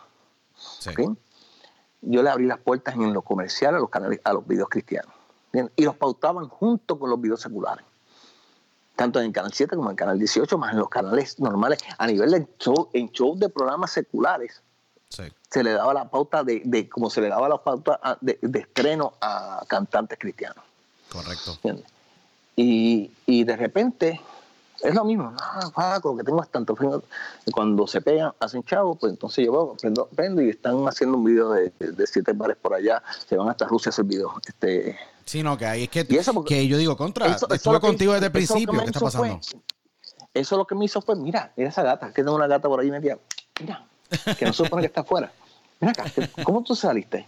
Yo 2.02 2.24
le 2.24 2.30
abrí 2.30 2.46
las 2.46 2.60
puertas 2.60 2.96
en 2.96 3.14
lo 3.14 3.22
comercial 3.22 3.76
a 3.76 3.80
los 3.80 3.90
canales, 3.90 4.22
a 4.24 4.34
los 4.34 4.48
videos 4.48 4.70
cristianos. 4.70 5.14
¿bien? 5.52 5.70
Y 5.76 5.84
los 5.84 5.96
pautaban 5.96 6.48
junto 6.48 6.98
con 7.00 7.10
los 7.10 7.20
videos 7.20 7.42
seculares. 7.42 7.86
Tanto 8.96 9.20
en 9.20 9.28
el 9.28 9.32
canal 9.32 9.52
7 9.54 9.76
como 9.76 9.90
en 9.90 9.94
el 9.94 9.98
canal 9.98 10.18
18, 10.20 10.58
más 10.58 10.74
en 10.74 10.80
los 10.80 10.90
canales 10.90 11.40
normales. 11.40 11.80
A 11.98 12.06
nivel 12.08 12.32
de 12.32 12.48
show, 12.60 12.90
en 12.94 13.10
shows 13.12 13.40
de 13.40 13.50
programas 13.50 13.92
seculares, 13.92 14.62
Sí. 15.10 15.24
se 15.50 15.64
le 15.64 15.72
daba 15.72 15.92
la 15.94 16.08
pauta 16.10 16.44
de, 16.44 16.62
de 16.66 16.88
como 16.88 17.10
se 17.10 17.20
le 17.20 17.30
daba 17.30 17.50
la 17.50 17.58
pauta 17.64 18.00
a- 18.04 18.18
de, 18.22 18.38
de 18.42 18.60
estreno 18.60 19.14
a 19.22 19.64
cantantes 19.68 20.20
cristianos. 20.20 20.64
Correcto. 21.12 21.58
Y, 22.56 23.12
y 23.26 23.44
de 23.44 23.56
repente 23.58 24.22
es 24.82 24.96
lo 24.96 25.04
mismo, 25.06 25.32
no, 25.32 25.72
Paco, 25.72 26.16
que 26.18 26.24
tengo 26.24 26.44
tanto 26.46 26.76
frío. 26.76 27.04
Cuando 27.54 27.86
se 27.88 28.02
pegan, 28.02 28.32
hacen 28.40 28.64
chavos, 28.64 28.98
pues 29.00 29.12
entonces 29.12 29.46
yo 29.46 29.76
prendo, 29.80 30.08
prendo 30.08 30.42
y 30.42 30.50
están 30.50 30.88
haciendo 30.88 31.18
un 31.18 31.26
video 31.26 31.52
de, 31.52 31.72
de 31.80 32.08
siete 32.08 32.34
bares 32.34 32.58
por 32.58 32.74
allá, 32.74 33.02
se 33.28 33.36
van 33.38 33.50
hasta 33.50 33.66
Rusia 33.68 33.90
a 33.90 33.92
hacer 33.92 34.06
video. 34.06 34.34
Este, 34.48 34.98
Sí, 35.26 35.44
no, 35.44 35.58
que 35.58 35.66
ahí 35.66 35.84
es 35.84 35.90
que, 35.90 36.06
porque- 36.34 36.56
que 36.56 36.68
yo 36.68 36.78
digo 36.78 36.98
contra. 36.98 37.28
eso- 37.28 37.46
eso 37.46 37.54
estuve 37.54 37.76
que- 37.76 37.88
contigo 37.88 38.14
desde 38.14 38.26
el 38.28 38.32
que 38.32 38.38
principio. 38.38 38.80
¿Qué 38.80 38.86
está 38.86 39.00
fue- 39.00 39.12
pasando? 39.12 39.40
eso 40.34 40.58
lo 40.58 40.66
que 40.66 40.76
me 40.76 40.86
hizo 40.86 41.02
fue, 41.02 41.16
mira, 41.16 41.52
mira 41.56 41.70
esa 41.70 41.84
gata, 41.84 42.08
que 42.14 42.24
tengo 42.24 42.36
una 42.36 42.48
gata 42.48 42.68
por 42.68 42.80
ahí 42.80 42.90
metida, 42.90 43.18
mira, 43.60 43.86
que 44.38 44.46
no 44.46 44.54
se 44.54 44.64
supone 44.64 44.82
que 44.82 44.88
está 44.88 45.02
afuera. 45.02 45.32
Mira 45.80 45.92
acá, 45.92 46.06
¿cómo 46.44 46.64
tú 46.64 46.76
saliste? 46.76 47.26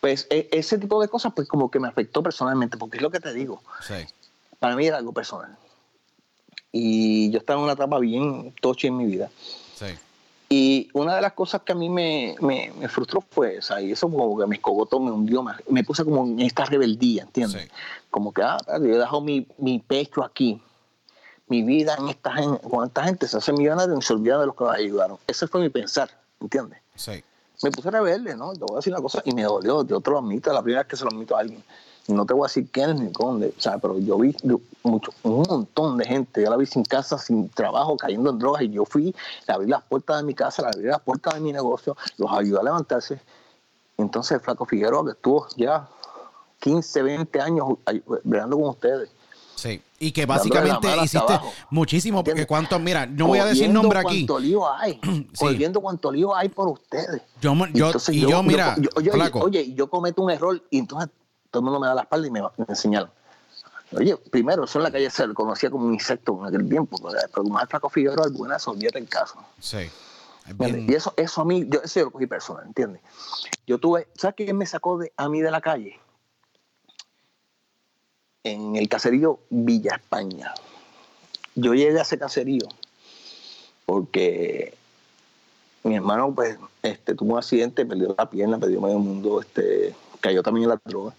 Pues 0.00 0.26
e- 0.30 0.48
ese 0.52 0.78
tipo 0.78 1.00
de 1.02 1.08
cosas, 1.08 1.32
pues 1.34 1.46
como 1.48 1.70
que 1.70 1.78
me 1.80 1.88
afectó 1.88 2.22
personalmente, 2.22 2.76
porque 2.76 2.96
es 2.96 3.02
lo 3.02 3.10
que 3.10 3.20
te 3.20 3.32
digo, 3.32 3.60
Sí. 3.86 3.94
para 4.58 4.74
mí 4.76 4.86
era 4.86 4.96
algo 4.98 5.12
personal. 5.12 5.56
Y 6.72 7.30
yo 7.30 7.38
estaba 7.38 7.58
en 7.58 7.64
una 7.64 7.72
etapa 7.74 7.98
bien 7.98 8.54
tocha 8.60 8.88
en 8.88 8.96
mi 8.96 9.06
vida. 9.06 9.30
Sí. 9.74 9.86
Y 10.50 10.88
una 10.94 11.14
de 11.14 11.20
las 11.20 11.34
cosas 11.34 11.60
que 11.62 11.72
a 11.72 11.74
mí 11.74 11.90
me, 11.90 12.34
me, 12.40 12.72
me 12.78 12.88
frustró 12.88 13.22
fue 13.30 13.56
esa, 13.56 13.82
y 13.82 13.92
eso 13.92 14.10
como 14.10 14.38
que 14.38 14.46
me 14.46 14.56
escogotó, 14.56 14.98
me 14.98 15.10
hundió 15.10 15.42
más, 15.42 15.60
me 15.68 15.84
puse 15.84 16.04
como 16.04 16.26
en 16.26 16.40
esta 16.40 16.64
rebeldía, 16.64 17.24
¿entiendes? 17.24 17.64
Sí. 17.64 17.68
Como 18.10 18.32
que, 18.32 18.42
ah, 18.42 18.56
yo 18.66 18.98
dejo 18.98 19.20
mi, 19.20 19.46
mi 19.58 19.78
pecho 19.78 20.24
aquí, 20.24 20.58
mi 21.48 21.62
vida 21.62 21.96
en 21.98 22.08
esta 22.08 22.32
gente, 22.32 22.66
con 22.66 22.86
esta 22.86 23.04
gente 23.04 23.28
se 23.28 23.36
hace 23.36 23.52
millonario 23.52 23.98
y 23.98 24.00
se 24.00 24.14
olvida 24.14 24.38
de 24.38 24.46
los 24.46 24.54
que 24.54 24.64
nos 24.64 24.74
ayudaron. 24.74 25.18
Ese 25.26 25.46
fue 25.46 25.60
mi 25.60 25.68
pensar, 25.68 26.08
¿entiendes? 26.40 26.78
Sí. 26.94 27.22
Me 27.62 27.70
puse 27.70 27.90
rebelde, 27.90 28.34
¿no? 28.34 28.54
Te 28.54 28.60
voy 28.60 28.72
a 28.72 28.76
decir 28.76 28.92
una 28.94 29.02
cosa, 29.02 29.20
y 29.26 29.34
me 29.34 29.42
dolió, 29.42 29.86
yo 29.86 30.00
te 30.00 30.10
lo 30.10 30.18
admito, 30.18 30.50
la 30.50 30.62
primera 30.62 30.82
vez 30.82 30.88
que 30.88 30.96
se 30.96 31.04
lo 31.04 31.10
admito 31.10 31.36
a 31.36 31.40
alguien. 31.40 31.62
No 32.08 32.24
te 32.24 32.32
voy 32.32 32.44
a 32.44 32.48
decir 32.48 32.68
quién 32.70 32.96
ni 32.96 33.10
dónde, 33.10 33.52
o 33.56 33.60
sea, 33.60 33.78
pero 33.78 33.98
yo 33.98 34.18
vi 34.18 34.34
mucho, 34.82 35.12
un 35.22 35.42
montón 35.42 35.98
de 35.98 36.06
gente, 36.06 36.42
yo 36.42 36.50
la 36.50 36.56
vi 36.56 36.66
sin 36.66 36.82
casa, 36.82 37.18
sin 37.18 37.48
trabajo, 37.50 37.96
cayendo 37.96 38.30
en 38.30 38.38
drogas, 38.38 38.62
y 38.62 38.70
yo 38.70 38.84
fui, 38.84 39.14
le 39.46 39.54
abrí 39.54 39.66
las 39.68 39.82
puertas 39.82 40.18
de 40.18 40.22
mi 40.24 40.34
casa, 40.34 40.62
le 40.62 40.68
abrí 40.68 40.82
las 40.84 41.00
puertas 41.00 41.34
de 41.34 41.40
mi 41.40 41.52
negocio, 41.52 41.96
los 42.16 42.32
ayudé 42.32 42.60
a 42.60 42.62
levantarse. 42.62 43.20
Entonces 43.98 44.32
el 44.32 44.40
Flaco 44.40 44.64
Figueroa, 44.64 45.04
que 45.04 45.10
estuvo 45.12 45.46
ya 45.56 45.88
15, 46.60 47.02
20 47.02 47.40
años 47.40 47.68
bregando 48.24 48.56
con 48.56 48.70
ustedes. 48.70 49.10
Sí, 49.54 49.82
y 49.98 50.12
que 50.12 50.24
básicamente 50.24 50.88
hiciste 51.02 51.38
muchísimo, 51.68 52.22
porque 52.22 52.46
cuánto, 52.46 52.78
mira, 52.78 53.06
no 53.06 53.26
voy 53.26 53.40
a 53.40 53.44
decir 53.44 53.68
nombre 53.68 53.98
aquí. 53.98 54.24
Cuánto 54.24 54.38
lío 54.38 54.72
hay, 54.72 55.00
sí. 55.32 55.72
cuánto 55.82 56.12
lío 56.12 56.34
hay 56.34 56.48
por 56.48 56.68
ustedes. 56.68 57.20
Yo, 57.40 57.54
yo, 57.74 57.92
y 58.08 58.20
yo, 58.20 58.42
mira, 58.42 58.76
oye, 59.42 59.74
yo 59.74 59.90
cometo 59.90 60.22
un 60.22 60.30
error 60.30 60.62
y 60.70 60.78
entonces 60.78 61.10
todo 61.50 61.60
el 61.60 61.64
mundo 61.64 61.80
me 61.80 61.86
da 61.86 61.94
la 61.94 62.02
espalda 62.02 62.26
y 62.26 62.30
me, 62.30 62.42
me 62.66 62.74
señala. 62.74 63.10
Oye, 63.92 64.16
primero, 64.16 64.64
eso 64.64 64.78
en 64.78 64.82
la 64.82 64.90
calle 64.90 65.08
se 65.10 65.26
le 65.26 65.34
conocía 65.34 65.70
como 65.70 65.86
un 65.86 65.94
insecto 65.94 66.38
en 66.40 66.46
aquel 66.46 66.68
tiempo, 66.68 66.98
pero 67.00 67.18
como 67.32 67.58
el 67.58 67.66
Flaco 67.66 67.88
Figueroa, 67.88 68.26
el 68.26 68.32
buenazo, 68.32 68.72
olvídate 68.72 68.98
el 68.98 69.08
caso. 69.08 69.38
Sí. 69.60 69.90
Y 70.58 70.94
eso, 70.94 71.12
eso 71.16 71.40
a 71.42 71.44
mí, 71.44 71.66
yo, 71.68 71.80
eso 71.82 72.00
yo 72.00 72.06
lo 72.06 72.10
cogí 72.10 72.26
personal, 72.26 72.64
¿entiendes? 72.66 73.02
Yo 73.66 73.78
tuve, 73.78 74.08
¿sabes 74.14 74.34
quién 74.36 74.56
me 74.56 74.66
sacó 74.66 74.98
de, 74.98 75.12
a 75.16 75.28
mí 75.28 75.40
de 75.40 75.50
la 75.50 75.60
calle? 75.60 75.98
en 78.44 78.76
el 78.76 78.88
caserío 78.88 79.40
Villa 79.50 79.96
España. 79.96 80.54
Yo 81.54 81.74
llegué 81.74 81.98
a 81.98 82.02
ese 82.02 82.18
caserío 82.18 82.66
porque 83.86 84.74
mi 85.82 85.96
hermano 85.96 86.32
pues 86.34 86.58
este, 86.82 87.14
tuvo 87.14 87.32
un 87.32 87.38
accidente, 87.38 87.86
perdió 87.86 88.14
la 88.16 88.28
pierna, 88.28 88.58
perdió 88.58 88.80
medio 88.80 88.98
mundo, 88.98 89.40
este, 89.40 89.94
cayó 90.20 90.42
también 90.42 90.64
en 90.64 90.70
la 90.70 90.80
droga. 90.84 91.14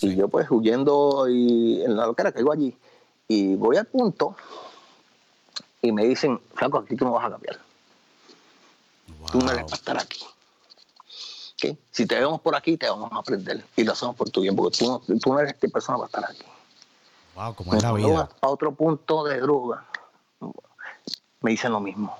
Y 0.00 0.16
yo 0.16 0.28
pues 0.28 0.50
huyendo 0.50 1.28
y 1.28 1.82
en 1.82 1.96
la 1.96 2.06
locura 2.06 2.32
caigo 2.32 2.52
allí. 2.52 2.76
Y 3.26 3.54
voy 3.56 3.76
al 3.76 3.86
punto 3.86 4.36
y 5.82 5.92
me 5.92 6.04
dicen, 6.04 6.40
Franco, 6.54 6.78
aquí 6.78 6.96
tú 6.96 7.04
no 7.04 7.12
vas 7.12 7.26
a 7.26 7.30
cambiar. 7.30 7.58
Tú 9.30 9.38
no 9.38 9.50
eres 9.50 9.64
para 9.64 9.76
estar 9.76 9.98
aquí. 9.98 10.24
Si 11.90 12.06
te 12.06 12.14
vemos 12.14 12.40
por 12.40 12.54
aquí, 12.54 12.76
te 12.76 12.88
vamos 12.88 13.10
a 13.12 13.16
aprender. 13.16 13.64
Y 13.76 13.82
lo 13.82 13.92
hacemos 13.92 14.14
por 14.14 14.30
tu 14.30 14.42
bien, 14.42 14.54
porque 14.54 14.78
tú 14.78 14.86
no, 14.86 15.18
tú 15.18 15.32
no 15.32 15.40
eres 15.40 15.54
esta 15.54 15.66
persona 15.68 15.98
para 15.98 16.06
estar 16.06 16.24
aquí. 16.30 16.44
Wow, 17.34 17.54
como 17.54 17.74
es 17.74 17.82
la 17.82 17.92
vida. 17.92 18.28
A 18.40 18.48
otro 18.48 18.72
punto 18.72 19.24
de 19.24 19.40
droga, 19.40 19.84
me 21.40 21.50
dicen 21.50 21.72
lo 21.72 21.80
mismo. 21.80 22.16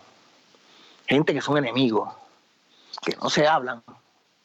Gente 1.06 1.32
que 1.32 1.40
son 1.40 1.56
enemigos, 1.56 2.12
que 3.02 3.16
no 3.22 3.30
se 3.30 3.46
hablan, 3.46 3.82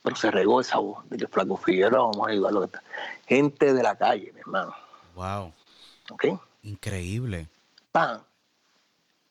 pero 0.04 0.16
se 0.18 0.30
regó 0.30 0.62
esa 0.62 0.78
voz 0.78 1.10
de 1.10 1.18
que 1.18 1.28
Flaco 1.28 1.58
Figueroa 1.58 2.12
vamos 2.12 2.28
a 2.28 2.32
ayudarlo. 2.32 2.60
que 2.60 2.66
está. 2.66 2.84
Gente 3.26 3.74
de 3.74 3.82
la 3.82 3.96
calle, 3.96 4.32
mi 4.34 4.42
hermano. 4.42 4.76
Wow. 5.16 5.54
¿Ok? 6.12 6.26
Increíble. 6.64 7.48
Pan. 7.92 8.22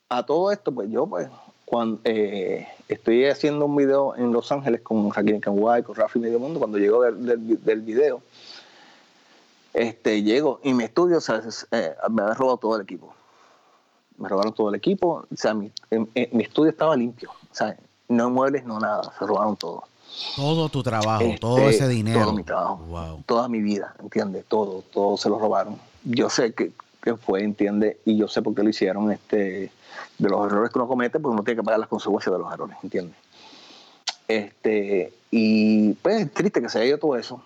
A 0.08 0.22
todo 0.24 0.50
esto, 0.50 0.72
pues 0.72 0.90
yo, 0.90 1.06
pues, 1.06 1.28
cuando 1.66 2.00
eh, 2.04 2.66
estoy 2.88 3.26
haciendo 3.26 3.66
un 3.66 3.76
video 3.76 4.16
en 4.16 4.32
Los 4.32 4.50
Ángeles 4.50 4.80
con 4.80 5.12
Raquel 5.12 5.40
Canguay, 5.40 5.82
con 5.82 5.94
Rafi 5.94 6.18
Medio 6.18 6.38
Mundo, 6.38 6.58
cuando 6.58 6.78
llegó 6.78 7.02
del, 7.02 7.24
del, 7.24 7.64
del 7.64 7.80
video, 7.82 8.22
este, 9.74 10.22
llego 10.22 10.60
y 10.62 10.74
mi 10.74 10.84
estudio, 10.84 11.18
eh, 11.70 11.94
me 12.10 12.22
había 12.22 12.34
robado 12.34 12.56
todo 12.58 12.76
el 12.76 12.82
equipo. 12.82 13.14
Me 14.18 14.28
robaron 14.28 14.54
todo 14.54 14.68
el 14.68 14.74
equipo, 14.74 15.26
o 15.30 15.36
sea, 15.36 15.54
mi, 15.54 15.72
mi 15.90 16.42
estudio 16.42 16.70
estaba 16.70 16.94
limpio, 16.94 17.30
o 17.30 17.54
sea, 17.54 17.76
no 18.08 18.30
muebles, 18.30 18.64
no 18.64 18.78
nada, 18.78 19.02
se 19.18 19.26
robaron 19.26 19.56
todo. 19.56 19.84
Todo 20.36 20.68
tu 20.68 20.82
trabajo, 20.82 21.24
todo 21.40 21.58
este, 21.68 21.84
ese 21.84 21.88
dinero. 21.88 22.20
Todo 22.20 22.32
mi 22.32 22.42
trabajo, 22.42 23.20
toda 23.26 23.48
mi 23.48 23.60
vida, 23.60 23.94
¿entiendes? 24.00 24.44
Todo, 24.46 24.82
todo 24.92 25.16
se 25.16 25.28
lo 25.28 25.38
robaron. 25.38 25.78
Yo 26.04 26.30
sé 26.30 26.54
que, 26.54 26.72
que 27.02 27.16
fue, 27.16 27.42
¿entiendes? 27.42 27.96
Y 28.04 28.16
yo 28.16 28.28
sé 28.28 28.42
por 28.42 28.54
qué 28.54 28.62
lo 28.62 28.68
hicieron, 28.68 29.10
este, 29.10 29.72
de 30.18 30.28
los 30.28 30.46
errores 30.46 30.70
que 30.70 30.78
uno 30.78 30.88
comete, 30.88 31.18
pues 31.18 31.32
uno 31.32 31.42
tiene 31.42 31.60
que 31.60 31.64
pagar 31.64 31.80
las 31.80 31.88
consecuencias 31.88 32.32
de 32.32 32.38
los 32.38 32.52
errores, 32.52 32.76
¿entiendes? 32.82 33.16
Este, 34.28 35.12
y 35.30 35.92
pues 35.94 36.22
es 36.22 36.32
triste 36.32 36.62
que 36.62 36.68
se 36.68 36.78
haya 36.78 36.88
ido 36.88 36.98
todo 36.98 37.16
eso, 37.16 37.42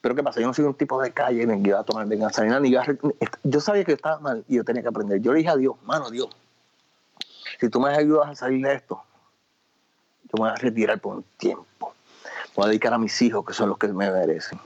pero 0.00 0.14
¿qué 0.14 0.22
pasa? 0.22 0.40
Yo 0.40 0.46
no 0.46 0.54
soy 0.54 0.64
un 0.64 0.74
tipo 0.74 1.00
de 1.02 1.12
calle 1.12 1.46
ni 1.46 1.62
que 1.62 1.70
iba 1.70 1.80
a 1.80 1.84
tomar 1.84 2.06
venganza 2.06 2.42
ni 2.42 2.48
nada. 2.48 2.60
Ni 2.60 2.70
yo 3.44 3.60
sabía 3.60 3.84
que 3.84 3.92
estaba 3.92 4.18
mal 4.20 4.44
y 4.48 4.56
yo 4.56 4.64
tenía 4.64 4.82
que 4.82 4.88
aprender. 4.88 5.20
Yo 5.20 5.32
le 5.32 5.38
dije 5.38 5.50
a 5.50 5.56
Dios, 5.56 5.74
mano, 5.84 6.10
Dios, 6.10 6.28
si 7.60 7.68
tú 7.68 7.80
me 7.80 7.90
ayudas 7.90 8.28
a 8.28 8.34
salir 8.34 8.64
de 8.64 8.74
esto, 8.74 9.02
yo 10.24 10.30
me 10.34 10.40
voy 10.40 10.50
a 10.50 10.54
retirar 10.54 11.00
por 11.00 11.16
un 11.16 11.24
tiempo. 11.36 11.94
Voy 12.54 12.66
a 12.66 12.68
dedicar 12.68 12.92
a 12.92 12.98
mis 12.98 13.20
hijos, 13.22 13.44
que 13.44 13.52
son 13.52 13.68
los 13.68 13.78
que 13.78 13.88
me 13.88 14.10
merecen. 14.10 14.58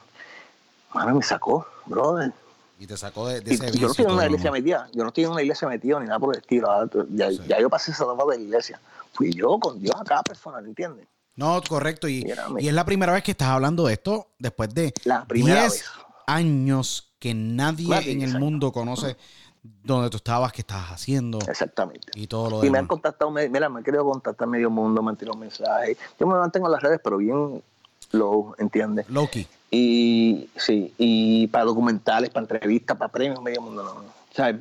Mano, 0.94 1.14
me 1.16 1.22
sacó, 1.22 1.66
brother. 1.86 2.32
Y 2.78 2.86
te 2.86 2.96
sacó 2.96 3.28
de, 3.28 3.38
ese 3.38 3.70
Yo 3.72 3.86
no 3.86 3.90
estoy 3.92 4.06
en 4.06 4.10
una 4.10 4.26
iglesia 4.26 4.50
metida. 4.50 4.88
Yo 4.92 5.02
no 5.02 5.08
estoy 5.08 5.24
en 5.24 5.30
una 5.30 5.42
iglesia 5.42 5.68
metida 5.68 6.00
ni 6.00 6.06
nada 6.06 6.18
por 6.18 6.34
el 6.34 6.40
estilo. 6.40 6.70
Ah, 6.70 6.88
ya, 7.10 7.30
ya 7.30 7.60
yo 7.60 7.70
pasé 7.70 7.92
esa 7.92 8.04
etapa 8.04 8.32
de 8.32 8.38
la 8.38 8.44
iglesia. 8.44 8.80
Fui 9.12 9.32
yo 9.32 9.58
con 9.60 9.80
Dios 9.80 9.94
acá 9.98 10.22
personal, 10.22 10.66
¿entiendes? 10.66 11.06
No, 11.36 11.60
correcto. 11.68 12.08
Y, 12.08 12.26
y, 12.58 12.68
es 12.68 12.74
la 12.74 12.84
primera 12.84 13.12
vez 13.12 13.22
que 13.22 13.30
estás 13.30 13.48
hablando 13.48 13.86
de 13.86 13.94
esto 13.94 14.28
después 14.38 14.74
de 14.74 14.92
10 15.32 15.84
años 16.26 17.14
que 17.18 17.34
nadie 17.34 18.10
en 18.10 18.22
el 18.22 18.38
mundo 18.38 18.72
conoce 18.72 19.16
dónde 19.62 20.10
tú 20.10 20.16
estabas, 20.16 20.52
qué 20.52 20.62
estabas 20.62 20.90
haciendo. 20.90 21.38
Exactamente. 21.48 22.08
Y 22.14 22.26
todo 22.26 22.50
lo 22.50 22.64
Y 22.64 22.70
me 22.70 22.78
han 22.78 22.86
contactado, 22.86 23.30
mira, 23.30 23.68
me 23.68 23.78
han 23.78 23.84
querido 23.84 24.04
contactar 24.04 24.48
medio 24.48 24.70
mundo, 24.70 25.02
me 25.02 25.10
han 25.10 25.16
tirado 25.16 25.38
mensajes. 25.38 25.96
Yo 26.18 26.26
me 26.26 26.34
mantengo 26.34 26.66
en 26.66 26.72
las 26.72 26.82
redes, 26.82 27.00
pero 27.02 27.18
bien 27.18 27.62
low, 28.12 28.54
¿entiendes? 28.58 29.08
Loki. 29.08 29.46
Y 29.70 30.50
sí, 30.56 30.92
y 30.98 31.46
para 31.48 31.64
documentales, 31.64 32.30
para 32.30 32.44
entrevistas, 32.44 32.96
para 32.96 33.10
premios, 33.10 33.42
medio 33.42 33.62
mundo, 33.62 33.82
no. 33.82 33.90
O 33.90 34.34
sea, 34.34 34.56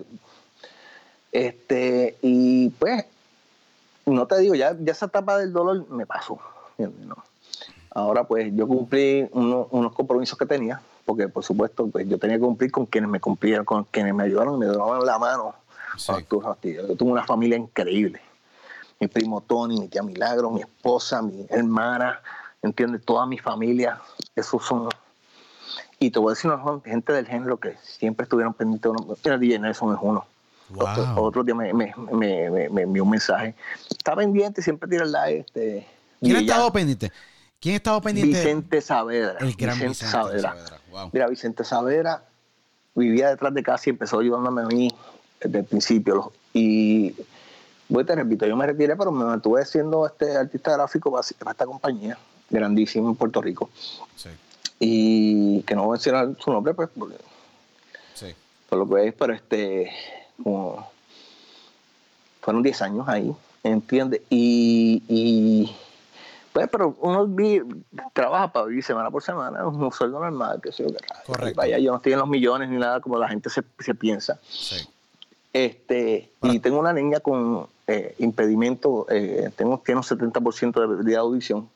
este, 1.31 2.17
y 2.21 2.69
pues, 2.69 3.05
no 4.05 4.25
te 4.25 4.39
digo, 4.39 4.55
ya, 4.55 4.75
ya 4.79 4.91
esa 4.91 5.05
etapa 5.05 5.37
del 5.37 5.53
dolor 5.53 5.89
me 5.89 6.05
pasó. 6.05 6.39
Ahora 7.93 8.23
pues 8.23 8.51
yo 8.55 8.67
cumplí 8.67 9.27
unos 9.33 9.93
compromisos 9.93 10.37
que 10.37 10.45
tenía, 10.45 10.81
porque 11.05 11.27
por 11.27 11.43
supuesto 11.43 11.87
pues 11.87 12.07
yo 12.07 12.17
tenía 12.17 12.37
que 12.37 12.43
cumplir 12.43 12.71
con 12.71 12.85
quienes 12.85 13.09
me 13.09 13.19
cumplieron, 13.19 13.65
con 13.65 13.83
quienes 13.83 14.13
me 14.13 14.23
ayudaron, 14.23 14.57
me 14.57 14.65
daban 14.65 15.05
la 15.05 15.19
mano. 15.19 15.55
Yo 16.87 16.95
tuve 16.95 17.11
una 17.11 17.23
familia 17.23 17.57
increíble. 17.57 18.21
Mi 18.99 19.07
primo 19.07 19.41
Tony, 19.41 19.77
mi 19.79 19.87
tía 19.87 20.03
Milagro, 20.03 20.51
mi 20.51 20.61
esposa, 20.61 21.21
mi 21.21 21.45
hermana, 21.49 22.21
¿entiendes? 22.61 23.03
Toda 23.03 23.25
mi 23.25 23.37
familia, 23.37 23.99
esos 24.35 24.63
son... 24.65 24.89
Y 25.99 26.09
te 26.09 26.19
voy 26.19 26.31
a 26.31 26.35
decir 26.35 26.49
una 26.49 26.81
gente 26.83 27.13
del 27.13 27.27
género 27.27 27.57
que 27.57 27.75
siempre 27.83 28.23
estuvieron 28.23 28.53
pendientes 28.53 28.83
de 28.83 28.89
uno. 28.89 29.17
Mira, 29.23 29.37
DJ 29.37 29.59
Nelson 29.59 29.93
es 29.93 29.99
uno. 30.01 30.25
Otro, 31.15 31.43
día 31.43 31.53
me, 31.53 31.73
me, 31.73 31.93
me, 32.11 32.69
me, 32.69 32.81
envió 32.81 33.03
un 33.03 33.09
mensaje. 33.11 33.53
Está 33.89 34.15
pendiente, 34.15 34.61
siempre 34.61 34.89
tira 34.89 35.03
el 35.03 35.11
like. 35.11 35.39
Este, 35.41 35.87
¿Quién 36.19 36.37
ha 36.37 36.39
estado 36.39 36.71
pendiente? 36.71 37.11
¿Quién 37.59 37.73
ha 37.73 37.77
estado 37.77 38.01
pendiente? 38.01 38.37
Vicente 38.37 38.81
Saavedra. 38.81 39.37
El 39.39 39.53
gran 39.53 39.75
Vicente, 39.75 40.05
Saavedra. 40.05 40.55
Mira, 41.11 41.27
Vicente 41.27 41.63
Saavedra 41.63 42.23
vivía 42.95 43.29
detrás 43.29 43.53
de 43.53 43.61
casa 43.61 43.83
y 43.87 43.89
empezó 43.91 44.19
ayudándome 44.19 44.61
a 44.63 44.65
mí 44.65 44.89
desde 45.39 45.59
el 45.59 45.65
principio. 45.65 46.31
Y 46.53 47.15
voy 47.89 48.03
te 48.05 48.15
repito, 48.15 48.47
yo 48.47 48.55
me 48.55 48.65
retiré, 48.65 48.95
pero 48.95 49.11
me 49.11 49.25
mantuve 49.25 49.65
siendo 49.65 50.07
este 50.07 50.35
artista 50.35 50.73
gráfico 50.73 51.11
para, 51.11 51.51
esta 51.51 51.65
compañía 51.65 52.17
grandísima 52.51 53.09
en 53.09 53.15
Puerto 53.15 53.41
Rico. 53.41 53.69
Sí. 54.15 54.29
Y 54.79 55.61
que 55.63 55.75
no 55.75 55.85
voy 55.85 55.95
a 55.95 55.97
decir 55.97 56.13
su 56.39 56.51
nombre, 56.51 56.73
pues, 56.73 56.89
porque, 56.97 57.15
sí. 58.13 58.27
por 58.69 58.79
lo 58.79 58.89
que 58.89 59.07
es, 59.07 59.13
pero 59.13 59.33
este, 59.33 59.91
como, 60.43 60.89
fueron 62.41 62.63
10 62.63 62.81
años 62.81 63.07
ahí, 63.07 63.33
¿entiendes? 63.63 64.21
y 64.29 65.71
pues, 66.51 66.67
pero 66.69 66.95
uno 66.99 67.29
trabaja 68.13 68.51
para 68.51 68.65
vivir 68.65 68.83
semana 68.83 69.09
por 69.09 69.23
semana, 69.23 69.65
un 69.65 69.91
sueldo 69.91 70.19
normal, 70.19 70.59
que 70.61 70.71
sé 70.71 70.83
yo. 70.83 70.89
Correcto. 71.25 71.55
Vaya, 71.55 71.77
yo 71.77 71.91
no 71.91 71.97
estoy 71.97 72.13
en 72.13 72.19
los 72.19 72.27
millones 72.27 72.69
ni 72.69 72.77
nada 72.77 72.99
como 72.99 73.17
la 73.17 73.29
gente 73.29 73.49
se, 73.49 73.63
se 73.79 73.95
piensa. 73.95 74.37
Sí. 74.43 74.85
Este, 75.53 76.29
y 76.43 76.59
tengo 76.59 76.79
una 76.79 76.93
niña 76.93 77.21
con 77.21 77.67
eh, 77.87 78.15
impedimento, 78.19 79.05
eh, 79.09 79.49
tengo, 79.55 79.81
tiene 79.85 79.99
un 79.99 80.05
70% 80.05 80.97
de, 80.97 81.03
de 81.03 81.15
audición, 81.15 81.69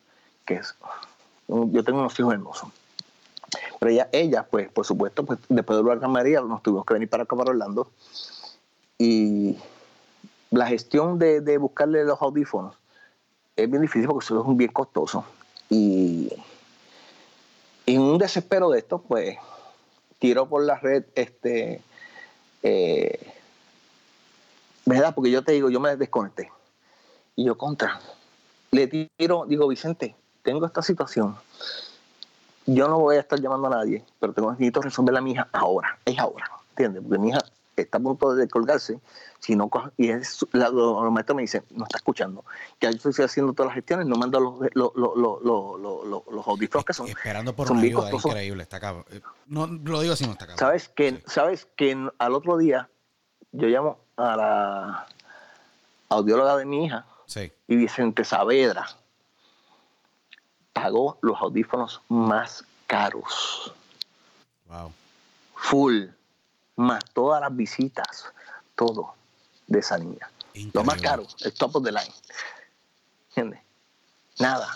que 0.45 0.55
es, 0.55 0.75
yo 1.47 1.83
tengo 1.83 1.99
unos 1.99 2.19
hijos 2.19 2.33
hermosos. 2.33 2.69
Pero 3.79 3.91
ella, 3.91 4.09
ella, 4.11 4.47
pues, 4.49 4.69
por 4.69 4.85
supuesto, 4.85 5.25
pues, 5.25 5.39
después 5.49 5.77
de 5.77 5.83
Huracán 5.83 6.11
María, 6.11 6.41
nos 6.41 6.61
tuvimos 6.63 6.85
que 6.85 6.93
venir 6.93 7.09
para 7.09 7.23
acá, 7.23 7.35
para 7.35 7.51
Orlando. 7.51 7.89
Y 8.97 9.57
la 10.51 10.67
gestión 10.67 11.19
de, 11.19 11.41
de 11.41 11.57
buscarle 11.57 12.03
los 12.03 12.21
audífonos 12.21 12.75
es 13.55 13.69
bien 13.69 13.81
difícil 13.81 14.07
porque 14.07 14.25
eso 14.25 14.41
es 14.49 14.57
bien 14.57 14.71
costoso. 14.71 15.25
Y 15.69 16.31
en 17.85 18.01
un 18.01 18.17
desespero 18.17 18.69
de 18.69 18.79
esto, 18.79 18.99
pues 18.99 19.37
tiro 20.19 20.47
por 20.47 20.63
la 20.63 20.77
red, 20.77 21.05
este, 21.15 21.81
eh, 22.63 23.33
¿verdad? 24.85 25.13
Porque 25.13 25.31
yo 25.31 25.43
te 25.43 25.53
digo, 25.53 25.69
yo 25.69 25.79
me 25.79 25.95
desconecté. 25.95 26.51
Y 27.35 27.45
yo 27.45 27.57
contra, 27.57 27.99
le 28.71 28.87
tiro, 28.87 29.45
digo, 29.47 29.67
Vicente, 29.67 30.15
tengo 30.45 30.65
esta 30.65 30.81
situación. 30.81 31.35
yo 32.67 32.87
no 32.87 32.99
voy 32.99 33.17
a 33.17 33.19
estar 33.19 33.39
llamando 33.39 33.67
a 33.67 33.71
nadie, 33.71 34.03
pero 34.19 34.31
tengo 34.33 34.51
necesito 34.51 34.81
resolver 34.81 35.15
a 35.17 35.21
mi 35.21 35.31
hija 35.33 35.47
ahora, 35.51 35.97
es 36.05 36.17
ahora, 36.17 36.49
¿entiendes? 36.69 37.03
Porque 37.03 37.19
mi 37.19 37.29
hija 37.29 37.39
está 37.75 37.97
a 37.97 38.01
punto 38.01 38.33
de 38.33 38.47
colgarse, 38.47 38.99
si 39.39 39.55
no 39.55 39.67
coge- 39.69 39.91
y 39.97 40.09
es, 40.09 40.45
la, 40.53 40.69
los, 40.69 41.11
maestros 41.11 41.35
me 41.35 41.41
dicen, 41.41 41.63
no 41.71 41.83
está 41.83 41.97
escuchando, 41.97 42.43
que 42.79 42.89
yo 42.91 43.09
estoy 43.09 43.25
haciendo 43.25 43.51
todas 43.53 43.67
las 43.69 43.75
gestiones, 43.75 44.07
no 44.07 44.15
mando 44.15 44.39
los, 44.39 44.59
los, 44.73 44.91
los, 44.95 45.41
los, 45.43 46.23
los, 46.31 46.47
audífonos 46.47 46.85
que 46.85 46.93
son. 46.93 47.07
Esperando 47.07 47.53
por 47.55 47.67
son 47.67 47.77
una 47.77 47.85
ayuda 47.85 48.01
costosos. 48.03 48.31
increíble, 48.31 48.63
está 48.63 48.79
cabrón. 48.79 49.05
Eh, 49.11 49.21
No, 49.47 49.67
lo 49.67 49.99
digo 50.01 50.13
así, 50.13 50.25
no 50.25 50.31
está 50.31 50.45
cabrón. 50.47 50.59
¿Sabes 50.59 50.87
que, 50.89 51.11
Sí. 51.11 51.23
¿Sabes 51.27 51.67
que 51.75 52.09
al 52.17 52.33
otro 52.33 52.57
día 52.57 52.89
yo 53.51 53.67
llamo 53.67 53.99
a 54.15 54.35
la 54.37 55.07
audióloga 56.09 56.55
de 56.57 56.65
mi 56.65 56.85
hija 56.85 57.05
Sí. 57.27 57.51
y 57.67 57.75
Vicente 57.75 58.23
Saavedra 58.23 58.87
pagó 60.79 61.17
los 61.21 61.39
audífonos 61.41 62.01
más 62.09 62.65
caros, 62.85 63.71
Wow. 64.67 64.91
full, 65.55 66.07
más 66.75 67.03
todas 67.13 67.39
las 67.41 67.55
visitas, 67.55 68.25
todo 68.75 69.13
de 69.67 69.79
esa 69.79 69.97
niña. 69.97 70.29
Lo 70.73 70.83
más 70.83 71.01
caro, 71.01 71.25
el 71.41 71.53
top 71.53 71.77
of 71.77 71.83
the 71.85 71.91
line. 71.91 72.13
¿Entiendes? 73.29 73.61
Nada. 74.39 74.67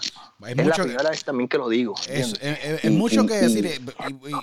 Hay 0.41 0.51
es 0.53 0.57
mucho 0.57 0.69
la 0.69 0.75
que- 0.75 0.83
primera 0.83 1.09
vez 1.09 1.23
también 1.25 1.49
que 1.49 1.57
lo 1.57 1.67
digo. 1.67 1.95
Es, 2.07 2.07
¿entiendes? 2.07 2.41
es- 2.41 2.63
es- 2.63 2.83
Y- 2.85 2.87
es 2.87 2.93
mucho 2.93 3.23
y- 3.23 3.27
que 3.27 3.33
decir. 3.35 3.81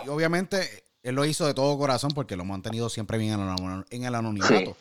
y 0.04 0.08
obviamente 0.08 0.84
él 1.08 1.14
lo 1.14 1.24
hizo 1.24 1.46
de 1.46 1.54
todo 1.54 1.76
corazón 1.78 2.10
porque 2.14 2.36
lo 2.36 2.42
hemos 2.42 2.54
mantenido 2.54 2.88
siempre 2.88 3.18
bien 3.18 3.32
en 3.90 4.04
el, 4.04 4.14
anonimato. 4.14 4.54
Sí. 4.54 4.74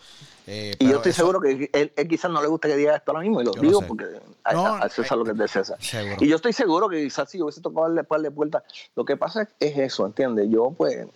Eh, 0.48 0.76
Y 0.80 0.88
yo 0.90 0.98
estoy 0.98 1.10
eso- 1.12 1.22
seguro 1.24 1.40
que 1.42 1.70
él, 1.74 1.92
él 1.96 2.08
quizás 2.08 2.30
no 2.30 2.42
le 2.42 2.48
gusta 2.48 2.68
que 2.68 2.76
diga 2.76 2.96
esto 2.96 3.12
ahora 3.12 3.22
mismo, 3.24 3.42
y 3.42 3.46
lo 3.46 3.52
digo 3.54 3.82
porque 3.82 4.06
a, 4.44 4.54
No, 4.54 4.66
a- 4.66 4.80
a 4.80 4.90
César 4.90 5.16
eh, 5.16 5.20
lo 5.20 5.26
que 5.26 5.32
es 5.32 5.38
de 5.38 5.48
César. 5.48 5.78
seguro. 5.82 6.18
Y 6.20 6.28
yo 6.28 6.36
estoy 6.36 6.54
seguro 6.54 6.88
que 6.90 7.04
quizás 7.04 7.30
si 7.30 7.40
yo 7.40 7.46
hubiese 7.46 7.62
tocado 7.62 7.88
darle 7.88 8.04
par 8.04 8.22
de 8.22 8.30
puertas, 8.32 8.64
lo 8.96 9.06
que 9.06 9.18
pasa 9.18 9.48
es 9.60 9.78
eso, 9.78 10.06
¿entiendes? 10.06 10.48
Yo 10.50 10.72
pues 10.78 11.08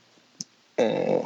eh, 0.77 1.22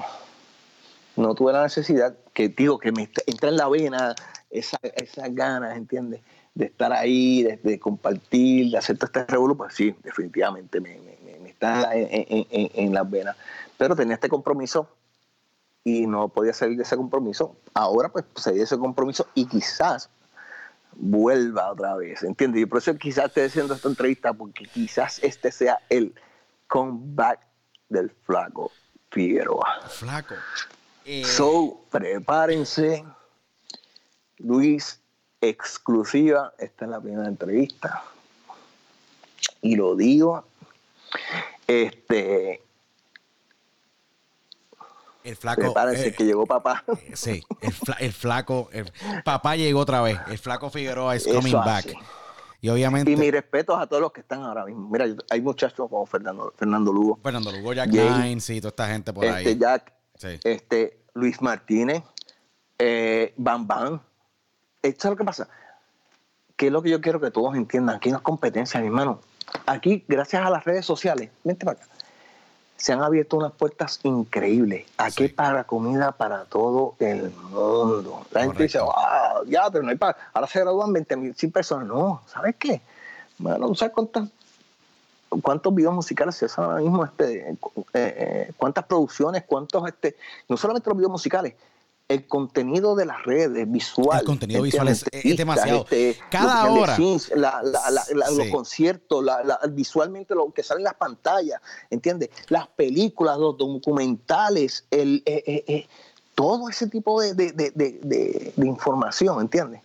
no 1.15 1.35
tuve 1.35 1.53
la 1.53 1.64
necesidad, 1.64 2.15
que 2.34 2.49
digo, 2.49 2.80
que 2.80 2.91
me 2.91 3.10
entra 3.27 3.49
en 3.49 3.57
la 3.57 3.69
vena 3.69 4.15
esa- 4.49 4.80
esas 4.95 5.34
ganas, 5.34 5.77
¿entiendes? 5.77 6.22
De 6.55 6.65
estar 6.65 6.91
ahí, 6.93 7.43
de, 7.43 7.57
de 7.57 7.80
compartir, 7.80 8.72
de 8.72 8.77
hacer 8.77 8.97
todo 8.97 9.05
este 9.07 9.26
revuelo, 9.26 9.55
pues 9.55 9.73
sí, 9.76 9.95
definitivamente 10.03 10.80
me, 10.81 10.95
me- 10.99 11.18
me- 11.26 11.39
me 11.39 11.49
está 11.49 11.95
en, 11.95 12.07
en- 12.11 12.47
en- 12.49 12.72
en 12.73 12.93
las 12.93 13.10
venas. 13.10 13.35
Pero 13.84 13.97
tenía 13.97 14.14
este 14.14 14.30
compromiso 14.30 14.88
y 15.84 16.07
no 16.07 16.30
podía 16.30 16.53
salir 16.53 16.77
de 16.77 16.84
ese 16.84 16.95
compromiso. 16.95 17.57
Ahora 17.73 18.07
pues 18.07 18.23
salí 18.38 18.60
de 18.60 18.64
ese 18.64 18.77
compromiso 18.77 19.27
y 19.35 19.45
quizás 19.45 20.10
vuelva 20.93 21.69
otra 21.69 21.93
vez, 21.97 22.23
¿entiendes? 22.23 22.61
Y 22.61 22.65
por 22.65 22.77
eso 22.77 22.95
quizás 22.95 23.26
estoy 23.26 23.43
haciendo 23.43 23.73
esta 23.73 23.89
entrevista, 23.89 24.31
porque 24.31 24.68
quizás 24.68 25.22
este 25.22 25.51
sea 25.51 25.80
el 25.89 26.15
comeback 26.69 27.41
del 27.89 28.10
flaco 28.10 28.72
Figueroa. 29.11 29.81
Flaco. 29.89 30.35
Eh, 31.03 31.26
So, 31.26 31.81
prepárense. 31.91 33.03
Luis, 34.38 35.01
exclusiva. 35.41 36.53
Esta 36.57 36.85
es 36.85 36.91
la 36.91 37.01
primera 37.01 37.27
entrevista. 37.27 38.01
Y 39.61 39.76
lo 39.76 39.97
digo. 39.97 40.45
Este, 41.68 42.62
el 45.24 45.36
flaco. 45.36 45.62
prepárense 45.62 46.08
eh, 46.10 46.14
que 46.14 46.26
llegó 46.26 46.45
papá. 46.45 46.84
eh, 46.88 47.12
sí, 47.16 47.44
el, 47.62 47.74
fla- 47.74 47.98
el 48.00 48.14
flaco. 48.14 48.70
el- 48.74 48.91
papá 49.24 49.56
llegó 49.56 49.80
otra 49.80 50.02
vez. 50.02 50.20
El 50.28 50.38
flaco 50.38 50.70
Figueroa 50.70 51.16
is 51.16 51.26
Eso 51.26 51.36
coming 51.36 51.54
back. 51.54 51.94
Y 52.62 52.70
obviamente. 52.70 53.12
Y 53.12 53.16
mis 53.18 53.32
respetos 53.32 53.78
a 53.80 53.88
todos 53.88 54.02
los 54.02 54.12
que 54.14 54.22
están 54.22 54.41
ahora 54.44 54.66
mismo. 54.66 54.88
Mira, 54.90 55.06
hay 55.30 55.41
muchachos 55.41 55.90
como 55.90 56.06
Fernando, 56.06 56.54
Fernando 56.58 56.94
Lugo, 56.94 57.20
Fernando 57.22 57.52
Lugo, 57.52 57.74
Jack 57.74 57.90
Nines 57.90 58.50
y 58.50 58.62
toda 58.62 58.70
esta 58.70 58.88
gente 58.88 59.12
por 59.12 59.26
este 59.26 59.50
ahí. 59.50 59.58
Jack, 59.60 59.94
Sí. 60.18 60.40
este 60.45 61.00
Luis 61.14 61.41
Martínez, 61.41 62.04
eh, 62.80 63.34
Bam 63.38 63.68
Bam. 63.68 64.02
Esto 64.82 65.08
es 65.08 65.12
lo 65.12 65.18
que 65.18 65.24
pasa. 65.26 65.50
Que 66.56 66.68
es 66.68 66.72
lo 66.72 66.82
que 66.82 66.90
yo 66.90 67.02
quiero 67.02 67.20
que 67.20 67.32
todos 67.32 67.56
entiendan. 67.56 67.95
Aquí 67.98 68.10
no 68.12 68.18
es 68.18 68.24
competencia, 68.24 68.80
mi 68.80 68.88
hermano. 68.88 69.20
Aquí, 69.66 70.04
gracias 70.08 70.45
a 70.45 70.50
las 70.50 70.64
redes 70.64 70.86
sociales, 70.86 71.30
vente 71.44 71.66
para 71.66 71.78
acá, 71.82 71.88
se 72.84 72.91
han 72.91 73.01
abierto 73.01 73.38
unas 73.38 73.53
puertas 73.53 74.01
increíbles. 74.03 74.85
Aquí 74.97 75.30
Sí. 75.30 75.34
para 75.34 75.64
comida 75.64 76.11
para 76.11 76.43
todo 76.43 76.95
el 76.99 77.31
mundo. 77.31 78.26
La 78.31 78.41
gente 78.41 78.64
dice, 78.64 78.80
wow, 78.81 79.45
ya, 79.47 79.69
pero 79.72 79.85
no 79.85 79.89
hay 79.89 79.95
para. 79.95 80.18
Ahora 80.34 80.47
se 80.47 80.60
gradúan 80.60 80.91
20 80.91 81.15
mil 81.15 81.34
personas. 81.53 81.88
No, 81.88 82.22
¿sabes 82.27 82.57
qué? 82.60 82.81
Bueno, 83.38 83.68
¿tú 83.68 83.76
sabes 83.76 83.93
cuántas 83.93 84.27
cuántos 85.41 85.73
videos 85.73 85.93
musicales 85.93 86.35
se 86.35 86.47
hacen 86.47 86.65
ahora 86.65 86.80
mismo, 86.80 87.05
este, 87.05 87.51
eh, 87.51 87.57
eh, 87.93 88.51
cuántas 88.57 88.84
producciones, 88.84 89.45
cuántos, 89.47 89.88
este, 89.88 90.18
no 90.49 90.57
solamente 90.57 90.89
los 90.89 90.97
videos 90.97 91.11
musicales, 91.11 91.53
el 92.14 92.27
contenido 92.27 92.95
de 92.95 93.06
las 93.06 93.23
redes, 93.23 93.69
visual. 93.72 94.19
El 94.19 94.26
contenido 94.26 94.61
visual 94.61 94.88
es- 94.88 95.06
demasiado. 95.35 95.81
Este, 95.84 96.18
Cada 96.30 96.65
los 96.68 96.77
hora. 96.80 96.95
scenes, 96.95 97.30
la- 97.35 97.61
la- 97.64 97.90
la- 97.91 98.06
la- 98.14 98.30
los 98.31 98.48
conciertos, 98.49 99.26
visualmente 99.72 100.35
lo 100.35 100.52
que 100.52 100.64
sale 100.64 100.80
en 100.80 100.85
las 100.85 100.94
pantallas, 100.95 101.61
¿entiendes? 101.90 102.30
Las 102.49 102.68
películas, 102.68 103.38
los 103.38 103.57
documentales, 103.57 104.85
el, 104.91 105.23
eh, 105.26 105.44
eh, 105.45 105.64
eh, 105.68 105.88
todo 106.35 106.69
ese 106.69 106.88
tipo 106.88 107.22
de, 107.22 107.34
de- 107.34 107.52
de- 107.52 108.53
información, 108.57 109.40
¿entiendes? 109.41 109.81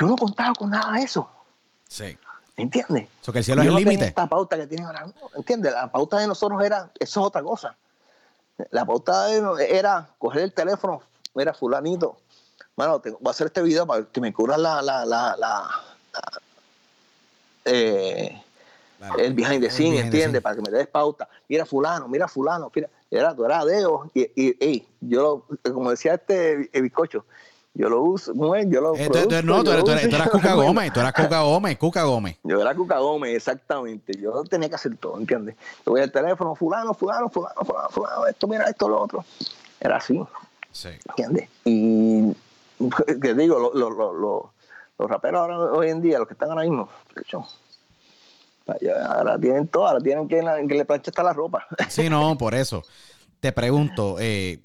Yo 0.00 0.06
no 0.06 0.16
contaba 0.16 0.54
con 0.54 0.70
nada 0.70 0.92
de 0.98 1.02
eso, 1.02 1.28
Sí. 1.88 2.16
¿entiendes? 2.56 3.08
So 3.22 3.32
que 3.32 3.38
el 3.38 3.44
cielo 3.44 3.62
es 3.62 3.68
el 3.68 3.72
no 3.74 3.78
límite. 3.78 4.06
Esta 4.06 4.26
pauta 4.28 4.56
que 4.56 4.66
tienen 4.66 4.86
ahora 4.86 5.06
¿entiendes? 5.36 5.72
La 5.72 5.90
pauta 5.90 6.18
de 6.18 6.26
nosotros 6.26 6.62
era, 6.64 6.90
eso 6.98 7.20
es 7.20 7.26
otra 7.26 7.42
cosa. 7.42 7.76
La 8.70 8.84
pauta 8.84 9.24
de- 9.26 9.76
era 9.76 10.08
coger 10.18 10.42
el 10.42 10.52
teléfono, 10.52 11.02
mira, 11.34 11.52
fulanito, 11.54 12.16
bueno, 12.76 13.00
voy 13.00 13.16
a 13.26 13.30
hacer 13.30 13.46
este 13.48 13.62
video 13.62 13.86
para 13.86 14.04
que 14.04 14.20
me 14.20 14.32
cubra 14.32 14.56
la, 14.56 14.82
la, 14.82 15.04
la, 15.04 15.36
la- 15.36 15.68
la- 16.12 16.40
eh, 17.64 18.40
el 19.18 19.34
behind 19.34 19.60
the 19.62 19.70
scene, 19.70 19.98
¿entiendes? 20.00 20.42
Para 20.42 20.56
que 20.56 20.62
me 20.62 20.70
des 20.70 20.86
pauta. 20.86 21.28
Mira 21.48 21.64
fulano, 21.66 22.08
mira 22.08 22.26
fulano, 22.28 22.70
mira, 22.74 22.88
era, 23.10 23.34
tú 23.34 23.44
eras 23.44 23.64
Deo, 23.66 24.10
y, 24.14 24.22
y, 24.34 24.56
ey, 24.64 24.88
yo, 25.00 25.46
lo- 25.62 25.72
como 25.72 25.90
decía 25.90 26.14
este 26.14 26.70
el 26.72 26.82
bizcocho, 26.82 27.24
yo 27.74 27.88
lo 27.88 28.02
uso, 28.02 28.32
¿cómo 28.32 28.54
es? 28.54 28.66
yo 28.68 28.80
lo 28.80 28.94
Eh, 28.94 29.08
tú- 29.10 29.28
no, 29.42 29.64
yo 29.64 29.74
lo 29.76 29.84
tú 29.84 29.90
eras 29.92 30.28
Cuca. 30.30 30.54
Gómez, 30.54 30.92
tú 30.92 31.00
eras 31.00 31.12
Cuca 31.12 31.40
Gómez, 31.42 31.76
Cuca 31.78 32.02
Gómez. 32.04 32.36
Yo 32.44 32.60
era 32.60 32.74
Cuca 32.74 32.98
Gómez, 32.98 33.34
exactamente. 33.36 34.16
Yo 34.18 34.44
tenía 34.44 34.68
que 34.68 34.76
hacer 34.76 34.96
todo, 34.96 35.18
¿entiendes? 35.18 35.56
Yo 35.84 35.92
voy 35.92 36.00
al 36.00 36.12
teléfono, 36.12 36.54
fulano, 36.54 36.94
fulano, 36.94 37.28
fulano, 37.28 37.64
fulano, 37.64 37.88
fulano, 37.90 38.26
esto, 38.26 38.46
mira, 38.46 38.64
esto, 38.64 38.88
lo 38.88 39.00
otro. 39.02 39.24
Era 39.80 39.96
así, 39.96 40.20
Sí. 40.74 40.90
¿entiendes? 41.08 41.48
Y 41.64 42.32
te 43.20 43.34
digo, 43.34 43.58
lo- 43.58 43.72
lo- 43.74 43.90
lo- 43.90 44.12
lo- 44.12 44.52
los 44.98 45.10
raperos 45.10 45.40
ahora, 45.40 45.58
hoy 45.72 45.88
en 45.88 46.02
día, 46.02 46.18
los 46.18 46.28
que 46.28 46.34
están 46.34 46.50
ahora 46.50 46.62
mismo, 46.64 46.88
de 47.14 47.22
ahora 48.92 49.38
tienen 49.38 49.68
todo, 49.68 49.86
ahora 49.86 50.00
tienen 50.00 50.26
que, 50.28 50.40
que 50.68 50.74
le 50.74 50.84
plancha 50.84 51.10
hasta 51.10 51.22
la 51.22 51.32
ropa. 51.32 51.66
Sí, 51.88 52.08
no, 52.08 52.36
por 52.38 52.54
eso. 52.54 52.82
Te 53.40 53.52
pregunto, 53.52 54.16
eh, 54.18 54.60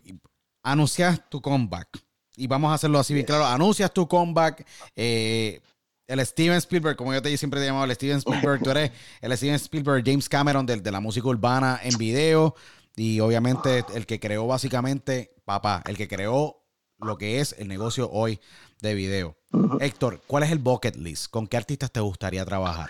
anuncias 0.64 1.22
tu 1.30 1.42
comeback. 1.42 1.88
Y 2.36 2.48
vamos 2.48 2.72
a 2.72 2.76
hacerlo 2.76 3.00
así 3.00 3.14
bien 3.14 3.26
claro. 3.26 3.46
Anuncias 3.46 3.92
tu 3.92 4.08
comeback. 4.08 4.66
eh, 4.96 5.60
el 6.08 6.26
Steven 6.26 6.58
Spielberg, 6.58 6.96
como 6.96 7.14
yo 7.14 7.22
te 7.22 7.36
siempre 7.38 7.60
te 7.60 7.66
he 7.66 7.70
llamado, 7.70 7.86
el 7.86 7.94
Steven 7.94 8.18
Spielberg, 8.18 8.64
tú 8.64 8.72
eres 8.72 8.92
el 9.22 9.38
Steven 9.38 9.56
Spielberg, 9.56 10.04
James 10.04 10.28
Cameron 10.28 10.66
del- 10.66 10.82
de, 10.82 10.90
la 10.92 11.00
música 11.00 11.28
urbana 11.28 11.80
en 11.84 11.96
video. 12.00 12.56
Y 13.00 13.22
obviamente 13.22 13.86
el 13.94 14.06
que 14.06 14.20
creó 14.20 14.46
básicamente, 14.46 15.34
papá, 15.46 15.82
el 15.88 15.96
que 15.96 16.10
creó 16.10 16.58
lo 16.98 17.18
que 17.18 17.40
es 17.40 17.56
el 17.58 17.70
negocio 17.70 18.10
hoy 18.12 18.42
de 18.82 18.94
video. 18.94 19.38
Héctor, 19.80 20.20
¿cuál 20.28 20.44
es 20.44 20.52
el 20.52 20.60
bucket 20.60 20.98
list? 20.98 21.32
¿Con 21.32 21.48
qué 21.48 21.56
artistas 21.56 21.92
te 21.94 22.02
gustaría 22.02 22.44
trabajar? 22.44 22.90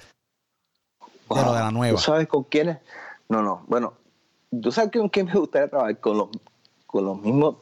De 1.30 1.44
lo 1.44 1.54
de 1.54 1.60
la 1.60 1.70
nueva. 1.70 1.96
¿Tú 1.96 2.04
sabes 2.04 2.28
con 2.28 2.44
quiénes? 2.46 2.80
No, 3.28 3.44
no, 3.44 3.64
bueno, 3.68 3.94
¿tú 4.64 4.72
sabes 4.72 4.92
con 4.92 5.10
quién 5.10 5.28
me 5.28 5.34
gustaría 5.36 5.68
trabajar? 5.68 6.00
Con 6.00 6.18
los, 6.18 6.30
con 6.88 7.06
los 7.06 7.22
mismos 7.22 7.58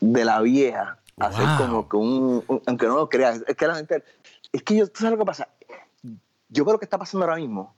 de 0.00 0.24
la 0.24 0.40
vieja. 0.40 0.98
Hacer 1.20 1.46
Wow. 1.46 1.56
como 1.58 1.88
que 1.88 1.96
un, 1.96 2.44
un- 2.48 2.62
aunque 2.66 2.86
no 2.88 2.96
lo 2.96 3.08
creas, 3.08 3.40
es 3.46 3.54
que 3.54 3.68
la 3.68 3.76
gente, 3.76 4.02
es 4.52 4.62
que 4.64 4.74
yo, 4.78 4.88
¿tú 4.88 4.98
sabes 4.98 5.12
lo 5.12 5.18
que 5.18 5.26
pasa? 5.26 5.48
Yo 6.48 6.64
veo 6.64 6.72
lo 6.72 6.80
que 6.80 6.86
está 6.86 6.98
pasando 6.98 7.24
ahora 7.24 7.36
mismo 7.36 7.72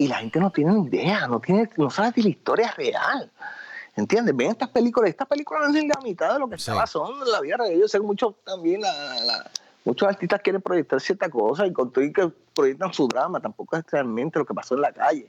y 0.00 0.08
la 0.08 0.16
gente 0.16 0.40
no 0.40 0.50
tiene 0.50 0.72
ni 0.72 0.86
idea, 0.86 1.26
no, 1.28 1.40
tiene, 1.40 1.68
no 1.76 1.90
sabe 1.90 2.12
de 2.12 2.22
la 2.22 2.28
historia 2.30 2.70
real. 2.74 3.30
¿Entiendes? 3.94 4.34
Ven 4.34 4.52
estas 4.52 4.70
películas, 4.70 5.10
estas 5.10 5.28
películas 5.28 5.68
no 5.68 5.76
es 5.78 5.84
la 5.84 6.00
mitad 6.02 6.32
de 6.32 6.38
lo 6.38 6.48
que 6.48 6.56
Sí. 6.56 6.70
está 6.70 6.74
pasando 6.74 7.22
en 7.26 7.30
la 7.30 7.40
vida 7.42 7.58
real. 7.58 7.78
Yo 7.78 7.86
sé 7.86 7.98
que 7.98 8.06
muchos 8.06 8.34
también, 8.42 8.80
la- 8.80 9.20
la- 9.26 9.50
muchos 9.84 10.08
artistas 10.08 10.40
quieren 10.40 10.62
proyectar 10.62 10.98
cierta 11.02 11.28
cosa 11.28 11.66
y 11.66 11.72
con 11.74 11.90
todo 11.92 12.02
y 12.02 12.14
que 12.14 12.30
proyectan 12.54 12.94
su 12.94 13.06
drama, 13.08 13.40
tampoco 13.40 13.76
es 13.76 13.84
realmente 13.90 14.38
lo 14.38 14.46
que 14.46 14.54
pasó 14.54 14.74
en 14.74 14.80
la 14.80 14.92
calle. 14.92 15.26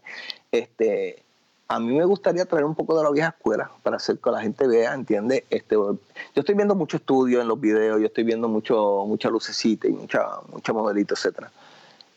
Este, 0.49 1.21
a 1.67 1.77
mí 1.77 1.93
me 1.97 2.05
gustaría 2.05 2.45
traer 2.45 2.63
un 2.63 2.75
poco 2.75 2.97
de 2.97 3.03
la 3.03 3.11
vieja 3.11 3.29
escuela 3.37 3.69
para 3.83 3.97
hacer 3.97 4.19
que 4.19 4.31
la 4.31 4.39
gente 4.41 4.65
vea, 4.67 4.93
¿entiendes? 4.93 5.43
Este, 5.49 5.75
yo 5.75 5.97
estoy 6.33 6.55
viendo 6.55 6.75
mucho 6.75 6.95
estudio 6.95 7.41
en 7.41 7.47
los 7.49 7.59
videos, 7.59 7.99
yo 7.99 8.05
estoy 8.05 8.23
viendo 8.23 8.47
mucho, 8.47 9.03
mucha 9.05 9.29
lucecita 9.29 9.89
y 9.89 9.91
mucha, 9.91 10.25
mucha 10.49 10.71
modelito, 10.71 11.13
etcétera. 11.13 11.51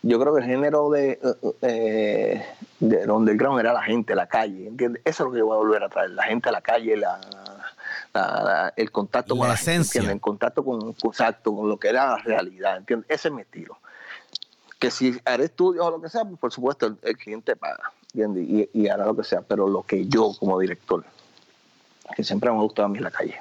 Yo 0.07 0.21
creo 0.21 0.35
que 0.35 0.41
el 0.43 0.47
género 0.47 0.91
de, 0.91 1.19
eh, 1.63 2.45
de 2.79 3.11
underground 3.11 3.59
era 3.59 3.73
la 3.73 3.83
gente, 3.83 4.15
la 4.15 4.27
calle, 4.27 4.69
¿entiendes? 4.69 5.01
Eso 5.05 5.23
es 5.23 5.27
lo 5.27 5.33
que 5.33 5.39
yo 5.39 5.47
voy 5.47 5.55
a 5.55 5.59
volver 5.59 5.83
a 5.83 5.89
traer, 5.89 6.11
la 6.11 6.25
gente 6.25 6.51
a 6.51 6.53
la 6.53 6.61
calle, 6.61 6.97
la, 6.97 8.73
el 8.77 8.91
contacto 8.91 9.35
con 9.37 9.49
la 9.49 9.55
esencia. 9.55 10.03
el 10.03 10.21
contacto 10.21 10.63
con, 10.63 10.95
exacto, 11.05 11.57
con 11.57 11.71
lo 11.71 11.79
que 11.79 11.89
era 11.89 12.11
la 12.11 12.17
realidad, 12.19 12.77
¿entiendes? 12.77 13.11
Ese 13.11 13.29
es 13.29 13.35
mi 13.35 13.43
estilo. 13.43 13.79
Que 14.79 14.91
si 14.91 15.19
haré 15.25 15.45
estudios 15.45 15.87
o 15.87 15.91
lo 15.91 16.03
que 16.03 16.11
sea, 16.11 16.25
pues 16.25 16.39
por 16.39 16.53
supuesto 16.53 16.99
el, 17.01 17.17
cliente 17.17 17.57
paga, 17.57 17.91
¿entiendes? 18.13 18.45
Y, 18.47 18.71
y, 18.75 18.89
hará 18.89 19.07
lo 19.07 19.17
que 19.17 19.25
sea, 19.25 19.41
pero 19.41 19.69
lo 19.69 19.85
que 19.85 20.07
yo 20.07 20.33
como 20.39 20.59
director, 20.59 21.03
que 22.15 22.23
siempre 22.23 22.51
me 22.51 22.59
ha 22.59 22.61
gustado 22.61 22.87
a 22.87 22.89
mí 22.91 22.99
la 22.99 23.11
calle. 23.11 23.41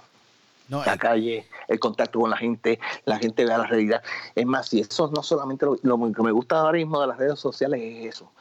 La 0.85 0.97
calle, 0.97 1.47
el 1.67 1.79
contacto 1.79 2.19
con 2.19 2.29
la 2.29 2.37
gente, 2.37 2.79
la 3.05 3.19
gente 3.19 3.45
vea 3.45 3.57
la 3.57 3.67
realidad. 3.67 4.03
Es 4.35 4.45
más, 4.45 4.73
y 4.73 4.79
eso 4.81 5.11
no 5.13 5.21
solamente 5.23 5.65
lo, 5.65 5.77
lo 5.81 6.11
que 6.11 6.23
me 6.23 6.31
gusta 6.31 6.59
ahora 6.59 6.77
mismo 6.77 6.99
de 7.01 7.07
las 7.07 7.17
redes 7.17 7.39
sociales 7.39 7.81
es 7.81 8.15
eso. 8.15 8.31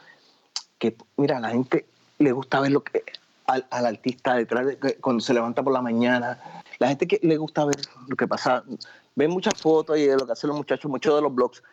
Que, 0.77 0.95
mira, 1.17 1.37
a 1.37 1.39
la 1.39 1.49
gente 1.49 1.85
le 2.19 2.31
gusta 2.31 2.59
ver 2.59 2.71
lo 2.71 2.83
que 2.83 3.03
al, 3.47 3.85
artista 3.85 4.35
detrás, 4.35 4.65
de, 4.65 4.97
cuando 5.01 5.21
se 5.21 5.33
levanta 5.33 5.63
por 5.63 5.73
la 5.73 5.81
mañana. 5.81 6.39
La 6.79 6.87
gente 6.87 7.07
que 7.07 7.19
le 7.21 7.37
gusta 7.37 7.65
ver 7.65 7.75
lo 8.07 8.15
que 8.15 8.27
pasa, 8.27 8.63
ve 9.15 9.27
muchas 9.27 9.53
fotos 9.59 9.97
y 9.97 10.07
de 10.07 10.17
lo 10.17 10.25
que 10.25 10.31
hacen 10.31 10.49
los 10.49 10.57
muchachos, 10.57 10.89
muchos 10.89 11.15
de 11.15 11.21
los 11.21 11.33
blogs. 11.33 11.63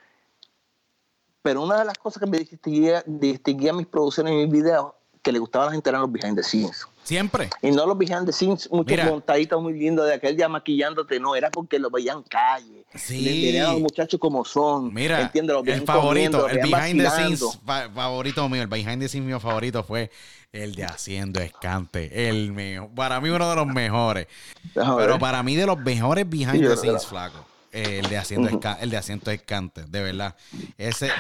Pero 1.43 1.63
una 1.63 1.79
de 1.79 1.85
las 1.87 1.99
cosas 1.99 2.23
que 2.23 2.29
me 2.29 2.39
distinguía, 2.39 3.03
distinguía 3.07 3.73
mis 3.73 3.87
producciones 3.87 4.33
y 4.33 4.37
mis 4.37 4.51
videos, 4.51 4.93
que 5.23 5.33
le 5.33 5.39
gustaba 5.39 5.65
a 5.65 5.67
la 5.69 5.73
gente 5.73 5.89
eran 5.89 6.03
los 6.03 6.13
behind 6.13 6.37
the 6.37 6.43
scenes. 6.43 6.87
Siempre. 7.11 7.51
Y 7.61 7.73
no 7.73 7.87
los 7.87 7.99
behind 7.99 8.25
the 8.25 8.33
scenes, 8.33 8.71
muchos 8.71 9.05
montaditos 9.05 9.61
muy 9.61 9.73
lindos 9.73 10.07
de 10.07 10.15
aquel 10.15 10.37
ya 10.37 10.49
maquillándote, 10.49 11.19
no, 11.19 11.35
era 11.35 11.51
porque 11.51 11.77
lo 11.81 11.91
veían 11.91 12.23
calle. 12.23 12.85
Sí. 12.95 13.59
A 13.59 13.73
los 13.73 13.81
muchachos 13.81 14.21
como 14.21 14.45
son. 14.45 14.95
Mira, 14.95 15.29
el 15.35 15.83
favorito, 15.83 16.49
el 16.49 16.59
behind 16.59 17.03
the 17.03 17.11
scenes 17.11 17.59
favorito 17.67 18.49
mío, 18.49 18.63
el 18.63 18.69
behind 18.69 19.01
the 19.01 19.09
scenes 19.09 19.27
mío 19.27 19.41
favorito 19.41 19.83
fue 19.83 20.09
el 20.53 20.77
de 20.77 20.85
Haciendo 20.85 21.41
Escante. 21.41 22.29
El 22.29 22.53
mío. 22.53 22.89
Para 22.95 23.21
mí 23.21 23.29
uno 23.29 23.51
de 23.51 23.57
los 23.57 23.67
mejores. 23.67 24.29
Pero 24.73 25.19
para 25.19 25.43
mí 25.43 25.57
de 25.57 25.67
los 25.67 25.81
mejores 25.81 26.31
behind 26.31 26.65
the 26.65 26.77
scenes, 26.77 27.07
flaco. 27.07 27.45
el 27.73 28.09
de 28.09 28.19
Haciendo 28.19 28.49
Escante, 28.49 28.85
el 28.85 28.91
de 28.91 28.97
Haciendo 28.99 29.33
Escante, 29.33 29.83
de 29.89 30.01
verdad. 30.01 30.37
Ese, 30.79 31.11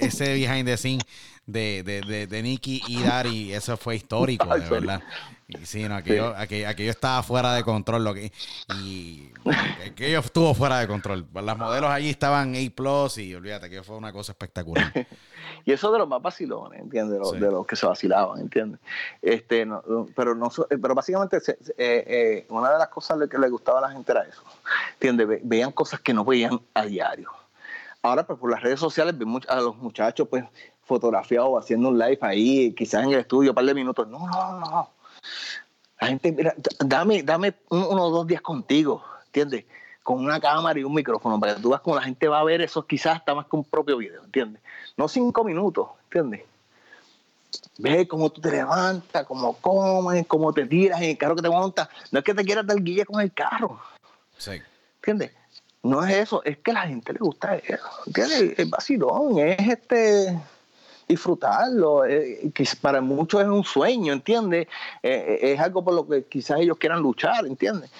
ese, 0.00 0.32
behind 0.32 0.64
the 0.64 0.78
scenes 0.78 1.04
de, 1.46 1.82
de, 1.84 2.00
de, 2.02 2.26
de 2.26 2.42
Nicky 2.42 2.82
y 2.88 3.02
Dari, 3.02 3.52
eso 3.52 3.76
fue 3.76 3.96
histórico, 3.96 4.46
de 4.46 4.68
verdad. 4.70 5.02
Y 5.48 5.64
sí, 5.64 5.88
no, 5.88 5.94
aquello, 5.94 6.34
aquello, 6.36 6.90
estaba 6.90 7.22
fuera 7.22 7.54
de 7.54 7.62
control. 7.62 8.02
Lo 8.02 8.12
que, 8.12 8.32
y 8.80 9.30
aquello 9.86 10.18
estuvo 10.18 10.52
fuera 10.54 10.80
de 10.80 10.88
control. 10.88 11.24
Las 11.32 11.56
modelos 11.56 11.88
allí 11.88 12.10
estaban 12.10 12.56
A 12.56 12.58
y 12.58 13.34
olvídate 13.34 13.70
que 13.70 13.84
fue 13.84 13.96
una 13.96 14.12
cosa 14.12 14.32
espectacular. 14.32 14.92
y 15.64 15.72
eso 15.72 15.92
de 15.92 15.98
los 16.00 16.08
más 16.08 16.20
vacilones, 16.20 16.80
¿entiendes? 16.80 17.20
De, 17.30 17.40
los, 17.48 17.64
que 17.64 17.76
se 17.76 17.86
vacilaban, 17.86 18.40
¿entiendes? 18.40 18.80
Este, 19.22 19.68
pero, 20.16 20.34
no, 20.34 20.50
pero 20.68 20.94
básicamente 20.96 21.36
eh, 21.46 21.64
eh, 21.78 22.46
una 22.48 22.72
de 22.72 22.78
las 22.78 22.88
cosas 22.88 23.16
que 23.30 23.38
le 23.38 23.48
gustaba 23.48 23.78
a 23.78 23.82
la 23.82 23.90
gente 23.92 24.10
era 24.10 24.22
eso. 24.22 24.42
¿Entiendes? 24.94 25.40
veían 25.44 25.70
cosas 25.70 26.00
que 26.00 26.12
no 26.12 26.24
veían 26.24 26.60
a 26.74 26.84
diario. 26.86 27.30
Ahora, 28.02 28.26
pues 28.26 28.38
por 28.38 28.50
las 28.50 28.62
redes 28.62 28.80
sociales 28.80 29.14
a 29.48 29.56
los 29.56 29.76
muchachos 29.76 30.28
pues 30.28 30.44
fotografiados 30.86 31.62
haciendo 31.62 31.90
un 31.90 31.98
live 31.98 32.18
ahí, 32.22 32.72
quizás 32.72 33.04
en 33.04 33.12
el 33.12 33.20
estudio, 33.20 33.50
un 33.50 33.54
par 33.54 33.64
de 33.64 33.74
minutos. 33.74 34.08
No, 34.08 34.26
no, 34.26 34.60
no 34.60 34.96
la 36.00 36.08
gente, 36.08 36.32
mira, 36.32 36.54
dame, 36.84 37.22
dame 37.22 37.54
uno 37.70 38.04
o 38.04 38.10
dos 38.10 38.26
días 38.26 38.42
contigo, 38.42 39.02
¿entiendes? 39.26 39.64
Con 40.02 40.22
una 40.22 40.38
cámara 40.38 40.78
y 40.78 40.84
un 40.84 40.94
micrófono, 40.94 41.40
para 41.40 41.54
que 41.54 41.62
tú 41.62 41.70
veas 41.70 41.80
cómo 41.80 41.96
la 41.96 42.02
gente 42.02 42.28
va 42.28 42.40
a 42.40 42.44
ver 42.44 42.60
eso 42.60 42.86
quizás 42.86 43.16
hasta 43.16 43.34
más 43.34 43.46
que 43.46 43.56
un 43.56 43.64
propio 43.64 43.96
video, 43.96 44.22
¿entiendes? 44.24 44.62
No 44.96 45.08
cinco 45.08 45.42
minutos, 45.42 45.88
¿entiendes? 46.04 46.42
Ve 47.78 48.06
cómo 48.06 48.30
tú 48.30 48.40
te 48.40 48.50
levantas, 48.50 49.24
cómo 49.26 49.54
comes, 49.54 50.26
cómo 50.26 50.52
te 50.52 50.66
tiras 50.66 51.00
en 51.00 51.10
el 51.10 51.18
carro 51.18 51.36
que 51.36 51.42
te 51.42 51.48
montas. 51.48 51.88
No 52.10 52.18
es 52.18 52.24
que 52.24 52.34
te 52.34 52.44
quieras 52.44 52.66
dar 52.66 52.82
guía 52.82 53.04
con 53.04 53.20
el 53.20 53.32
carro. 53.32 53.80
Sí. 54.36 54.62
¿Entiendes? 54.96 55.32
No 55.82 56.04
es 56.04 56.14
eso, 56.16 56.42
es 56.44 56.58
que 56.58 56.72
a 56.72 56.74
la 56.74 56.86
gente 56.86 57.12
le 57.12 57.20
gusta 57.20 57.56
eso. 57.56 57.88
¿Entiendes? 58.06 58.58
Es 58.58 58.68
vacilón, 58.70 59.38
es 59.38 59.68
este 59.68 60.38
disfrutarlo, 61.08 62.04
eh, 62.04 62.50
que 62.52 62.68
para 62.80 63.00
muchos 63.00 63.40
es 63.40 63.48
un 63.48 63.64
sueño, 63.64 64.12
¿entiendes? 64.12 64.66
Eh, 65.02 65.38
eh, 65.42 65.52
es 65.52 65.60
algo 65.60 65.84
por 65.84 65.94
lo 65.94 66.06
que 66.06 66.24
quizás 66.24 66.60
ellos 66.60 66.76
quieran 66.78 67.00
luchar, 67.00 67.46
¿entiendes? 67.46 67.90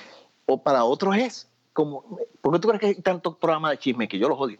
O 0.46 0.62
para 0.62 0.84
otros 0.84 1.16
es 1.16 1.48
como, 1.72 2.02
¿por 2.40 2.52
qué 2.52 2.58
tú 2.58 2.68
crees 2.68 2.80
que 2.80 2.86
hay 2.86 2.94
tantos 2.96 3.36
programas 3.36 3.72
de 3.72 3.78
chisme 3.78 4.08
que 4.08 4.18
yo 4.18 4.28
los 4.28 4.38
odio? 4.38 4.58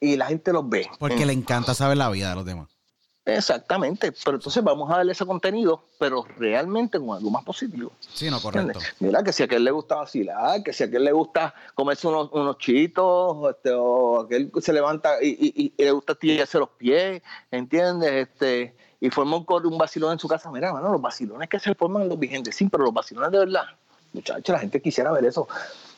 Y 0.00 0.16
la 0.16 0.26
gente 0.26 0.52
los 0.52 0.68
ve. 0.68 0.88
Porque 0.98 1.26
le 1.26 1.32
encanta 1.32 1.74
saber 1.74 1.96
la 1.96 2.08
vida 2.10 2.30
de 2.30 2.34
los 2.36 2.44
demás. 2.44 2.79
Exactamente, 3.24 4.12
pero 4.24 4.38
entonces 4.38 4.64
vamos 4.64 4.90
a 4.90 4.96
darle 4.96 5.12
ese 5.12 5.26
contenido, 5.26 5.84
pero 5.98 6.24
realmente 6.38 6.98
con 6.98 7.16
algo 7.16 7.30
más 7.30 7.44
positivo. 7.44 7.92
Sí, 8.00 8.30
no, 8.30 8.40
correcto. 8.40 8.80
Mira, 8.98 9.22
que 9.22 9.32
si 9.32 9.42
a 9.42 9.46
aquel 9.46 9.62
le 9.62 9.70
gusta 9.70 9.96
vacilar, 9.96 10.62
que 10.62 10.72
si 10.72 10.84
a 10.84 10.86
aquel 10.86 11.04
le 11.04 11.12
gusta 11.12 11.54
comerse 11.74 12.08
unos, 12.08 12.30
unos 12.32 12.56
chitos, 12.58 13.50
este, 13.50 13.72
o 13.72 14.20
aquel 14.20 14.50
se 14.60 14.72
levanta 14.72 15.22
y, 15.22 15.72
le 15.76 15.90
gusta 15.92 16.14
tirarse 16.14 16.58
los 16.58 16.70
pies, 16.70 17.22
¿entiendes? 17.50 18.28
Este, 18.28 18.74
y 19.00 19.10
forma 19.10 19.36
un, 19.36 19.46
un 19.66 19.78
vacilón 19.78 20.12
en 20.12 20.18
su 20.18 20.26
casa. 20.26 20.50
Mira, 20.50 20.72
mano, 20.72 20.90
los 20.90 21.02
vacilones 21.02 21.48
que 21.48 21.60
se 21.60 21.74
forman 21.74 22.08
los 22.08 22.18
vigentes, 22.18 22.56
sí, 22.56 22.68
pero 22.68 22.84
los 22.84 22.94
vacilones 22.94 23.30
de 23.32 23.38
verdad. 23.38 23.64
Muchachos, 24.12 24.52
la 24.52 24.58
gente 24.58 24.80
quisiera 24.80 25.12
ver 25.12 25.26
eso. 25.26 25.46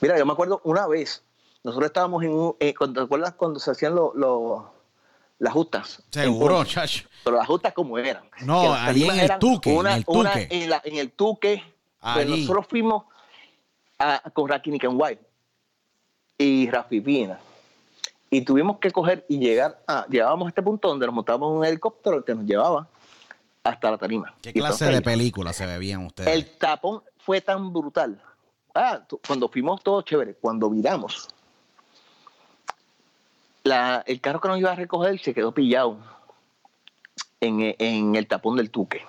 Mira, 0.01 0.19
yo 0.19 0.27
me 0.27 0.33
acuerdo 0.33 0.61
una 0.65 0.87
vez, 0.89 1.23
nosotros 1.63 1.87
estábamos 1.87 2.25
en 2.25 2.33
un, 2.33 2.57
eh, 2.59 2.75
¿te 2.93 3.01
acuerdas 3.01 3.35
cuando 3.35 3.61
se 3.61 3.71
hacían 3.71 3.95
los 3.95 4.65
las 5.43 5.53
justas. 5.53 6.01
Seguro, 6.11 6.65
chacho. 6.65 7.05
Pero 7.25 7.37
las 7.37 7.49
justas 7.49 7.73
como 7.73 7.99
eran. 7.99 8.23
No, 8.45 8.73
ahí 8.73 9.03
en 9.03 9.19
el 9.19 9.39
tuque. 9.41 9.75
en 9.75 9.87
el 9.89 10.05
tuque. 10.05 10.47
en, 10.49 10.71
la, 10.71 10.81
en, 10.85 10.97
el 10.97 11.11
tuque. 11.11 11.65
Pues 12.01 12.29
nosotros 12.29 12.67
fuimos 12.71 13.05
a, 13.99 14.23
con 14.33 14.49
Rakim 14.49 14.79
White 14.81 15.21
y 16.39 16.71
Rafi 16.71 17.01
Pina. 17.01 17.41
Y 18.31 18.43
tuvimos 18.43 18.79
que 18.79 18.93
coger 18.93 19.27
y 19.29 19.39
llegar 19.41 19.83
a. 19.89 20.07
Llegábamos 20.09 20.47
a 20.47 20.49
este 20.51 20.63
punto 20.63 20.87
donde 20.87 21.07
nos 21.07 21.15
montábamos 21.17 21.51
en 21.51 21.59
un 21.59 21.65
helicóptero 21.65 22.25
que 22.25 22.37
nos 22.37 22.45
llevaba 22.45 22.87
hasta 23.65 23.91
la 23.91 23.99
tarima. 23.99 24.33
¿Qué 24.43 24.53
clase 24.53 24.87
de 24.87 25.03
película 25.03 25.53
se 25.53 25.67
bebían 25.67 26.07
ustedes? 26.07 26.33
El 26.33 26.57
tapón 26.57 27.03
fue 27.19 27.41
tan 27.41 27.73
brutal. 27.73 28.23
Ah, 28.77 29.05
cuando 29.27 29.49
fuimos 29.49 29.83
todos 29.83 30.05
chévere, 30.05 30.35
cuando 30.35 30.71
viramos, 30.71 31.29
el 33.65 34.21
carro 34.21 34.41
que 34.41 34.49
nos 34.49 34.59
iba 34.59 34.73
a 34.73 34.77
recoger 34.77 35.19
se 35.21 35.35
quedó 35.35 35.53
pillado 35.53 35.99
en, 37.41 38.15
el 38.15 38.27
tapón 38.27 38.57
del 38.57 38.71
Tuque. 38.71 39.03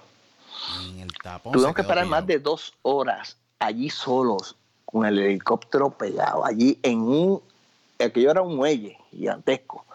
Tuvimos 1.51 1.73
que 1.73 1.81
esperar 1.81 2.05
más 2.05 2.25
de 2.25 2.39
dos 2.39 2.73
horas 2.81 3.37
allí 3.59 3.89
solos, 3.89 4.55
con 4.85 5.05
el 5.05 5.19
helicóptero 5.19 5.91
pegado 5.91 6.45
allí 6.45 6.79
en 6.83 7.01
un. 7.01 7.41
Aquello 7.99 8.31
era 8.31 8.41
un 8.41 8.55
muelle 8.55 8.97
gigantesco. 9.11 9.85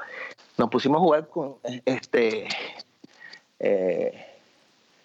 Nos 0.57 0.71
pusimos 0.71 0.99
a 0.99 1.01
jugar 1.01 1.29
con 1.29 1.57
este. 1.85 2.49
Eh, 3.61 4.25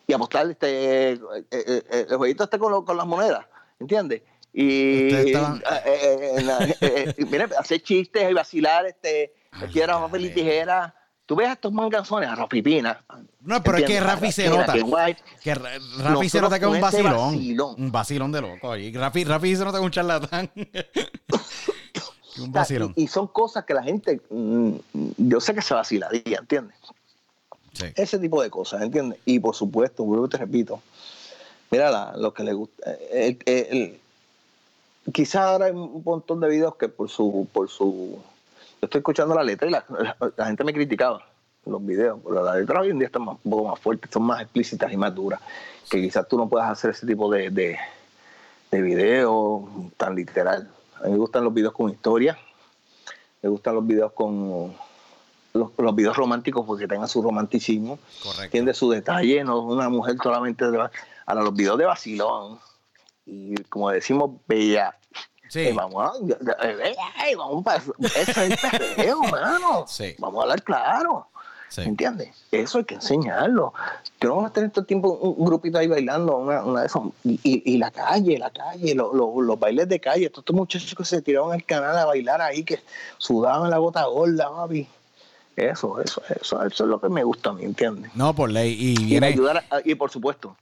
y 0.06 0.14
apostar 0.14 0.50
este, 0.50 1.14
eh, 1.14 1.20
eh, 1.50 2.08
el 2.10 2.18
jueguito 2.18 2.44
este 2.44 2.60
con, 2.60 2.84
con 2.86 2.98
las 2.98 3.06
monedas, 3.06 3.46
¿entiendes? 3.80 4.22
Y, 4.54 5.34
hacer 7.58 7.82
chistes 7.82 8.30
y 8.30 8.34
vacilar, 8.34 8.86
este, 8.86 9.34
Aquí 9.62 9.80
era 9.80 10.00
papel 10.00 10.26
y 10.26 10.30
tijera. 10.30 10.96
Tú 11.26 11.36
ves 11.36 11.48
a 11.48 11.54
estos 11.54 11.72
manganzones, 11.72 12.30
a 12.30 12.48
Pina. 12.48 13.04
No, 13.42 13.64
pero 13.64 13.78
es 13.78 13.86
que 13.86 14.00
Rafi 14.00 14.32
se 14.32 14.50
nota. 14.50 14.74
Que 15.42 15.56
Rafi 15.56 16.30
se 16.30 16.42
nota 16.42 16.60
que 16.60 16.66
es 16.66 16.72
un 16.72 16.82
vacilón. 16.82 17.76
Un 17.78 17.92
vacilón 17.92 18.32
de 18.32 18.42
loco. 18.42 18.76
Y 18.76 18.92
Rafi, 18.92 19.24
Rafi 19.24 19.56
se 19.56 19.64
nota 19.64 19.78
que 19.78 19.84
es 19.84 19.86
un 19.86 19.92
charlatán. 19.92 20.52
un 22.40 22.52
vacilón. 22.52 22.94
Y, 22.98 23.08
son 23.08 23.28
cosas 23.28 23.64
que 23.64 23.74
la 23.74 23.84
gente, 23.84 24.20
mm, 24.30 24.74
yo 25.18 25.40
sé 25.40 25.54
que 25.56 25.62
se 25.62 25.74
vacilaría, 25.74 26.40
¿entiendes? 26.40 26.76
Sí. 27.72 27.86
Ese 27.96 28.20
tipo 28.20 28.42
de 28.44 28.50
cosas, 28.50 28.82
¿entiendes? 28.82 29.18
Y 29.26 29.40
por 29.40 29.56
supuesto, 29.56 30.04
vuelvo 30.04 30.28
te 30.28 30.38
repito, 30.38 30.82
mira 31.72 32.16
lo 32.18 32.34
que 32.34 32.44
le 32.44 32.54
gusta. 32.54 32.92
Quizás 35.12 35.42
ahora 35.42 35.66
hay 35.66 35.72
un 35.72 36.02
montón 36.04 36.40
de 36.40 36.50
videos 36.50 36.76
que 36.76 36.88
por 36.88 37.10
su, 37.10 37.48
por 37.52 37.70
su 37.70 38.20
yo 38.84 38.86
estoy 38.86 39.00
escuchando 39.00 39.34
la 39.34 39.44
letra 39.44 39.68
y 39.68 39.72
la, 39.72 40.46
gente 40.46 40.64
me 40.66 40.74
criticaba 40.74 41.26
los 41.66 41.86
videos, 41.86 42.20
pero 42.22 42.44
la 42.44 42.56
letra 42.56 42.82
hoy 42.82 42.90
en 42.90 43.00
día 43.00 43.06
está 43.06 43.20
un 43.20 43.38
poco 43.38 43.70
más 43.70 43.80
fuerte, 43.80 44.10
son 44.12 44.24
más 44.24 44.42
explícitas 44.42 44.92
y 44.92 44.98
más 44.98 45.16
duras, 45.16 45.40
que 45.90 46.02
quizás 46.02 46.28
tú 46.28 46.38
no 46.38 46.50
puedas 46.50 46.70
hacer 46.70 46.92
ese 46.92 47.08
tipo 47.08 47.32
de, 47.32 47.50
de, 47.50 47.78
videos 48.82 49.62
tan 49.96 50.16
literal. 50.16 50.70
A 51.00 51.06
mí 51.06 51.14
me 51.14 51.18
gustan 51.18 51.46
los 51.46 51.54
videos 51.54 51.72
con 51.72 51.92
historia, 51.92 52.38
me 53.42 53.48
gustan 53.48 53.76
los 53.76 53.88
videos 53.88 54.12
con 54.12 54.74
los, 55.54 55.72
los 55.78 55.96
videos 55.96 56.18
románticos 56.18 56.66
porque 56.66 56.86
tengan 56.86 57.08
su 57.08 57.22
romanticismo, 57.22 58.00
tiene 58.52 58.74
su 58.74 58.90
detalle, 58.90 59.46
no 59.46 59.62
una 59.62 59.88
mujer 59.88 60.18
solamente 60.22 60.70
de, 60.70 60.78
ahora 60.78 61.42
los 61.42 61.54
videos 61.54 61.78
de 61.78 61.86
vacilón 61.86 62.60
y 63.26 63.56
como 63.64 63.90
decimos 63.92 64.32
bella 64.48 64.98
Sí. 65.50 65.60
Eh, 65.68 65.74
vamos 65.74 66.04
a, 66.04 66.66
eh, 66.68 66.96
eh, 67.28 67.36
vamos 67.36 67.64
para 67.64 67.78
eso 67.78 67.94
es 68.00 68.38
el 68.40 68.58
perreo, 68.58 69.20
mano. 69.32 69.86
Sí. 69.88 70.16
Vamos 70.18 70.40
a 70.40 70.44
hablar 70.44 70.64
claro. 70.64 71.28
Sí. 71.70 71.82
¿Entiendes? 71.82 72.30
Eso 72.52 72.80
hay 72.80 72.86
que 72.86 72.96
enseñarlo. 72.96 73.72
Que 74.20 74.26
no 74.28 74.36
vamos 74.38 74.50
a 74.50 74.54
tener 74.54 74.72
todo 74.72 74.82
el 74.82 74.88
tiempo 74.88 75.10
un, 75.14 75.46
grupito 75.46 75.78
ahí 75.78 75.86
bailando, 75.88 76.38
una, 76.38 76.64
una 76.64 76.82
de 76.82 76.88
esos. 76.88 77.04
Y, 77.24 77.40
y- 77.44 77.62
y 77.74 77.78
la 77.78 77.92
calle, 77.92 78.40
la 78.40 78.50
calle, 78.50 78.96
lo- 78.96 79.14
lo- 79.14 79.42
los 79.42 79.60
bailes 79.60 79.88
de 79.90 80.00
calle, 80.00 80.28
todos 80.32 80.42
estos 80.42 80.56
muchachos 80.56 80.96
que 80.96 81.06
se 81.06 81.22
tiraron 81.22 81.52
al 81.52 81.64
canal 81.66 81.96
a 82.00 82.06
bailar 82.06 82.42
ahí, 82.42 82.64
que 82.64 82.80
sudaban 83.20 83.70
la 83.70 83.78
gota 83.78 84.06
gorda, 84.06 84.50
papi. 84.50 84.88
Eso, 85.56 86.02
eso, 86.02 86.22
eso, 86.30 86.64
eso 86.66 86.84
es 86.84 86.90
lo 86.90 87.00
que 87.00 87.10
me 87.10 87.24
gusta 87.24 87.52
a 87.52 87.54
mí, 87.54 87.64
¿entiendes? 87.64 88.10
No, 88.16 88.34
por 88.34 88.50
ley. 88.50 88.74
Y 88.74 89.00
Y 89.00 89.06
viene, 89.06 89.28
ayudar 89.28 89.64
a- 89.70 89.82
y 89.86 89.94
por 89.94 90.10
supuesto, 90.10 90.56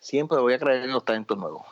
siempre 0.00 0.38
voy 0.38 0.54
a 0.54 0.58
creer 0.58 0.84
en 0.84 0.92
los 0.92 1.04
talentos 1.04 1.36
nuevos. 1.36 1.62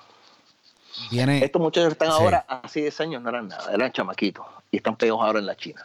Viene, 1.10 1.44
Estos 1.44 1.60
muchachos 1.62 1.92
están 1.92 2.08
Sí. 2.08 2.14
ahora, 2.14 2.44
hace 2.48 2.80
10 2.80 3.00
años 3.00 3.22
no 3.22 3.28
eran 3.30 3.48
nada, 3.48 3.72
eran 3.72 3.92
chamaquitos 3.92 4.44
y 4.70 4.76
están 4.78 4.96
pegados 4.96 5.22
ahora 5.22 5.38
en 5.38 5.46
la 5.46 5.56
China. 5.56 5.84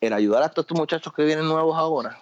El 0.00 0.12
ayudar 0.12 0.42
a 0.42 0.48
todos 0.48 0.64
estos 0.64 0.78
muchachos 0.78 1.12
que 1.12 1.24
vienen 1.24 1.46
nuevos 1.46 1.76
ahora 1.76 2.18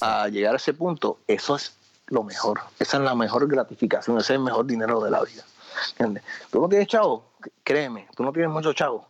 a 0.00 0.28
llegar 0.28 0.54
a 0.54 0.56
ese 0.56 0.72
punto, 0.74 1.18
eso 1.26 1.56
es 1.56 1.76
lo 2.06 2.22
mejor. 2.22 2.60
Esa 2.78 2.96
es 2.96 3.02
la 3.02 3.14
mejor 3.14 3.46
gratificación, 3.48 4.16
ese 4.18 4.32
es 4.32 4.38
el 4.38 4.44
mejor 4.44 4.64
dinero 4.66 5.00
de 5.00 5.10
la 5.10 5.22
vida. 5.22 5.44
¿Entiendes? 5.90 6.22
Tú 6.50 6.60
no 6.60 6.68
tienes 6.68 6.88
chavo, 6.88 7.24
créeme, 7.62 8.08
tú 8.16 8.22
no 8.22 8.32
tienes 8.32 8.50
mucho 8.50 8.72
chavo. 8.72 9.06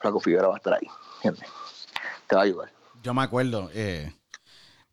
Flaco 0.00 0.20
Figueroa 0.20 0.48
va 0.50 0.54
a 0.54 0.58
estar 0.58 0.74
ahí. 0.74 0.88
¿Entiendes? 1.22 1.48
Te 2.26 2.34
va 2.36 2.42
a 2.42 2.44
ayudar. 2.44 2.70
yo 3.02 3.14
me 3.14 3.22
acuerdo. 3.22 3.70
eh, 3.72 4.12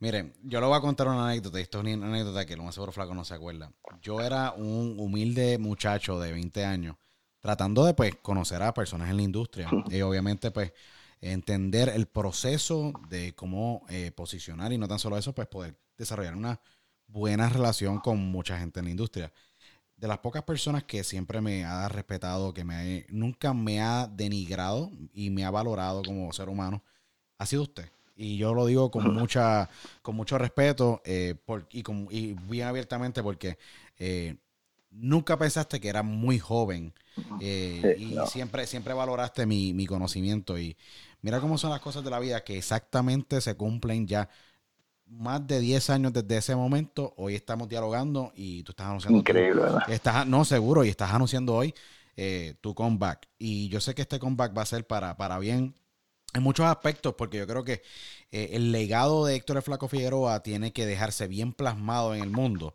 miren, 0.06 0.36
yo 0.44 0.61
le 0.61 0.68
voy 0.68 0.77
a 0.77 0.82
contar 0.82 1.07
una 1.07 1.27
anécdota. 1.30 1.60
Esto 1.60 1.82
es 1.82 1.95
una 1.95 2.06
anécdota 2.06 2.45
que 2.45 2.56
lo 2.56 2.64
más 2.64 2.76
seguro 2.76 2.91
Flaco 2.91 3.15
no 3.15 3.26
se 3.26 3.34
acuerda. 3.34 3.72
Yo 4.03 4.22
era 4.22 4.52
un 4.52 4.99
humilde 4.99 5.57
muchacho 5.57 6.19
de 6.19 6.32
20 6.32 6.64
años 6.64 6.95
tratando 7.40 7.84
de 7.84 7.95
pues 7.95 8.14
conocer 8.22 8.61
a 8.61 8.72
personas 8.72 9.10
en 9.10 9.18
la 9.18 9.23
industria. 9.23 9.68
Y 9.90 10.02
obviamente 10.02 10.52
pues 10.52 10.73
entender 11.22 11.90
el 11.90 12.06
proceso 12.06 12.94
de 13.10 13.34
cómo 13.34 13.84
eh, 13.90 14.11
posicionar 14.11 14.72
y 14.72 14.77
no 14.77 14.88
tan 14.88 14.99
solo 14.99 15.18
eso, 15.18 15.34
pues 15.34 15.48
poder 15.48 15.76
desarrollar 15.98 16.36
una 16.36 16.61
buena 17.07 17.49
relación 17.49 17.99
con 17.99 18.19
mucha 18.19 18.60
gente 18.60 18.82
en 18.82 18.86
la 18.86 18.91
industria. 18.91 19.34
De 19.98 20.07
las 20.07 20.19
pocas 20.19 20.44
personas 20.44 20.84
que 20.84 21.03
siempre 21.03 21.41
me 21.41 21.65
ha 21.65 21.90
respetado, 21.90 22.53
que 22.53 22.64
me 22.64 23.07
nunca 23.10 23.56
me 23.56 23.82
ha 23.82 24.06
denigrado 24.06 24.91
y 25.14 25.32
me 25.32 25.45
ha 25.45 25.49
valorado 25.49 26.03
como 26.03 26.32
ser 26.32 26.48
humano, 26.48 26.84
ha 27.40 27.48
sido 27.48 27.64
usted. 27.64 27.90
Y 28.16 28.38
yo 28.38 28.54
lo 28.54 28.66
digo 28.66 28.92
con 28.92 29.06
mucha, 29.06 29.70
con 30.02 30.16
mucho 30.16 30.38
respeto 30.38 31.02
eh, 31.06 31.36
por- 31.46 31.68
y, 31.72 31.84
con- 31.84 32.08
y 32.12 32.34
bien 32.34 32.68
abiertamente 32.68 33.22
porque 33.24 33.58
eh, 34.00 34.38
nunca 34.92 35.38
pensaste 35.38 35.80
que 35.82 35.90
era 35.90 36.04
muy 36.04 36.40
joven 36.40 36.94
eh, 37.40 37.90
Sí, 37.92 37.96
y 37.96 38.26
no. 38.26 38.26
siempre, 38.26 38.66
siempre 38.68 38.94
valoraste 38.94 39.46
mi, 39.46 39.74
mi 39.74 39.86
conocimiento. 39.88 40.58
Y 40.58 40.78
mira 41.22 41.42
cómo 41.42 41.58
son 41.58 41.72
las 41.72 41.82
cosas 41.82 42.04
de 42.04 42.10
la 42.12 42.20
vida 42.20 42.44
que 42.44 42.58
exactamente 42.58 43.42
se 43.42 43.56
cumplen 43.56 44.08
ya 44.08 44.30
más 45.08 45.46
de 45.48 45.60
10 45.60 45.90
años 45.90 46.14
desde 46.14 46.38
ese 46.38 46.56
momento. 46.56 47.14
Hoy 47.18 47.36
estamos 47.36 47.70
dialogando 47.70 48.32
y 48.36 48.64
tú 48.64 48.72
estás 48.72 48.88
anunciando. 48.88 49.20
Increíble, 49.20 49.62
¿verdad? 49.62 49.82
Estás, 49.86 50.28
no, 50.28 50.46
seguro, 50.46 50.84
y 50.86 50.90
estás 50.90 51.14
anunciando 51.14 51.56
hoy 51.56 51.74
eh, 52.18 52.56
tu 52.62 52.76
comeback. 52.76 53.28
Y 53.38 53.70
yo 53.70 53.82
sé 53.82 53.96
que 53.96 54.04
este 54.04 54.20
comeback 54.20 54.58
va 54.58 54.64
a 54.64 54.66
ser 54.66 54.88
para, 54.88 55.18
para 55.18 55.40
bien 55.40 55.76
en 56.36 56.44
muchos 56.44 56.66
aspectos, 56.66 57.16
porque 57.18 57.38
yo 57.38 57.48
creo 57.48 57.64
que 57.64 57.82
eh, 58.32 58.49
el 58.53 58.72
legado 58.72 59.26
de 59.26 59.36
Héctor 59.36 59.57
el 59.57 59.64
Flaco 59.64 59.88
Figueroa 59.88 60.41
tiene 60.44 60.74
que 60.74 60.86
dejarse 60.86 61.28
bien 61.28 61.53
plasmado 61.53 62.14
en 62.14 62.22
el 62.22 62.30
mundo 62.30 62.74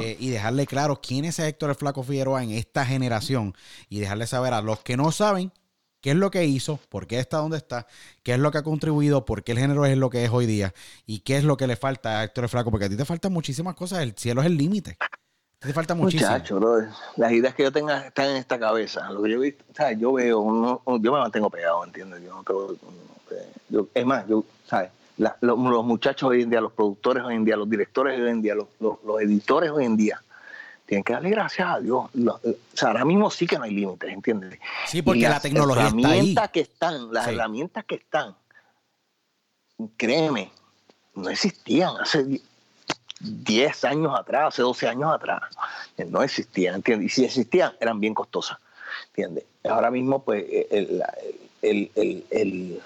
eh, 0.00 0.16
y 0.18 0.30
dejarle 0.30 0.66
claro 0.66 1.00
quién 1.00 1.24
es 1.24 1.38
Héctor 1.38 1.70
el 1.70 1.76
Flaco 1.76 2.02
Figueroa 2.02 2.42
en 2.42 2.50
esta 2.50 2.84
generación 2.86 3.54
y 3.88 4.00
dejarle 4.00 4.26
saber 4.26 4.54
a 4.54 4.62
los 4.62 4.80
que 4.80 4.96
no 4.96 5.12
saben 5.12 5.52
qué 6.00 6.10
es 6.10 6.16
lo 6.16 6.30
que 6.30 6.44
hizo, 6.44 6.80
por 6.88 7.06
qué 7.06 7.18
está 7.18 7.38
donde 7.38 7.56
está, 7.56 7.86
qué 8.22 8.32
es 8.32 8.38
lo 8.38 8.50
que 8.50 8.58
ha 8.58 8.62
contribuido, 8.62 9.24
por 9.24 9.44
qué 9.44 9.52
el 9.52 9.58
género 9.58 9.86
es 9.86 9.96
lo 9.96 10.10
que 10.10 10.24
es 10.24 10.30
hoy 10.30 10.46
día 10.46 10.74
y 11.06 11.20
qué 11.20 11.36
es 11.36 11.44
lo 11.44 11.56
que 11.56 11.66
le 11.66 11.76
falta 11.76 12.20
a 12.20 12.24
Héctor 12.24 12.44
el 12.44 12.50
Flaco, 12.50 12.70
porque 12.70 12.86
a 12.86 12.88
ti 12.88 12.96
te 12.96 13.04
faltan 13.04 13.32
muchísimas 13.32 13.74
cosas, 13.74 14.00
el 14.00 14.14
cielo 14.16 14.40
es 14.40 14.46
el 14.46 14.56
límite. 14.56 14.96
Te 15.62 15.72
falta 15.72 15.94
muchísimo. 15.94 16.28
Muchacho, 16.30 16.60
las 17.16 17.32
ideas 17.32 17.54
que 17.54 17.62
yo 17.62 17.70
tenga 17.72 18.06
están 18.06 18.30
en 18.30 18.36
esta 18.36 18.58
cabeza. 18.58 19.08
Lo 19.10 19.22
que 19.22 19.30
yo 19.30 19.40
¿sabes? 19.76 19.98
Yo 19.98 20.12
veo, 20.12 20.40
uno- 20.40 20.82
yo 20.86 21.12
me 21.12 21.20
mantengo 21.20 21.48
pegado, 21.50 21.84
¿entiendes? 21.84 22.22
Yo 22.24 22.42
no 22.42 22.72
eh, 23.30 23.52
yo- 23.68 23.86
es 23.94 24.04
más, 24.04 24.26
yo, 24.26 24.44
¿sabes? 24.66 24.90
La- 25.18 25.36
los 25.40 25.56
muchachos 25.84 26.28
hoy 26.30 26.42
en 26.42 26.50
día, 26.50 26.60
los 26.60 26.72
productores 26.72 27.22
hoy 27.22 27.36
en 27.36 27.44
día, 27.44 27.56
los 27.56 27.70
directores 27.70 28.20
hoy 28.20 28.28
en 28.30 28.42
día, 28.42 28.54
los, 28.56 28.66
los- 28.80 29.02
los 29.04 29.20
editores 29.20 29.70
hoy 29.70 29.84
en 29.84 29.96
día, 29.96 30.20
tienen 30.84 31.04
que 31.04 31.12
darle 31.12 31.30
gracias 31.30 31.68
a 31.68 31.78
Dios. 31.78 32.10
O 32.12 32.40
sea, 32.74 32.88
ahora 32.88 33.04
mismo 33.04 33.30
sí 33.30 33.46
que 33.46 33.56
no 33.56 33.62
hay 33.64 33.70
límites, 33.72 34.10
¿entiendes? 34.12 34.58
Sí, 34.88 35.00
porque 35.00 35.20
Y 35.20 35.22
la 35.22 35.28
las 35.30 35.42
tecnología 35.42 35.84
está 35.86 35.96
ahí. 35.96 36.02
herramientas 36.04 36.50
que 36.50 36.60
están, 36.60 37.12
las 37.12 37.24
Sí. 37.26 37.30
herramientas 37.30 37.84
que 37.84 37.94
están, 37.94 38.34
créeme, 39.96 40.50
no 41.14 41.28
existían 41.30 41.94
hace 42.00 42.40
10 43.22 43.84
años 43.84 44.18
atrás, 44.18 44.48
hace 44.48 44.62
12 44.62 44.88
años 44.88 45.12
atrás. 45.14 45.42
Eh, 45.96 46.04
No 46.04 46.22
existían, 46.22 46.76
¿entiendes? 46.76 47.06
Y 47.06 47.08
si 47.14 47.24
existían, 47.24 47.72
eran 47.80 48.00
bien 48.00 48.14
costosas, 48.14 48.58
¿entiendes? 49.08 49.44
Ahora 49.64 49.90
mismo, 49.90 50.22
pues, 50.22 50.44
el, 50.70 50.98
la- 50.98 51.14
el, 51.62 51.90
el- 51.94 52.24
el- 52.30 52.80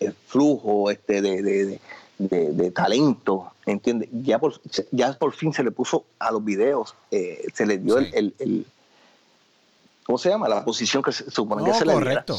el 0.00 0.12
flujo 0.26 0.90
este 0.90 1.22
de, 1.22 1.42
de- 1.42 1.80
de- 2.18 2.70
talento, 2.70 3.52
¿entiendes? 3.64 4.08
Ya 4.12 4.38
por, 4.38 4.60
ya 4.90 5.12
por 5.14 5.32
fin 5.32 5.52
se 5.54 5.62
le 5.64 5.70
puso 5.70 6.04
a 6.18 6.30
los 6.32 6.44
videos, 6.44 6.94
eh, 7.10 7.46
se 7.54 7.64
le 7.66 7.78
dio 7.78 7.98
Sí. 8.00 8.10
el, 8.12 8.66
¿Cómo 10.04 10.18
se 10.18 10.28
llama? 10.28 10.48
La 10.48 10.64
posición 10.64 11.02
que 11.02 11.10
se 11.12 11.30
supone 11.30 11.62
No, 11.62 11.68
que 11.72 11.74
se 11.78 11.84
le 11.84 11.92
correcto. 11.94 12.36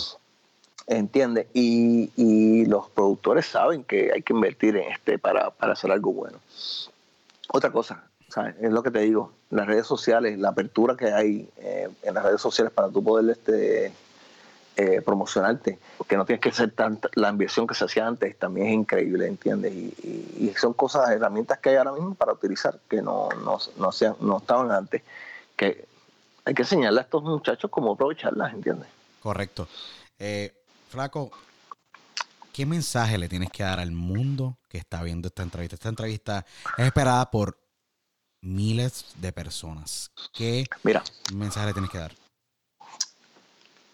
¿Entiendes? 0.87 1.47
Y, 1.53 2.09
y 2.15 2.65
los 2.65 2.89
productores 2.91 3.45
saben 3.45 3.83
que 3.83 4.09
hay 4.13 4.21
que 4.21 4.31
invertir 4.31 4.77
en 4.77 4.89
este 4.93 5.19
para, 5.19 5.49
para 5.49 5.73
hacer 5.73 5.91
algo 5.91 6.13
bueno. 6.13 6.37
Otra 7.49 7.71
cosa, 7.71 8.03
¿sabes? 8.29 8.55
es 8.61 8.71
lo 8.71 8.83
que 8.83 8.91
te 8.91 8.99
digo, 8.99 9.31
las 9.49 9.65
redes 9.67 9.87
sociales, 9.87 10.37
la 10.37 10.49
apertura 10.49 10.95
que 10.97 11.11
hay 11.11 11.49
eh, 11.57 11.87
en 12.03 12.13
las 12.13 12.23
redes 12.23 12.41
sociales 12.41 12.71
para 12.73 12.89
tú 12.89 13.03
poder 13.03 13.29
este, 13.29 13.93
eh, 14.75 15.01
promocionarte, 15.01 15.79
que 16.07 16.17
no 16.17 16.25
tienes 16.25 16.41
que 16.41 16.49
hacer 16.49 16.71
tanta, 16.71 17.09
la 17.15 17.29
inversión 17.29 17.65
que 17.65 17.73
se 17.73 17.85
hacía 17.85 18.05
antes, 18.05 18.37
también 18.37 18.67
es 18.67 18.73
increíble, 18.73 19.27
¿entiendes? 19.27 19.73
Y, 19.73 19.93
y- 20.03 20.49
y 20.49 20.53
son 20.55 20.73
cosas, 20.73 21.09
herramientas 21.09 21.59
que 21.59 21.69
hay 21.69 21.75
ahora 21.77 21.93
mismo 21.93 22.15
para 22.15 22.33
utilizar 22.33 22.79
que 22.89 23.01
no, 23.01 23.29
no, 23.43 23.57
no, 23.77 23.91
sean, 23.91 24.15
no 24.19 24.37
estaban 24.37 24.71
antes, 24.71 25.01
que 25.55 25.85
hay 26.45 26.53
que 26.53 26.61
enseñarle 26.61 26.99
a 26.99 27.03
estos 27.03 27.23
muchachos 27.23 27.71
cómo 27.71 27.93
aprovecharlas, 27.93 28.53
¿entiendes? 28.53 28.87
Correcto. 29.21 29.67
Eh, 30.19 30.53
Flaco, 30.89 31.31
¿qué 32.57 32.65
mensaje 32.65 33.19
le 33.19 33.29
tienes 33.29 33.51
que 33.51 33.61
dar 33.61 33.79
al 33.79 33.91
mundo 33.91 34.57
que 34.67 34.79
está 34.79 35.03
viendo 35.03 35.27
esta 35.27 35.43
entrevista? 35.43 35.75
Esta 35.75 35.89
entrevista 35.89 36.43
es 36.75 36.87
esperada 36.87 37.29
por 37.29 37.55
miles 38.41 39.05
de 39.17 39.31
personas. 39.31 40.09
¿Qué 40.33 40.65
Mira, 40.81 41.03
mensaje 41.35 41.67
le 41.67 41.73
tienes 41.73 41.91
que 41.91 41.99
dar? 41.99 42.13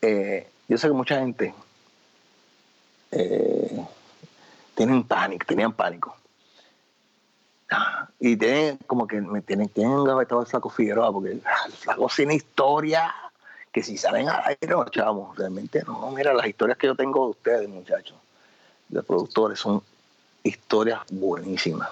eh, 0.02 0.50
yo 0.70 0.78
sé 0.78 0.88
que 0.88 0.94
mucha 0.94 1.20
gente 1.20 1.54
eh, 3.12 3.86
tienen 4.76 5.04
pánico, 5.04 5.46
tenían 5.46 5.74
pánico. 5.74 6.16
Y 8.18 8.38
tienen 8.38 8.78
como 8.88 9.06
que 9.06 9.20
me 9.20 9.42
tienen, 9.42 9.68
tienen 9.68 9.92
engavetado 9.92 10.40
el 10.40 10.48
flaco 10.48 10.70
Figueroa, 10.70 11.12
porque 11.12 11.32
el 11.32 11.42
flaco 11.74 12.10
tiene 12.16 12.36
historia 12.36 13.14
que 13.74 13.84
si 13.84 13.98
salen 13.98 14.30
al 14.30 14.42
aire, 14.46 14.68
no, 14.68 14.86
chavos, 14.86 15.36
realmente 15.36 15.84
no. 15.86 16.10
Mira, 16.12 16.34
las 16.34 16.48
historias 16.48 16.78
que 16.78 16.88
yo 16.88 16.96
tengo 16.96 17.26
de 17.26 17.32
ustedes, 17.32 17.68
muchachos, 17.68 18.23
de 18.94 19.04
productores, 19.04 19.60
son 19.60 19.82
historias 20.44 21.02
buenísimas. 21.12 21.90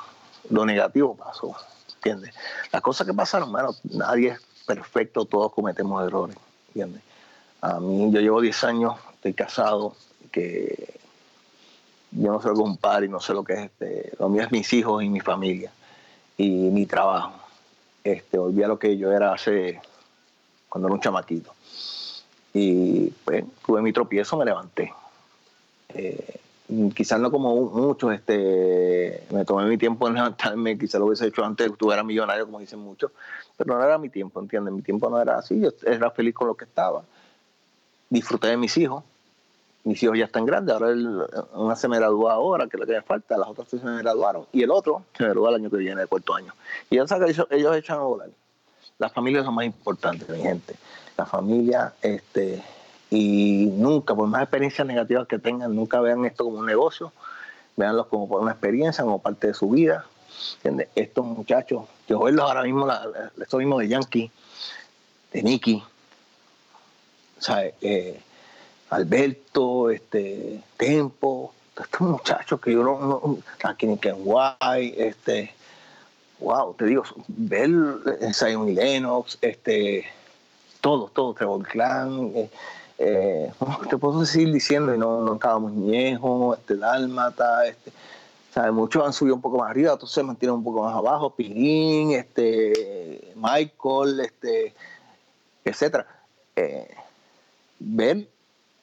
Lo 0.49 0.65
negativo 0.65 1.15
pasó, 1.15 1.56
¿entiendes? 1.95 2.34
Las 2.72 2.82
cosas 2.82 3.07
que 3.07 3.14
pasaron, 3.14 3.52
bueno, 3.52 3.76
nadie 3.84 4.30
es 4.30 4.41
perfecto, 4.65 5.26
todos 5.26 5.53
cometemos 5.53 6.06
errores, 6.06 6.38
¿entiendes? 6.68 7.02
A 7.61 7.80
mí, 7.80 8.11
yo 8.11 8.19
llevo 8.19 8.41
10 8.41 8.64
años, 8.64 8.95
estoy 9.14 9.34
casado, 9.34 9.95
que 10.32 10.99
yo 12.11 12.32
no 12.32 12.41
sé 12.41 12.49
lo 12.49 12.56
que 12.56 12.61
es 12.61 12.68
un 12.68 12.78
par 12.78 13.03
y 13.03 13.10
no 13.10 13.19
sé 13.19 13.34
lo 13.34 13.44
que 13.44 13.53
es 13.53 13.60
este. 13.60 14.11
Lo 14.19 14.30
mío 14.30 14.44
es 14.44 14.52
mis 14.52 14.72
hijos 14.73 15.03
y 15.03 15.10
mi 15.10 15.19
familia 15.19 15.72
y 16.38 16.49
mi 16.49 16.86
trabajo. 16.86 17.34
Este, 18.03 18.38
a 18.38 18.68
lo 18.68 18.80
que 18.80 18.98
yo 18.98 19.11
era 19.11 19.34
hace 19.34 19.80
cuando 20.68 20.88
era 20.88 20.95
un 20.95 21.02
chamaquito. 21.02 21.53
Y 22.53 23.07
pues 23.23 23.45
tuve 23.65 23.82
mi 23.82 23.94
tropiezo, 23.94 24.38
me 24.38 24.45
levanté. 24.45 24.94
Eh, 25.90 26.40
quizás 26.95 27.19
no 27.19 27.31
como 27.31 27.56
muchos, 27.56 28.14
este, 28.14 29.23
me 29.31 29.43
tomé 29.45 29.65
mi 29.65 29.77
tiempo 29.77 30.07
en 30.07 30.14
levantarme, 30.15 30.77
quizás 30.77 30.99
lo 30.99 31.07
hubiese 31.07 31.27
hecho 31.27 31.43
antes, 31.43 31.69
estuviera 31.69 32.03
millonario, 32.03 32.45
como 32.45 32.60
dicen 32.60 32.80
muchos, 32.80 33.11
pero 33.57 33.77
no 33.77 33.84
era 33.84 33.98
mi 33.98 34.10
tiempo, 34.10 34.39
¿entiendes? 34.39 34.73
Mi 34.73 34.81
tiempo 34.81 35.10
no 35.10 35.22
era 35.22 35.38
así, 35.38 35.60
yo 35.60 35.69
era 35.85 36.10
feliz 36.11 36.34
con 36.34 36.48
lo 36.48 36.56
que 36.56 36.65
estaba. 36.65 37.03
Disfruté 38.10 38.48
de 38.48 38.57
mis 38.57 38.76
hijos, 38.77 39.03
mis 39.84 40.02
hijos 40.03 40.18
ya 40.18 40.26
están 40.26 40.45
grandes, 40.45 40.73
ahora 40.73 40.89
el- 40.89 41.23
una 41.53 41.76
se 41.76 41.88
me 41.88 41.98
gradúa 41.98 42.34
ahora, 42.34 42.68
que 42.68 42.77
es 42.77 42.80
lo 42.81 42.85
que 42.85 42.93
me 42.93 43.02
falta, 43.02 43.38
las 43.38 43.49
otras 43.49 43.68
se 43.68 43.77
me 43.77 43.98
graduaron, 43.98 44.45
y 44.52 44.64
el 44.64 44.72
otro 44.72 45.03
se 45.18 45.23
me 45.23 45.30
gradúa 45.30 45.49
el 45.49 45.56
año 45.56 45.69
que 45.69 45.77
viene, 45.77 46.02
el 46.03 46.07
cuarto 46.07 46.34
año. 46.35 46.53
Y 46.89 46.95
ellos, 46.98 47.10
ellos 47.49 47.76
echan 47.76 47.98
a 47.98 48.03
volar. 48.03 48.30
Las 48.98 49.11
familias 49.14 49.43
son 49.45 49.56
más 49.56 49.65
importantes, 49.65 50.30
mi 50.30 50.39
gente. 50.41 50.76
la 51.18 51.26
familia, 51.26 51.93
este, 52.02 52.64
y 53.11 53.65
nunca, 53.65 54.15
por 54.15 54.27
más 54.27 54.41
experiencias 54.41 54.88
negativas 54.88 55.27
que 55.27 55.38
tengan, 55.38 55.75
nunca 55.75 55.99
vean 55.99 56.23
esto 56.25 56.45
como 56.45 56.59
un 56.59 56.65
negocio, 56.65 57.11
veanlos 57.75 58.07
como 58.07 58.27
por 58.27 58.41
una 58.41 58.51
experiencia, 58.51 59.03
como 59.03 59.21
parte 59.21 59.47
de 59.47 59.53
su 59.53 59.69
vida. 59.69 60.05
¿entiendes? 60.55 60.88
Estos 60.95 61.25
muchachos, 61.25 61.83
yo 62.07 62.21
verlos 62.21 62.45
ahora 62.45 62.63
mismo, 62.63 62.88
la, 62.88 63.05
esto 63.39 63.57
mismo 63.57 63.79
de 63.79 63.89
Yankee, 63.89 64.31
de 65.33 65.43
Nicky, 65.43 65.83
¿sabes? 67.38 67.73
Eh, 67.81 68.21
Alberto, 68.89 69.89
este, 69.89 70.63
Tempo, 70.77 71.53
estos 71.77 72.01
muchachos 72.01 72.61
que 72.61 72.71
yo 72.71 72.81
no, 72.81 73.39
aquí 73.63 73.88
en 73.88 73.97
Kenway, 73.97 74.93
este, 74.97 75.53
wow, 76.39 76.73
te 76.75 76.85
digo, 76.85 77.03
ver 77.27 77.69
eh, 78.21 78.33
Zion 78.33 78.73
Lennox, 78.73 79.38
este, 79.41 80.05
todos, 80.79 81.13
todos, 81.13 81.35
Trevor 81.35 81.67
Clan, 81.67 82.31
eh, 82.35 82.49
eh, 83.03 83.52
te 83.90 83.98
puedo 83.98 84.23
seguir 84.26 84.53
diciendo, 84.53 84.94
y 84.94 84.98
no, 84.98 85.22
no 85.22 85.34
acabamos 85.34 85.73
Ñejo, 85.73 86.53
este, 86.53 86.76
Dálmata, 86.76 87.65
este, 87.65 87.91
¿sabes? 88.53 88.72
muchos 88.72 89.03
han 89.03 89.11
subido 89.11 89.36
un 89.36 89.41
poco 89.41 89.57
más 89.57 89.72
arriba, 89.72 89.94
otros 89.94 90.11
se 90.11 90.22
mantienen 90.22 90.57
un 90.57 90.64
poco 90.64 90.84
más 90.84 90.95
abajo, 90.95 91.32
Pirín, 91.32 92.11
este, 92.11 93.34
Michael, 93.36 94.19
este, 94.19 94.76
etcétera. 95.65 96.06
Eh, 96.56 96.88
ver 97.80 98.28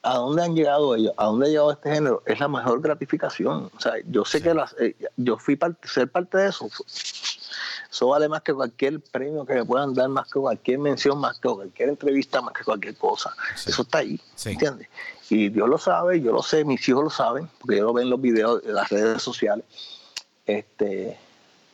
a 0.02 0.14
dónde 0.16 0.42
han 0.42 0.54
llegado 0.54 0.96
ellos, 0.96 1.12
a 1.16 1.26
dónde 1.26 1.46
ha 1.46 1.50
llegado 1.50 1.72
este 1.72 1.92
género, 1.92 2.22
es 2.26 2.40
la 2.40 2.48
mejor 2.48 2.80
gratificación. 2.80 3.70
O 3.76 3.80
sea, 3.80 3.92
yo 4.10 4.24
sé 4.24 4.42
que 4.42 4.52
las, 4.52 4.74
eh, 4.80 4.96
yo 5.16 5.36
fui 5.38 5.54
parte, 5.54 5.86
ser 5.86 6.10
parte 6.10 6.38
de 6.38 6.48
eso. 6.48 6.68
Eso 7.98 8.06
vale 8.06 8.28
más 8.28 8.42
que 8.42 8.54
cualquier 8.54 9.00
premio 9.00 9.44
que 9.44 9.54
me 9.54 9.64
puedan 9.64 9.92
dar, 9.92 10.08
más 10.08 10.30
que 10.32 10.38
cualquier 10.38 10.78
mención, 10.78 11.18
más 11.18 11.36
que 11.40 11.48
cualquier 11.48 11.88
entrevista, 11.88 12.40
más 12.40 12.54
que 12.54 12.62
cualquier 12.62 12.94
cosa. 12.96 13.34
Sí. 13.56 13.70
Eso 13.70 13.82
está 13.82 13.98
ahí, 13.98 14.20
Sí. 14.36 14.50
¿entiendes? 14.50 14.86
Y 15.30 15.48
Dios 15.48 15.68
lo 15.68 15.78
sabe, 15.78 16.20
yo 16.20 16.30
lo 16.30 16.40
sé, 16.44 16.64
mis 16.64 16.88
hijos 16.88 17.02
lo 17.02 17.10
saben, 17.10 17.50
porque 17.58 17.74
ellos 17.74 17.86
lo 17.86 17.92
ven 17.94 18.04
en 18.04 18.10
los 18.10 18.20
videos 18.20 18.62
de 18.62 18.72
las 18.72 18.88
redes 18.88 19.20
sociales. 19.20 19.64
Este, 20.46 21.18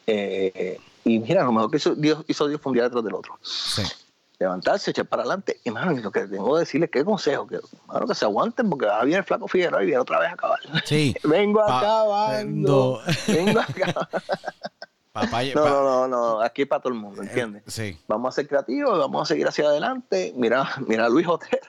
eh, 0.06 0.80
y 1.04 1.18
mira, 1.18 1.44
lo 1.44 1.52
mejor 1.52 1.70
que 1.70 1.76
hizo 1.76 1.94
Dios, 1.94 2.24
hizo 2.26 2.48
Dios 2.48 2.58
fue 2.58 2.70
un 2.70 2.74
día 2.76 2.84
detrás 2.84 3.04
del 3.04 3.14
otro 3.16 3.38
Sí. 3.42 3.82
levantarse, 4.38 4.92
echar 4.92 5.04
para 5.04 5.24
adelante. 5.24 5.60
Y 5.62 5.70
mano, 5.72 5.92
lo 5.92 6.10
que 6.10 6.20
tengo 6.26 6.54
que 6.54 6.60
decirles, 6.60 6.88
qué 6.90 7.04
consejo, 7.04 7.46
que, 7.46 7.60
mano, 7.86 8.06
que 8.06 8.14
se 8.14 8.24
aguanten 8.24 8.70
porque 8.70 8.86
ahora 8.86 9.04
viene 9.04 9.18
el 9.18 9.24
flaco 9.24 9.46
Figueroa 9.46 9.82
y 9.82 9.86
viene 9.88 10.00
otra 10.00 10.20
vez 10.20 10.30
a 10.30 10.32
acabar. 10.32 10.60
Sí. 10.86 11.14
Vengo 11.22 11.60
acabando. 11.60 13.02
Vengo 13.28 13.60
acabando. 13.68 14.08
Papá, 15.14 15.44
No, 15.44 15.62
pa- 15.62 15.70
no, 15.70 15.82
no, 15.84 16.08
no, 16.08 16.40
aquí 16.40 16.62
es 16.62 16.68
para 16.68 16.82
todo 16.82 16.92
el 16.92 16.98
mundo, 16.98 17.22
¿entiendes? 17.22 17.62
Sí. 17.68 17.96
Vamos 18.08 18.30
a 18.30 18.32
ser 18.34 18.48
creativos, 18.48 18.98
vamos 18.98 19.22
a 19.22 19.26
seguir 19.26 19.46
hacia 19.46 19.66
adelante. 19.68 20.32
Mira, 20.36 20.68
mira 20.88 21.06
a 21.06 21.08
Luis 21.08 21.28
Otero. 21.28 21.68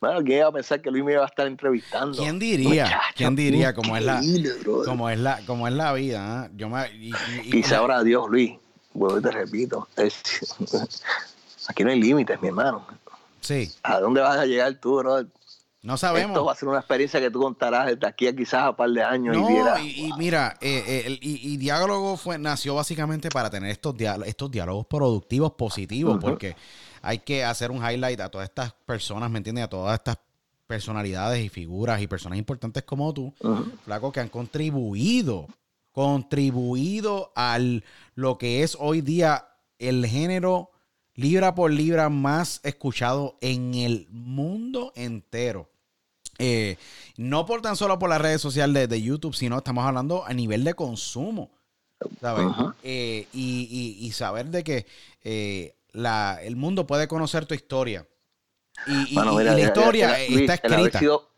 Bueno, 0.00 0.22
¿quién 0.22 0.38
iba 0.38 0.46
a 0.46 0.52
pensar 0.52 0.80
que 0.80 0.92
Luis 0.92 1.02
me 1.02 1.14
iba 1.14 1.24
a 1.24 1.26
estar 1.26 1.48
entrevistando? 1.48 2.16
¿Quién 2.16 2.38
diría? 2.38 2.84
Muchacho, 2.84 3.14
¿Quién 3.16 3.34
diría 3.34 3.74
cómo 3.74 3.96
es 3.96 4.04
la 4.04 4.22
cómo 4.84 5.10
es 5.10 5.18
la 5.18 5.40
cómo 5.48 5.66
es 5.66 5.74
la 5.74 5.92
vida? 5.94 6.42
ah? 6.44 6.48
Yo 6.54 6.68
me 6.68 6.88
y, 6.92 7.08
y- 7.10 7.14
y- 7.42 7.58
Y 7.58 7.62
sabrá 7.64 8.04
Dios, 8.04 8.28
Luis, 8.30 8.52
vuelvo 8.94 9.18
y 9.18 9.22
te 9.22 9.32
repito, 9.32 9.88
es- 9.96 10.22
aquí 11.68 11.82
no 11.82 11.90
hay 11.90 12.00
límites, 12.00 12.40
mi 12.40 12.46
hermano. 12.48 12.86
sí, 13.40 13.68
¿A 13.82 13.98
dónde 13.98 14.20
vas 14.20 14.36
a 14.38 14.46
llegar 14.46 14.74
tú, 14.74 14.98
brother? 14.98 15.26
No 15.86 15.96
sabemos. 15.96 16.32
Esto 16.32 16.44
va 16.44 16.52
a 16.52 16.56
ser 16.56 16.68
una 16.68 16.78
experiencia 16.78 17.20
que 17.20 17.30
tú 17.30 17.40
contarás 17.40 17.86
desde 17.86 18.06
aquí 18.06 18.26
a 18.26 18.34
quizás 18.34 18.64
a 18.64 18.76
par 18.76 18.90
de 18.90 19.02
años 19.02 19.36
No, 19.36 19.48
y 19.48 19.52
vieras. 19.52 19.80
y, 19.80 20.06
y 20.06 20.12
mira, 20.18 20.56
eh, 20.60 20.82
eh, 20.86 21.02
el- 21.06 21.18
y, 21.22 21.52
y 21.52 21.56
Diálogo 21.56 22.16
fue, 22.16 22.38
nació 22.38 22.74
básicamente 22.74 23.28
para 23.28 23.48
tener 23.50 23.70
estos, 23.70 23.94
diá- 23.96 24.22
estos 24.26 24.50
diálogos 24.50 24.86
productivos, 24.86 25.52
positivos, 25.52 26.18
porque 26.20 26.56
hay 27.02 27.20
que 27.20 27.44
hacer 27.44 27.70
un 27.70 27.78
highlight 27.78 28.20
a 28.20 28.28
todas 28.30 28.48
estas 28.48 28.72
personas, 28.84 29.30
¿me 29.30 29.38
entiendes? 29.38 29.64
A 29.64 29.68
todas 29.68 29.94
estas 29.98 30.18
personalidades 30.66 31.44
y 31.44 31.48
figuras 31.48 32.02
y 32.02 32.08
personas 32.08 32.38
importantes 32.38 32.82
como 32.82 33.14
tú, 33.14 33.32
flaco, 33.84 34.10
que 34.10 34.18
han 34.18 34.28
contribuido, 34.28 35.46
contribuido 35.92 37.32
al 37.36 37.84
lo 38.14 38.38
que 38.38 38.62
es 38.62 38.76
hoy 38.80 39.00
día 39.00 39.46
el 39.78 40.04
género 40.06 40.70
libra 41.14 41.54
por 41.54 41.70
libra 41.70 42.08
más 42.08 42.60
escuchado 42.64 43.38
en 43.40 43.74
el 43.74 44.06
mundo 44.10 44.92
entero. 44.96 45.70
Eh, 46.38 46.76
no 47.16 47.46
por 47.46 47.62
tan 47.62 47.76
solo 47.76 47.98
por 47.98 48.10
las 48.10 48.20
redes 48.20 48.40
sociales 48.40 48.74
de, 48.74 48.86
de 48.88 49.02
YouTube, 49.02 49.34
sino 49.34 49.56
estamos 49.58 49.84
hablando 49.84 50.24
a 50.24 50.32
nivel 50.34 50.64
de 50.64 50.74
consumo. 50.74 51.50
¿sabes? 52.20 52.46
Eh, 52.82 53.26
y, 53.32 53.96
y- 54.00 54.06
y 54.06 54.12
saber 54.12 54.46
de 54.48 54.62
que 54.62 54.86
eh, 55.24 55.74
la, 55.92 56.38
el 56.42 56.54
mundo 56.56 56.86
puede 56.86 57.08
conocer 57.08 57.46
tu 57.46 57.54
historia. 57.54 58.06
Y, 58.86 59.06
mira, 59.16 59.24
la 59.24 59.54
mira, 59.54 59.68
historia 59.68 60.16
mira, 60.28 60.52
está 60.52 60.66
El 60.66 60.72
haber 60.74 60.86
escrita. 60.86 60.98
sido, 60.98 61.28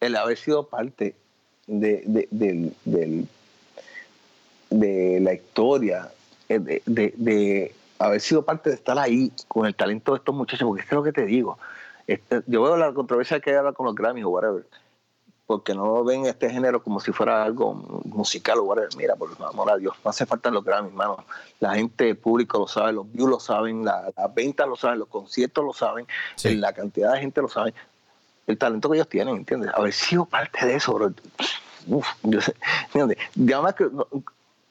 el 0.00 0.16
haber 0.16 0.36
sido 0.36 0.68
parte 0.68 1.16
de, 1.66 2.02
de, 2.04 2.28
del- 2.30 2.74
del- 2.84 3.28
de 4.70 5.20
la 5.20 5.32
historia, 5.32 6.10
de, 6.48 7.74
haber 7.98 8.20
sido 8.20 8.44
parte 8.44 8.68
de 8.70 8.76
estar 8.76 8.98
ahí 8.98 9.32
con 9.48 9.66
el 9.66 9.74
talento 9.74 10.12
de 10.12 10.18
estos 10.18 10.34
muchachos, 10.34 10.66
porque 10.66 10.82
es 10.82 10.86
que 10.88 10.94
es 10.94 10.96
lo 10.96 11.02
que 11.02 11.12
te 11.12 11.24
digo. 11.24 11.58
Este, 12.08 12.42
yo 12.46 12.62
veo 12.62 12.76
la 12.76 12.92
controversia 12.92 13.38
que 13.38 13.50
hay 13.50 13.56
ahora 13.56 13.72
con 13.72 13.86
los 13.86 13.94
Grammys 13.94 14.24
o 14.24 14.30
whatever, 14.30 14.66
porque 15.46 15.74
no 15.74 16.02
ven 16.04 16.24
este 16.26 16.48
género 16.50 16.82
como 16.82 17.00
si 17.00 17.12
fuera 17.12 17.44
algo 17.44 17.74
musical 18.06 18.58
o 18.58 18.64
whatever. 18.64 18.88
Mira, 18.96 19.14
por 19.14 19.30
amor 19.46 19.70
a 19.70 19.76
Dios, 19.76 19.94
no 20.02 20.10
hace 20.10 20.24
falta 20.26 20.50
los 20.50 20.64
Grammys, 20.64 20.90
hermano. 20.90 21.24
La 21.60 21.74
gente, 21.74 22.08
el 22.08 22.16
público 22.16 22.58
lo 22.58 22.66
sabe, 22.66 22.92
los 22.94 23.12
views 23.12 23.28
lo 23.30 23.38
saben, 23.38 23.84
la- 23.84 24.10
las 24.16 24.34
ventas 24.34 24.66
lo 24.66 24.74
saben, 24.76 24.98
los 24.98 25.08
conciertos 25.08 25.64
lo 25.64 25.72
saben, 25.74 26.06
Sí. 26.36 26.56
la 26.56 26.72
cantidad 26.72 27.12
de 27.12 27.20
gente 27.20 27.40
lo 27.42 27.48
sabe. 27.48 27.74
El 28.46 28.56
talento 28.56 28.88
que 28.88 28.96
ellos 28.96 29.08
tienen, 29.08 29.36
¿entiendes? 29.36 29.70
Haber 29.74 29.92
sido 29.92 30.24
parte 30.24 30.64
de 30.66 30.76
eso, 30.76 30.94
bro. 30.94 31.12
Uf, 31.86 32.06
yo 32.22 32.40
sé, 32.40 32.54
¿entiendes? 32.86 33.18
Y 33.36 33.52
además 33.52 33.74
que 33.74 33.84
no, 33.84 34.06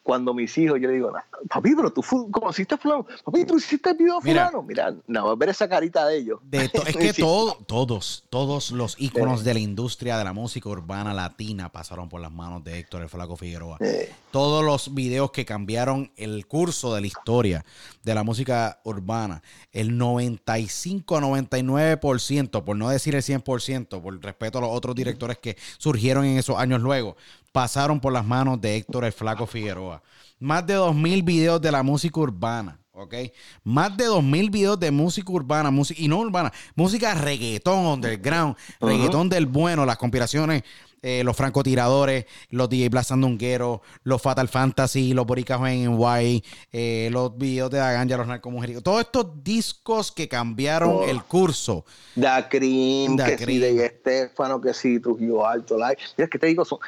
cuando 0.08 0.34
mis 0.34 0.58
hijos, 0.58 0.80
yo 0.82 0.88
le 0.88 0.94
digo, 0.94 1.12
"Nah, 1.12 1.20
papi, 1.50 1.76
pero 1.76 1.92
tú 1.92 2.02
conociste 2.32 2.78
fulano, 2.78 3.06
papi, 3.26 3.44
tú 3.44 3.58
hiciste 3.58 3.90
el 3.90 3.98
video 3.98 4.20
a 4.20 4.22
Mira. 4.22 4.48
fulano. 4.48 4.66
Mira, 4.66 4.96
más 5.26 5.38
ver 5.38 5.50
esa 5.50 5.68
carita 5.68 6.08
de 6.08 6.20
ellos. 6.20 6.40
De 6.44 6.70
to- 6.70 6.88
es 6.88 6.96
que 6.96 7.12
todo, 7.14 7.58
todos, 7.68 8.24
todos 8.30 8.72
los 8.72 8.96
íconos 9.00 9.44
de 9.44 9.54
la 9.54 9.60
industria 9.60 10.18
de 10.18 10.24
la 10.24 10.32
música 10.32 10.70
urbana 10.70 11.14
latina 11.14 11.70
pasaron 11.74 12.08
por 12.08 12.22
las 12.22 12.32
manos 12.32 12.64
de 12.64 12.80
Héctor 12.80 13.02
el 13.02 13.10
Flaco 13.10 13.36
Figueroa. 13.36 13.80
Eh, 13.82 14.10
Todos 14.32 14.64
los 14.64 14.94
videos 14.94 15.32
que 15.32 15.44
cambiaron 15.46 16.10
el 16.16 16.48
curso 16.48 16.94
de 16.96 17.02
la 17.02 17.08
historia 17.08 17.66
de 18.04 18.16
la 18.16 18.24
música 18.24 18.80
urbana, 18.86 19.42
el 19.74 19.98
95-99%, 19.98 22.64
por 22.64 22.78
no 22.78 22.88
decir 22.90 23.16
el 23.16 23.24
100%, 23.24 24.02
por 24.02 24.22
respeto 24.24 24.60
a 24.60 24.62
los 24.62 24.70
otros 24.72 24.96
directores 24.96 25.38
que 25.38 25.58
surgieron 25.78 26.24
en 26.26 26.38
esos 26.38 26.58
años 26.58 26.82
luego, 26.82 27.18
pasaron 27.62 28.00
por 28.00 28.14
las 28.14 28.24
manos 28.24 28.62
de 28.62 28.76
Héctor 28.76 29.04
el 29.04 29.12
Flaco 29.12 29.48
Figueroa. 29.48 30.04
Más 30.40 30.68
de 30.68 30.78
2.000 30.78 31.24
videos 31.26 31.60
de 31.60 31.72
la 31.72 31.82
música 31.82 32.20
urbana. 32.20 32.80
¿ok? 32.92 33.16
Más 33.64 33.98
de 33.98 34.06
2.000 34.08 34.52
videos 34.52 34.80
de 34.80 34.92
música 34.92 35.32
urbana, 35.32 35.72
música, 35.72 36.00
y 36.00 36.08
no 36.08 36.20
urbana, 36.20 36.52
música 36.76 37.16
reggaetón 37.16 37.86
underground, 37.86 38.56
Ujú. 38.80 38.88
reggaetón 38.90 39.28
del 39.30 39.46
bueno, 39.48 39.86
las 39.88 39.98
conspiraciones, 39.98 40.62
eh, 41.04 41.24
los 41.24 41.36
francotiradores, 41.36 42.26
los 42.50 42.70
DJ 42.70 42.90
Blas 42.90 43.08
Sandungueros, 43.08 43.80
los 44.04 44.20
Fatal 44.22 44.48
Fantasy, 44.48 45.14
los 45.14 45.26
Boricas 45.28 45.60
en 45.68 45.96
Guay, 45.96 46.44
eh, 46.72 47.10
los 47.12 47.36
videos 47.38 47.70
de 47.72 47.80
Aganja, 47.82 48.18
los 48.18 48.28
narcomujericos, 48.28 48.82
todos 48.84 49.02
estos 49.02 49.44
discos 49.44 50.12
que 50.12 50.28
cambiaron 50.28 50.90
Oh. 50.98 51.04
el 51.06 51.22
curso. 51.24 51.86
Da 52.16 52.48
Cream, 52.50 53.16
Da 53.16 53.26
que 53.28 53.36
Cream. 53.38 53.62
de 53.62 53.86
Estefano, 53.86 54.60
que 54.62 54.74
sí, 54.76 55.00
Trujillo 55.00 55.46
Alto, 55.48 55.76
Live. 55.78 55.98
Mira, 56.18 56.30
que 56.30 56.38
te 56.40 56.48
digo, 56.48 56.64
son- 56.66 56.80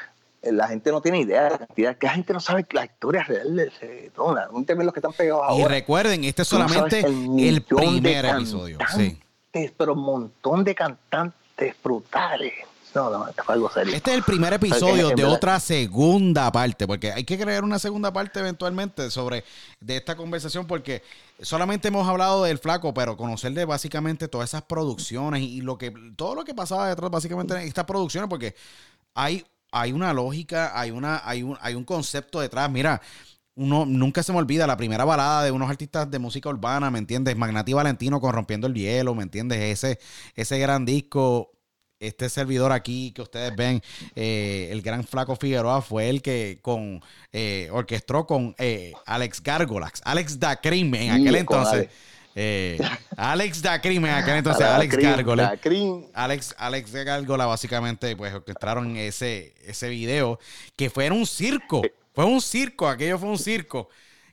la 0.42 0.68
gente 0.68 0.90
no 0.90 1.00
tiene 1.00 1.20
idea 1.20 1.44
de 1.44 1.50
la 1.50 1.58
cantidad, 1.58 1.96
que 1.96 2.06
la 2.06 2.12
gente 2.14 2.32
no 2.32 2.40
sabe 2.40 2.66
la 2.70 2.84
historia 2.84 3.22
real 3.24 3.56
del 3.56 3.70
reggaetón. 3.80 4.34
La 4.34 4.48
gente 4.48 4.74
ve 4.74 4.84
los 4.84 4.94
que 4.94 5.00
están 5.00 5.12
pegados 5.12 5.44
Y 5.50 5.62
ahora. 5.62 5.74
recuerden, 5.74 6.24
este 6.24 6.42
es 6.42 6.52
no 6.52 6.58
solamente 6.58 7.00
el, 7.00 7.62
primer 7.62 8.24
episodio. 8.24 8.78
Sí. 8.96 9.18
Pero 9.52 9.92
un 9.92 10.02
montón 10.02 10.64
de 10.64 10.74
cantantes 10.74 11.74
brutales. 11.82 12.54
No, 12.94 13.08
no, 13.08 13.26
algo 13.46 13.70
serio. 13.70 13.94
Este 13.94 14.10
es 14.10 14.16
el 14.16 14.24
primer 14.24 14.52
episodio 14.52 15.10
En 15.10 15.16
de 15.16 15.24
otra 15.24 15.60
segunda 15.60 16.50
parte, 16.50 16.88
porque 16.88 17.12
hay 17.12 17.22
que 17.22 17.38
crear 17.38 17.62
una 17.62 17.78
segunda 17.78 18.12
parte 18.12 18.40
eventualmente 18.40 19.10
sobre 19.12 19.44
de 19.78 19.98
esta 19.98 20.16
conversación, 20.16 20.66
porque 20.66 21.02
solamente 21.40 21.86
hemos 21.86 22.08
hablado 22.08 22.42
del 22.42 22.58
flaco, 22.58 22.92
pero 22.92 23.16
conocer 23.16 23.52
de 23.52 23.64
básicamente 23.64 24.26
todas 24.26 24.50
esas 24.50 24.62
producciones 24.62 25.42
y 25.42 25.60
lo 25.60 25.78
que 25.78 25.92
todo 26.16 26.34
lo 26.34 26.44
que 26.44 26.52
pasaba 26.52 26.88
detrás 26.88 27.10
básicamente 27.10 27.54
de 27.54 27.64
estas 27.64 27.84
producciones, 27.84 28.28
porque 28.28 28.56
hay, 29.14 29.44
hay 29.72 29.92
una 29.92 30.12
lógica, 30.12 30.78
hay 30.78 30.90
una, 30.90 31.22
hay 31.24 31.42
un, 31.42 31.56
hay 31.60 31.74
un 31.74 31.84
concepto 31.84 32.40
detrás. 32.40 32.70
Mira, 32.70 33.00
uno 33.54 33.84
nunca 33.86 34.22
se 34.22 34.32
me 34.32 34.38
olvida 34.38 34.66
la 34.66 34.76
primera 34.76 35.04
balada 35.04 35.44
de 35.44 35.50
unos 35.50 35.70
artistas 35.70 36.10
de 36.10 36.18
música 36.18 36.48
urbana, 36.48 36.90
¿me 36.90 36.98
entiendes? 36.98 37.36
Magnati 37.36 37.72
Valentino 37.72 38.20
con 38.20 38.32
Rompiendo 38.32 38.66
el 38.66 38.74
Hielo, 38.74 39.14
¿me 39.14 39.22
entiendes? 39.22 39.58
Ese, 39.58 39.98
ese 40.34 40.58
gran 40.58 40.84
disco 40.84 41.52
este 42.00 42.30
servidor 42.30 42.72
aquí 42.72 43.12
que 43.12 43.22
ustedes 43.22 43.54
ven, 43.54 43.82
eh, 44.16 44.68
el 44.72 44.80
gran 44.80 45.04
Flaco 45.04 45.36
Figueroa, 45.36 45.82
fue 45.82 46.08
el 46.08 46.22
que 46.22 46.58
con 46.62 47.02
eh, 47.30 47.68
orquestó 47.70 48.26
con 48.26 48.54
eh, 48.58 48.94
Alex 49.04 49.42
Gargolax, 49.42 50.00
Alex 50.04 50.40
da 50.40 50.58
en 50.62 51.10
aquel 51.10 51.34
Sí, 51.34 51.38
entonces. 51.38 51.88
Eh, 52.34 52.78
Alex 53.16 53.60
Dacrim, 53.62 54.04
en 54.06 54.12
aquel 54.12 54.36
entonces, 54.36 54.64
Alex 54.64 54.96
Cream. 54.96 56.04
Alex, 56.14 56.54
Alex 56.58 56.92
Gárgola 56.92 57.46
básicamente 57.46 58.16
pues 58.16 58.32
orquestaron 58.34 58.96
ese, 58.96 59.54
ese 59.64 59.88
video 59.88 60.38
que 60.76 60.90
fue 60.90 61.06
en 61.06 61.12
un 61.12 61.26
circo. 61.26 61.82
Fue 62.12 62.24
un 62.24 62.40
circo, 62.40 62.88
aquello 62.88 63.18
fue 63.18 63.28
un 63.28 63.38
circo 63.38 63.88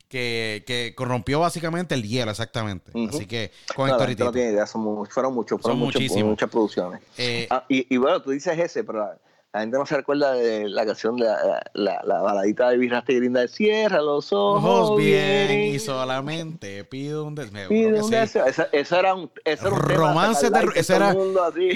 que, 0.10 0.64
que 0.66 0.94
corrompió 0.96 1.40
básicamente 1.40 1.96
el 1.96 2.04
hielo, 2.04 2.32
exactamente. 2.32 2.92
Así 3.10 3.26
que 3.26 3.52
con 3.76 3.88
No, 3.90 3.98
no 3.98 4.32
tiene 4.32 4.52
idea, 4.52 4.66
son 4.66 5.06
fueron 5.08 5.34
muchos, 5.34 5.62
fueron 5.62 5.78
Son 5.78 5.86
muchos- 5.86 6.02
muchísimos. 6.02 6.30
muchas 6.32 6.50
producciones. 6.50 7.02
Eh, 7.18 7.48
Ah, 7.50 7.66
y, 7.70 7.94
y 7.94 7.98
bueno, 7.98 8.22
tú 8.22 8.32
dices 8.32 8.58
ese, 8.58 8.84
pero 8.84 9.12
la, 9.58 9.62
gente 9.62 9.78
no 9.78 9.86
se 9.86 9.96
recuerda 9.98 10.34
de 10.34 10.70
la 10.70 10.86
canción 10.86 11.16
de 11.18 11.26
la, 11.26 11.62
la, 11.74 12.02
la 12.04 12.22
baladita 12.22 12.70
de 12.70 12.78
Virraste 12.78 13.16
Grinda 13.16 13.42
de 13.42 13.48
Cierra 13.48 14.02
los 14.02 14.32
ojos, 14.34 14.64
Ojos 14.64 14.98
bien 14.98 15.52
y 15.74 15.80
solamente 15.80 16.84
pido 16.86 17.26
un 17.26 17.36
deseo. 17.36 17.70
Pide 17.70 18.02
un 18.02 18.10
deseo. 18.10 18.46
Esa, 18.46 18.68
esa 18.72 19.00
era 19.00 19.16
un, 19.16 19.30
ese 19.46 19.68
era 19.68 19.76
un 19.76 19.82
tema 19.82 19.94
Romance 19.96 20.48
sacar 20.48 20.66
de 20.74 20.80
ese 20.80 20.96
era 20.96 21.16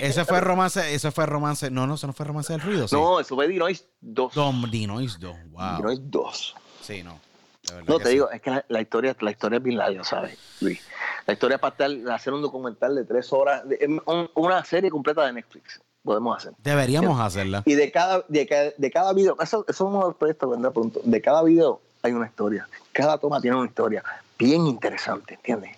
ese 0.01 0.25
fue 0.25 0.41
romance, 0.41 0.93
ese 0.93 1.11
fue 1.11 1.25
romance. 1.25 1.69
No, 1.71 1.85
no, 1.87 1.95
eso 1.95 2.07
no 2.07 2.13
fue 2.13 2.25
romance 2.25 2.53
del 2.53 2.61
ruido, 2.61 2.87
sí. 2.87 2.95
No, 2.95 3.19
eso 3.19 3.35
fue 3.35 3.47
Dinois 3.47 3.85
2. 4.01 4.33
Dom 4.33 4.69
Dinois 4.71 5.19
2. 5.19 5.35
Wow. 5.51 5.75
Dinois 5.77 5.99
2. 6.03 6.55
Sí, 6.81 7.03
no. 7.03 7.19
No, 7.87 7.99
te 7.99 8.05
sí. 8.05 8.11
digo, 8.13 8.29
es 8.31 8.41
que 8.41 8.49
la, 8.49 8.65
la 8.69 8.81
historia, 8.81 9.15
la 9.21 9.31
historia 9.31 9.57
es 9.57 9.63
bien 9.63 9.77
larga, 9.77 10.03
¿sabes, 10.03 10.37
Luis? 10.61 10.81
La 11.27 11.33
historia 11.33 11.55
es 11.55 11.61
para 11.61 12.15
hacer 12.15 12.33
un 12.33 12.41
documental 12.41 12.95
de 12.95 13.05
tres 13.05 13.31
horas, 13.31 13.67
de- 13.69 14.01
un- 14.07 14.29
una 14.33 14.65
serie 14.65 14.89
completa 14.89 15.25
de 15.27 15.33
Netflix, 15.33 15.79
podemos 16.03 16.37
hacer. 16.37 16.53
Deberíamos 16.63 17.19
hacerla. 17.19 17.63
Y 17.65 17.73
de 17.75 17.91
cada, 17.91 18.23
de, 18.27 18.47
cada- 18.47 18.71
de 18.77 18.91
cada 18.91 19.13
video, 19.13 19.35
eso, 19.41 19.63
eso 19.67 19.71
es 19.71 19.81
uno 19.81 19.99
de 19.99 20.05
los 20.05 20.15
proyectos 20.15 20.47
que 20.47 20.51
vendrá 20.51 20.71
pronto. 20.71 21.01
De 21.03 21.21
cada 21.21 21.43
video 21.43 21.81
hay 22.01 22.11
una 22.13 22.25
historia. 22.27 22.67
Cada 22.91 23.17
toma 23.17 23.39
tiene 23.41 23.57
una 23.57 23.67
historia 23.67 24.03
bien 24.39 24.65
interesante, 24.67 25.35
¿entiendes? 25.35 25.77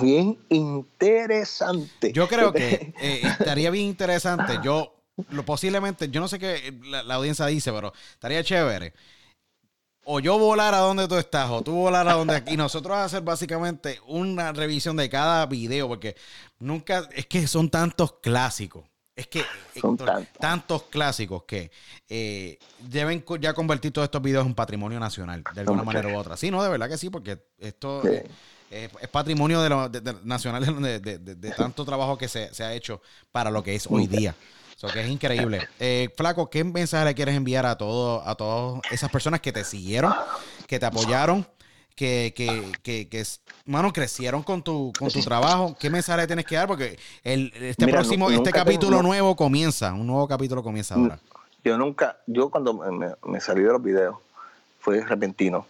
Bien 0.00 0.36
interesante. 0.48 2.12
Yo 2.12 2.28
creo 2.28 2.52
que 2.52 2.92
eh, 3.00 3.20
estaría 3.24 3.70
bien 3.70 3.86
interesante. 3.86 4.58
Yo, 4.62 4.94
lo 5.30 5.44
posiblemente, 5.44 6.08
yo 6.10 6.20
no 6.20 6.28
sé 6.28 6.38
qué 6.38 6.74
la, 6.84 7.02
la 7.02 7.14
audiencia 7.14 7.46
dice, 7.46 7.72
pero 7.72 7.92
estaría 8.14 8.42
chévere. 8.44 8.92
O 10.08 10.20
yo 10.20 10.38
volar 10.38 10.72
a 10.72 10.78
donde 10.78 11.08
tú 11.08 11.16
estás, 11.16 11.50
o 11.50 11.62
tú 11.62 11.72
volar 11.72 12.06
a 12.08 12.12
donde 12.12 12.36
aquí. 12.36 12.54
Y 12.54 12.56
nosotros 12.56 12.96
hacer 12.96 13.22
básicamente 13.22 14.00
una 14.06 14.52
revisión 14.52 14.96
de 14.96 15.10
cada 15.10 15.46
video, 15.46 15.88
porque 15.88 16.14
nunca, 16.60 17.08
es 17.12 17.26
que 17.26 17.48
son 17.48 17.68
tantos 17.70 18.12
clásicos. 18.22 18.84
Es 19.16 19.26
que 19.28 19.42
Son 19.80 19.92
Héctor, 19.94 20.06
tantos. 20.06 20.38
tantos 20.38 20.82
clásicos 20.84 21.44
que 21.44 21.70
eh, 22.08 22.58
deben 22.80 23.24
ya 23.40 23.54
convertir 23.54 23.90
todos 23.90 24.04
estos 24.04 24.20
videos 24.20 24.44
en 24.46 24.54
patrimonio 24.54 25.00
nacional, 25.00 25.42
de 25.54 25.60
alguna 25.62 25.82
manera 25.82 26.08
u 26.08 26.16
otra. 26.18 26.36
Sí, 26.36 26.50
no, 26.50 26.62
de 26.62 26.68
verdad 26.68 26.88
que 26.88 26.98
sí, 26.98 27.08
porque 27.08 27.38
esto 27.58 28.02
Sí. 28.02 28.08
eh, 28.10 28.28
eh, 28.70 28.88
es 29.00 29.08
patrimonio 29.08 29.62
de 29.62 29.68
lo- 29.70 29.88
de- 29.88 30.02
de- 30.02 30.16
nacional 30.24 30.64
de, 30.82 31.00
de- 31.00 31.50
tanto 31.52 31.84
trabajo 31.86 32.18
que 32.18 32.28
se, 32.28 32.52
se 32.52 32.62
ha 32.62 32.74
hecho 32.74 33.00
para 33.32 33.50
lo 33.50 33.62
que 33.62 33.74
es 33.74 33.86
hoy 33.88 34.06
día. 34.06 34.34
So, 34.76 34.88
que 34.88 35.00
es 35.00 35.08
increíble. 35.08 35.66
Eh, 35.80 36.10
Flaco, 36.14 36.50
¿qué 36.50 36.62
mensaje 36.62 37.06
le 37.06 37.14
quieres 37.14 37.34
enviar 37.34 37.64
a 37.64 37.78
todo, 37.78 38.20
a 38.28 38.34
todas 38.34 38.82
esas 38.90 39.10
personas 39.10 39.40
que 39.40 39.50
te 39.50 39.64
siguieron, 39.64 40.14
que 40.66 40.78
te 40.78 40.84
apoyaron, 40.84 41.46
que, 41.96 42.34
que, 42.36 42.72
que, 42.82 43.08
que 43.08 43.24
mano, 43.64 43.92
crecieron 43.92 44.42
con 44.42 44.62
tu, 44.62 44.92
con 44.98 45.08
tu 45.08 45.20
trabajo? 45.22 45.74
¿Qué 45.80 45.88
mensaje 45.90 46.26
tienes 46.26 46.44
que 46.44 46.54
dar? 46.54 46.68
Porque 46.68 46.98
el, 47.24 47.50
este 47.58 47.86
Mira, 47.86 47.98
próximo, 47.98 48.30
este 48.30 48.42
tengo- 48.52 48.64
capítulo 48.64 49.02
nuevo 49.02 49.34
comienza, 49.34 49.92
un 49.94 50.06
nuevo 50.06 50.28
capítulo 50.28 50.62
comienza 50.62 50.94
ahora. 50.94 51.18
Yo 51.64 51.76
nunca, 51.78 52.18
yo 52.26 52.50
cuando 52.50 52.74
me, 52.74 53.40
salí 53.40 53.62
de 53.62 53.72
los 53.72 53.82
videos, 53.82 54.16
fue 54.78 55.00
repentino 55.02 55.66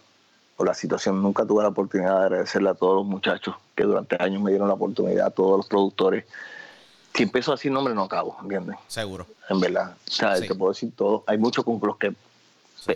por 0.57 0.67
la 0.67 0.73
situación. 0.75 1.21
Nunca 1.23 1.45
tuve 1.45 1.63
la 1.63 1.69
oportunidad 1.69 2.19
de 2.19 2.25
agradecerle 2.25 2.69
a 2.69 2.73
todos 2.75 2.95
los 2.97 3.05
muchachos 3.05 3.55
que 3.73 3.83
durante 3.83 4.21
años 4.21 4.41
me 4.41 4.51
dieron 4.51 4.67
la 4.67 4.73
oportunidad, 4.75 5.27
a 5.27 5.31
todos 5.31 5.57
los 5.57 5.65
productores. 5.67 6.25
Si 7.15 7.23
empiezo 7.23 7.51
a 7.51 7.55
decir 7.55 7.71
nombres, 7.71 7.95
no 7.95 8.03
acabo, 8.03 8.37
¿entiendes? 8.43 8.75
Seguro. 8.87 9.25
En 9.49 9.59
verdad. 9.59 9.95
O 10.07 10.11
sea, 10.11 10.35
Sí. 10.35 10.47
te 10.47 10.53
puedo 10.53 10.71
decir 10.73 10.91
todo. 10.95 11.23
Hay 11.25 11.37
muchos 11.39 11.63
con 11.65 11.79
los 11.81 11.97
que 11.97 12.13
Sí. 12.75 12.93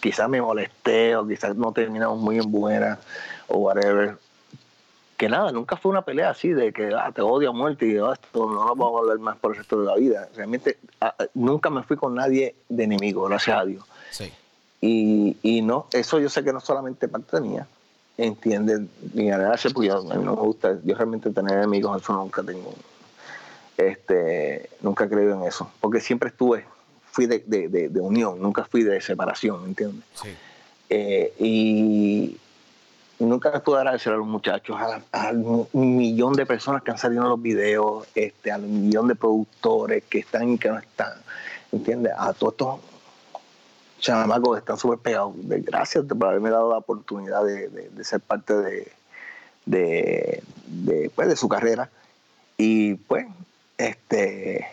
Quizás 0.00 0.28
me 0.28 0.40
molesté 0.40 1.16
o 1.16 1.26
quizás 1.26 1.56
no 1.56 1.72
terminamos 1.72 2.18
muy 2.20 2.38
en 2.38 2.50
buena 2.50 2.98
o 3.48 3.58
whatever. 3.58 4.16
Que 5.16 5.28
nada, 5.28 5.52
nunca 5.52 5.76
fue 5.76 5.90
una 5.90 6.02
pelea 6.02 6.30
así 6.30 6.48
de 6.48 6.72
que 6.72 6.94
ah, 6.94 7.12
te 7.14 7.20
odio 7.20 7.50
a 7.50 7.52
muerte 7.52 7.86
y 7.86 7.96
ah, 7.98 8.12
esto 8.14 8.46
no 8.46 8.64
nos 8.64 8.78
vamos 8.78 8.96
a 8.96 8.98
hablar 9.00 9.18
más 9.18 9.36
por 9.36 9.52
el 9.52 9.58
resto 9.58 9.80
de 9.80 9.86
la 9.86 9.96
vida. 9.96 10.28
Realmente 10.34 10.78
ah, 11.00 11.14
nunca 11.34 11.68
me 11.68 11.82
fui 11.82 11.96
con 11.96 12.14
nadie 12.14 12.54
de 12.68 12.84
enemigo, 12.84 13.24
gracias 13.24 13.58
a 13.58 13.64
Dios. 13.64 13.84
Sí. 14.10 14.32
Y, 14.80 15.36
y 15.42 15.60
no, 15.62 15.86
eso 15.92 16.18
yo 16.18 16.30
sé 16.30 16.42
que 16.42 16.52
no 16.52 16.60
solamente 16.60 17.06
parte 17.06 17.38
mía, 17.40 17.66
entiende, 18.16 18.86
ni 19.14 19.30
agradece, 19.30 19.70
porque 19.70 19.88
yo, 19.88 19.98
a 19.98 20.02
mí 20.16 20.24
no 20.24 20.36
me 20.36 20.42
gusta, 20.42 20.78
yo 20.84 20.94
realmente 20.94 21.30
tener 21.30 21.58
enemigos, 21.58 22.02
eso 22.02 22.12
nunca 22.12 22.42
tengo, 22.42 22.72
este, 23.76 24.70
nunca 24.80 25.04
he 25.04 25.08
creído 25.08 25.34
en 25.34 25.44
eso, 25.44 25.70
porque 25.80 26.00
siempre 26.00 26.28
estuve, 26.28 26.64
fui 27.12 27.26
de, 27.26 27.42
de- 27.46 27.68
de- 27.68 27.88
de 27.88 28.00
unión, 28.00 28.40
nunca 28.40 28.64
fui 28.64 28.82
de 28.82 29.00
separación, 29.00 29.64
¿entiendes? 29.66 30.04
Sí. 30.14 30.28
Eh, 30.88 31.32
y 31.38 32.36
nunca 33.18 33.50
a 33.50 33.56
agradecer 33.58 34.12
a 34.12 34.16
los 34.16 34.26
muchachos, 34.26 34.76
a- 34.80 35.02
al 35.12 35.44
millón 35.72 36.32
de 36.34 36.46
personas 36.46 36.82
que 36.82 36.90
han 36.90 36.98
salido 36.98 37.22
en 37.22 37.28
los 37.28 37.42
videos, 37.42 38.06
este, 38.14 38.50
al 38.50 38.62
millón 38.62 39.08
de 39.08 39.14
productores 39.14 40.04
que 40.04 40.20
están 40.20 40.48
y 40.50 40.58
que 40.58 40.68
no 40.68 40.78
están, 40.78 41.12
¿entiendes? 41.72 42.12
A 42.16 42.32
todos 42.32 42.54
estos 42.54 42.80
chamacos 44.00 44.54
que 44.54 44.58
están 44.60 44.78
súper 44.78 44.98
pegados. 44.98 45.34
Gracias 45.36 46.04
por 46.04 46.26
haberme 46.28 46.50
dado 46.50 46.70
la 46.70 46.78
oportunidad 46.78 47.44
de, 47.44 47.68
de- 47.68 47.90
de 47.90 48.04
ser 48.04 48.20
parte 48.20 48.54
de, 48.54 48.92
de, 49.66 50.42
de, 50.66 51.10
pues, 51.14 51.28
de 51.28 51.36
su 51.36 51.48
carrera. 51.48 51.90
Y 52.56 52.94
pues, 52.94 53.26
este 53.78 54.66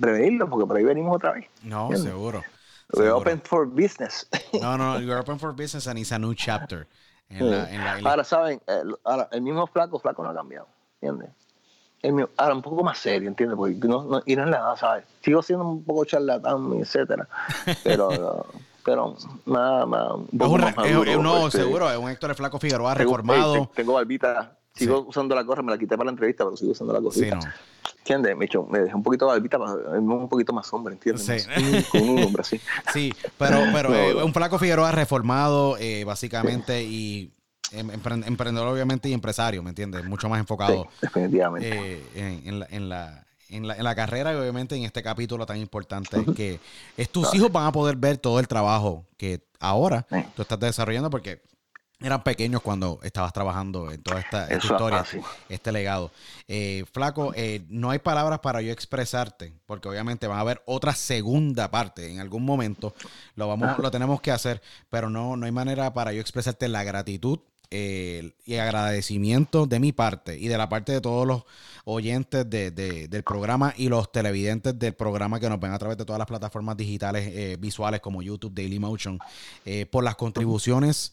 prevenirlo, 0.00 0.48
porque 0.48 0.66
por 0.66 0.76
ahí 0.76 0.84
venimos 0.84 1.16
otra 1.16 1.32
vez. 1.32 1.46
No, 1.62 1.82
¿Entiendes? 1.88 2.10
seguro. 2.12 2.44
We're 2.92 3.04
seguro. 3.08 3.16
open 3.18 3.40
for 3.42 3.66
business. 3.66 4.28
No, 4.60 4.76
no, 4.78 4.98
you're 5.00 5.18
open 5.20 5.38
for 5.38 5.52
business 5.52 5.86
and 5.88 5.98
it's 5.98 6.12
a 6.12 6.18
new 6.18 6.34
chapter. 6.34 6.86
En 7.28 7.50
la, 7.50 7.68
en 7.70 7.84
la- 7.84 7.98
en 7.98 8.04
la- 8.04 8.10
Ahora, 8.10 8.24
¿saben? 8.24 8.60
El, 8.66 8.94
ahora, 9.04 9.28
el 9.32 9.42
mismo 9.42 9.66
flaco, 9.66 9.98
flaco 9.98 10.22
no 10.22 10.30
ha 10.30 10.34
cambiado, 10.34 10.68
¿entiendes? 11.00 11.30
El 12.02 12.12
mismo- 12.12 12.30
ahora, 12.36 12.54
un 12.54 12.62
poco 12.62 12.84
más 12.84 12.98
serio, 12.98 13.28
¿entiendes? 13.28 13.56
Porque 13.56 13.74
no, 13.88 14.04
no, 14.04 14.22
y 14.24 14.36
no 14.36 14.44
es 14.44 14.48
nada, 14.50 14.76
¿sabes? 14.76 15.04
Sigo 15.22 15.42
siendo 15.42 15.66
un 15.66 15.82
poco 15.82 16.04
charlatán, 16.04 16.72
etcétera, 16.80 17.26
pero, 17.82 18.46
pero 18.84 19.16
nada, 19.46 19.84
más, 19.86 20.12
un 20.12 20.28
es 20.40 20.46
un, 20.46 20.60
más 20.60 20.76
maduro, 20.76 21.10
es- 21.10 21.18
no, 21.18 21.46
este, 21.48 21.58
seguro, 21.58 21.90
es 21.90 21.98
un 21.98 22.08
Héctor 22.10 22.34
Flaco 22.36 22.60
Figueroa 22.60 22.94
tengo- 22.94 23.16
reformado. 23.16 23.54
ey, 23.56 23.68
tengo 23.74 23.94
barbita, 23.94 24.56
sigo 24.74 25.00
usando 25.08 25.34
la 25.34 25.42
gorra, 25.42 25.62
me 25.62 25.72
la 25.72 25.78
quité 25.78 25.96
para 25.96 26.04
la 26.04 26.10
entrevista, 26.12 26.44
pero 26.44 26.56
sigo 26.56 26.70
usando 26.70 26.92
la 26.92 27.00
Sí, 27.10 27.28
gorrita. 27.28 27.36
no. 27.36 27.42
¿Entiendes? 28.06 28.36
Me, 28.36 28.44
echo- 28.44 28.64
me 28.70 28.78
dejé 28.78 28.94
un 28.94 29.02
poquito 29.02 29.26
barbita 29.26 29.58
un 29.58 30.28
poquito 30.28 30.52
más 30.52 30.72
hombre, 30.72 30.94
¿entiendes? 30.94 31.48
Sí. 31.56 31.84
Con 31.88 32.08
un 32.08 32.22
hombre 32.24 32.42
así. 32.42 32.60
Sí, 32.92 33.12
pero, 33.36 33.64
pero 33.72 33.92
eh, 33.94 34.22
un 34.22 34.32
Flaco 34.32 34.60
Figueroa 34.60 34.92
reformado, 34.92 35.76
eh, 35.78 36.04
básicamente, 36.04 36.84
y 36.84 37.32
em- 37.72 37.90
empre- 37.90 38.24
emprendedor, 38.24 38.68
obviamente, 38.68 39.08
y 39.08 39.12
empresario, 39.12 39.60
¿me 39.64 39.70
entiendes? 39.70 40.04
Mucho 40.04 40.28
más 40.28 40.36
Sí, 40.36 40.40
enfocado 40.42 40.86
definitivamente. 41.02 41.68
eh, 41.68 42.02
en, 42.14 42.46
en 42.46 42.60
la, 42.60 42.66
en, 42.70 42.88
la, 42.88 43.26
en, 43.48 43.66
la, 43.66 43.74
en 43.76 43.82
la 43.84 43.94
carrera 43.96 44.32
y 44.32 44.36
obviamente 44.36 44.76
en 44.76 44.84
este 44.84 45.02
capítulo 45.02 45.44
tan 45.44 45.56
importante 45.56 46.24
que 46.36 46.60
es 46.96 47.10
tus 47.10 47.34
hijos 47.34 47.50
van 47.50 47.66
a 47.66 47.72
poder 47.72 47.96
ver 47.96 48.18
todo 48.18 48.38
el 48.38 48.46
trabajo 48.46 49.04
que 49.16 49.40
ahora 49.58 50.06
tú 50.36 50.42
estás 50.42 50.60
desarrollando 50.60 51.10
porque 51.10 51.42
eran 52.00 52.22
pequeños 52.22 52.60
cuando 52.60 53.00
estabas 53.02 53.32
trabajando 53.32 53.90
en 53.90 54.02
toda 54.02 54.20
esta, 54.20 54.54
historia, 54.54 55.00
así. 55.00 55.18
este 55.48 55.72
legado. 55.72 56.10
Eh, 56.46 56.84
flaco, 56.92 57.32
eh, 57.34 57.62
no 57.70 57.90
hay 57.90 57.98
palabras 57.98 58.40
para 58.40 58.60
yo 58.60 58.70
expresarte, 58.70 59.54
porque 59.64 59.88
obviamente 59.88 60.26
va 60.26 60.36
a 60.36 60.40
haber 60.40 60.62
otra 60.66 60.94
segunda 60.94 61.70
parte 61.70 62.10
en 62.12 62.20
algún 62.20 62.44
momento. 62.44 62.94
Lo 63.34 63.48
vamos, 63.48 63.78
lo 63.78 63.90
tenemos 63.90 64.20
que 64.20 64.30
hacer, 64.30 64.60
pero 64.90 65.08
no, 65.08 65.36
no 65.36 65.46
hay 65.46 65.52
manera 65.52 65.94
para 65.94 66.12
yo 66.12 66.20
expresarte 66.20 66.68
la 66.68 66.84
gratitud 66.84 67.38
eh, 67.70 68.32
y 68.44 68.56
agradecimiento 68.56 69.66
de 69.66 69.80
mi 69.80 69.90
parte 69.92 70.38
y 70.38 70.46
de 70.48 70.56
la 70.58 70.68
parte 70.68 70.92
de 70.92 71.00
todos 71.00 71.26
los 71.26 71.42
oyentes 71.84 72.48
de- 72.48 72.70
de- 72.70 73.08
del 73.08 73.22
programa 73.24 73.72
y 73.76 73.88
los 73.88 74.12
televidentes 74.12 74.78
del 74.78 74.94
programa 74.94 75.40
que 75.40 75.48
nos 75.48 75.58
ven 75.58 75.72
a 75.72 75.78
través 75.78 75.96
de 75.98 76.04
todas 76.04 76.18
las 76.18 76.28
plataformas 76.28 76.76
digitales 76.76 77.26
eh, 77.32 77.56
visuales 77.58 78.00
como 78.00 78.22
YouTube, 78.22 78.52
Dailymotion, 78.54 79.18
eh, 79.64 79.86
por 79.86 80.04
las 80.04 80.14
contribuciones 80.14 81.12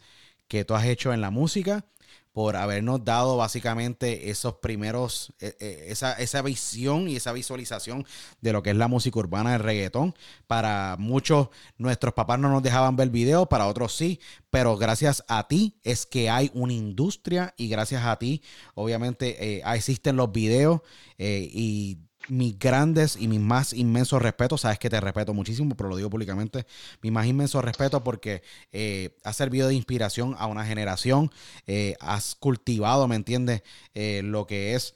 que 0.54 0.66
tú 0.66 0.76
has 0.76 0.86
hecho 0.86 1.12
en 1.12 1.20
la 1.20 1.32
música, 1.32 1.84
por 2.32 2.56
habernos 2.58 3.04
dado 3.04 3.38
básicamente 3.38 4.30
esos 4.30 4.58
primeros, 4.58 5.34
eh, 5.40 5.56
eh, 5.60 5.86
esa, 5.88 6.14
esa 6.14 6.44
visión 6.44 7.10
y 7.10 7.16
esa 7.16 7.34
visualización 7.34 8.06
de 8.40 8.54
lo 8.54 8.62
que 8.62 8.70
es 8.70 8.76
la 8.76 8.88
música 8.88 9.18
urbana 9.18 9.54
del 9.54 9.62
reggaetón. 9.62 10.14
Para 10.46 10.96
muchos, 11.00 11.50
nuestros 11.80 12.14
papás 12.14 12.38
no 12.38 12.50
nos 12.50 12.62
dejaban 12.62 12.96
ver 12.96 13.10
videos, 13.10 13.48
para 13.48 13.66
otros 13.66 13.96
sí, 13.96 14.20
pero 14.52 14.78
gracias 14.78 15.26
a 15.28 15.48
ti 15.48 15.80
es 15.82 16.06
que 16.06 16.30
hay 16.30 16.52
una 16.54 16.74
industria 16.74 17.56
y 17.58 17.68
gracias 17.68 18.06
a 18.06 18.20
ti, 18.20 18.44
obviamente, 18.76 19.58
eh, 19.58 19.64
existen 19.74 20.18
los 20.18 20.32
videos 20.32 20.82
y 21.18 21.98
mis 22.30 22.58
grandes 22.58 23.16
y 23.20 23.28
mis 23.28 23.40
más 23.40 23.74
inmensos 23.74 24.22
respetos, 24.22 24.62
sabes 24.62 24.80
que 24.80 24.90
te 24.90 25.00
respeto 25.00 25.34
muchísimo, 25.34 25.76
pero 25.76 25.90
lo 25.90 25.98
digo 25.98 26.10
públicamente, 26.10 26.66
mi 27.02 27.12
más 27.12 27.26
inmenso 27.26 27.62
respeto 27.62 28.04
porque 28.04 28.42
eh, 28.72 29.18
has 29.24 29.36
servido 29.36 29.68
de 29.68 29.76
inspiración 29.76 30.36
a 30.38 30.48
una 30.48 30.66
generación, 30.66 31.32
eh, 31.68 31.96
has 32.00 32.36
cultivado, 32.36 33.08
¿me 33.08 33.16
entiendes? 33.16 33.64
Eh, 33.94 34.22
lo 34.24 34.48
que 34.48 34.76
es 34.76 34.96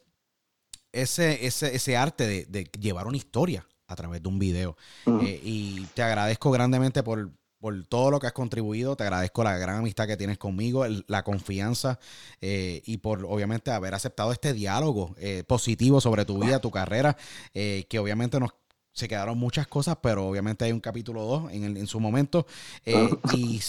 ese, 0.91 1.45
ese, 1.45 1.76
ese 1.76 1.98
arte 1.98 2.26
de, 2.28 2.45
de, 2.45 2.64
llevar 2.80 3.08
una 3.08 3.18
historia 3.18 3.68
a 3.88 3.95
través 3.95 4.22
de 4.22 4.28
un 4.28 4.40
video. 4.40 4.76
y 5.22 5.86
te 5.94 6.02
agradezco 6.02 6.52
grandemente 6.52 7.04
por, 7.04 7.32
por 7.60 7.86
todo 7.86 8.12
lo 8.12 8.20
que 8.20 8.28
has 8.28 8.34
contribuido. 8.34 8.96
Te 8.96 9.04
agradezco 9.04 9.44
la 9.44 9.58
gran 9.58 9.78
amistad 9.78 10.08
que 10.08 10.18
tienes 10.18 10.38
conmigo, 10.38 10.86
la 11.08 11.24
confianza 11.24 12.00
eh, 12.42 12.82
y 12.86 12.98
por 12.98 13.26
obviamente 13.26 13.72
haber 13.72 13.94
aceptado 13.94 14.32
este 14.32 14.54
diálogo 14.54 15.16
eh, 15.18 15.44
positivo 15.48 16.02
sobre 16.02 16.26
tu 16.26 16.40
vida, 16.40 16.60
tu 16.60 16.72
carrera, 16.72 17.18
eh, 17.54 17.86
que 17.90 18.00
obviamente 18.00 18.40
nos 18.40 18.52
se 18.94 19.08
quedaron 19.08 19.38
muchas 19.38 19.68
cosas, 19.68 19.98
pero 20.02 20.28
obviamente 20.28 20.66
hay 20.66 20.72
un 20.72 20.80
capítulo 20.80 21.24
2 21.24 21.52
en, 21.52 21.78
en 21.78 21.86
su 21.86 22.00
momento. 22.00 22.48
y 23.36 23.62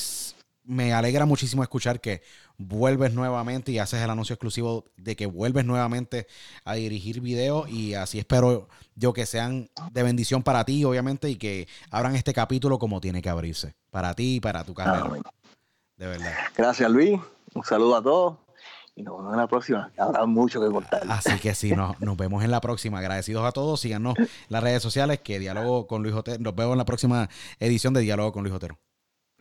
me 0.68 0.92
alegra 0.92 1.24
muchísimo 1.24 1.62
escuchar 1.62 1.98
que 2.00 2.22
vuelves 2.58 3.14
nuevamente 3.14 3.72
y 3.72 3.78
haces 3.78 4.02
el 4.02 4.10
anuncio 4.10 4.34
exclusivo 4.34 4.84
de 4.98 5.16
que 5.16 5.24
vuelves 5.24 5.64
nuevamente 5.64 6.26
a 6.64 6.74
dirigir 6.74 7.22
videos 7.22 7.68
y 7.70 7.94
así 7.94 8.18
espero 8.18 8.68
yo 8.94 9.14
que 9.14 9.24
sean 9.24 9.70
de 9.92 10.02
bendición 10.02 10.42
para 10.42 10.64
ti, 10.64 10.84
obviamente, 10.84 11.30
y 11.30 11.36
que 11.36 11.68
abran 11.90 12.16
este 12.16 12.34
capítulo 12.34 12.78
como 12.78 13.00
tiene 13.00 13.22
que 13.22 13.30
abrirse, 13.30 13.76
para 13.90 14.12
ti 14.14 14.36
y 14.36 14.40
para 14.40 14.62
tu 14.62 14.74
carrera. 14.74 15.08
de 15.96 16.06
verdad. 16.06 16.34
Gracias, 16.54 16.90
Luis. 16.90 17.18
Un 17.54 17.64
saludo 17.64 17.96
a 17.96 18.02
todos. 18.02 18.36
Y 18.94 19.04
nos 19.04 19.16
vemos 19.16 19.32
en 19.32 19.38
la 19.38 19.46
próxima. 19.46 19.90
Habrá 19.96 20.26
mucho 20.26 20.60
que 20.60 20.66
contar. 20.66 21.02
Así 21.08 21.38
que 21.38 21.54
sí, 21.54 21.70
nos, 21.70 21.98
nos 22.00 22.16
vemos 22.16 22.44
en 22.44 22.50
la 22.50 22.60
próxima. 22.60 22.98
Agradecidos 22.98 23.44
a 23.44 23.52
todos. 23.52 23.80
Síganos 23.80 24.18
en 24.18 24.28
las 24.48 24.62
redes 24.62 24.82
sociales 24.82 25.20
que 25.20 25.38
Diálogo 25.38 25.86
con 25.86 26.02
Luis 26.02 26.14
Otero. 26.14 26.38
Nos 26.40 26.54
vemos 26.54 26.72
en 26.72 26.78
la 26.78 26.84
próxima 26.84 27.28
edición 27.60 27.94
de 27.94 28.00
Diálogo 28.00 28.32
con 28.32 28.42
Luis 28.42 28.54
Otero. 28.54 28.76